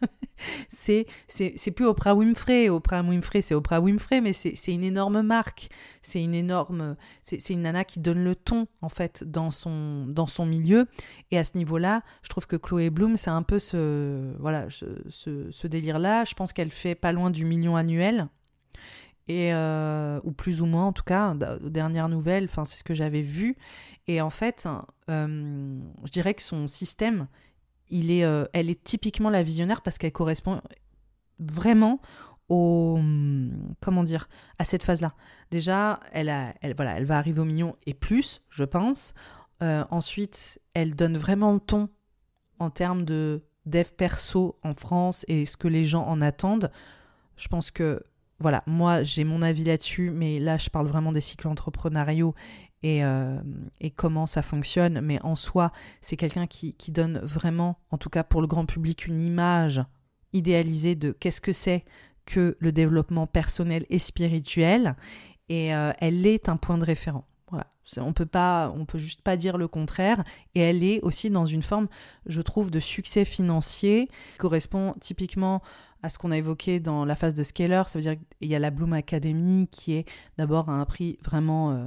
c'est 0.68 1.06
c'est 1.28 1.70
plus 1.70 1.86
Oprah 1.86 2.14
Winfrey. 2.14 2.68
Oprah 2.68 3.00
Winfrey, 3.00 3.40
c'est 3.40 3.54
Oprah 3.54 3.80
Winfrey, 3.80 4.20
mais 4.20 4.34
c'est 4.34 4.54
une 4.68 4.84
énorme 4.84 5.22
marque. 5.22 5.70
C'est 6.02 6.22
une 6.22 6.34
énorme. 6.34 6.96
C'est 7.22 7.48
une 7.48 7.62
nana 7.62 7.84
qui 7.84 8.00
donne 8.00 8.22
le 8.22 8.36
ton, 8.36 8.66
en 8.82 8.90
fait, 8.90 9.24
dans 9.24 9.50
son, 9.50 10.06
dans 10.06 10.26
son 10.26 10.44
milieu. 10.44 10.86
Et 11.30 11.38
à 11.38 11.44
ce 11.44 11.56
niveau-là, 11.56 12.02
je 12.22 12.28
trouve 12.28 12.46
que 12.46 12.56
Chloé 12.56 12.90
Bloom, 12.90 13.16
c'est 13.16 13.30
un 13.30 13.42
peu 13.42 13.58
ce, 13.58 14.36
voilà, 14.38 14.68
ce, 14.68 14.84
ce, 15.08 15.50
ce 15.50 15.66
délire-là. 15.66 16.26
Je 16.26 16.34
pense 16.34 16.52
qu'elle 16.52 16.70
fait 16.70 16.94
pas 16.94 17.12
loin 17.12 17.30
du 17.30 17.46
million 17.46 17.76
annuel. 17.76 18.28
Et, 19.28 19.52
euh, 19.52 20.20
ou 20.22 20.32
plus 20.32 20.62
ou 20.62 20.66
moins, 20.66 20.86
en 20.86 20.92
tout 20.92 21.02
cas, 21.02 21.34
aux 21.64 21.68
dernières 21.68 22.08
nouvelles, 22.08 22.44
enfin, 22.44 22.64
c'est 22.64 22.78
ce 22.78 22.84
que 22.84 22.94
j'avais 22.94 23.22
vu. 23.22 23.56
Et 24.06 24.20
en 24.20 24.30
fait, 24.30 24.68
euh, 25.08 25.80
je 26.04 26.10
dirais 26.10 26.34
que 26.34 26.42
son 26.42 26.68
système, 26.68 27.26
il 27.88 28.10
est, 28.12 28.24
euh, 28.24 28.44
elle 28.52 28.70
est 28.70 28.82
typiquement 28.82 29.30
la 29.30 29.42
visionnaire 29.42 29.82
parce 29.82 29.98
qu'elle 29.98 30.12
correspond 30.12 30.60
vraiment 31.40 32.00
au 32.48 33.00
comment 33.80 34.04
dire 34.04 34.28
à 34.58 34.64
cette 34.64 34.84
phase-là. 34.84 35.14
Déjà, 35.50 35.98
elle 36.12 36.28
a, 36.28 36.54
elle 36.60 36.76
voilà, 36.76 36.96
elle 36.96 37.04
va 37.04 37.18
arriver 37.18 37.40
au 37.40 37.44
million 37.44 37.74
et 37.86 37.94
plus, 37.94 38.42
je 38.48 38.62
pense. 38.62 39.14
Ensuite, 39.60 40.60
elle 40.74 40.94
donne 40.94 41.16
vraiment 41.16 41.52
le 41.52 41.60
ton 41.60 41.88
en 42.60 42.70
termes 42.70 43.04
de 43.04 43.42
dev 43.64 43.88
perso 43.96 44.58
en 44.62 44.74
France 44.74 45.24
et 45.26 45.44
ce 45.44 45.56
que 45.56 45.66
les 45.66 45.84
gens 45.84 46.06
en 46.06 46.22
attendent. 46.22 46.70
Je 47.36 47.48
pense 47.48 47.70
que 47.70 48.02
voilà, 48.38 48.62
moi 48.66 49.02
j'ai 49.02 49.24
mon 49.24 49.42
avis 49.42 49.64
là-dessus, 49.64 50.10
mais 50.10 50.38
là 50.38 50.56
je 50.56 50.68
parle 50.68 50.86
vraiment 50.86 51.12
des 51.12 51.20
cycles 51.20 51.48
entrepreneuriaux 51.48 52.34
et, 52.82 53.04
euh, 53.04 53.40
comment 53.94 54.26
ça 54.26 54.42
fonctionne. 54.42 55.00
Mais 55.00 55.20
en 55.22 55.36
soi, 55.36 55.72
c'est 56.00 56.16
quelqu'un 56.16 56.46
qui, 56.46 56.74
qui 56.74 56.92
donne 56.92 57.18
vraiment, 57.18 57.78
en 57.90 57.98
tout 57.98 58.10
cas 58.10 58.24
pour 58.24 58.40
le 58.40 58.46
grand 58.46 58.66
public, 58.66 59.06
une 59.06 59.20
image 59.20 59.82
idéalisée 60.32 60.94
de 60.94 61.12
qu'est-ce 61.12 61.40
que 61.40 61.52
c'est 61.52 61.84
que 62.26 62.56
le 62.58 62.72
développement 62.72 63.26
personnel 63.26 63.86
et 63.88 63.98
spirituel. 63.98 64.96
Et 65.48 65.74
euh, 65.74 65.92
elle 66.00 66.26
est 66.26 66.48
un 66.48 66.56
point 66.56 66.76
de 66.76 66.84
référent. 66.84 67.24
On 67.98 68.12
peut 68.12 68.26
pas, 68.26 68.72
on 68.76 68.84
peut 68.84 68.98
juste 68.98 69.22
pas 69.22 69.36
dire 69.36 69.58
le 69.58 69.68
contraire. 69.68 70.24
Et 70.54 70.60
elle 70.60 70.82
est 70.82 71.00
aussi 71.02 71.30
dans 71.30 71.46
une 71.46 71.62
forme, 71.62 71.88
je 72.26 72.42
trouve, 72.42 72.70
de 72.70 72.80
succès 72.80 73.24
financier 73.24 74.08
qui 74.32 74.38
correspond 74.38 74.94
typiquement 75.00 75.62
à 76.02 76.08
ce 76.08 76.18
qu'on 76.18 76.30
a 76.30 76.36
évoqué 76.36 76.80
dans 76.80 77.04
la 77.04 77.16
phase 77.16 77.34
de 77.34 77.42
scaler. 77.42 77.82
Ça 77.86 77.98
veut 77.98 78.02
dire 78.02 78.16
qu'il 78.40 78.50
y 78.50 78.54
a 78.54 78.58
la 78.58 78.70
Bloom 78.70 78.92
Academy 78.92 79.68
qui 79.70 79.94
est 79.94 80.04
d'abord 80.38 80.68
à 80.68 80.72
un 80.72 80.84
prix 80.84 81.18
vraiment 81.24 81.72
euh, 81.72 81.84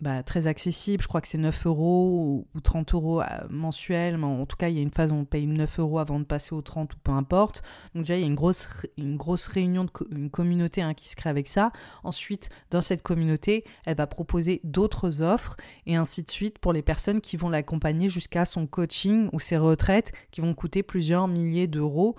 bah, 0.00 0.22
très 0.22 0.46
accessible. 0.46 1.02
Je 1.02 1.08
crois 1.08 1.20
que 1.20 1.28
c'est 1.28 1.38
9 1.38 1.66
euros 1.66 2.10
ou, 2.10 2.46
ou 2.54 2.60
30 2.60 2.94
euros 2.94 3.20
euh, 3.20 3.26
mensuels. 3.50 4.16
Mais 4.16 4.24
en 4.24 4.46
tout 4.46 4.56
cas, 4.56 4.68
il 4.68 4.76
y 4.76 4.78
a 4.78 4.82
une 4.82 4.90
phase 4.90 5.12
où 5.12 5.14
on 5.14 5.24
paye 5.24 5.46
9 5.46 5.78
euros 5.80 5.98
avant 5.98 6.18
de 6.18 6.24
passer 6.24 6.54
aux 6.54 6.62
30 6.62 6.94
ou 6.94 6.96
peu 7.02 7.12
importe. 7.12 7.62
Donc 7.94 8.04
déjà, 8.04 8.16
il 8.16 8.20
y 8.20 8.24
a 8.24 8.26
une 8.26 8.34
grosse, 8.34 8.68
une 8.96 9.18
réunion, 9.52 9.84
de 9.84 9.90
une 10.10 10.30
communauté 10.30 10.82
hein, 10.82 10.94
qui 10.94 11.08
se 11.08 11.16
crée 11.16 11.30
avec 11.30 11.48
ça. 11.48 11.72
Ensuite, 12.04 12.48
dans 12.70 12.80
cette 12.80 13.02
communauté, 13.02 13.64
elle 13.84 13.96
va 13.96 14.06
proposer 14.06 14.60
d'autres 14.64 15.22
offres 15.22 15.56
et 15.86 15.96
ainsi 15.96 16.22
de 16.22 16.30
suite 16.30 16.58
pour 16.58 16.72
les 16.72 16.82
personnes 16.82 17.20
qui 17.20 17.36
vont 17.36 17.48
l'accompagner 17.48 18.08
jusqu'à 18.08 18.44
son 18.44 18.66
coaching 18.66 19.28
ou 19.32 19.40
ses 19.40 19.56
retraites 19.56 20.12
qui 20.30 20.40
vont 20.40 20.54
coûter 20.54 20.82
plusieurs 20.82 21.28
milliers 21.28 21.66
d'euros 21.66 22.16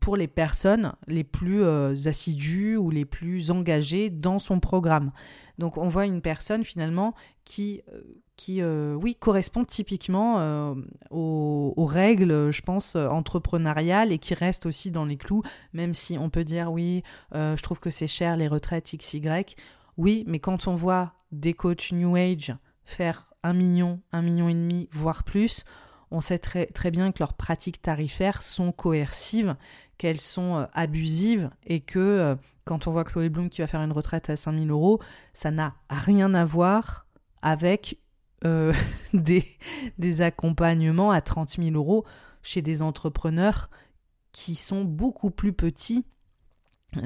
pour 0.00 0.16
les 0.16 0.28
personnes 0.28 0.92
les 1.06 1.24
plus 1.24 1.62
euh, 1.62 1.94
assidues 2.06 2.76
ou 2.76 2.90
les 2.90 3.04
plus 3.04 3.50
engagées 3.50 4.10
dans 4.10 4.38
son 4.38 4.60
programme. 4.60 5.12
Donc 5.58 5.76
on 5.78 5.88
voit 5.88 6.06
une 6.06 6.20
personne 6.20 6.64
finalement 6.64 7.14
qui, 7.44 7.82
euh, 7.92 8.02
qui 8.36 8.60
euh, 8.60 8.94
oui, 8.94 9.14
correspond 9.14 9.64
typiquement 9.64 10.40
euh, 10.40 10.74
aux, 11.10 11.84
règles, 11.84 12.50
je 12.50 12.62
pense, 12.62 12.96
euh, 12.96 13.06
entrepreneuriales 13.08 14.12
et 14.12 14.18
qui 14.18 14.34
reste 14.34 14.66
aussi 14.66 14.90
dans 14.90 15.04
les 15.04 15.16
clous, 15.16 15.42
même 15.72 15.94
si 15.94 16.18
on 16.18 16.30
peut 16.30 16.44
dire 16.44 16.72
oui, 16.72 17.02
euh, 17.34 17.56
je 17.56 17.62
trouve 17.62 17.80
que 17.80 17.90
c'est 17.90 18.06
cher 18.06 18.36
les 18.36 18.48
retraites 18.48 18.94
XY. 18.96 19.22
Oui, 19.96 20.24
mais 20.26 20.38
quand 20.38 20.66
on 20.66 20.74
voit 20.74 21.12
des 21.30 21.54
coachs 21.54 21.92
New 21.92 22.16
Age 22.16 22.54
faire 22.84 23.28
un 23.42 23.52
million, 23.52 24.00
un 24.12 24.22
million 24.22 24.48
et 24.48 24.54
demi, 24.54 24.88
voire 24.92 25.24
plus, 25.24 25.64
on 26.12 26.20
sait 26.20 26.38
très, 26.38 26.90
bien 26.90 27.10
que 27.10 27.20
leurs 27.20 27.32
pratiques 27.32 27.80
tarifaires 27.80 28.42
sont 28.42 28.70
coercives, 28.70 29.56
qu'elles 29.96 30.20
sont 30.20 30.58
euh, 30.58 30.64
abusives 30.74 31.50
et 31.64 31.80
que 31.80 31.98
euh, 31.98 32.36
quand 32.64 32.86
on 32.86 32.90
voit 32.90 33.04
Chloé 33.04 33.30
Bloom 33.30 33.48
qui 33.48 33.62
va 33.62 33.66
faire 33.66 33.80
une 33.80 33.92
retraite 33.92 34.28
à 34.28 34.36
5000 34.36 34.70
euros, 34.70 35.00
ça 35.32 35.50
n'a 35.50 35.74
rien 35.88 36.34
à 36.34 36.44
voir 36.44 37.06
avec 37.40 37.98
euh, 38.44 38.74
des, 39.14 40.20
accompagnements 40.20 41.10
à 41.10 41.22
30 41.22 41.56
000 41.56 41.70
euros 41.70 42.04
chez 42.42 42.60
des 42.60 42.82
entrepreneurs 42.82 43.70
qui 44.32 44.54
sont 44.54 44.84
beaucoup 44.84 45.30
plus 45.30 45.54
petits. 45.54 46.04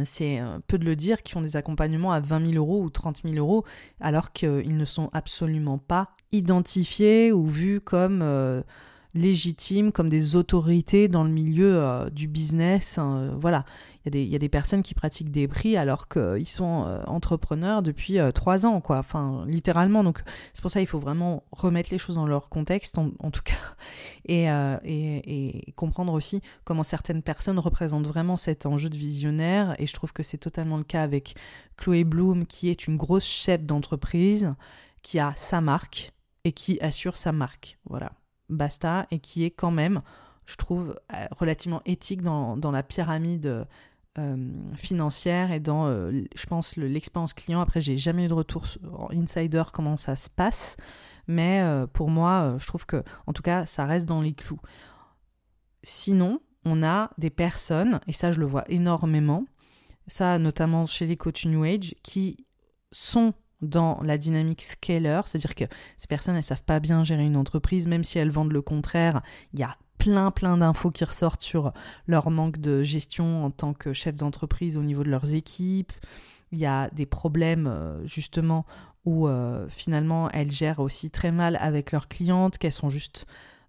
C'est 0.02 0.42
peu 0.66 0.78
de 0.78 0.84
le 0.84 0.96
dire, 0.96 1.22
qui 1.22 1.30
font 1.30 1.40
des 1.40 1.56
accompagnements 1.56 2.10
à 2.10 2.18
20 2.18 2.50
000 2.50 2.54
euros 2.54 2.82
ou 2.82 2.90
30 2.90 3.22
000 3.22 3.36
euros, 3.36 3.64
alors 4.00 4.32
qu'ils 4.32 4.76
ne 4.76 4.84
sont 4.84 5.10
absolument 5.12 5.78
pas 5.78 6.10
identifiés 6.32 7.30
ou 7.30 7.46
vus 7.46 7.80
comme 7.80 8.64
légitimes, 9.16 9.92
comme 9.92 10.08
des 10.08 10.36
autorités 10.36 11.08
dans 11.08 11.24
le 11.24 11.30
milieu 11.30 11.82
euh, 11.82 12.10
du 12.10 12.28
business. 12.28 12.98
hein, 12.98 13.36
voilà, 13.40 13.64
il 14.14 14.28
y, 14.28 14.36
a 14.36 14.38
des, 14.38 14.48
personnes 14.48 14.82
qui 14.84 14.94
pratiquent 14.94 15.32
des 15.32 15.48
prix 15.48 15.76
alors 15.76 16.06
qu'ils 16.06 16.48
sont 16.48 16.84
euh, 16.86 17.02
entrepreneurs 17.06 17.82
depuis 17.82 18.20
euh, 18.20 18.30
trois 18.30 18.64
ans, 18.64 18.80
quoi. 18.80 18.98
Enfin, 18.98 19.44
littéralement. 19.48 20.04
Donc, 20.04 20.22
c'est 20.54 20.62
pour 20.62 20.70
ça 20.70 20.78
qu'il 20.78 20.86
faut 20.86 21.00
vraiment 21.00 21.42
remettre 21.50 21.90
les 21.90 21.98
choses 21.98 22.14
dans 22.14 22.26
leur 22.26 22.48
contexte, 22.48 22.98
en, 22.98 23.30
tout 23.30 23.42
cas, 23.42 23.54
et, 24.26 24.48
euh, 24.50 24.78
et, 24.84 25.66
et 25.68 25.72
comprendre 25.72 26.12
aussi 26.12 26.40
comment 26.64 26.84
certaines 26.84 27.22
personnes 27.22 27.58
représentent 27.58 28.06
vraiment 28.06 28.36
cet 28.36 28.64
enjeu 28.64 28.88
de 28.88 28.96
visionnaire. 28.96 29.74
Et 29.80 29.86
je 29.86 29.92
trouve 29.92 30.12
que 30.12 30.22
c'est 30.22 30.38
totalement 30.38 30.76
le 30.76 30.84
cas 30.84 31.02
avec 31.02 31.34
Chloé 31.76 32.04
Bloom, 32.04 32.46
qui 32.46 32.68
est 32.68 32.86
une 32.86 32.96
grosse 32.96 33.26
chef 33.26 33.66
d'entreprise, 33.66 34.54
qui 35.02 35.18
a 35.18 35.32
sa 35.34 35.60
marque 35.60 36.12
et 36.44 36.52
qui 36.52 36.78
assure 36.80 37.16
sa 37.16 37.32
marque. 37.32 37.78
Voilà, 37.86 38.12
basta, 38.48 39.06
et 39.10 39.18
qui 39.18 39.44
est 39.44 39.50
quand 39.50 39.70
même, 39.70 40.02
je 40.46 40.56
trouve, 40.56 40.94
euh, 41.12 41.26
relativement 41.32 41.82
éthique 41.84 42.22
dans, 42.22 42.56
la 42.70 42.82
pyramide 42.82 43.66
euh, 44.18 44.48
financière 44.74 45.52
et 45.52 45.60
dans, 45.60 45.86
euh, 45.86 46.24
je 46.34 46.46
pense, 46.46 46.76
le- 46.76 46.88
l'expérience 46.88 47.34
client. 47.34 47.60
Après, 47.60 47.80
j'ai 47.80 47.96
jamais 47.96 48.24
eu 48.24 48.28
de 48.28 48.34
retour 48.34 48.64
en 48.96 49.10
insider 49.10 49.62
comment 49.72 49.96
ça 49.96 50.16
se 50.16 50.30
passe, 50.30 50.76
mais 51.26 51.60
euh, 51.60 51.86
pour 51.86 52.08
moi, 52.08 52.42
euh, 52.42 52.58
je 52.58 52.66
trouve 52.66 52.86
que, 52.86 53.02
en 53.26 53.32
tout 53.32 53.42
cas, 53.42 53.66
ça 53.66 53.84
reste 53.84 54.06
dans 54.06 54.22
les 54.22 54.32
clous. 54.32 54.60
Sinon, 55.82 56.40
on 56.64 56.82
a 56.82 57.10
des 57.18 57.30
personnes, 57.30 58.00
et 58.06 58.12
ça, 58.12 58.32
je 58.32 58.40
le 58.40 58.46
vois 58.46 58.64
énormément, 58.68 59.44
ça, 60.06 60.38
notamment 60.38 60.86
chez 60.86 61.06
les 61.06 61.16
coachs 61.16 61.44
New 61.44 61.64
Age, 61.64 61.94
qui 62.02 62.46
sont 62.92 63.34
dans 63.62 64.00
la 64.02 64.18
dynamique 64.18 64.62
scaler, 64.62 65.20
c'est-à-dire 65.24 65.54
que 65.54 65.64
ces 65.96 66.06
personnes, 66.06 66.36
elles 66.36 66.42
savent 66.44 66.64
pas 66.64 66.80
bien 66.80 67.04
gérer 67.04 67.24
une 67.24 67.36
entreprise, 67.36 67.86
même 67.86 68.04
si 68.04 68.18
elles 68.18 68.30
vendent 68.30 68.52
le 68.52 68.62
contraire, 68.62 69.22
il 69.54 69.60
y 69.60 69.62
a 69.62 69.76
plein 69.98 70.30
plein 70.30 70.58
d'infos 70.58 70.90
qui 70.90 71.04
ressortent 71.04 71.42
sur 71.42 71.72
leur 72.06 72.30
manque 72.30 72.58
de 72.58 72.84
gestion 72.84 73.44
en 73.46 73.50
tant 73.50 73.72
que 73.72 73.94
chef 73.94 74.14
d'entreprise 74.14 74.76
au 74.76 74.82
niveau 74.82 75.02
de 75.02 75.08
leurs 75.10 75.34
équipes. 75.34 75.92
Il 76.52 76.58
y 76.58 76.66
a 76.66 76.90
des 76.90 77.06
problèmes 77.06 77.66
euh, 77.66 78.04
justement 78.06 78.66
où 79.06 79.26
euh, 79.26 79.66
finalement 79.68 80.30
elles 80.30 80.52
gèrent 80.52 80.80
aussi 80.80 81.10
très 81.10 81.32
mal 81.32 81.56
avec 81.60 81.92
leurs 81.92 82.08
clientes, 82.08 82.58
qu'elles 82.58 82.72
sont 82.72 82.90
juste 82.90 83.24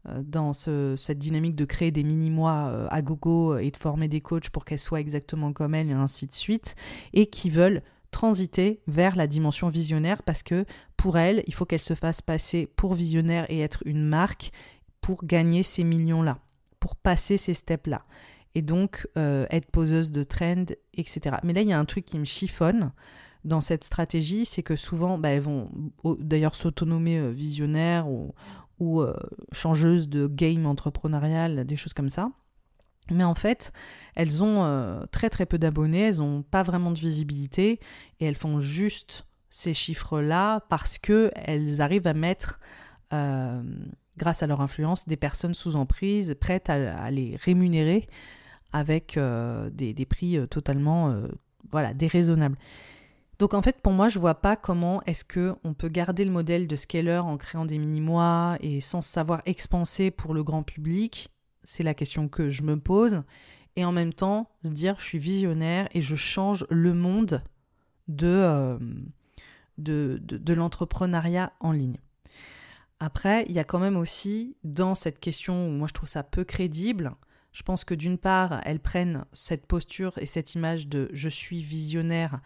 euh, 0.10 0.22
dans 0.24 0.52
ce- 0.52 0.96
cette 0.98 1.18
dynamique 1.18 1.56
de 1.56 1.66
créer 1.66 1.92
des 1.92 2.04
mini-mois 2.04 2.88
à 2.92 3.02
gogo 3.02 3.58
et 3.58 3.72
de 3.72 3.78
former 3.78 4.10
des 4.10 4.20
coachs 4.22 4.50
pour 4.50 4.66
qu'elles 4.66 4.80
soient 4.80 5.00
exactement 5.00 5.54
comme 5.54 5.74
elles 5.76 5.90
et 5.90 5.94
ainsi 5.94 6.28
de 6.28 6.34
suite, 6.34 6.76
et 7.14 7.28
qui 7.28 7.50
veulent 7.50 7.82
transiter 8.18 8.82
vers 8.88 9.16
la 9.16 9.28
dimension 9.28 9.70
visionnaire 9.70 10.24
parce 10.24 10.42
que 10.42 10.66
pour 10.98 11.20
elle, 11.20 11.44
il 11.46 11.54
faut 11.54 11.66
qu'elle 11.66 11.84
se 11.84 11.94
fasse 11.94 12.24
passer 12.24 12.66
pour 12.66 12.96
visionnaire 12.96 13.46
et 13.48 13.60
être 13.60 13.84
une 13.86 14.04
marque 14.04 14.50
pour 15.02 15.24
gagner 15.24 15.62
ces 15.62 15.84
millions-là, 15.84 16.40
pour 16.80 16.96
passer 16.96 17.38
ces 17.38 17.54
steps-là. 17.54 18.02
Et 18.56 18.64
donc 18.64 19.08
euh, 19.18 19.46
être 19.52 19.70
poseuse 19.70 20.12
de 20.12 20.24
trend, 20.24 20.66
etc. 20.96 21.36
Mais 21.44 21.54
là, 21.54 21.62
il 21.62 21.68
y 21.68 21.74
a 21.74 21.78
un 21.78 21.86
truc 21.86 22.06
qui 22.06 22.18
me 22.18 22.26
chiffonne 22.26 22.92
dans 23.44 23.62
cette 23.62 23.84
stratégie, 23.84 24.48
c'est 24.48 24.64
que 24.64 24.76
souvent, 24.76 25.20
bah, 25.20 25.30
elles 25.30 25.42
vont 25.42 25.70
d'ailleurs 26.20 26.56
s'autonomer 26.56 27.20
euh, 27.20 27.30
visionnaire 27.30 28.08
ou, 28.10 28.34
euh, 28.82 29.14
changeuse 29.52 30.10
de 30.10 30.26
game 30.26 30.66
entrepreneurial, 30.66 31.66
des 31.66 31.76
choses 31.76 31.94
comme 31.94 32.10
ça. 32.10 32.32
Mais 33.12 33.24
en 33.24 33.36
fait, 33.36 33.72
elles 34.16 34.44
ont 34.44 34.64
euh, 34.64 35.06
très 35.12 35.30
très 35.30 35.46
peu 35.46 35.58
d'abonnés, 35.58 36.02
elles 36.02 36.18
n'ont 36.18 36.44
pas 36.44 36.64
vraiment 36.64 36.92
de 36.92 37.00
visibilité 37.00 37.80
et 38.20 38.26
elles 38.26 38.36
font 38.36 38.60
juste 38.60 39.26
ces 39.50 39.74
chiffres-là 39.74 40.62
parce 40.70 40.98
qu'elles 40.98 41.82
arrivent 41.82 42.08
à 42.08 42.14
mettre, 42.14 42.60
euh, 43.14 43.62
grâce 44.18 44.44
à 44.44 44.48
leur 44.48 44.62
influence, 44.62 45.08
des 45.08 45.18
personnes 45.18 45.54
sous 45.54 45.76
emprise 45.76 46.36
prêtes 46.40 46.70
à, 46.70 47.10
les 47.12 47.38
rémunérer 47.38 48.08
avec 48.74 49.18
euh, 49.18 49.70
des, 49.70 50.06
prix 50.06 50.38
totalement 50.50 51.16
voilà, 51.72 51.94
déraisonnables. 51.94 52.58
Donc 53.40 53.54
en 53.54 53.62
fait, 53.62 53.82
pour 53.82 53.94
moi, 53.94 54.10
je 54.10 54.18
vois 54.18 54.36
pas 54.36 54.56
comment 54.56 55.02
est-ce 55.06 55.24
que 55.24 55.56
on 55.64 55.74
peut 55.74 55.90
garder 55.90 56.26
le 56.26 56.32
modèle 56.32 56.68
de 56.68 56.76
scaler 56.76 57.18
en 57.18 57.38
créant 57.38 57.66
des 57.66 57.78
mini-mois 57.78 58.58
et 58.62 58.82
sans 58.82 59.02
savoir 59.02 59.42
expanser 59.46 60.10
pour 60.10 60.34
le 60.34 60.44
grand 60.44 60.64
public 60.64 61.30
c'est 61.68 61.84
la 61.84 61.94
question 61.94 62.30
que 62.30 62.50
je 62.50 62.64
me 62.64 62.80
pose. 62.80 63.24
Et 63.76 63.84
en 63.84 63.92
même 63.92 64.14
temps, 64.14 64.50
se 64.64 64.70
dire, 64.70 64.96
je 65.00 65.04
suis 65.04 65.20
visionnaire 65.20 65.90
et 65.92 66.00
je 66.02 66.16
change 66.16 66.66
le 66.70 66.94
monde 66.94 67.44
de, 68.08 68.26
euh, 68.26 68.80
de, 69.78 70.54
l'entrepreneuriat 70.54 71.52
en 71.60 71.74
ligne. 71.74 71.98
Après, 73.02 73.46
il 73.50 73.52
y 73.52 73.60
a 73.60 73.66
quand 73.66 73.80
même 73.80 73.98
aussi, 73.98 74.56
dans 74.64 74.96
cette 74.96 75.20
question 75.20 75.68
où 75.68 75.72
moi 75.72 75.88
je 75.90 75.94
trouve 75.94 76.10
ça 76.10 76.24
peu 76.24 76.46
crédible, 76.46 77.14
je 77.52 77.64
pense 77.64 77.84
que 77.84 77.94
d'une 77.94 78.18
part, 78.18 78.62
elles 78.64 78.80
prennent 78.80 79.26
cette 79.34 79.66
posture 79.68 80.18
et 80.20 80.26
cette 80.26 80.56
image 80.56 80.88
de 80.88 81.10
je 81.12 81.28
suis 81.28 81.62
visionnaire 81.62 82.40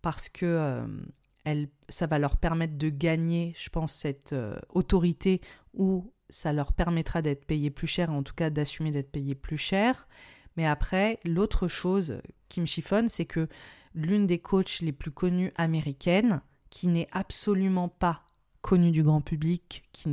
parce 0.00 0.28
que 0.28 0.46
euh, 0.46 1.66
ça 1.88 2.06
va 2.06 2.20
leur 2.20 2.36
permettre 2.36 2.78
de 2.78 2.88
gagner, 2.88 3.52
je 3.58 3.68
pense, 3.68 3.92
cette 3.92 4.32
euh, 4.32 4.56
autorité 4.70 5.40
ou 5.74 6.12
ça 6.30 6.52
leur 6.52 6.72
permettra 6.72 7.22
d'être 7.22 7.44
payés 7.44 7.70
plus 7.70 7.86
cher, 7.86 8.10
en 8.10 8.22
tout 8.22 8.34
cas 8.34 8.50
d'assumer 8.50 8.90
d'être 8.90 9.10
payés 9.10 9.34
plus 9.34 9.58
cher. 9.58 10.08
Mais 10.56 10.66
après, 10.66 11.18
l'autre 11.24 11.68
chose 11.68 12.20
qui 12.48 12.60
me 12.60 12.66
chiffonne, 12.66 13.08
c'est 13.08 13.26
que 13.26 13.48
l'une 13.94 14.26
des 14.26 14.38
coachs 14.38 14.80
les 14.80 14.92
plus 14.92 15.10
connues 15.10 15.52
américaines, 15.56 16.42
qui 16.70 16.86
n'est 16.86 17.08
absolument 17.12 17.88
pas 17.88 18.22
connue 18.62 18.90
du 18.90 19.02
grand 19.02 19.20
public, 19.20 19.84
qui 19.92 20.08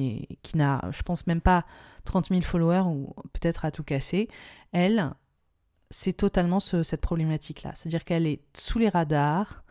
n'a, 0.56 0.81
je 0.91 1.02
pense 1.03 1.27
même 1.27 1.41
pas 1.41 1.65
30 2.06 2.30
000 2.30 2.41
followers 2.41 2.88
ou 2.88 3.14
peut-être 3.34 3.65
à 3.65 3.72
tout 3.72 3.84
casser, 3.84 4.30
elle, 4.72 5.14
c'est 5.89 6.14
totalement 6.14 6.60
cette 6.60 7.02
problématique-là. 7.02 7.73
C'est-à-dire 7.76 8.06
qu'elle 8.06 8.26
est 8.26 8.41
sous 8.56 8.80
les 8.80 8.89
radars, 8.89 9.64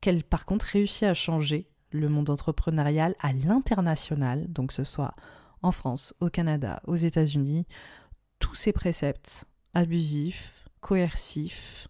qu'elle 0.00 0.24
par 0.24 0.46
contre 0.46 0.66
réussit 0.66 1.04
à 1.04 1.14
changer 1.14 1.68
le 1.90 2.08
monde 2.08 2.30
entrepreneurial 2.30 3.14
à 3.20 3.32
l'international, 3.32 4.50
donc 4.50 4.72
ce 4.72 4.84
soit 4.84 5.14
en 5.62 5.72
France, 5.72 6.14
au 6.20 6.28
Canada, 6.28 6.80
aux 6.86 6.96
États-Unis, 6.96 7.66
tous 8.38 8.54
ces 8.54 8.72
préceptes 8.72 9.46
abusifs, 9.74 10.68
coercifs, 10.80 11.88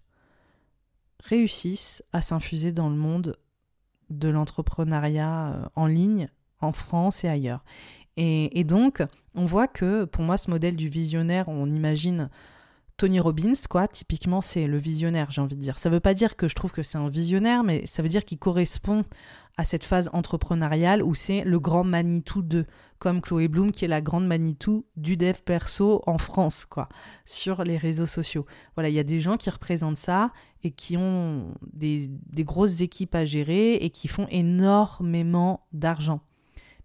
réussissent 1.24 2.02
à 2.12 2.20
s'infuser 2.20 2.72
dans 2.72 2.90
le 2.90 2.96
monde 2.96 3.36
de 4.10 4.28
l'entrepreneuriat 4.28 5.52
euh, 5.52 5.64
en 5.76 5.86
ligne, 5.86 6.28
en 6.60 6.72
France 6.72 7.24
et 7.24 7.28
ailleurs. 7.28 7.64
Et, 8.16 8.64
donc, 8.64 9.02
on 9.34 9.46
voit 9.46 9.68
que 9.68 10.04
pour 10.04 10.22
moi, 10.22 10.36
ce 10.36 10.50
modèle 10.50 10.76
du 10.76 10.90
visionnaire, 10.90 11.48
on 11.48 11.70
imagine 11.70 12.28
Tony 12.98 13.20
Robbins, 13.20 13.54
quoi, 13.70 13.88
typiquement, 13.88 14.42
c'est 14.42 14.66
le 14.66 14.76
visionnaire, 14.76 15.30
j'ai 15.30 15.40
envie 15.40 15.56
de 15.56 15.62
dire. 15.62 15.78
Ça 15.78 15.88
ne 15.88 15.94
veut 15.94 16.00
pas 16.00 16.12
dire 16.12 16.36
que 16.36 16.46
je 16.46 16.54
trouve 16.54 16.72
que 16.72 16.82
c'est 16.82 16.98
un 16.98 17.08
visionnaire, 17.08 17.64
mais 17.64 17.86
ça 17.86 18.02
veut 18.02 18.10
dire 18.10 18.26
qu'il 18.26 18.38
correspond 18.38 19.04
à 19.56 19.64
cette 19.64 19.84
phase 19.84 20.08
entrepreneuriale 20.12 21.02
où 21.02 21.14
c'est 21.14 21.44
le 21.44 21.60
grand 21.60 21.84
Manitou 21.84 22.42
de 22.42 22.66
comme 22.98 23.20
Chloé 23.20 23.48
Bloom 23.48 23.72
qui 23.72 23.84
est 23.84 23.88
la 23.88 24.00
grande 24.00 24.26
Manitou 24.26 24.86
du 24.96 25.16
dev 25.16 25.40
perso 25.44 26.02
en 26.06 26.18
France, 26.18 26.64
quoi, 26.64 26.88
sur 27.24 27.64
les 27.64 27.76
réseaux 27.76 28.06
sociaux. 28.06 28.46
Voilà, 28.76 28.88
il 28.88 28.94
y 28.94 29.00
a 29.00 29.04
des 29.04 29.20
gens 29.20 29.36
qui 29.36 29.50
représentent 29.50 29.96
ça 29.96 30.32
et 30.62 30.70
qui 30.70 30.96
ont 30.96 31.54
des, 31.72 32.08
des 32.08 32.44
grosses 32.44 32.80
équipes 32.80 33.14
à 33.14 33.24
gérer 33.24 33.74
et 33.74 33.90
qui 33.90 34.08
font 34.08 34.26
énormément 34.30 35.66
d'argent. 35.72 36.20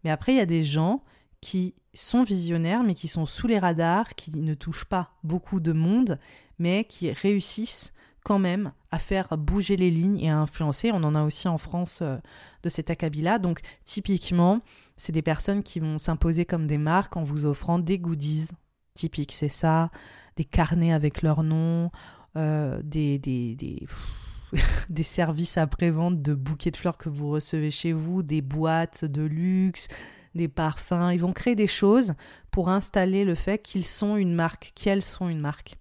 Mais 0.03 0.10
après, 0.10 0.34
il 0.34 0.38
y 0.38 0.41
a 0.41 0.48
des 0.48 0.64
gens 0.64 1.03
qui 1.39 1.76
sont 1.94 2.23
visionnaires, 2.23 2.84
mais 2.84 2.94
qui 2.94 3.07
sont 3.07 3.26
sous 3.26 3.48
les 3.48 3.60
radars, 3.60 4.15
qui 4.15 4.31
ne 4.31 4.53
touchent 4.53 4.85
pas 4.85 5.11
beaucoup 5.23 5.60
de 5.60 5.72
monde, 5.72 6.19
mais 6.60 6.85
qui 6.85 7.11
réussissent 7.11 7.94
quand 8.28 8.40
même 8.40 8.74
à 8.91 8.99
faire 8.99 9.38
bouger 9.38 9.78
les 9.78 9.90
lignes 9.90 10.20
et 10.20 10.30
à 10.30 10.38
influencer. 10.38 10.91
On 10.91 11.02
en 11.04 11.16
a 11.16 11.24
aussi 11.24 11.48
en 11.48 11.58
France 11.58 11.99
euh, 12.02 12.18
de 12.62 12.68
cet 12.68 12.90
acabit-là. 12.90 13.40
Donc 13.40 13.62
typiquement, 13.86 14.60
c'est 14.98 15.14
des 15.14 15.22
personnes 15.22 15.64
qui 15.64 15.80
vont 15.80 15.98
s'imposer 15.98 16.44
comme 16.44 16.68
des 16.68 16.78
marques 16.78 17.16
en 17.16 17.24
vous 17.24 17.45
offrant 17.45 17.80
des 17.80 17.99
goodies. 17.99 18.49
Typiques, 18.95 19.32
c'est 19.32 19.48
ça, 19.48 19.91
des 20.36 20.44
carnets 20.44 20.91
avec 20.91 21.22
leur 21.22 21.41
nom, 21.41 21.90
euh, 22.36 22.82
des, 22.84 23.18
des, 23.18 23.56
des, 23.56 23.88
des 24.90 25.04
services 25.04 25.58
après-vente 25.58 26.22
de 26.22 26.34
bouquets 26.34 26.72
de 26.72 26.76
fleurs 26.76 26.98
que 26.98 27.08
vous 27.08 27.30
recevez 27.30 27.72
chez 27.72 27.94
vous, 27.94 28.24
des 28.24 28.41
boîtes 28.41 29.06
de 29.06 29.22
luxe, 29.22 29.88
des 30.36 30.49
parfums. 30.49 31.12
Ils 31.14 31.22
vont 31.22 31.32
créer 31.32 31.56
des 31.56 31.66
choses 31.66 32.14
pour 32.52 32.68
installer 32.68 33.24
le 33.24 33.36
fait 33.36 33.60
qu'ils 33.60 33.86
sont 33.86 34.18
une 34.18 34.34
marque, 34.34 34.74
qu'elles 34.76 35.02
sont 35.02 35.30
une 35.30 35.40
marque. 35.40 35.77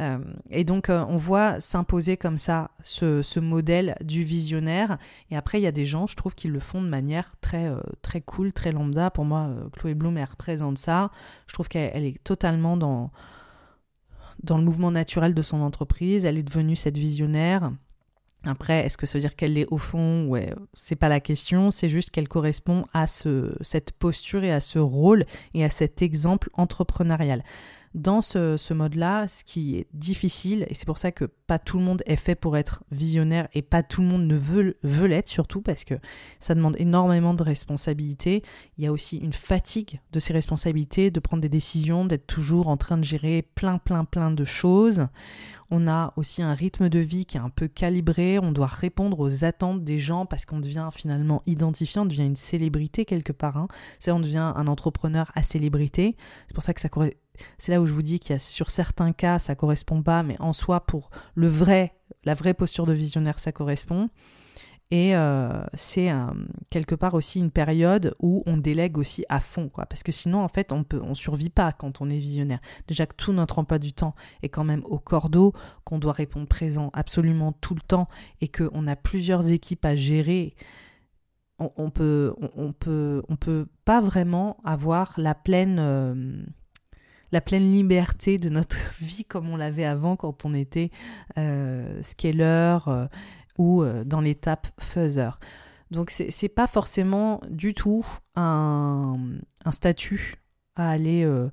Euh, 0.00 0.18
et 0.50 0.64
donc, 0.64 0.88
euh, 0.88 1.04
on 1.08 1.16
voit 1.16 1.60
s'imposer 1.60 2.16
comme 2.16 2.38
ça 2.38 2.70
ce, 2.82 3.38
modèle 3.38 3.96
du 4.02 4.24
visionnaire. 4.24 4.98
Et 5.30 5.36
après, 5.36 5.60
il 5.60 5.62
y 5.62 5.66
a 5.66 5.72
des 5.72 5.84
gens, 5.84 6.06
je 6.06 6.16
trouve, 6.16 6.34
qui 6.34 6.48
le 6.48 6.60
font 6.60 6.82
de 6.82 6.88
manière 6.88 7.34
très, 7.40 7.66
euh, 7.66 7.80
très 8.02 8.20
cool, 8.20 8.52
très 8.52 8.72
lambda. 8.72 9.10
Pour 9.10 9.24
moi, 9.24 9.50
Chloé 9.72 9.94
Bloom, 9.94 10.16
elle 10.16 10.24
représente 10.24 10.78
ça. 10.78 11.10
Je 11.46 11.54
trouve 11.54 11.68
qu'elle 11.68 12.04
est 12.04 12.22
totalement 12.24 12.76
dans, 12.76 13.10
dans 14.42 14.56
le 14.56 14.64
mouvement 14.64 14.90
naturel 14.90 15.34
de 15.34 15.42
son 15.42 15.60
entreprise. 15.60 16.24
Elle 16.24 16.38
est 16.38 16.42
devenue 16.42 16.76
cette 16.76 16.96
visionnaire. 16.96 17.70
Après, 18.44 18.86
est-ce 18.86 18.96
que 18.96 19.04
ça 19.04 19.18
veut 19.18 19.20
dire 19.20 19.36
qu'elle 19.36 19.58
est 19.58 19.66
au 19.70 19.76
fond? 19.76 20.26
Ouais, 20.26 20.54
c'est 20.72 20.96
pas 20.96 21.10
la 21.10 21.20
question, 21.20 21.70
c'est 21.70 21.90
juste 21.90 22.08
qu'elle 22.08 22.28
correspond 22.28 22.86
à 22.94 23.06
ce, 23.06 23.54
cette 23.60 23.92
posture 23.92 24.44
et 24.44 24.52
à 24.52 24.60
ce 24.60 24.78
rôle 24.78 25.26
et 25.52 25.62
à 25.62 25.68
cet 25.68 26.00
exemple 26.00 26.48
entrepreneurial 26.54 27.42
dans 27.94 28.22
ce, 28.22 28.72
mode-là, 28.72 29.26
ce 29.26 29.42
qui 29.42 29.76
est 29.76 29.88
difficile, 29.92 30.64
et 30.68 30.74
c'est 30.74 30.86
pour 30.86 30.98
ça 30.98 31.10
que 31.10 31.24
pas 31.24 31.58
tout 31.58 31.76
le 31.78 31.84
monde 31.84 32.02
est 32.06 32.16
fait 32.16 32.36
pour 32.36 32.56
être 32.56 32.84
visionnaire 32.92 33.48
et 33.52 33.62
pas 33.62 33.82
tout 33.82 34.00
le 34.00 34.06
monde 34.06 34.26
ne 34.26 34.36
veut, 34.36 34.76
veut 34.84 35.08
l'être, 35.08 35.26
surtout 35.26 35.60
parce 35.60 35.84
que 35.84 35.94
ça 36.38 36.54
demande 36.54 36.76
énormément 36.78 37.34
de 37.34 37.42
responsabilités. 37.42 38.44
Il 38.78 38.84
y 38.84 38.86
a 38.86 38.92
aussi 38.92 39.16
une 39.16 39.32
fatigue 39.32 40.00
de 40.12 40.20
ces 40.20 40.32
responsabilités, 40.32 41.10
de 41.10 41.18
prendre 41.18 41.40
des 41.40 41.48
décisions, 41.48 42.04
d'être 42.04 42.28
toujours 42.28 42.68
en 42.68 42.76
train 42.76 42.96
de 42.96 43.04
gérer 43.04 43.42
plein, 43.42 43.78
plein, 43.78 44.04
plein 44.04 44.30
de 44.30 44.44
choses. 44.44 45.08
On 45.70 45.86
a 45.86 46.12
aussi 46.16 46.42
un 46.42 46.54
rythme 46.54 46.88
de 46.88 46.98
vie 46.98 47.26
qui 47.26 47.36
est 47.36 47.40
un 47.40 47.50
peu 47.50 47.68
calibré, 47.68 48.38
on 48.38 48.52
doit 48.52 48.66
répondre 48.66 49.20
aux 49.20 49.44
attentes 49.44 49.84
des 49.84 49.98
gens 49.98 50.26
parce 50.26 50.44
qu'on 50.44 50.58
devient 50.58 50.88
finalement 50.92 51.42
identifié, 51.46 52.00
on 52.00 52.06
devient 52.06 52.26
une 52.26 52.36
célébrité 52.36 53.04
quelque 53.04 53.32
part. 53.32 53.56
Hein. 53.56 53.68
On 54.08 54.20
devient 54.20 54.52
un 54.54 54.66
entrepreneur 54.66 55.30
à 55.34 55.42
célébrité. 55.42 56.16
C'est 56.48 56.54
pour 56.54 56.64
ça 56.64 56.74
que 56.74 56.80
ça 56.80 56.88
c'est 57.58 57.72
là 57.72 57.80
où 57.80 57.86
je 57.86 57.92
vous 57.92 58.02
dis 58.02 58.20
qu'il 58.20 58.32
y 58.32 58.36
a 58.36 58.38
sur 58.38 58.70
certains 58.70 59.12
cas 59.12 59.38
ça 59.38 59.54
correspond 59.54 60.02
pas, 60.02 60.22
mais 60.22 60.36
en 60.40 60.52
soi 60.52 60.80
pour 60.80 61.10
le 61.34 61.48
vrai, 61.48 61.94
la 62.24 62.34
vraie 62.34 62.54
posture 62.54 62.86
de 62.86 62.92
visionnaire 62.92 63.38
ça 63.38 63.52
correspond. 63.52 64.10
Et 64.90 65.14
euh, 65.14 65.62
c'est 65.74 66.10
quelque 66.68 66.96
part 66.96 67.14
aussi 67.14 67.38
une 67.38 67.52
période 67.52 68.14
où 68.20 68.42
on 68.46 68.56
délègue 68.56 68.98
aussi 68.98 69.24
à 69.28 69.38
fond, 69.38 69.68
quoi. 69.68 69.86
Parce 69.86 70.02
que 70.02 70.10
sinon, 70.10 70.42
en 70.42 70.48
fait, 70.48 70.72
on 70.72 70.82
peut, 70.82 71.00
on 71.02 71.14
survit 71.14 71.48
pas 71.48 71.72
quand 71.72 72.00
on 72.00 72.10
est 72.10 72.18
visionnaire. 72.18 72.60
Déjà 72.88 73.06
que 73.06 73.14
tout 73.14 73.32
notre 73.32 73.60
emploi 73.60 73.78
du 73.78 73.92
temps 73.92 74.16
est 74.42 74.48
quand 74.48 74.64
même 74.64 74.82
au 74.84 74.98
cordeau, 74.98 75.52
qu'on 75.84 75.98
doit 75.98 76.12
répondre 76.12 76.48
présent 76.48 76.90
absolument 76.92 77.52
tout 77.52 77.74
le 77.74 77.80
temps 77.80 78.08
et 78.40 78.48
qu'on 78.48 78.86
a 78.88 78.96
plusieurs 78.96 79.52
équipes 79.52 79.84
à 79.84 79.94
gérer. 79.94 80.56
On, 81.58 81.90
peut, 81.90 82.34
on, 82.56 82.72
peut, 82.72 83.22
on 83.28 83.36
peut 83.36 83.66
pas 83.84 84.00
vraiment 84.00 84.56
avoir 84.64 85.12
la 85.18 85.34
pleine. 85.34 85.76
Euh, 85.78 86.42
la 87.32 87.40
pleine 87.40 87.70
liberté 87.70 88.38
de 88.38 88.48
notre 88.48 88.76
vie 89.00 89.24
comme 89.24 89.50
on 89.50 89.56
l'avait 89.56 89.84
avant 89.84 90.16
quand 90.16 90.44
on 90.44 90.52
était 90.52 90.90
euh, 91.38 92.02
scaler, 92.02 92.78
ou 93.60 93.82
euh, 93.82 94.04
dans 94.04 94.22
l'étape 94.22 94.68
fuzzer. 94.80 95.38
Donc 95.90 96.10
c'est 96.10 96.48
pas 96.48 96.66
forcément 96.66 97.40
du 97.50 97.74
tout 97.74 98.06
un, 98.36 99.18
statut 99.70 100.36
à 100.76 100.88
aller, 100.88 101.24
euh, 101.24 101.50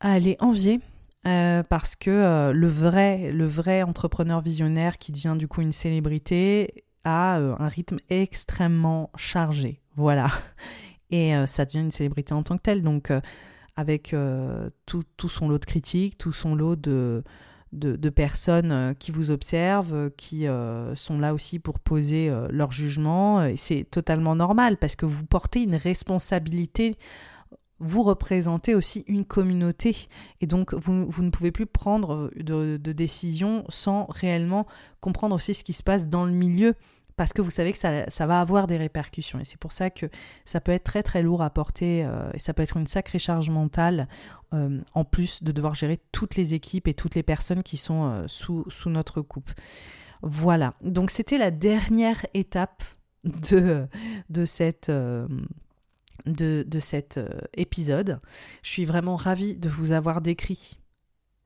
à 0.00 0.12
aller 0.12 0.36
envier 0.40 0.80
euh, 1.26 1.62
parce 1.70 1.94
que 1.96 2.50
le 2.52 2.66
vrai, 2.66 3.30
le 3.32 3.46
vrai 3.46 3.82
entrepreneur 3.82 4.40
visionnaire 4.40 4.98
qui 4.98 5.12
devient 5.12 5.36
du 5.38 5.48
coup 5.48 5.62
une 5.62 5.72
célébrité 5.72 6.84
a 7.04 7.36
un 7.36 7.68
rythme 7.68 7.98
extrêmement 8.10 9.10
chargé. 9.16 9.80
Voilà. 9.94 10.28
Et 11.10 11.32
ça 11.46 11.64
devient 11.64 11.80
une 11.80 11.92
célébrité 11.92 12.34
en 12.34 12.42
tant 12.42 12.56
que 12.56 12.62
telle. 12.62 12.82
Donc, 12.82 13.12
avec 13.76 14.14
tout, 14.86 15.02
tout, 15.16 15.28
son 15.28 15.48
lot 15.48 15.58
de 15.58 15.64
critiques, 15.64 16.18
tout 16.18 16.32
son 16.32 16.54
lot 16.54 16.76
de, 16.76 17.24
de, 17.72 18.10
personnes 18.10 18.94
qui 18.98 19.12
vous 19.12 19.30
observent, 19.30 20.10
qui 20.16 20.46
sont 20.94 21.18
là 21.18 21.34
aussi 21.34 21.58
pour 21.58 21.78
poser 21.78 22.32
leur 22.50 22.72
jugement. 22.72 23.48
C'est 23.56 23.84
totalement 23.90 24.34
normal 24.34 24.76
parce 24.76 24.96
que 24.96 25.06
vous 25.06 25.24
portez 25.24 25.62
une 25.62 25.76
responsabilité 25.76 26.96
vous 27.80 28.02
représentez 28.02 28.74
aussi 28.74 29.04
une 29.08 29.24
communauté 29.24 29.96
et 30.40 30.46
donc 30.46 30.74
vous, 30.74 31.08
vous 31.08 31.22
ne 31.22 31.30
pouvez 31.30 31.50
plus 31.50 31.66
prendre 31.66 32.30
de, 32.36 32.76
de 32.76 32.92
décisions 32.92 33.64
sans 33.70 34.06
réellement 34.10 34.66
comprendre 35.00 35.34
aussi 35.34 35.54
ce 35.54 35.64
qui 35.64 35.72
se 35.72 35.82
passe 35.82 36.06
dans 36.06 36.26
le 36.26 36.32
milieu 36.32 36.74
parce 37.20 37.34
que 37.34 37.42
vous 37.42 37.50
savez 37.50 37.72
que 37.72 37.76
ça, 37.76 38.08
ça 38.08 38.24
va 38.24 38.40
avoir 38.40 38.66
des 38.66 38.78
répercussions 38.78 39.38
et 39.38 39.44
c'est 39.44 39.58
pour 39.58 39.72
ça 39.72 39.90
que 39.90 40.06
ça 40.46 40.58
peut 40.58 40.72
être 40.72 40.84
très 40.84 41.02
très 41.02 41.20
lourd 41.20 41.42
à 41.42 41.50
porter 41.50 42.02
euh, 42.02 42.30
et 42.32 42.38
ça 42.38 42.54
peut 42.54 42.62
être 42.62 42.78
une 42.78 42.86
sacrée 42.86 43.18
charge 43.18 43.50
mentale 43.50 44.08
euh, 44.54 44.80
en 44.94 45.04
plus 45.04 45.42
de 45.42 45.52
devoir 45.52 45.74
gérer 45.74 46.00
toutes 46.12 46.36
les 46.36 46.54
équipes 46.54 46.88
et 46.88 46.94
toutes 46.94 47.16
les 47.16 47.22
personnes 47.22 47.62
qui 47.62 47.76
sont 47.76 48.06
euh, 48.06 48.24
sous, 48.26 48.64
sous 48.70 48.88
notre 48.88 49.20
coupe. 49.20 49.50
Voilà, 50.22 50.72
donc 50.80 51.10
c'était 51.10 51.36
la 51.36 51.50
dernière 51.50 52.24
étape 52.32 52.84
de, 53.24 53.86
de 54.30 54.46
cette 54.46 54.90
de, 56.24 56.80
cet 56.80 57.18
euh, 57.18 57.28
épisode. 57.52 58.18
Je 58.62 58.70
suis 58.70 58.86
vraiment 58.86 59.16
ravie 59.16 59.56
de 59.56 59.68
vous 59.68 59.92
avoir 59.92 60.22
décrit 60.22 60.80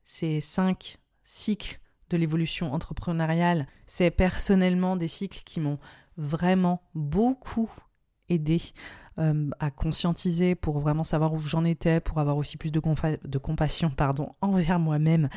ces 0.05 0.41
cinq 0.41 0.99
cycles 1.25 1.81
de 2.15 2.21
l'évolution 2.21 2.73
entrepreneuriale. 2.73 3.67
C'est 3.87 4.11
personnellement 4.11 4.97
des 4.97 5.09
cycles 5.09 5.43
qui 5.45 5.61
m'ont 5.61 5.79
vraiment 6.17 6.83
beaucoup 6.95 7.71
aidé 8.29 8.61
euh, 9.19 9.51
à 9.59 9.71
conscientiser 9.71 10.55
pour 10.55 10.79
vraiment 10.79 11.05
savoir 11.05 11.33
où 11.35 11.39
j'en 11.39 11.65
étais, 11.65 12.01
pour 12.01 12.19
avoir 12.19 12.37
aussi 12.37 12.57
plus 12.57 12.71
de, 12.71 12.81
de 13.25 13.39
compassion 13.39 13.91
pardon, 13.91 14.31
envers 14.41 14.79
moi-même 14.79 15.29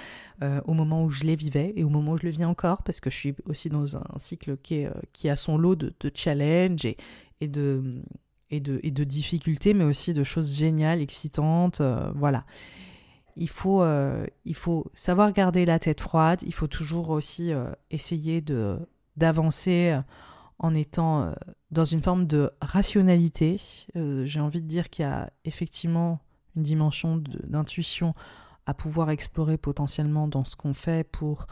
euh, 0.43 0.61
au 0.65 0.73
moment 0.73 1.03
où 1.03 1.09
je 1.09 1.23
les 1.23 1.35
vivais 1.35 1.73
et 1.75 1.83
au 1.83 1.89
moment 1.89 2.13
où 2.13 2.17
je 2.17 2.23
le 2.23 2.31
vis 2.31 2.45
encore, 2.45 2.83
parce 2.83 2.99
que 2.99 3.09
je 3.09 3.15
suis 3.15 3.35
aussi 3.45 3.69
dans 3.69 3.97
un 3.97 4.19
cycle 4.19 4.57
qui, 4.57 4.85
qui 5.13 5.29
a 5.29 5.35
son 5.35 5.57
lot 5.57 5.75
de, 5.75 5.93
challenges 6.13 6.85
et, 6.85 6.97
et 7.41 7.47
de 7.47 8.03
et 8.49 8.59
de, 8.59 8.79
de 8.83 9.03
difficultés, 9.03 9.73
mais 9.73 9.83
aussi 9.83 10.13
de 10.13 10.23
choses 10.23 10.55
géniales, 10.55 11.01
excitantes. 11.01 11.81
Euh, 11.81 12.11
voilà. 12.15 12.45
Il 13.37 13.49
faut, 13.49 13.81
euh, 13.81 14.25
il 14.45 14.55
faut 14.55 14.91
savoir 14.93 15.31
garder 15.31 15.65
la 15.65 15.79
tête 15.79 16.01
froide. 16.01 16.41
Il 16.45 16.53
faut 16.53 16.67
toujours 16.67 17.09
aussi 17.09 17.53
euh, 17.53 17.71
essayer 17.91 18.41
de 18.41 18.79
d'avancer 19.15 19.99
en 20.59 20.75
étant 20.75 21.33
dans 21.71 21.85
une 21.85 22.03
forme 22.03 22.27
de 22.27 22.51
rationalité. 22.61 23.59
J'ai 23.95 24.39
envie 24.39 24.61
de 24.61 24.67
dire 24.67 24.91
qu'il 24.91 25.05
y 25.05 25.07
a 25.07 25.31
effectivement 25.43 26.19
une 26.55 26.61
dimension 26.61 27.17
d'intuition 27.17 28.13
à 28.67 28.75
pouvoir 28.75 29.09
explorer 29.09 29.57
potentiellement 29.57 30.27
dans 30.27 30.43
ce 30.43 30.55
qu'on 30.55 30.75
fait 30.75 31.03
pour 31.03 31.47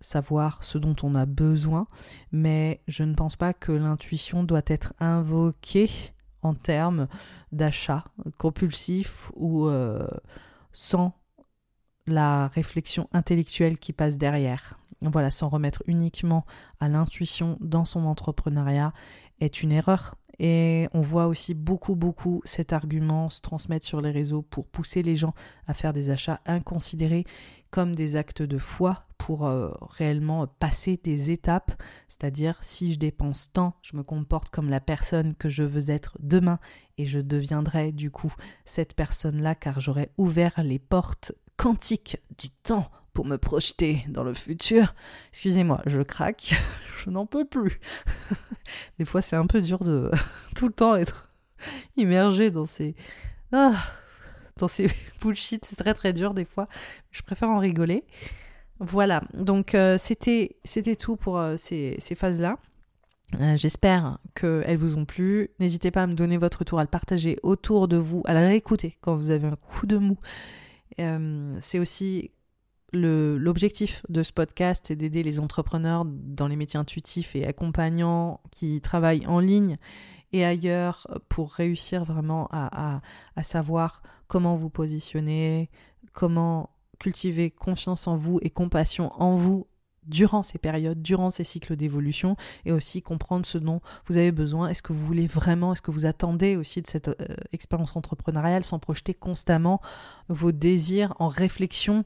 savoir 0.00 0.64
ce 0.64 0.78
dont 0.78 0.94
on 1.02 1.14
a 1.14 1.26
besoin, 1.26 1.86
mais 2.32 2.80
je 2.88 3.04
ne 3.04 3.14
pense 3.14 3.36
pas 3.36 3.52
que 3.52 3.72
l'intuition 3.72 4.44
doit 4.44 4.62
être 4.66 4.94
invoquée 4.98 5.90
en 6.42 6.54
termes 6.54 7.06
d'achat 7.52 8.04
compulsif 8.38 9.30
ou 9.34 9.66
euh, 9.66 10.06
sans 10.72 11.19
la 12.06 12.48
réflexion 12.48 13.08
intellectuelle 13.12 13.78
qui 13.78 13.92
passe 13.92 14.18
derrière. 14.18 14.78
Voilà, 15.02 15.30
s'en 15.30 15.48
remettre 15.48 15.82
uniquement 15.86 16.44
à 16.78 16.88
l'intuition 16.88 17.56
dans 17.60 17.84
son 17.84 18.04
entrepreneuriat 18.04 18.92
est 19.40 19.62
une 19.62 19.72
erreur. 19.72 20.16
Et 20.38 20.88
on 20.94 21.02
voit 21.02 21.26
aussi 21.26 21.52
beaucoup, 21.52 21.94
beaucoup 21.94 22.40
cet 22.44 22.72
argument 22.72 23.28
se 23.28 23.42
transmettre 23.42 23.86
sur 23.86 24.00
les 24.00 24.10
réseaux 24.10 24.40
pour 24.40 24.66
pousser 24.66 25.02
les 25.02 25.16
gens 25.16 25.34
à 25.66 25.74
faire 25.74 25.92
des 25.92 26.10
achats 26.10 26.40
inconsidérés 26.46 27.24
comme 27.70 27.94
des 27.94 28.16
actes 28.16 28.42
de 28.42 28.58
foi 28.58 29.04
pour 29.18 29.46
euh, 29.46 29.70
réellement 29.82 30.46
passer 30.46 30.98
des 31.04 31.30
étapes, 31.30 31.72
c'est-à-dire 32.08 32.58
si 32.62 32.94
je 32.94 32.98
dépense 32.98 33.52
tant, 33.52 33.74
je 33.82 33.96
me 33.96 34.02
comporte 34.02 34.48
comme 34.48 34.70
la 34.70 34.80
personne 34.80 35.34
que 35.34 35.50
je 35.50 35.62
veux 35.62 35.90
être 35.90 36.16
demain 36.20 36.58
et 36.96 37.04
je 37.04 37.20
deviendrai 37.20 37.92
du 37.92 38.10
coup 38.10 38.32
cette 38.64 38.94
personne-là 38.94 39.54
car 39.54 39.78
j'aurai 39.78 40.10
ouvert 40.16 40.62
les 40.64 40.78
portes 40.78 41.32
quantiques 41.60 42.16
du 42.38 42.48
temps 42.48 42.90
pour 43.12 43.26
me 43.26 43.36
projeter 43.36 44.02
dans 44.08 44.24
le 44.24 44.32
futur. 44.32 44.94
Excusez-moi, 45.28 45.82
je 45.84 46.00
craque, 46.00 46.54
je 47.04 47.10
n'en 47.10 47.26
peux 47.26 47.44
plus. 47.44 47.80
des 48.98 49.04
fois 49.04 49.20
c'est 49.20 49.36
un 49.36 49.46
peu 49.46 49.60
dur 49.60 49.78
de 49.80 50.10
tout 50.56 50.68
le 50.68 50.72
temps 50.72 50.96
être 50.96 51.28
immergé 51.98 52.50
dans 52.50 52.64
ces... 52.64 52.94
Ah, 53.52 53.74
dans 54.56 54.68
ces 54.68 54.90
bullshit, 55.20 55.66
c'est 55.66 55.76
très 55.76 55.92
très 55.92 56.14
dur 56.14 56.32
des 56.32 56.46
fois. 56.46 56.66
Je 57.10 57.20
préfère 57.20 57.50
en 57.50 57.58
rigoler. 57.58 58.04
Voilà, 58.78 59.22
donc 59.34 59.74
euh, 59.74 59.98
c'était 59.98 60.56
c'était 60.64 60.96
tout 60.96 61.16
pour 61.16 61.36
euh, 61.36 61.58
ces, 61.58 61.96
ces 61.98 62.14
phases-là. 62.14 62.56
Euh, 63.38 63.56
j'espère 63.58 64.18
qu'elles 64.34 64.78
vous 64.78 64.96
ont 64.96 65.04
plu. 65.04 65.50
N'hésitez 65.58 65.90
pas 65.90 66.04
à 66.04 66.06
me 66.06 66.14
donner 66.14 66.38
votre 66.38 66.64
tour, 66.64 66.78
à 66.78 66.84
le 66.84 66.88
partager 66.88 67.38
autour 67.42 67.86
de 67.86 67.98
vous, 67.98 68.22
à 68.24 68.32
la 68.32 68.40
réécouter 68.40 68.96
quand 69.02 69.14
vous 69.14 69.30
avez 69.30 69.46
un 69.46 69.56
coup 69.56 69.86
de 69.86 69.98
mou. 69.98 70.16
C'est 70.98 71.78
aussi 71.78 72.30
l'objectif 72.92 74.04
de 74.08 74.22
ce 74.22 74.32
podcast, 74.32 74.86
c'est 74.88 74.96
d'aider 74.96 75.22
les 75.22 75.40
entrepreneurs 75.40 76.04
dans 76.06 76.48
les 76.48 76.56
métiers 76.56 76.80
intuitifs 76.80 77.36
et 77.36 77.46
accompagnants 77.46 78.40
qui 78.50 78.80
travaillent 78.80 79.26
en 79.26 79.38
ligne 79.38 79.76
et 80.32 80.44
ailleurs 80.44 81.06
pour 81.28 81.52
réussir 81.52 82.04
vraiment 82.04 82.48
à, 82.50 82.96
à, 82.96 83.00
à 83.36 83.42
savoir 83.42 84.02
comment 84.28 84.56
vous 84.56 84.70
positionner, 84.70 85.70
comment 86.12 86.70
cultiver 86.98 87.50
confiance 87.50 88.06
en 88.06 88.16
vous 88.16 88.38
et 88.42 88.50
compassion 88.50 89.10
en 89.20 89.34
vous 89.34 89.66
durant 90.10 90.42
ces 90.42 90.58
périodes, 90.58 91.00
durant 91.00 91.30
ces 91.30 91.44
cycles 91.44 91.76
d'évolution, 91.76 92.36
et 92.64 92.72
aussi 92.72 93.00
comprendre 93.00 93.46
ce 93.46 93.58
dont 93.58 93.80
vous 94.06 94.16
avez 94.16 94.32
besoin. 94.32 94.68
Est-ce 94.68 94.82
que 94.82 94.92
vous 94.92 95.06
voulez 95.06 95.26
vraiment, 95.26 95.72
est-ce 95.72 95.82
que 95.82 95.90
vous 95.90 96.06
attendez 96.06 96.56
aussi 96.56 96.82
de 96.82 96.86
cette 96.86 97.08
euh, 97.08 97.14
expérience 97.52 97.96
entrepreneuriale 97.96 98.64
sans 98.64 98.78
projeter 98.78 99.14
constamment 99.14 99.80
vos 100.28 100.52
désirs 100.52 101.14
en 101.18 101.28
réflexion 101.28 102.04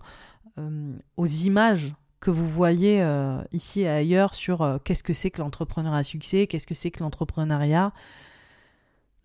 euh, 0.58 0.92
aux 1.16 1.26
images 1.26 1.92
que 2.20 2.30
vous 2.30 2.48
voyez 2.48 3.02
euh, 3.02 3.42
ici 3.52 3.82
et 3.82 3.88
ailleurs 3.88 4.34
sur 4.34 4.80
qu'est-ce 4.84 5.02
que 5.02 5.12
c'est 5.12 5.30
que 5.30 5.42
l'entrepreneuriat 5.42 5.98
à 5.98 6.02
succès, 6.04 6.46
qu'est-ce 6.46 6.66
que 6.66 6.74
c'est 6.74 6.90
que 6.90 7.02
l'entrepreneuriat 7.02 7.92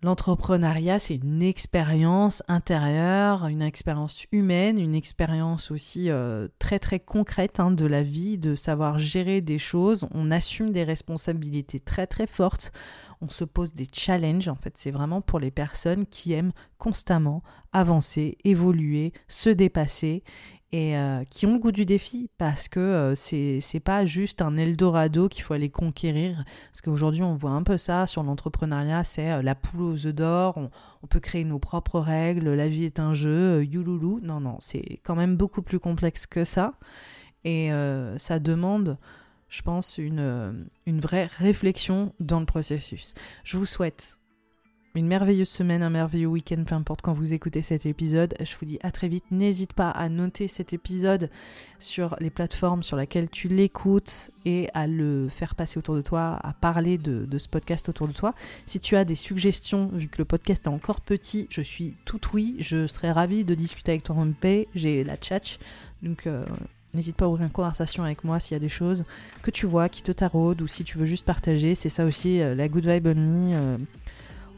L'entrepreneuriat, 0.02 0.98
c'est 0.98 1.16
une 1.16 1.42
expérience 1.42 2.42
intérieure, 2.48 3.48
une 3.48 3.60
expérience 3.60 4.24
humaine, 4.32 4.78
une 4.78 4.94
expérience 4.94 5.70
aussi 5.70 6.10
euh, 6.10 6.48
très 6.58 6.78
très 6.78 7.00
concrète 7.00 7.60
hein, 7.60 7.70
de 7.70 7.84
la 7.84 8.02
vie, 8.02 8.38
de 8.38 8.54
savoir 8.54 8.98
gérer 8.98 9.42
des 9.42 9.58
choses. 9.58 10.06
On 10.12 10.30
assume 10.30 10.72
des 10.72 10.84
responsabilités 10.84 11.80
très 11.80 12.06
très 12.06 12.26
fortes. 12.26 12.72
On 13.20 13.28
se 13.28 13.44
pose 13.44 13.74
des 13.74 13.86
challenges. 13.92 14.48
En 14.48 14.54
fait, 14.54 14.78
c'est 14.78 14.90
vraiment 14.90 15.20
pour 15.20 15.38
les 15.38 15.50
personnes 15.50 16.06
qui 16.06 16.32
aiment 16.32 16.52
constamment 16.78 17.42
avancer, 17.74 18.38
évoluer, 18.42 19.12
se 19.28 19.50
dépasser 19.50 20.24
et 20.72 20.96
euh, 20.96 21.24
qui 21.24 21.46
ont 21.46 21.54
le 21.54 21.58
goût 21.58 21.72
du 21.72 21.84
défi 21.84 22.30
parce 22.38 22.68
que 22.68 22.78
euh, 22.78 23.14
c'est 23.16 23.80
pas 23.80 24.04
juste 24.04 24.40
un 24.40 24.56
Eldorado 24.56 25.28
qu'il 25.28 25.42
faut 25.42 25.54
aller 25.54 25.68
conquérir. 25.68 26.44
Parce 26.70 26.80
qu'aujourd'hui 26.80 27.22
on 27.22 27.34
voit 27.34 27.50
un 27.50 27.64
peu 27.64 27.76
ça 27.76 28.06
sur 28.06 28.22
l'entrepreneuriat 28.22 29.02
c'est 29.02 29.32
euh, 29.32 29.42
la 29.42 29.56
poule 29.56 29.82
aux 29.82 30.06
œufs 30.06 30.14
d'or 30.14 30.56
on, 30.56 31.06
peut 31.08 31.18
créer 31.18 31.44
nos 31.44 31.58
propres 31.58 31.98
règles 31.98 32.54
la 32.54 32.68
vie 32.68 32.84
est 32.84 33.00
un 33.00 33.14
jeu 33.14 33.64
youloulou. 33.64 34.20
Non 34.22 34.38
non 34.38 34.58
c'est 34.60 35.00
quand 35.02 35.16
même 35.16 35.36
beaucoup 35.36 35.62
plus 35.62 35.80
complexe 35.80 36.26
que 36.26 36.44
ça. 36.44 36.74
Et 37.42 37.70
ça 38.18 38.38
demande 38.38 38.98
je 39.48 39.62
pense 39.62 39.98
une 39.98 40.68
une 40.86 41.00
vraie 41.00 41.24
réflexion 41.24 42.14
dans 42.20 42.38
le 42.38 42.46
processus. 42.46 43.14
Je 43.44 43.56
vous 43.56 43.64
souhaite 43.64 44.19
une 44.96 45.06
merveilleuse 45.06 45.48
semaine, 45.48 45.82
un 45.82 45.90
merveilleux 45.90 46.26
week-end, 46.26 46.64
peu 46.66 46.74
importe 46.74 47.00
quand 47.02 47.12
vous 47.12 47.32
écoutez 47.32 47.62
cet 47.62 47.86
épisode. 47.86 48.34
Je 48.40 48.56
vous 48.56 48.66
dis 48.66 48.78
à 48.82 48.90
très 48.90 49.06
vite. 49.08 49.24
N'hésite 49.30 49.72
pas 49.72 49.90
à 49.90 50.08
noter 50.08 50.48
cet 50.48 50.72
épisode 50.72 51.30
sur 51.78 52.16
les 52.18 52.30
plateformes 52.30 52.82
sur 52.82 52.96
lesquelles 52.96 53.30
tu 53.30 53.46
l'écoutes 53.46 54.30
et 54.44 54.68
à 54.74 54.88
le 54.88 55.28
faire 55.28 55.54
passer 55.54 55.78
autour 55.78 55.94
de 55.94 56.02
toi, 56.02 56.40
à 56.42 56.52
parler 56.54 56.98
de, 56.98 57.26
ce 57.38 57.48
podcast 57.48 57.88
autour 57.88 58.08
de 58.08 58.12
toi. 58.12 58.34
Si 58.66 58.80
tu 58.80 58.96
as 58.96 59.04
des 59.04 59.14
suggestions, 59.14 59.90
vu 59.92 60.08
que 60.08 60.18
le 60.18 60.24
podcast 60.24 60.66
est 60.66 60.68
encore 60.68 61.00
petit, 61.00 61.46
je 61.50 61.62
suis 61.62 61.96
tout 62.04 62.20
oui. 62.34 62.56
Je 62.58 62.88
serais 62.88 63.12
ravie 63.12 63.44
de 63.44 63.54
discuter 63.54 63.92
avec 63.92 64.02
toi 64.02 64.16
en 64.16 64.32
paix. 64.32 64.66
J'ai 64.74 65.04
la 65.04 65.14
chat. 65.20 65.58
Donc. 66.02 66.26
Euh, 66.26 66.44
n'hésite 66.92 67.14
pas 67.14 67.26
à 67.26 67.28
ouvrir 67.28 67.46
une 67.46 67.52
conversation 67.52 68.02
avec 68.02 68.24
moi 68.24 68.40
s'il 68.40 68.54
y 68.54 68.56
a 68.56 68.58
des 68.58 68.68
choses 68.68 69.04
que 69.42 69.52
tu 69.52 69.64
vois 69.64 69.88
qui 69.88 70.02
te 70.02 70.10
taraudent 70.10 70.60
ou 70.60 70.66
si 70.66 70.82
tu 70.82 70.98
veux 70.98 71.06
juste 71.06 71.24
partager. 71.24 71.76
C'est 71.76 71.88
ça 71.88 72.04
aussi 72.04 72.40
euh, 72.40 72.52
la 72.54 72.68
good 72.68 72.84
vibe 72.84 73.06
only. 73.06 73.54
Euh, 73.54 73.78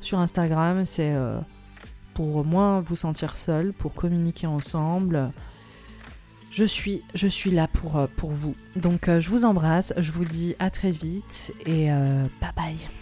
sur 0.05 0.19
Instagram, 0.19 0.85
c'est 0.87 1.13
euh, 1.15 1.39
pour 2.15 2.45
moins 2.45 2.81
vous 2.81 2.97
sentir 2.97 3.37
seul, 3.37 3.73
pour 3.73 3.95
communiquer 3.95 4.47
ensemble. 4.47 5.31
je 6.51 6.65
suis, 6.65 7.03
là 7.51 7.67
pour, 7.67 7.97
euh, 7.97 8.07
pour 8.17 8.31
vous. 8.31 8.55
Donc 8.77 9.09
euh, 9.09 9.21
je 9.21 9.31
vous 9.31 9.45
embrasse, 9.45 9.95
je 9.97 10.13
vous 10.13 10.27
dis 10.27 10.55
à 10.59 10.71
très 10.71 10.93
vite 10.93 11.53
et 11.65 11.91
euh, 11.91 12.27
bye 12.41 12.51
bye. 12.55 13.02